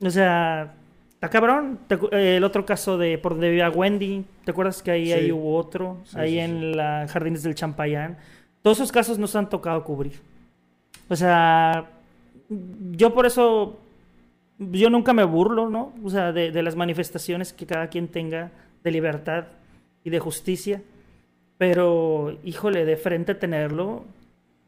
o 0.00 0.10
sea, 0.10 0.74
está 1.14 1.30
cabrón. 1.30 1.78
Eh, 2.10 2.36
el 2.36 2.44
otro 2.44 2.66
caso 2.66 2.98
de 2.98 3.18
por 3.18 3.32
donde 3.32 3.48
vivía 3.50 3.70
Wendy, 3.70 4.24
¿te 4.44 4.50
acuerdas 4.50 4.82
que 4.82 4.90
ahí, 4.90 5.06
Sí. 5.06 5.12
ahí 5.12 5.32
hubo 5.32 5.56
otro? 5.56 5.98
Sí, 6.04 6.18
ahí 6.18 6.32
sí, 6.32 6.38
en 6.40 6.76
la 6.76 7.06
Jardines 7.08 7.42
del 7.42 7.54
Champayán. 7.54 8.18
Todos 8.62 8.78
esos 8.78 8.92
casos 8.92 9.18
nos 9.18 9.34
han 9.34 9.48
tocado 9.48 9.82
cubrir. 9.84 10.20
O 11.08 11.16
sea, 11.16 11.90
yo 12.48 13.12
por 13.14 13.26
eso, 13.26 13.80
yo 14.58 14.90
nunca 14.90 15.12
me 15.12 15.24
burlo, 15.24 15.68
¿no? 15.68 15.92
O 16.04 16.10
sea, 16.10 16.32
de, 16.32 16.50
de 16.52 16.62
las 16.62 16.76
manifestaciones 16.76 17.52
que 17.52 17.66
cada 17.66 17.88
quien 17.88 18.08
tenga 18.08 18.50
de 18.84 18.90
libertad 18.90 19.46
y 20.04 20.10
de 20.10 20.18
justicia. 20.20 20.82
Pero, 21.62 22.40
híjole, 22.42 22.84
de 22.84 22.96
frente 22.96 23.36
tenerlo, 23.36 24.04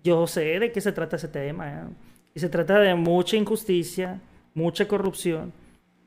yo 0.05 0.29
sé 0.29 0.61
de 0.61 0.71
qué 0.71 0.81
se 0.81 0.93
trata 0.93 1.17
ese 1.17 1.27
tema. 1.27 1.69
¿eh? 1.69 1.83
Y 2.37 2.39
se 2.39 2.49
trata 2.49 2.79
de 2.79 2.95
mucha 2.95 3.37
injusticia, 3.37 4.21
mucha 4.55 4.87
corrupción. 4.87 5.53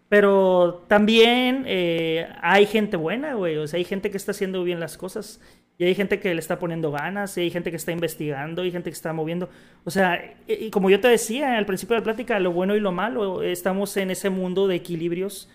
Pero 0.07 0.85
también 0.87 1.65
eh, 1.67 2.29
hay 2.41 2.65
gente 2.67 2.95
buena, 2.95 3.33
güey. 3.33 3.57
O 3.57 3.67
sea, 3.67 3.79
hay 3.79 3.83
gente 3.83 4.09
que 4.09 4.15
está 4.15 4.31
haciendo 4.31 4.63
bien 4.63 4.79
las 4.79 4.97
cosas. 4.97 5.41
Y 5.77 5.83
hay 5.83 5.93
gente 5.93 6.21
que 6.21 6.33
le 6.33 6.39
está 6.39 6.57
poniendo 6.57 6.89
ganas. 6.89 7.37
Y 7.37 7.41
hay 7.41 7.51
gente 7.51 7.69
que 7.69 7.75
está 7.75 7.91
investigando. 7.91 8.63
Y 8.63 8.67
hay 8.67 8.71
gente 8.71 8.89
que 8.89 8.95
está 8.95 9.11
moviendo. 9.11 9.49
O 9.83 9.91
sea, 9.91 10.37
y, 10.47 10.69
como 10.69 10.89
yo 10.89 11.01
te 11.01 11.09
decía 11.09 11.57
al 11.57 11.65
principio 11.65 11.95
de 11.95 11.99
la 11.99 12.05
plática, 12.05 12.39
lo 12.39 12.53
bueno 12.53 12.77
y 12.77 12.79
lo 12.79 12.93
malo. 12.93 13.43
Estamos 13.43 13.97
en 13.97 14.09
ese 14.09 14.29
mundo 14.29 14.69
de 14.69 14.75
equilibrios. 14.75 15.49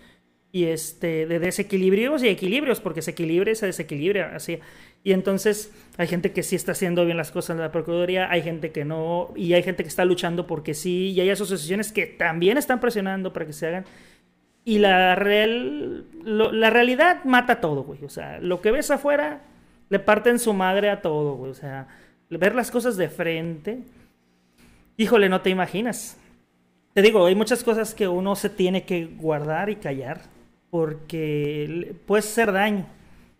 Y 0.51 0.65
este, 0.65 1.25
de 1.25 1.39
desequilibrios 1.39 2.21
y 2.21 2.27
equilibrios. 2.27 2.79
Porque 2.79 3.01
se 3.01 3.09
equilibra 3.09 3.49
y 3.49 3.55
se 3.55 3.65
desequilibra. 3.65 4.35
Así. 4.35 4.59
Y 5.03 5.11
entonces 5.11 5.71
hay 5.97 6.07
gente 6.07 6.31
que 6.31 6.43
sí 6.43 6.55
está 6.55 6.71
haciendo 6.71 7.05
bien 7.05 7.17
las 7.17 7.31
cosas 7.31 7.55
en 7.55 7.61
la 7.61 7.71
Procuraduría, 7.71 8.31
hay 8.31 8.41
gente 8.41 8.71
que 8.71 8.85
no, 8.85 9.33
y 9.35 9.53
hay 9.53 9.61
gente 9.61 9.83
que 9.83 9.89
está 9.89 10.05
luchando 10.05 10.47
porque 10.47 10.73
sí, 10.73 11.11
y 11.11 11.19
hay 11.19 11.29
asociaciones 11.29 11.91
que 11.91 12.05
también 12.05 12.57
están 12.57 12.79
presionando 12.79 13.33
para 13.33 13.45
que 13.45 13.53
se 13.53 13.67
hagan. 13.67 13.85
Y 14.65 14.79
la, 14.79 15.15
real, 15.15 16.05
la 16.23 16.69
realidad 16.69 17.25
mata 17.25 17.59
todo, 17.59 17.83
güey. 17.83 18.05
O 18.05 18.09
sea, 18.09 18.39
lo 18.39 18.61
que 18.61 18.71
ves 18.71 18.91
afuera 18.91 19.41
le 19.89 19.99
parten 19.99 20.39
su 20.39 20.53
madre 20.53 20.89
a 20.89 21.01
todo, 21.01 21.35
güey. 21.35 21.51
O 21.51 21.55
sea, 21.55 21.87
ver 22.29 22.55
las 22.55 22.71
cosas 22.71 22.95
de 22.95 23.09
frente, 23.09 23.79
híjole, 24.95 25.27
no 25.27 25.41
te 25.41 25.49
imaginas. 25.49 26.17
Te 26.93 27.01
digo, 27.01 27.25
hay 27.25 27.35
muchas 27.35 27.63
cosas 27.63 27.93
que 27.93 28.07
uno 28.07 28.35
se 28.35 28.49
tiene 28.49 28.83
que 28.83 29.05
guardar 29.05 29.69
y 29.69 29.75
callar 29.75 30.21
porque 30.69 31.95
puede 32.05 32.19
hacer 32.19 32.51
daño. 32.51 32.85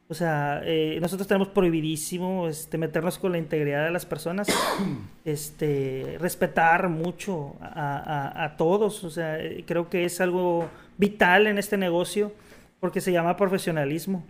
O 0.09 0.13
sea, 0.13 0.61
eh, 0.65 0.99
nosotros 1.01 1.27
tenemos 1.27 1.47
prohibidísimo 1.47 2.47
este, 2.47 2.77
meternos 2.77 3.17
con 3.17 3.31
la 3.31 3.37
integridad 3.37 3.85
de 3.85 3.91
las 3.91 4.05
personas, 4.05 4.47
este, 5.25 6.17
respetar 6.19 6.89
mucho 6.89 7.55
a, 7.61 7.97
a- 7.97 8.43
a 8.45 8.57
todos. 8.57 9.03
O 9.03 9.09
sea, 9.09 9.39
eh, 9.39 9.63
creo 9.65 9.89
que 9.89 10.05
es 10.05 10.21
algo 10.21 10.67
vital 10.97 11.47
en 11.47 11.57
este 11.57 11.77
negocio 11.77 12.31
porque 12.79 13.01
se 13.01 13.11
llama 13.11 13.37
profesionalismo. 13.37 14.23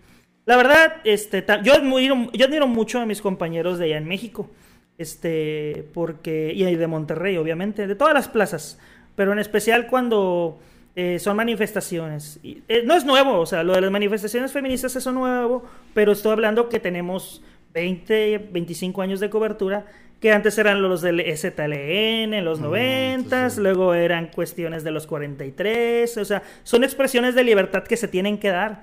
La 0.46 0.58
verdad, 0.58 0.98
este, 1.06 1.44
yo, 1.64 1.74
admiro, 1.74 2.30
yo 2.34 2.46
admiro 2.46 2.68
mucho 2.68 3.00
a 3.00 3.06
mis 3.06 3.22
compañeros 3.22 3.80
de 3.80 3.86
allá 3.86 3.98
en 3.98 4.08
México, 4.08 4.50
este, 4.98 5.88
porque, 5.94 6.54
y 6.54 6.64
de 6.76 6.88
Monterrey, 6.88 7.38
obviamente, 7.38 7.88
de 7.88 7.96
todas 7.96 8.14
las 8.14 8.28
plazas, 8.28 8.80
pero 9.16 9.32
en 9.34 9.40
especial 9.40 9.88
cuando 9.88 10.60
eh, 10.96 11.18
son 11.18 11.36
manifestaciones. 11.36 12.40
Y, 12.44 12.62
eh, 12.68 12.84
no 12.86 12.96
es 12.96 13.04
nuevo, 13.04 13.40
o 13.40 13.46
sea, 13.46 13.64
lo 13.64 13.74
de 13.74 13.82
las 13.82 13.92
manifestaciones 13.92 14.52
feministas 14.52 14.96
es 14.96 15.08
nuevo, 15.08 15.64
pero 15.94 16.12
estoy 16.12 16.34
hablando 16.34 16.70
que 16.70 16.80
tenemos 16.80 17.42
20, 17.74 18.50
25 18.52 19.02
años 19.02 19.20
de 19.20 19.30
cobertura, 19.32 19.88
que 20.20 20.32
antes 20.32 20.58
eran 20.58 20.84
los 20.84 21.02
del 21.02 21.20
STLN 21.20 22.34
en 22.34 22.46
los 22.46 22.60
90, 22.60 23.50
luego 23.58 23.96
eran 23.96 24.28
cuestiones 24.28 24.84
de 24.84 24.92
los 24.92 25.08
43, 25.08 26.16
o 26.18 26.26
sea, 26.26 26.44
son 26.64 26.84
expresiones 26.84 27.34
de 27.34 27.44
libertad 27.44 27.84
que 27.84 27.98
se 27.98 28.08
tienen 28.08 28.38
que 28.38 28.50
dar, 28.50 28.82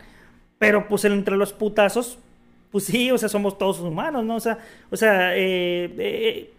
pero 0.59 0.89
pues 0.89 1.05
entre 1.05 1.37
los 1.37 1.53
putazos, 1.53 2.19
pues 2.73 2.85
sí, 2.85 3.11
o 3.13 3.19
sea, 3.19 3.29
somos 3.29 3.57
todos 3.57 3.79
humanos, 3.81 4.25
¿no? 4.25 4.35
O 4.35 4.41
sea, 4.41 4.59
o 4.91 4.97
sea 4.97 5.31
eh, 5.37 6.51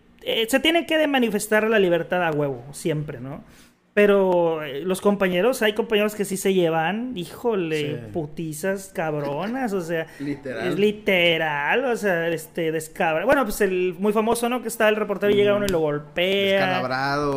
se 0.48 0.60
tiene 0.62 0.86
que 0.86 1.06
manifestar 1.08 1.70
la 1.70 1.78
libertad 1.78 2.26
a 2.26 2.32
huevo, 2.32 2.64
siempre, 2.72 3.20
¿no? 3.20 3.44
Pero 3.94 4.64
eh, 4.64 4.82
los 4.86 5.02
compañeros, 5.02 5.62
hay 5.62 5.74
compañeros 5.74 6.16
que 6.16 6.24
sí 6.24 6.38
se 6.38 6.54
llevan, 6.54 7.12
híjole, 7.18 7.98
putizas 8.14 8.90
cabronas, 8.96 9.74
o 9.74 9.82
sea, 9.82 10.08
literal. 10.20 10.68
es 10.68 10.80
literal, 10.80 11.84
o 11.84 11.98
sea, 11.98 12.30
este, 12.30 12.72
descabra. 12.72 13.26
Bueno, 13.26 13.44
pues 13.44 13.60
el 13.60 13.96
muy 14.00 14.14
famoso, 14.14 14.48
¿no? 14.48 14.62
Que 14.62 14.70
está 14.70 14.88
el 14.88 14.96
reportero 14.96 15.34
y 15.34 15.36
llega 15.36 15.56
uno 15.56 15.66
y 15.66 15.70
lo 15.70 15.80
golpea. 15.80 16.82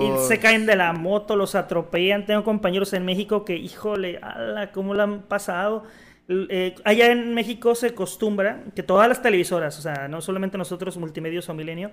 Y 0.01 0.29
se 0.29 0.39
caen 0.39 0.65
de 0.65 0.77
la 0.77 0.93
moto, 0.93 1.35
los 1.35 1.57
atropellan. 1.57 2.25
Tengo 2.25 2.45
compañeros 2.45 2.93
en 2.93 3.05
México 3.05 3.45
que, 3.45 3.57
híjole, 3.57 4.21
ala, 4.23 4.71
¿cómo 4.71 4.95
lo 4.95 5.03
han 5.03 5.23
pasado? 5.23 5.83
Eh, 6.29 6.75
allá 6.85 7.13
en 7.13 7.35
México 7.35 7.75
se 7.75 7.89
acostumbra 7.89 8.65
que 8.75 8.83
todas 8.83 9.09
las 9.09 9.21
televisoras, 9.21 9.79
o 9.79 9.83
sea, 9.83 10.09
no 10.09 10.23
solamente 10.23 10.57
nosotros, 10.57 10.97
Multimedios 10.97 11.49
o 11.49 11.55
Milenio, 11.55 11.91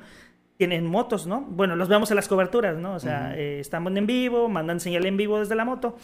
tienen 0.58 0.86
motos, 0.86 1.28
¿no? 1.28 1.42
Bueno, 1.42 1.76
los 1.76 1.90
vemos 1.90 2.12
en 2.12 2.16
las 2.16 2.28
coberturas, 2.28 2.78
¿no? 2.78 2.94
O 2.94 3.00
sea, 3.00 3.36
eh, 3.38 3.60
estamos 3.60 3.94
en 3.96 4.06
vivo, 4.06 4.48
mandan 4.48 4.80
señal 4.80 5.06
en 5.06 5.18
vivo 5.18 5.40
desde 5.40 5.56
la 5.56 5.66
moto. 5.66 5.98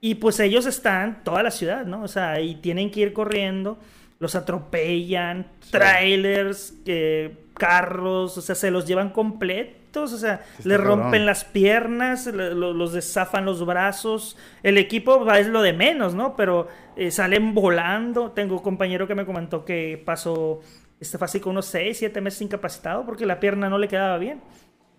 Y 0.00 0.16
pues 0.16 0.38
ellos 0.40 0.66
están 0.66 1.24
toda 1.24 1.42
la 1.42 1.50
ciudad, 1.50 1.86
¿no? 1.86 2.02
O 2.02 2.08
sea, 2.08 2.40
y 2.40 2.56
tienen 2.56 2.90
que 2.90 3.00
ir 3.00 3.12
corriendo, 3.14 3.78
los 4.18 4.34
atropellan, 4.34 5.46
trailers, 5.70 6.74
eh, 6.84 7.34
carros, 7.54 8.36
o 8.36 8.42
sea, 8.42 8.54
se 8.54 8.70
los 8.70 8.86
llevan 8.86 9.10
o 9.96 10.18
sea, 10.18 10.44
le 10.64 10.76
rompen 10.76 11.26
las 11.26 11.44
piernas, 11.44 12.26
los 12.26 12.92
desafan 12.92 13.44
los 13.44 13.64
brazos. 13.64 14.36
El 14.62 14.78
equipo 14.78 15.30
es 15.32 15.46
lo 15.46 15.62
de 15.62 15.72
menos, 15.72 16.14
¿no? 16.14 16.36
Pero 16.36 16.68
eh, 16.96 17.10
salen 17.10 17.54
volando. 17.54 18.32
Tengo 18.32 18.56
un 18.56 18.62
compañero 18.62 19.06
que 19.06 19.14
me 19.14 19.24
comentó 19.24 19.64
que 19.64 20.02
pasó, 20.04 20.60
este 21.00 21.18
con 21.40 21.52
unos 21.52 21.66
6, 21.66 21.98
7 21.98 22.20
meses 22.20 22.42
incapacitado 22.42 23.04
porque 23.04 23.26
la 23.26 23.40
pierna 23.40 23.68
no 23.68 23.78
le 23.78 23.88
quedaba 23.88 24.18
bien. 24.18 24.40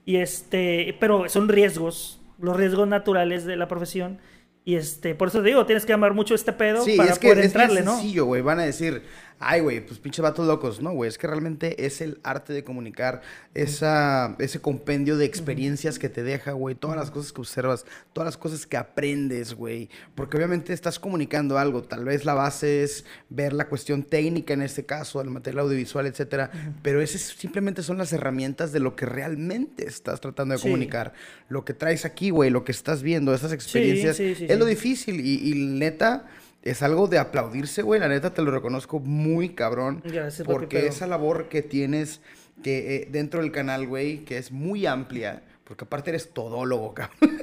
Y 0.05 0.17
este, 0.17 0.95
pero 0.99 1.27
son 1.29 1.49
riesgos, 1.49 2.21
los 2.39 2.55
riesgos 2.55 2.87
naturales 2.87 3.45
de 3.45 3.55
la 3.55 3.67
profesión. 3.67 4.19
Y 4.67 4.75
este, 4.75 5.13
por 5.13 5.27
eso 5.27 5.41
te 5.41 5.49
digo, 5.49 5.65
tienes 5.67 5.85
que 5.85 5.93
amar 5.93 6.15
mucho 6.15 6.33
este 6.33 6.51
pedo 6.51 6.83
para 6.97 7.11
es 7.11 7.19
que 7.19 7.27
poder 7.29 7.45
entrarle, 7.45 7.83
¿no? 7.83 7.99
Sí, 7.99 8.17
güey. 8.17 8.41
Van 8.41 8.59
a 8.59 8.63
decir, 8.63 9.03
ay, 9.39 9.61
güey, 9.61 9.86
pues 9.86 9.99
pinche 9.99 10.21
vatos 10.21 10.47
locos. 10.47 10.81
No, 10.81 10.91
güey, 10.91 11.07
es 11.07 11.17
que 11.17 11.27
realmente 11.27 11.86
es 11.86 12.01
el 12.01 12.19
arte 12.23 12.53
de 12.53 12.63
comunicar, 12.63 13.21
esa, 13.53 14.36
ese 14.39 14.59
compendio 14.59 15.17
de 15.17 15.25
experiencias 15.25 15.99
que 15.99 16.09
te 16.09 16.23
deja, 16.23 16.51
güey, 16.51 16.75
todas 16.75 16.97
las 16.97 17.11
cosas 17.11 17.31
que 17.31 17.41
observas, 17.41 17.86
todas 18.13 18.25
las 18.25 18.38
cosas 18.38 18.65
que 18.65 18.77
aprendes, 18.77 19.53
güey. 19.53 19.89
Porque 20.15 20.38
obviamente 20.38 20.73
estás 20.73 20.99
comunicando 20.99 21.57
algo. 21.57 21.83
Tal 21.83 22.05
vez 22.05 22.25
la 22.25 22.33
base 22.33 22.83
es 22.83 23.05
ver 23.29 23.53
la 23.53 23.67
cuestión 23.67 24.03
técnica, 24.03 24.53
en 24.53 24.61
este 24.61 24.86
caso, 24.86 25.21
el 25.21 25.29
material 25.29 25.65
audiovisual, 25.65 26.05
etcétera. 26.05 26.51
Pero 26.81 27.01
esas 27.01 27.21
simplemente 27.21 27.83
son 27.83 27.97
las 27.97 28.13
herramientas 28.13 28.71
de 28.71 28.79
lo 28.79 28.95
que 28.95 29.05
realmente 29.05 29.88
estás 29.88 30.21
tratando 30.21 30.55
de 30.55 30.61
comunicar. 30.61 31.13
Lo 31.49 31.65
que 31.65 31.73
traes 31.73 32.05
aquí, 32.05 32.29
güey, 32.29 32.49
lo 32.49 32.63
que 32.63 32.71
estás 32.71 33.01
viendo, 33.01 33.33
esas 33.33 33.51
experiencias, 33.51 34.19
es 34.19 34.57
lo 34.57 34.65
difícil. 34.65 35.19
y, 35.19 35.51
y 35.51 35.53
neta 35.55 36.25
es 36.66 36.82
algo 36.82 37.07
de 37.07 37.20
aplaudirse, 37.20 37.84
güey. 37.84 37.99
La 37.99 38.07
neta 38.07 38.34
te 38.34 38.41
lo 38.41 38.51
reconozco 38.51 38.99
muy 38.99 39.49
cabrón. 39.49 40.01
Gracias, 40.03 40.45
porque 40.45 40.88
esa 40.88 41.05
labor 41.05 41.47
que 41.47 41.61
tienes 41.61 42.22
que 42.63 42.95
eh, 42.95 43.07
dentro 43.11 43.41
del 43.41 43.51
canal, 43.51 43.88
güey, 43.88 44.26
que 44.26 44.38
es 44.38 44.51
muy 44.51 44.88
amplia. 44.88 45.43
Porque 45.63 45.86
aparte 45.86 46.09
eres 46.09 46.34
todólogo, 46.34 46.93
cabrón. 46.93 47.39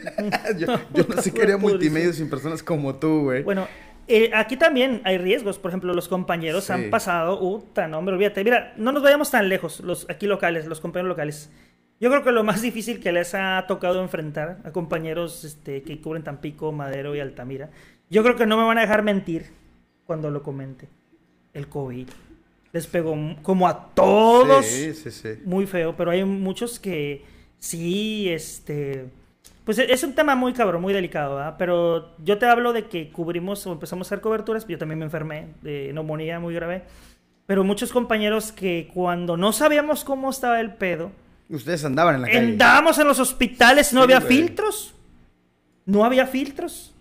yo, 0.58 0.66
no 1.06 1.22
sé 1.22 1.32
qué 1.32 1.42
haría 1.42 1.56
multimedia 1.56 2.12
sin 2.12 2.28
personas 2.28 2.62
como 2.64 2.96
tú, 2.96 3.22
güey. 3.22 3.44
Bueno, 3.44 3.68
eh, 4.08 4.30
aquí 4.34 4.56
también 4.56 5.00
hay 5.04 5.18
riesgos. 5.18 5.58
Por 5.58 5.70
ejemplo, 5.70 5.94
los 5.94 6.08
compañeros 6.08 6.68
han 6.70 6.90
pasado. 6.90 7.40
Uta, 7.40 7.86
no, 7.86 7.98
hombre, 7.98 8.16
olvídate. 8.16 8.42
Mira, 8.42 8.74
no 8.76 8.90
nos 8.90 9.04
vayamos 9.04 9.30
tan 9.30 9.48
lejos, 9.48 9.80
los 9.80 10.08
aquí 10.10 10.26
locales, 10.26 10.66
los 10.66 10.80
compañeros 10.80 11.10
locales. 11.10 11.50
Yo 12.00 12.10
creo 12.10 12.24
que 12.24 12.32
lo 12.32 12.42
más 12.42 12.60
difícil 12.60 12.98
que 12.98 13.12
les 13.12 13.32
ha 13.36 13.64
tocado 13.68 14.02
enfrentar 14.02 14.58
a 14.64 14.72
compañeros 14.72 15.44
este, 15.44 15.84
que 15.84 16.00
cubren 16.00 16.24
Tampico, 16.24 16.72
Madero 16.72 17.14
y 17.14 17.20
Altamira 17.20 17.70
yo 18.12 18.22
creo 18.22 18.36
que 18.36 18.46
no 18.46 18.58
me 18.58 18.64
van 18.64 18.76
a 18.76 18.82
dejar 18.82 19.02
mentir 19.02 19.46
cuando 20.04 20.30
lo 20.30 20.42
comente. 20.42 20.86
El 21.54 21.68
COVID. 21.68 22.08
Les 22.72 22.86
pegó 22.86 23.16
como 23.42 23.66
a 23.66 23.94
todos. 23.94 24.66
Sí, 24.66 24.92
sí, 24.92 25.10
sí. 25.10 25.28
Muy 25.46 25.66
feo, 25.66 25.96
pero 25.96 26.10
hay 26.10 26.22
muchos 26.22 26.78
que 26.78 27.24
sí, 27.58 28.28
este... 28.28 29.08
Pues 29.64 29.78
e-, 29.78 29.90
es 29.90 30.04
un 30.04 30.14
tema 30.14 30.34
muy 30.34 30.52
cabrón, 30.52 30.82
muy 30.82 30.92
delicado, 30.92 31.36
¿verdad? 31.36 31.54
Pero 31.58 32.14
yo 32.18 32.36
te 32.36 32.44
hablo 32.44 32.74
de 32.74 32.86
que 32.86 33.10
cubrimos 33.10 33.66
o 33.66 33.72
empezamos 33.72 34.06
a 34.06 34.08
hacer 34.08 34.20
coberturas, 34.20 34.66
yo 34.66 34.76
también 34.76 34.98
me 34.98 35.06
enfermé 35.06 35.54
de 35.62 35.90
neumonía 35.94 36.38
muy 36.38 36.54
grave. 36.54 36.82
Pero 37.46 37.64
muchos 37.64 37.92
compañeros 37.92 38.52
que 38.52 38.90
cuando 38.92 39.38
no 39.38 39.52
sabíamos 39.52 40.04
cómo 40.04 40.28
estaba 40.28 40.60
el 40.60 40.74
pedo... 40.74 41.12
Ustedes 41.48 41.82
andaban 41.86 42.16
en 42.16 42.22
la 42.22 42.28
calle. 42.28 42.38
Andábamos 42.38 42.98
en 42.98 43.08
los 43.08 43.18
hospitales, 43.18 43.94
no 43.94 44.02
había 44.02 44.20
filtros. 44.20 44.94
No 45.86 46.04
había 46.04 46.26
filtros. 46.26 46.91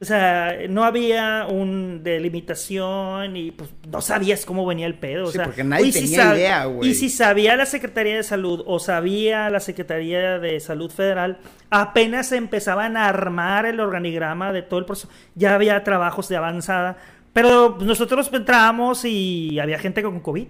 O 0.00 0.04
sea, 0.04 0.56
no 0.68 0.84
había 0.84 1.46
un 1.50 2.04
delimitación 2.04 3.36
y 3.36 3.50
pues 3.50 3.70
no 3.90 4.00
sabías 4.00 4.46
cómo 4.46 4.64
venía 4.64 4.86
el 4.86 4.94
pedo. 4.94 5.24
O 5.24 5.26
sí, 5.26 5.38
sea, 5.38 5.46
porque 5.46 5.64
nadie 5.64 5.92
tenía 5.92 6.36
idea, 6.36 6.64
güey. 6.66 6.90
Y 6.90 6.94
si 6.94 7.10
sabía 7.10 7.56
la 7.56 7.66
Secretaría 7.66 8.14
de 8.14 8.22
Salud 8.22 8.62
o 8.64 8.78
sabía 8.78 9.50
la 9.50 9.58
Secretaría 9.58 10.38
de 10.38 10.60
Salud 10.60 10.90
Federal, 10.92 11.38
apenas 11.70 12.30
empezaban 12.30 12.96
a 12.96 13.08
armar 13.08 13.66
el 13.66 13.80
organigrama 13.80 14.52
de 14.52 14.62
todo 14.62 14.78
el 14.78 14.86
proceso. 14.86 15.08
Ya 15.34 15.54
había 15.54 15.82
trabajos 15.82 16.28
de 16.28 16.36
avanzada. 16.36 16.96
Pero 17.32 17.78
nosotros 17.80 18.30
entrábamos 18.32 19.04
y 19.04 19.58
había 19.58 19.78
gente 19.78 20.02
con 20.02 20.20
COVID 20.20 20.46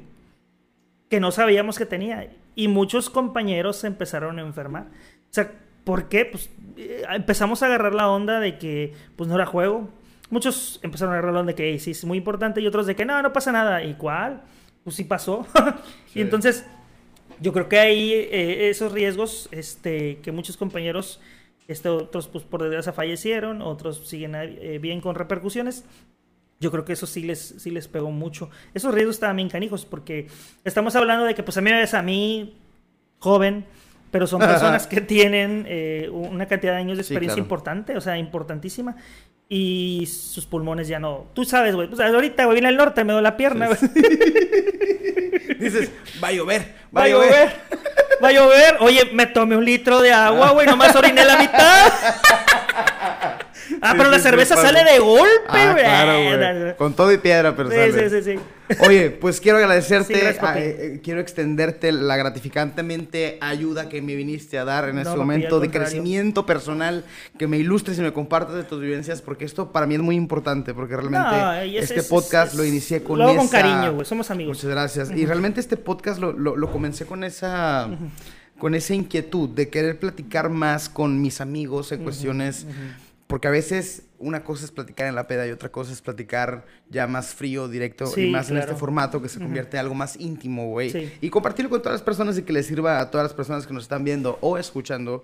que 1.08 1.20
no 1.20 1.32
sabíamos 1.32 1.78
que 1.78 1.86
tenía. 1.86 2.28
Y 2.54 2.68
muchos 2.68 3.08
compañeros 3.08 3.76
se 3.76 3.86
empezaron 3.86 4.38
a 4.38 4.42
enfermar. 4.42 4.88
O 5.30 5.32
sea, 5.32 5.52
¿Por 5.88 6.10
qué? 6.10 6.26
Pues 6.26 6.50
eh, 6.76 7.02
empezamos 7.08 7.62
a 7.62 7.66
agarrar 7.66 7.94
la 7.94 8.10
onda 8.10 8.40
de 8.40 8.58
que 8.58 8.92
pues 9.16 9.26
no 9.26 9.36
era 9.36 9.46
juego. 9.46 9.88
Muchos 10.28 10.80
empezaron 10.82 11.14
a 11.14 11.16
agarrar 11.16 11.32
la 11.32 11.40
onda 11.40 11.52
de 11.52 11.56
que 11.56 11.78
sí 11.78 11.92
es 11.92 12.04
muy 12.04 12.18
importante 12.18 12.60
y 12.60 12.66
otros 12.66 12.84
de 12.84 12.94
que 12.94 13.06
no, 13.06 13.22
no 13.22 13.32
pasa 13.32 13.52
nada. 13.52 13.82
¿Y 13.82 13.94
cuál? 13.94 14.42
Pues 14.84 14.96
sí 14.96 15.04
pasó. 15.04 15.46
Y 16.14 16.20
entonces 16.20 16.66
yo 17.40 17.54
creo 17.54 17.70
que 17.70 17.78
hay 17.78 18.12
eh, 18.12 18.68
esos 18.68 18.92
riesgos 18.92 19.48
este, 19.50 20.18
que 20.18 20.30
muchos 20.30 20.58
compañeros, 20.58 21.22
este, 21.68 21.88
otros 21.88 22.28
pues 22.28 22.44
por 22.44 22.62
desgracia 22.62 22.92
fallecieron, 22.92 23.62
otros 23.62 24.06
siguen 24.06 24.34
eh, 24.34 24.78
bien 24.78 25.00
con 25.00 25.14
repercusiones. 25.14 25.86
Yo 26.60 26.70
creo 26.70 26.84
que 26.84 26.92
eso 26.92 27.06
sí 27.06 27.22
les, 27.22 27.40
sí 27.40 27.70
les 27.70 27.88
pegó 27.88 28.10
mucho. 28.10 28.50
Esos 28.74 28.94
riesgos 28.94 29.20
también 29.20 29.48
canijos 29.48 29.86
porque 29.86 30.26
estamos 30.64 30.94
hablando 30.96 31.24
de 31.24 31.34
que 31.34 31.42
pues 31.42 31.56
a 31.56 31.62
mí 31.62 31.70
me 31.70 31.78
ves 31.78 31.94
a 31.94 32.02
mí 32.02 32.58
joven, 33.20 33.64
pero 34.10 34.26
son 34.26 34.40
personas 34.40 34.86
que 34.88 35.00
tienen 35.00 35.64
eh, 35.68 36.08
una 36.10 36.46
cantidad 36.46 36.72
de 36.72 36.78
años 36.78 36.96
de 36.96 37.02
experiencia 37.02 37.40
importante, 37.40 37.96
o 37.96 38.00
sea, 38.00 38.18
importantísima. 38.18 38.96
Y 39.50 40.06
sus 40.06 40.44
pulmones 40.44 40.88
ya 40.88 40.98
no. 40.98 41.28
Tú 41.32 41.44
sabes, 41.44 41.74
güey. 41.74 41.88
Pues 41.88 42.00
ahorita, 42.00 42.44
güey, 42.44 42.56
viene 42.56 42.68
el 42.68 42.76
norte, 42.76 43.02
me 43.04 43.14
doy 43.14 43.22
la 43.22 43.36
pierna, 43.36 43.66
güey. 43.66 43.78
Dices, 45.58 45.90
va 46.22 46.28
a 46.28 46.32
llover, 46.32 46.74
va, 46.94 47.04
a 47.04 47.08
llover. 47.08 47.52
Va 48.22 48.28
a 48.28 48.32
llover. 48.32 48.76
Oye, 48.80 49.08
me 49.12 49.26
tomé 49.26 49.56
un 49.56 49.64
litro 49.64 50.00
de 50.00 50.12
agua, 50.12 50.50
güey, 50.50 50.66
nomás 50.66 50.94
oriné 50.94 51.24
la 51.24 51.38
mitad. 51.38 51.92
Ah, 53.80 53.94
pero 53.96 54.10
la 54.10 54.18
cerveza 54.18 54.56
sale 54.56 54.84
de 54.84 54.98
golpe, 54.98 55.26
ah, 55.48 55.74
Claro, 55.76 56.76
Con 56.76 56.94
todo 56.94 57.12
y 57.12 57.18
piedra, 57.18 57.54
pero 57.56 57.70
sí, 57.70 57.76
Sí, 57.92 58.10
sí, 58.10 58.22
sí. 58.22 58.38
Oye, 58.80 59.10
pues 59.10 59.40
quiero 59.40 59.58
agradecerte, 59.58 60.28
eh, 60.28 60.36
eh, 60.56 61.00
quiero 61.02 61.20
extenderte 61.20 61.90
la 61.90 62.16
gratificantemente 62.16 63.38
ayuda 63.40 63.88
que 63.88 64.02
me 64.02 64.14
viniste 64.14 64.58
a 64.58 64.64
dar 64.64 64.88
en 64.88 64.98
este 64.98 65.16
momento 65.16 65.58
de 65.60 65.70
crecimiento 65.70 66.44
personal, 66.44 67.04
que 67.38 67.46
me 67.46 67.56
ilustres 67.58 67.98
y 67.98 68.02
me 68.02 68.12
compartas 68.12 68.56
de 68.56 68.64
tus 68.64 68.80
vivencias, 68.80 69.22
porque 69.22 69.44
esto 69.44 69.72
para 69.72 69.86
mí 69.86 69.94
es 69.94 70.00
muy 70.00 70.16
importante, 70.16 70.74
porque 70.74 70.96
realmente 70.96 71.78
este 71.78 72.02
podcast 72.02 72.54
lo 72.54 72.64
inicié 72.64 73.02
con 73.02 73.18
lo 73.18 73.34
con 73.34 73.48
cariño, 73.48 73.94
güey, 73.94 74.06
somos 74.06 74.30
amigos. 74.30 74.58
Muchas 74.58 74.70
gracias. 74.70 75.10
Y 75.10 75.24
realmente 75.24 75.60
este 75.60 75.76
podcast 75.76 76.20
lo, 76.20 76.32
lo, 76.32 76.70
comencé 76.70 77.06
con 77.06 77.24
esa... 77.24 77.88
Con 78.58 78.74
esa 78.74 78.92
inquietud 78.92 79.48
de 79.48 79.68
querer 79.68 80.00
platicar 80.00 80.48
más 80.50 80.88
con 80.88 81.22
mis 81.22 81.40
amigos 81.40 81.92
en 81.92 82.02
cuestiones 82.02 82.66
porque 83.28 83.46
a 83.46 83.50
veces 83.50 84.04
una 84.18 84.42
cosa 84.42 84.64
es 84.64 84.72
platicar 84.72 85.06
en 85.06 85.14
la 85.14 85.28
peda 85.28 85.46
y 85.46 85.50
otra 85.50 85.68
cosa 85.68 85.92
es 85.92 86.00
platicar 86.00 86.64
ya 86.88 87.06
más 87.06 87.34
frío, 87.34 87.68
directo 87.68 88.06
Sí, 88.06 88.22
y 88.22 88.30
más 88.30 88.50
en 88.50 88.56
este 88.56 88.74
formato 88.74 89.22
que 89.22 89.28
se 89.28 89.38
convierte 89.38 89.76
en 89.76 89.82
algo 89.82 89.94
más 89.94 90.18
íntimo, 90.18 90.68
güey. 90.70 90.90
Sí. 90.90 91.12
Y 91.20 91.28
compartirlo 91.28 91.70
con 91.70 91.82
todas 91.82 91.94
las 91.94 92.02
personas 92.02 92.38
y 92.38 92.42
que 92.42 92.52
les 92.52 92.66
sirva 92.66 93.00
a 93.00 93.10
todas 93.10 93.26
las 93.26 93.34
personas 93.34 93.66
que 93.66 93.74
nos 93.74 93.84
están 93.84 94.02
viendo 94.02 94.38
o 94.40 94.56
escuchando 94.58 95.22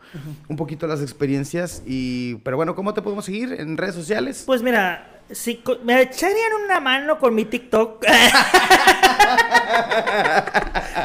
un 0.48 0.56
poquito 0.56 0.86
las 0.86 1.00
experiencias. 1.00 1.82
Y, 1.86 2.36
pero 2.36 2.56
bueno, 2.58 2.74
¿cómo 2.76 2.92
te 2.92 3.00
podemos 3.00 3.24
seguir 3.24 3.56
en 3.58 3.76
redes 3.76 3.94
sociales? 3.94 4.44
Pues 4.46 4.62
mira, 4.62 5.13
si 5.30 5.62
me 5.84 6.02
echarían 6.02 6.52
una 6.64 6.80
mano 6.80 7.18
con 7.18 7.34
mi 7.34 7.44
TikTok. 7.44 8.04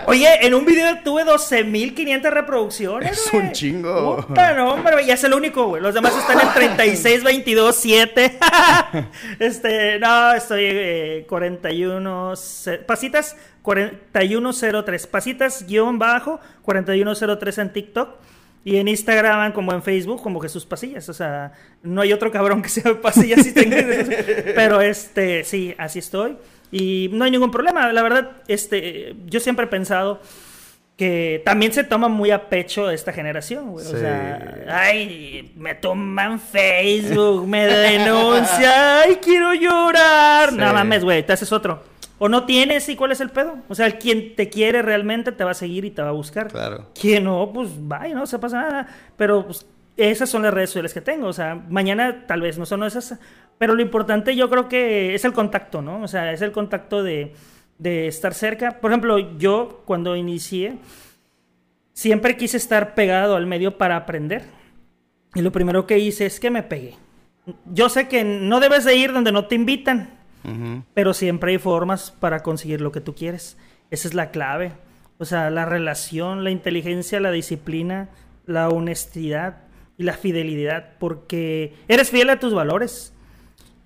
Oye, 0.06 0.46
en 0.46 0.54
un 0.54 0.66
video 0.66 1.00
tuve 1.04 1.24
12.500 1.26 2.30
reproducciones. 2.32 3.12
Es 3.12 3.34
un 3.34 3.52
chingo. 3.52 4.26
Puta, 4.28 4.54
no, 4.54 4.74
hombre, 4.74 5.06
ya 5.06 5.14
es 5.14 5.24
el 5.24 5.34
único, 5.34 5.68
güey. 5.68 5.82
Los 5.82 5.94
demás 5.94 6.16
están 6.18 6.40
en 6.40 6.54
36, 6.54 7.24
22, 7.24 7.76
7. 7.76 8.40
este, 9.40 10.00
no, 10.00 10.34
estoy 10.34 10.64
eh, 10.66 11.26
41. 11.30 12.36
ce- 12.36 12.78
Pasitas 12.80 13.36
4103. 13.62 15.08
Pasitas 15.08 15.66
guion 15.68 16.00
bajo 16.00 16.40
4103 16.64 17.58
en 17.60 17.74
TikTok. 17.74 18.10
Y 18.66 18.78
en 18.78 18.88
Instagram, 18.88 19.54
como 19.54 19.72
en 19.74 19.82
Facebook, 19.82 20.22
como 20.22 20.40
Jesús 20.40 20.66
Pasillas. 20.66 21.08
O 21.10 21.14
sea, 21.14 21.54
no 21.82 22.02
hay 22.02 22.12
otro 22.14 22.32
cabrón 22.32 22.62
que 22.62 22.70
sea 22.70 23.00
Pasillas. 23.02 23.46
y 23.48 23.54
tenga- 23.54 23.86
Pero 24.56 24.82
este, 24.82 25.44
sí, 25.44 25.74
así 25.78 26.00
estoy. 26.00 26.38
Y 26.72 27.10
no 27.14 27.26
hay 27.26 27.32
ningún 27.32 27.52
problema. 27.52 27.92
La 27.94 28.04
verdad, 28.04 28.32
este, 28.48 29.16
yo 29.26 29.40
siempre 29.40 29.66
he 29.66 29.68
pensado 29.70 30.22
que 30.98 31.42
también 31.46 31.72
se 31.72 31.86
toma 31.86 32.10
muy 32.10 32.30
a 32.32 32.50
pecho 32.50 32.90
esta 32.92 33.14
generación, 33.14 33.72
güey. 33.72 33.88
O 33.88 33.98
sea, 33.98 34.66
ay, 34.70 35.54
me 35.56 35.74
toman 35.76 36.40
Facebook, 36.42 37.48
me 37.48 37.66
denuncia, 37.66 39.02
ay, 39.04 39.16
quiero 39.24 39.54
llorar. 39.54 40.50
Sí. 40.50 40.58
No 40.58 40.74
mames, 40.74 41.06
güey, 41.06 41.26
te 41.26 41.32
haces 41.32 41.52
otro. 41.54 41.82
O 42.20 42.28
no 42.28 42.46
tienes, 42.46 42.88
¿y 42.90 42.96
cuál 42.98 43.14
es 43.14 43.22
el 43.22 43.30
pedo? 43.30 43.58
O 43.70 43.76
sea, 43.76 43.98
quien 43.98 44.36
te 44.36 44.50
quiere 44.50 44.82
realmente 44.82 45.32
te 45.32 45.44
va 45.44 45.52
a 45.52 45.56
seguir 45.56 45.86
y 45.86 45.92
te 45.92 46.02
va 46.02 46.10
a 46.10 46.14
buscar. 46.14 46.50
Claro. 46.50 46.90
Quien 47.00 47.24
no, 47.24 47.52
pues 47.54 47.70
vaya, 47.76 48.14
no 48.14 48.28
se 48.28 48.38
pasa 48.38 48.62
nada. 48.62 48.88
Pero 49.16 49.46
pues, 49.46 49.66
esas 49.96 50.30
son 50.30 50.44
las 50.44 50.54
redes 50.54 50.70
sociales 50.70 50.94
que 50.94 51.02
tengo. 51.02 51.28
O 51.28 51.34
sea, 51.34 51.56
mañana 51.56 52.26
tal 52.28 52.42
vez 52.42 52.58
no 52.58 52.66
son 52.66 52.84
esas. 52.84 53.18
Pero 53.58 53.74
lo 53.74 53.82
importante 53.82 54.36
yo 54.36 54.50
creo 54.50 54.68
que 54.68 55.16
es 55.16 55.24
el 55.24 55.32
contacto, 55.32 55.82
¿no? 55.82 56.02
O 56.02 56.08
sea, 56.10 56.34
es 56.34 56.42
el 56.42 56.52
contacto 56.52 57.04
de, 57.04 57.34
de 57.78 58.08
estar 58.08 58.34
cerca. 58.34 58.80
Por 58.82 58.92
ejemplo, 58.92 59.38
yo 59.38 59.84
cuando 59.86 60.18
inicié, 60.18 60.78
siempre 61.94 62.36
quise 62.36 62.58
estar 62.58 62.96
pegado 62.96 63.38
al 63.38 63.48
medio 63.48 63.78
para 63.78 63.96
aprender. 63.96 64.44
Y 65.36 65.42
lo 65.42 65.52
primero 65.52 65.88
que 65.88 66.00
hice 66.00 66.26
es 66.26 66.40
que 66.40 66.52
me 66.52 66.64
pegué. 66.64 66.96
Yo 67.66 67.90
sé 67.90 68.08
que 68.08 68.24
no 68.24 68.60
debes 68.60 68.84
de 68.84 68.96
ir 68.96 69.14
donde 69.14 69.32
no 69.32 69.46
te 69.46 69.56
invitan. 69.56 70.19
Pero 70.94 71.14
siempre 71.14 71.52
hay 71.52 71.58
formas 71.58 72.12
para 72.12 72.42
conseguir 72.42 72.82
lo 72.82 72.92
que 72.92 73.02
tú 73.02 73.14
quieres. 73.14 73.58
Esa 73.92 74.08
es 74.08 74.14
la 74.14 74.32
clave. 74.32 74.72
O 75.18 75.26
sea, 75.26 75.50
la 75.50 75.66
relación, 75.66 76.44
la 76.44 76.52
inteligencia, 76.52 77.20
la 77.20 77.32
disciplina, 77.32 78.10
la 78.46 78.70
honestidad 78.70 79.58
y 79.98 80.04
la 80.04 80.14
fidelidad. 80.14 80.92
Porque 80.98 81.74
eres 81.88 82.10
fiel 82.10 82.30
a 82.30 82.40
tus 82.40 82.54
valores. 82.54 83.14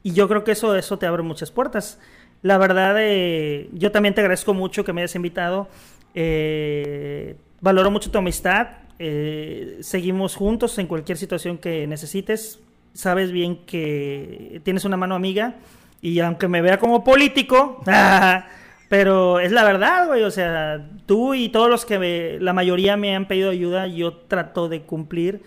Y 0.04 0.14
yo 0.14 0.28
creo 0.28 0.44
que 0.44 0.52
eso, 0.52 0.76
eso 0.76 1.00
te 1.00 1.06
abre 1.06 1.24
muchas 1.24 1.50
puertas. 1.52 2.00
La 2.44 2.58
verdad, 2.58 2.96
eh, 3.00 3.70
yo 3.72 3.92
también 3.92 4.14
te 4.14 4.22
agradezco 4.22 4.54
mucho 4.54 4.84
que 4.84 4.92
me 4.92 5.02
hayas 5.02 5.16
invitado. 5.16 5.70
Eh, 6.14 7.36
valoro 7.62 7.90
mucho 7.90 8.12
tu 8.12 8.18
amistad. 8.18 8.68
Eh, 9.00 9.78
seguimos 9.80 10.36
juntos 10.36 10.78
en 10.78 10.88
cualquier 10.88 11.18
situación 11.18 11.58
que 11.58 11.88
necesites. 11.88 12.60
Sabes 12.94 13.32
bien 13.32 13.66
que 13.66 14.62
tienes 14.64 14.84
una 14.84 14.98
mano 14.98 15.16
amiga. 15.16 15.56
Y 16.04 16.20
aunque 16.20 16.48
me 16.48 16.62
vea 16.62 16.78
como 16.78 17.04
político, 17.04 17.82
pero 18.90 19.40
es 19.40 19.52
la 19.52 19.64
verdad, 19.64 20.08
güey. 20.08 20.24
O 20.24 20.32
sea, 20.32 20.86
tú 21.06 21.34
y 21.34 21.50
todos 21.50 21.70
los 21.70 21.86
que 21.86 21.98
me- 22.00 22.40
la 22.40 22.54
mayoría 22.54 22.96
me 22.98 23.16
han 23.16 23.28
pedido 23.28 23.50
ayuda, 23.50 23.88
yo 23.88 24.14
trato 24.14 24.70
de 24.70 24.82
cumplir. 24.84 25.42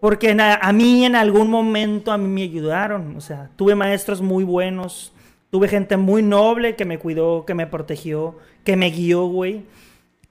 Porque 0.00 0.32
a, 0.32 0.54
a 0.56 0.72
mí 0.72 1.04
en 1.04 1.14
algún 1.16 1.48
momento 1.48 2.12
a 2.12 2.18
mí 2.18 2.28
me 2.28 2.42
ayudaron. 2.42 3.16
O 3.16 3.20
sea, 3.20 3.48
tuve 3.56 3.74
maestros 3.74 4.20
muy 4.20 4.44
buenos. 4.44 5.12
Tuve 5.50 5.68
gente 5.68 5.96
muy 5.96 6.22
noble 6.22 6.76
que 6.76 6.84
me 6.84 6.98
cuidó, 6.98 7.44
que 7.46 7.54
me 7.54 7.66
protegió, 7.66 8.38
que 8.64 8.76
me 8.76 8.90
guió, 8.90 9.26
güey. 9.26 9.62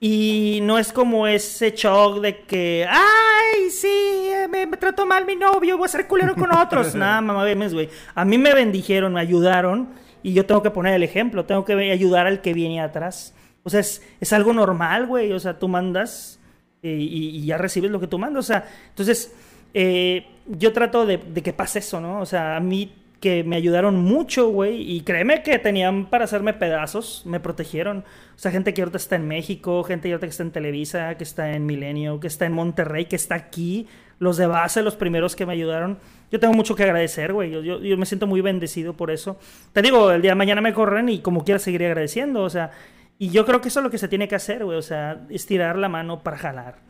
Y 0.04 0.58
no 0.62 0.78
es 0.78 0.92
como 0.92 1.28
ese 1.28 1.70
shock 1.70 2.20
de 2.20 2.40
que, 2.40 2.84
ay, 2.90 3.70
sí, 3.70 3.86
eh, 3.86 4.48
me, 4.50 4.66
me 4.66 4.76
trató 4.76 5.06
mal 5.06 5.24
mi 5.24 5.36
novio, 5.36 5.78
voy 5.78 5.84
a 5.84 5.88
ser 5.88 6.08
culero 6.08 6.34
con 6.34 6.52
otros. 6.52 6.92
Nada, 6.96 7.20
mamá, 7.20 7.44
güey. 7.70 7.88
A 8.12 8.24
mí 8.24 8.36
me 8.36 8.52
bendijeron, 8.52 9.12
me 9.12 9.20
ayudaron 9.20 9.90
y 10.20 10.32
yo 10.32 10.44
tengo 10.44 10.60
que 10.60 10.72
poner 10.72 10.94
el 10.94 11.04
ejemplo, 11.04 11.44
tengo 11.44 11.64
que 11.64 11.74
ayudar 11.92 12.26
al 12.26 12.40
que 12.40 12.52
viene 12.52 12.80
atrás. 12.80 13.32
O 13.62 13.70
sea, 13.70 13.78
es, 13.78 14.02
es 14.18 14.32
algo 14.32 14.52
normal, 14.52 15.06
güey. 15.06 15.30
O 15.30 15.38
sea, 15.38 15.56
tú 15.56 15.68
mandas 15.68 16.40
eh, 16.82 16.96
y, 16.98 17.36
y 17.36 17.46
ya 17.46 17.56
recibes 17.56 17.92
lo 17.92 18.00
que 18.00 18.08
tú 18.08 18.18
mandas. 18.18 18.44
O 18.44 18.48
sea, 18.48 18.68
entonces, 18.88 19.32
eh, 19.72 20.26
yo 20.48 20.72
trato 20.72 21.06
de, 21.06 21.18
de 21.18 21.42
que 21.44 21.52
pase 21.52 21.78
eso, 21.78 22.00
¿no? 22.00 22.18
O 22.18 22.26
sea, 22.26 22.56
a 22.56 22.60
mí 22.60 22.92
que 23.22 23.44
me 23.44 23.54
ayudaron 23.54 23.96
mucho, 23.96 24.48
güey, 24.48 24.82
y 24.82 25.02
créeme 25.02 25.44
que 25.44 25.58
tenían 25.60 26.06
para 26.06 26.24
hacerme 26.24 26.52
pedazos, 26.52 27.22
me 27.24 27.38
protegieron. 27.38 27.98
O 28.34 28.38
sea, 28.38 28.50
gente 28.50 28.74
que 28.74 28.82
ahorita 28.82 28.98
está 28.98 29.14
en 29.14 29.28
México, 29.28 29.84
gente 29.84 30.08
que 30.08 30.14
ahorita 30.14 30.26
está 30.26 30.42
en 30.42 30.50
Televisa, 30.50 31.14
que 31.16 31.22
está 31.22 31.52
en 31.52 31.64
Milenio, 31.64 32.18
que 32.18 32.26
está 32.26 32.46
en 32.46 32.52
Monterrey, 32.52 33.04
que 33.04 33.14
está 33.14 33.36
aquí, 33.36 33.86
los 34.18 34.36
de 34.36 34.48
base, 34.48 34.82
los 34.82 34.96
primeros 34.96 35.36
que 35.36 35.46
me 35.46 35.52
ayudaron. 35.52 35.98
Yo 36.32 36.40
tengo 36.40 36.52
mucho 36.52 36.74
que 36.74 36.82
agradecer, 36.82 37.32
güey. 37.32 37.52
Yo, 37.52 37.62
yo, 37.62 37.80
yo 37.80 37.96
me 37.96 38.06
siento 38.06 38.26
muy 38.26 38.40
bendecido 38.40 38.94
por 38.94 39.12
eso. 39.12 39.38
Te 39.72 39.82
digo, 39.82 40.10
el 40.10 40.20
día 40.20 40.32
de 40.32 40.36
mañana 40.36 40.60
me 40.60 40.74
corren 40.74 41.08
y 41.08 41.20
como 41.20 41.44
quiera 41.44 41.60
seguiré 41.60 41.86
agradeciendo, 41.86 42.42
o 42.42 42.50
sea, 42.50 42.72
y 43.20 43.30
yo 43.30 43.46
creo 43.46 43.60
que 43.60 43.68
eso 43.68 43.78
es 43.78 43.84
lo 43.84 43.90
que 43.90 43.98
se 43.98 44.08
tiene 44.08 44.26
que 44.26 44.34
hacer, 44.34 44.64
güey, 44.64 44.76
o 44.76 44.82
sea, 44.82 45.26
estirar 45.30 45.78
la 45.78 45.88
mano 45.88 46.24
para 46.24 46.38
jalar. 46.38 46.80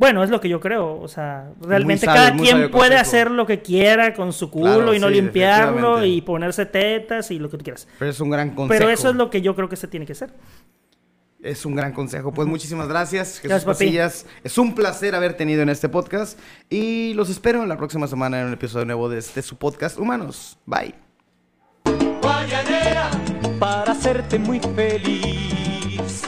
Bueno, 0.00 0.24
es 0.24 0.30
lo 0.30 0.40
que 0.40 0.48
yo 0.48 0.60
creo. 0.60 0.98
O 0.98 1.08
sea, 1.08 1.50
realmente 1.60 2.06
sabio, 2.06 2.22
cada 2.22 2.34
quien 2.34 2.70
puede 2.70 2.92
consejo. 2.92 3.00
hacer 3.02 3.30
lo 3.30 3.46
que 3.46 3.60
quiera 3.60 4.14
con 4.14 4.32
su 4.32 4.50
culo 4.50 4.76
Claro, 4.76 4.94
y 4.94 4.98
no 4.98 5.08
sí, 5.08 5.14
limpiarlo 5.14 6.02
y 6.02 6.22
ponerse 6.22 6.64
tetas 6.64 7.30
y 7.30 7.38
lo 7.38 7.50
que 7.50 7.58
tú 7.58 7.64
quieras. 7.64 7.86
Pero 7.98 8.10
es 8.10 8.18
un 8.18 8.30
gran 8.30 8.54
consejo. 8.54 8.78
Pero 8.78 8.90
eso 8.90 9.10
es 9.10 9.16
lo 9.16 9.28
que 9.28 9.42
yo 9.42 9.54
creo 9.54 9.68
que 9.68 9.76
se 9.76 9.88
tiene 9.88 10.06
que 10.06 10.12
hacer. 10.12 10.32
Es 11.42 11.66
un 11.66 11.76
gran 11.76 11.92
consejo. 11.92 12.32
Pues 12.32 12.48
muchísimas 12.48 12.88
gracias, 12.88 13.40
Jesús 13.40 13.62
Gracias. 13.62 14.24
Es 14.42 14.56
un 14.56 14.74
placer 14.74 15.14
haber 15.14 15.34
tenido 15.34 15.60
en 15.60 15.68
este 15.68 15.90
podcast. 15.90 16.38
Y 16.70 17.12
los 17.12 17.28
espero 17.28 17.66
la 17.66 17.76
próxima 17.76 18.06
semana 18.06 18.40
en 18.40 18.46
un 18.46 18.54
episodio 18.54 18.86
nuevo 18.86 19.10
de 19.10 19.18
este 19.18 19.42
su 19.42 19.56
podcast 19.56 19.98
Humanos. 19.98 20.58
Bye. 20.64 20.94
Guayanera 22.22 23.10
para 23.58 23.92
hacerte 23.92 24.38
muy 24.38 24.60
feliz. 24.60 26.22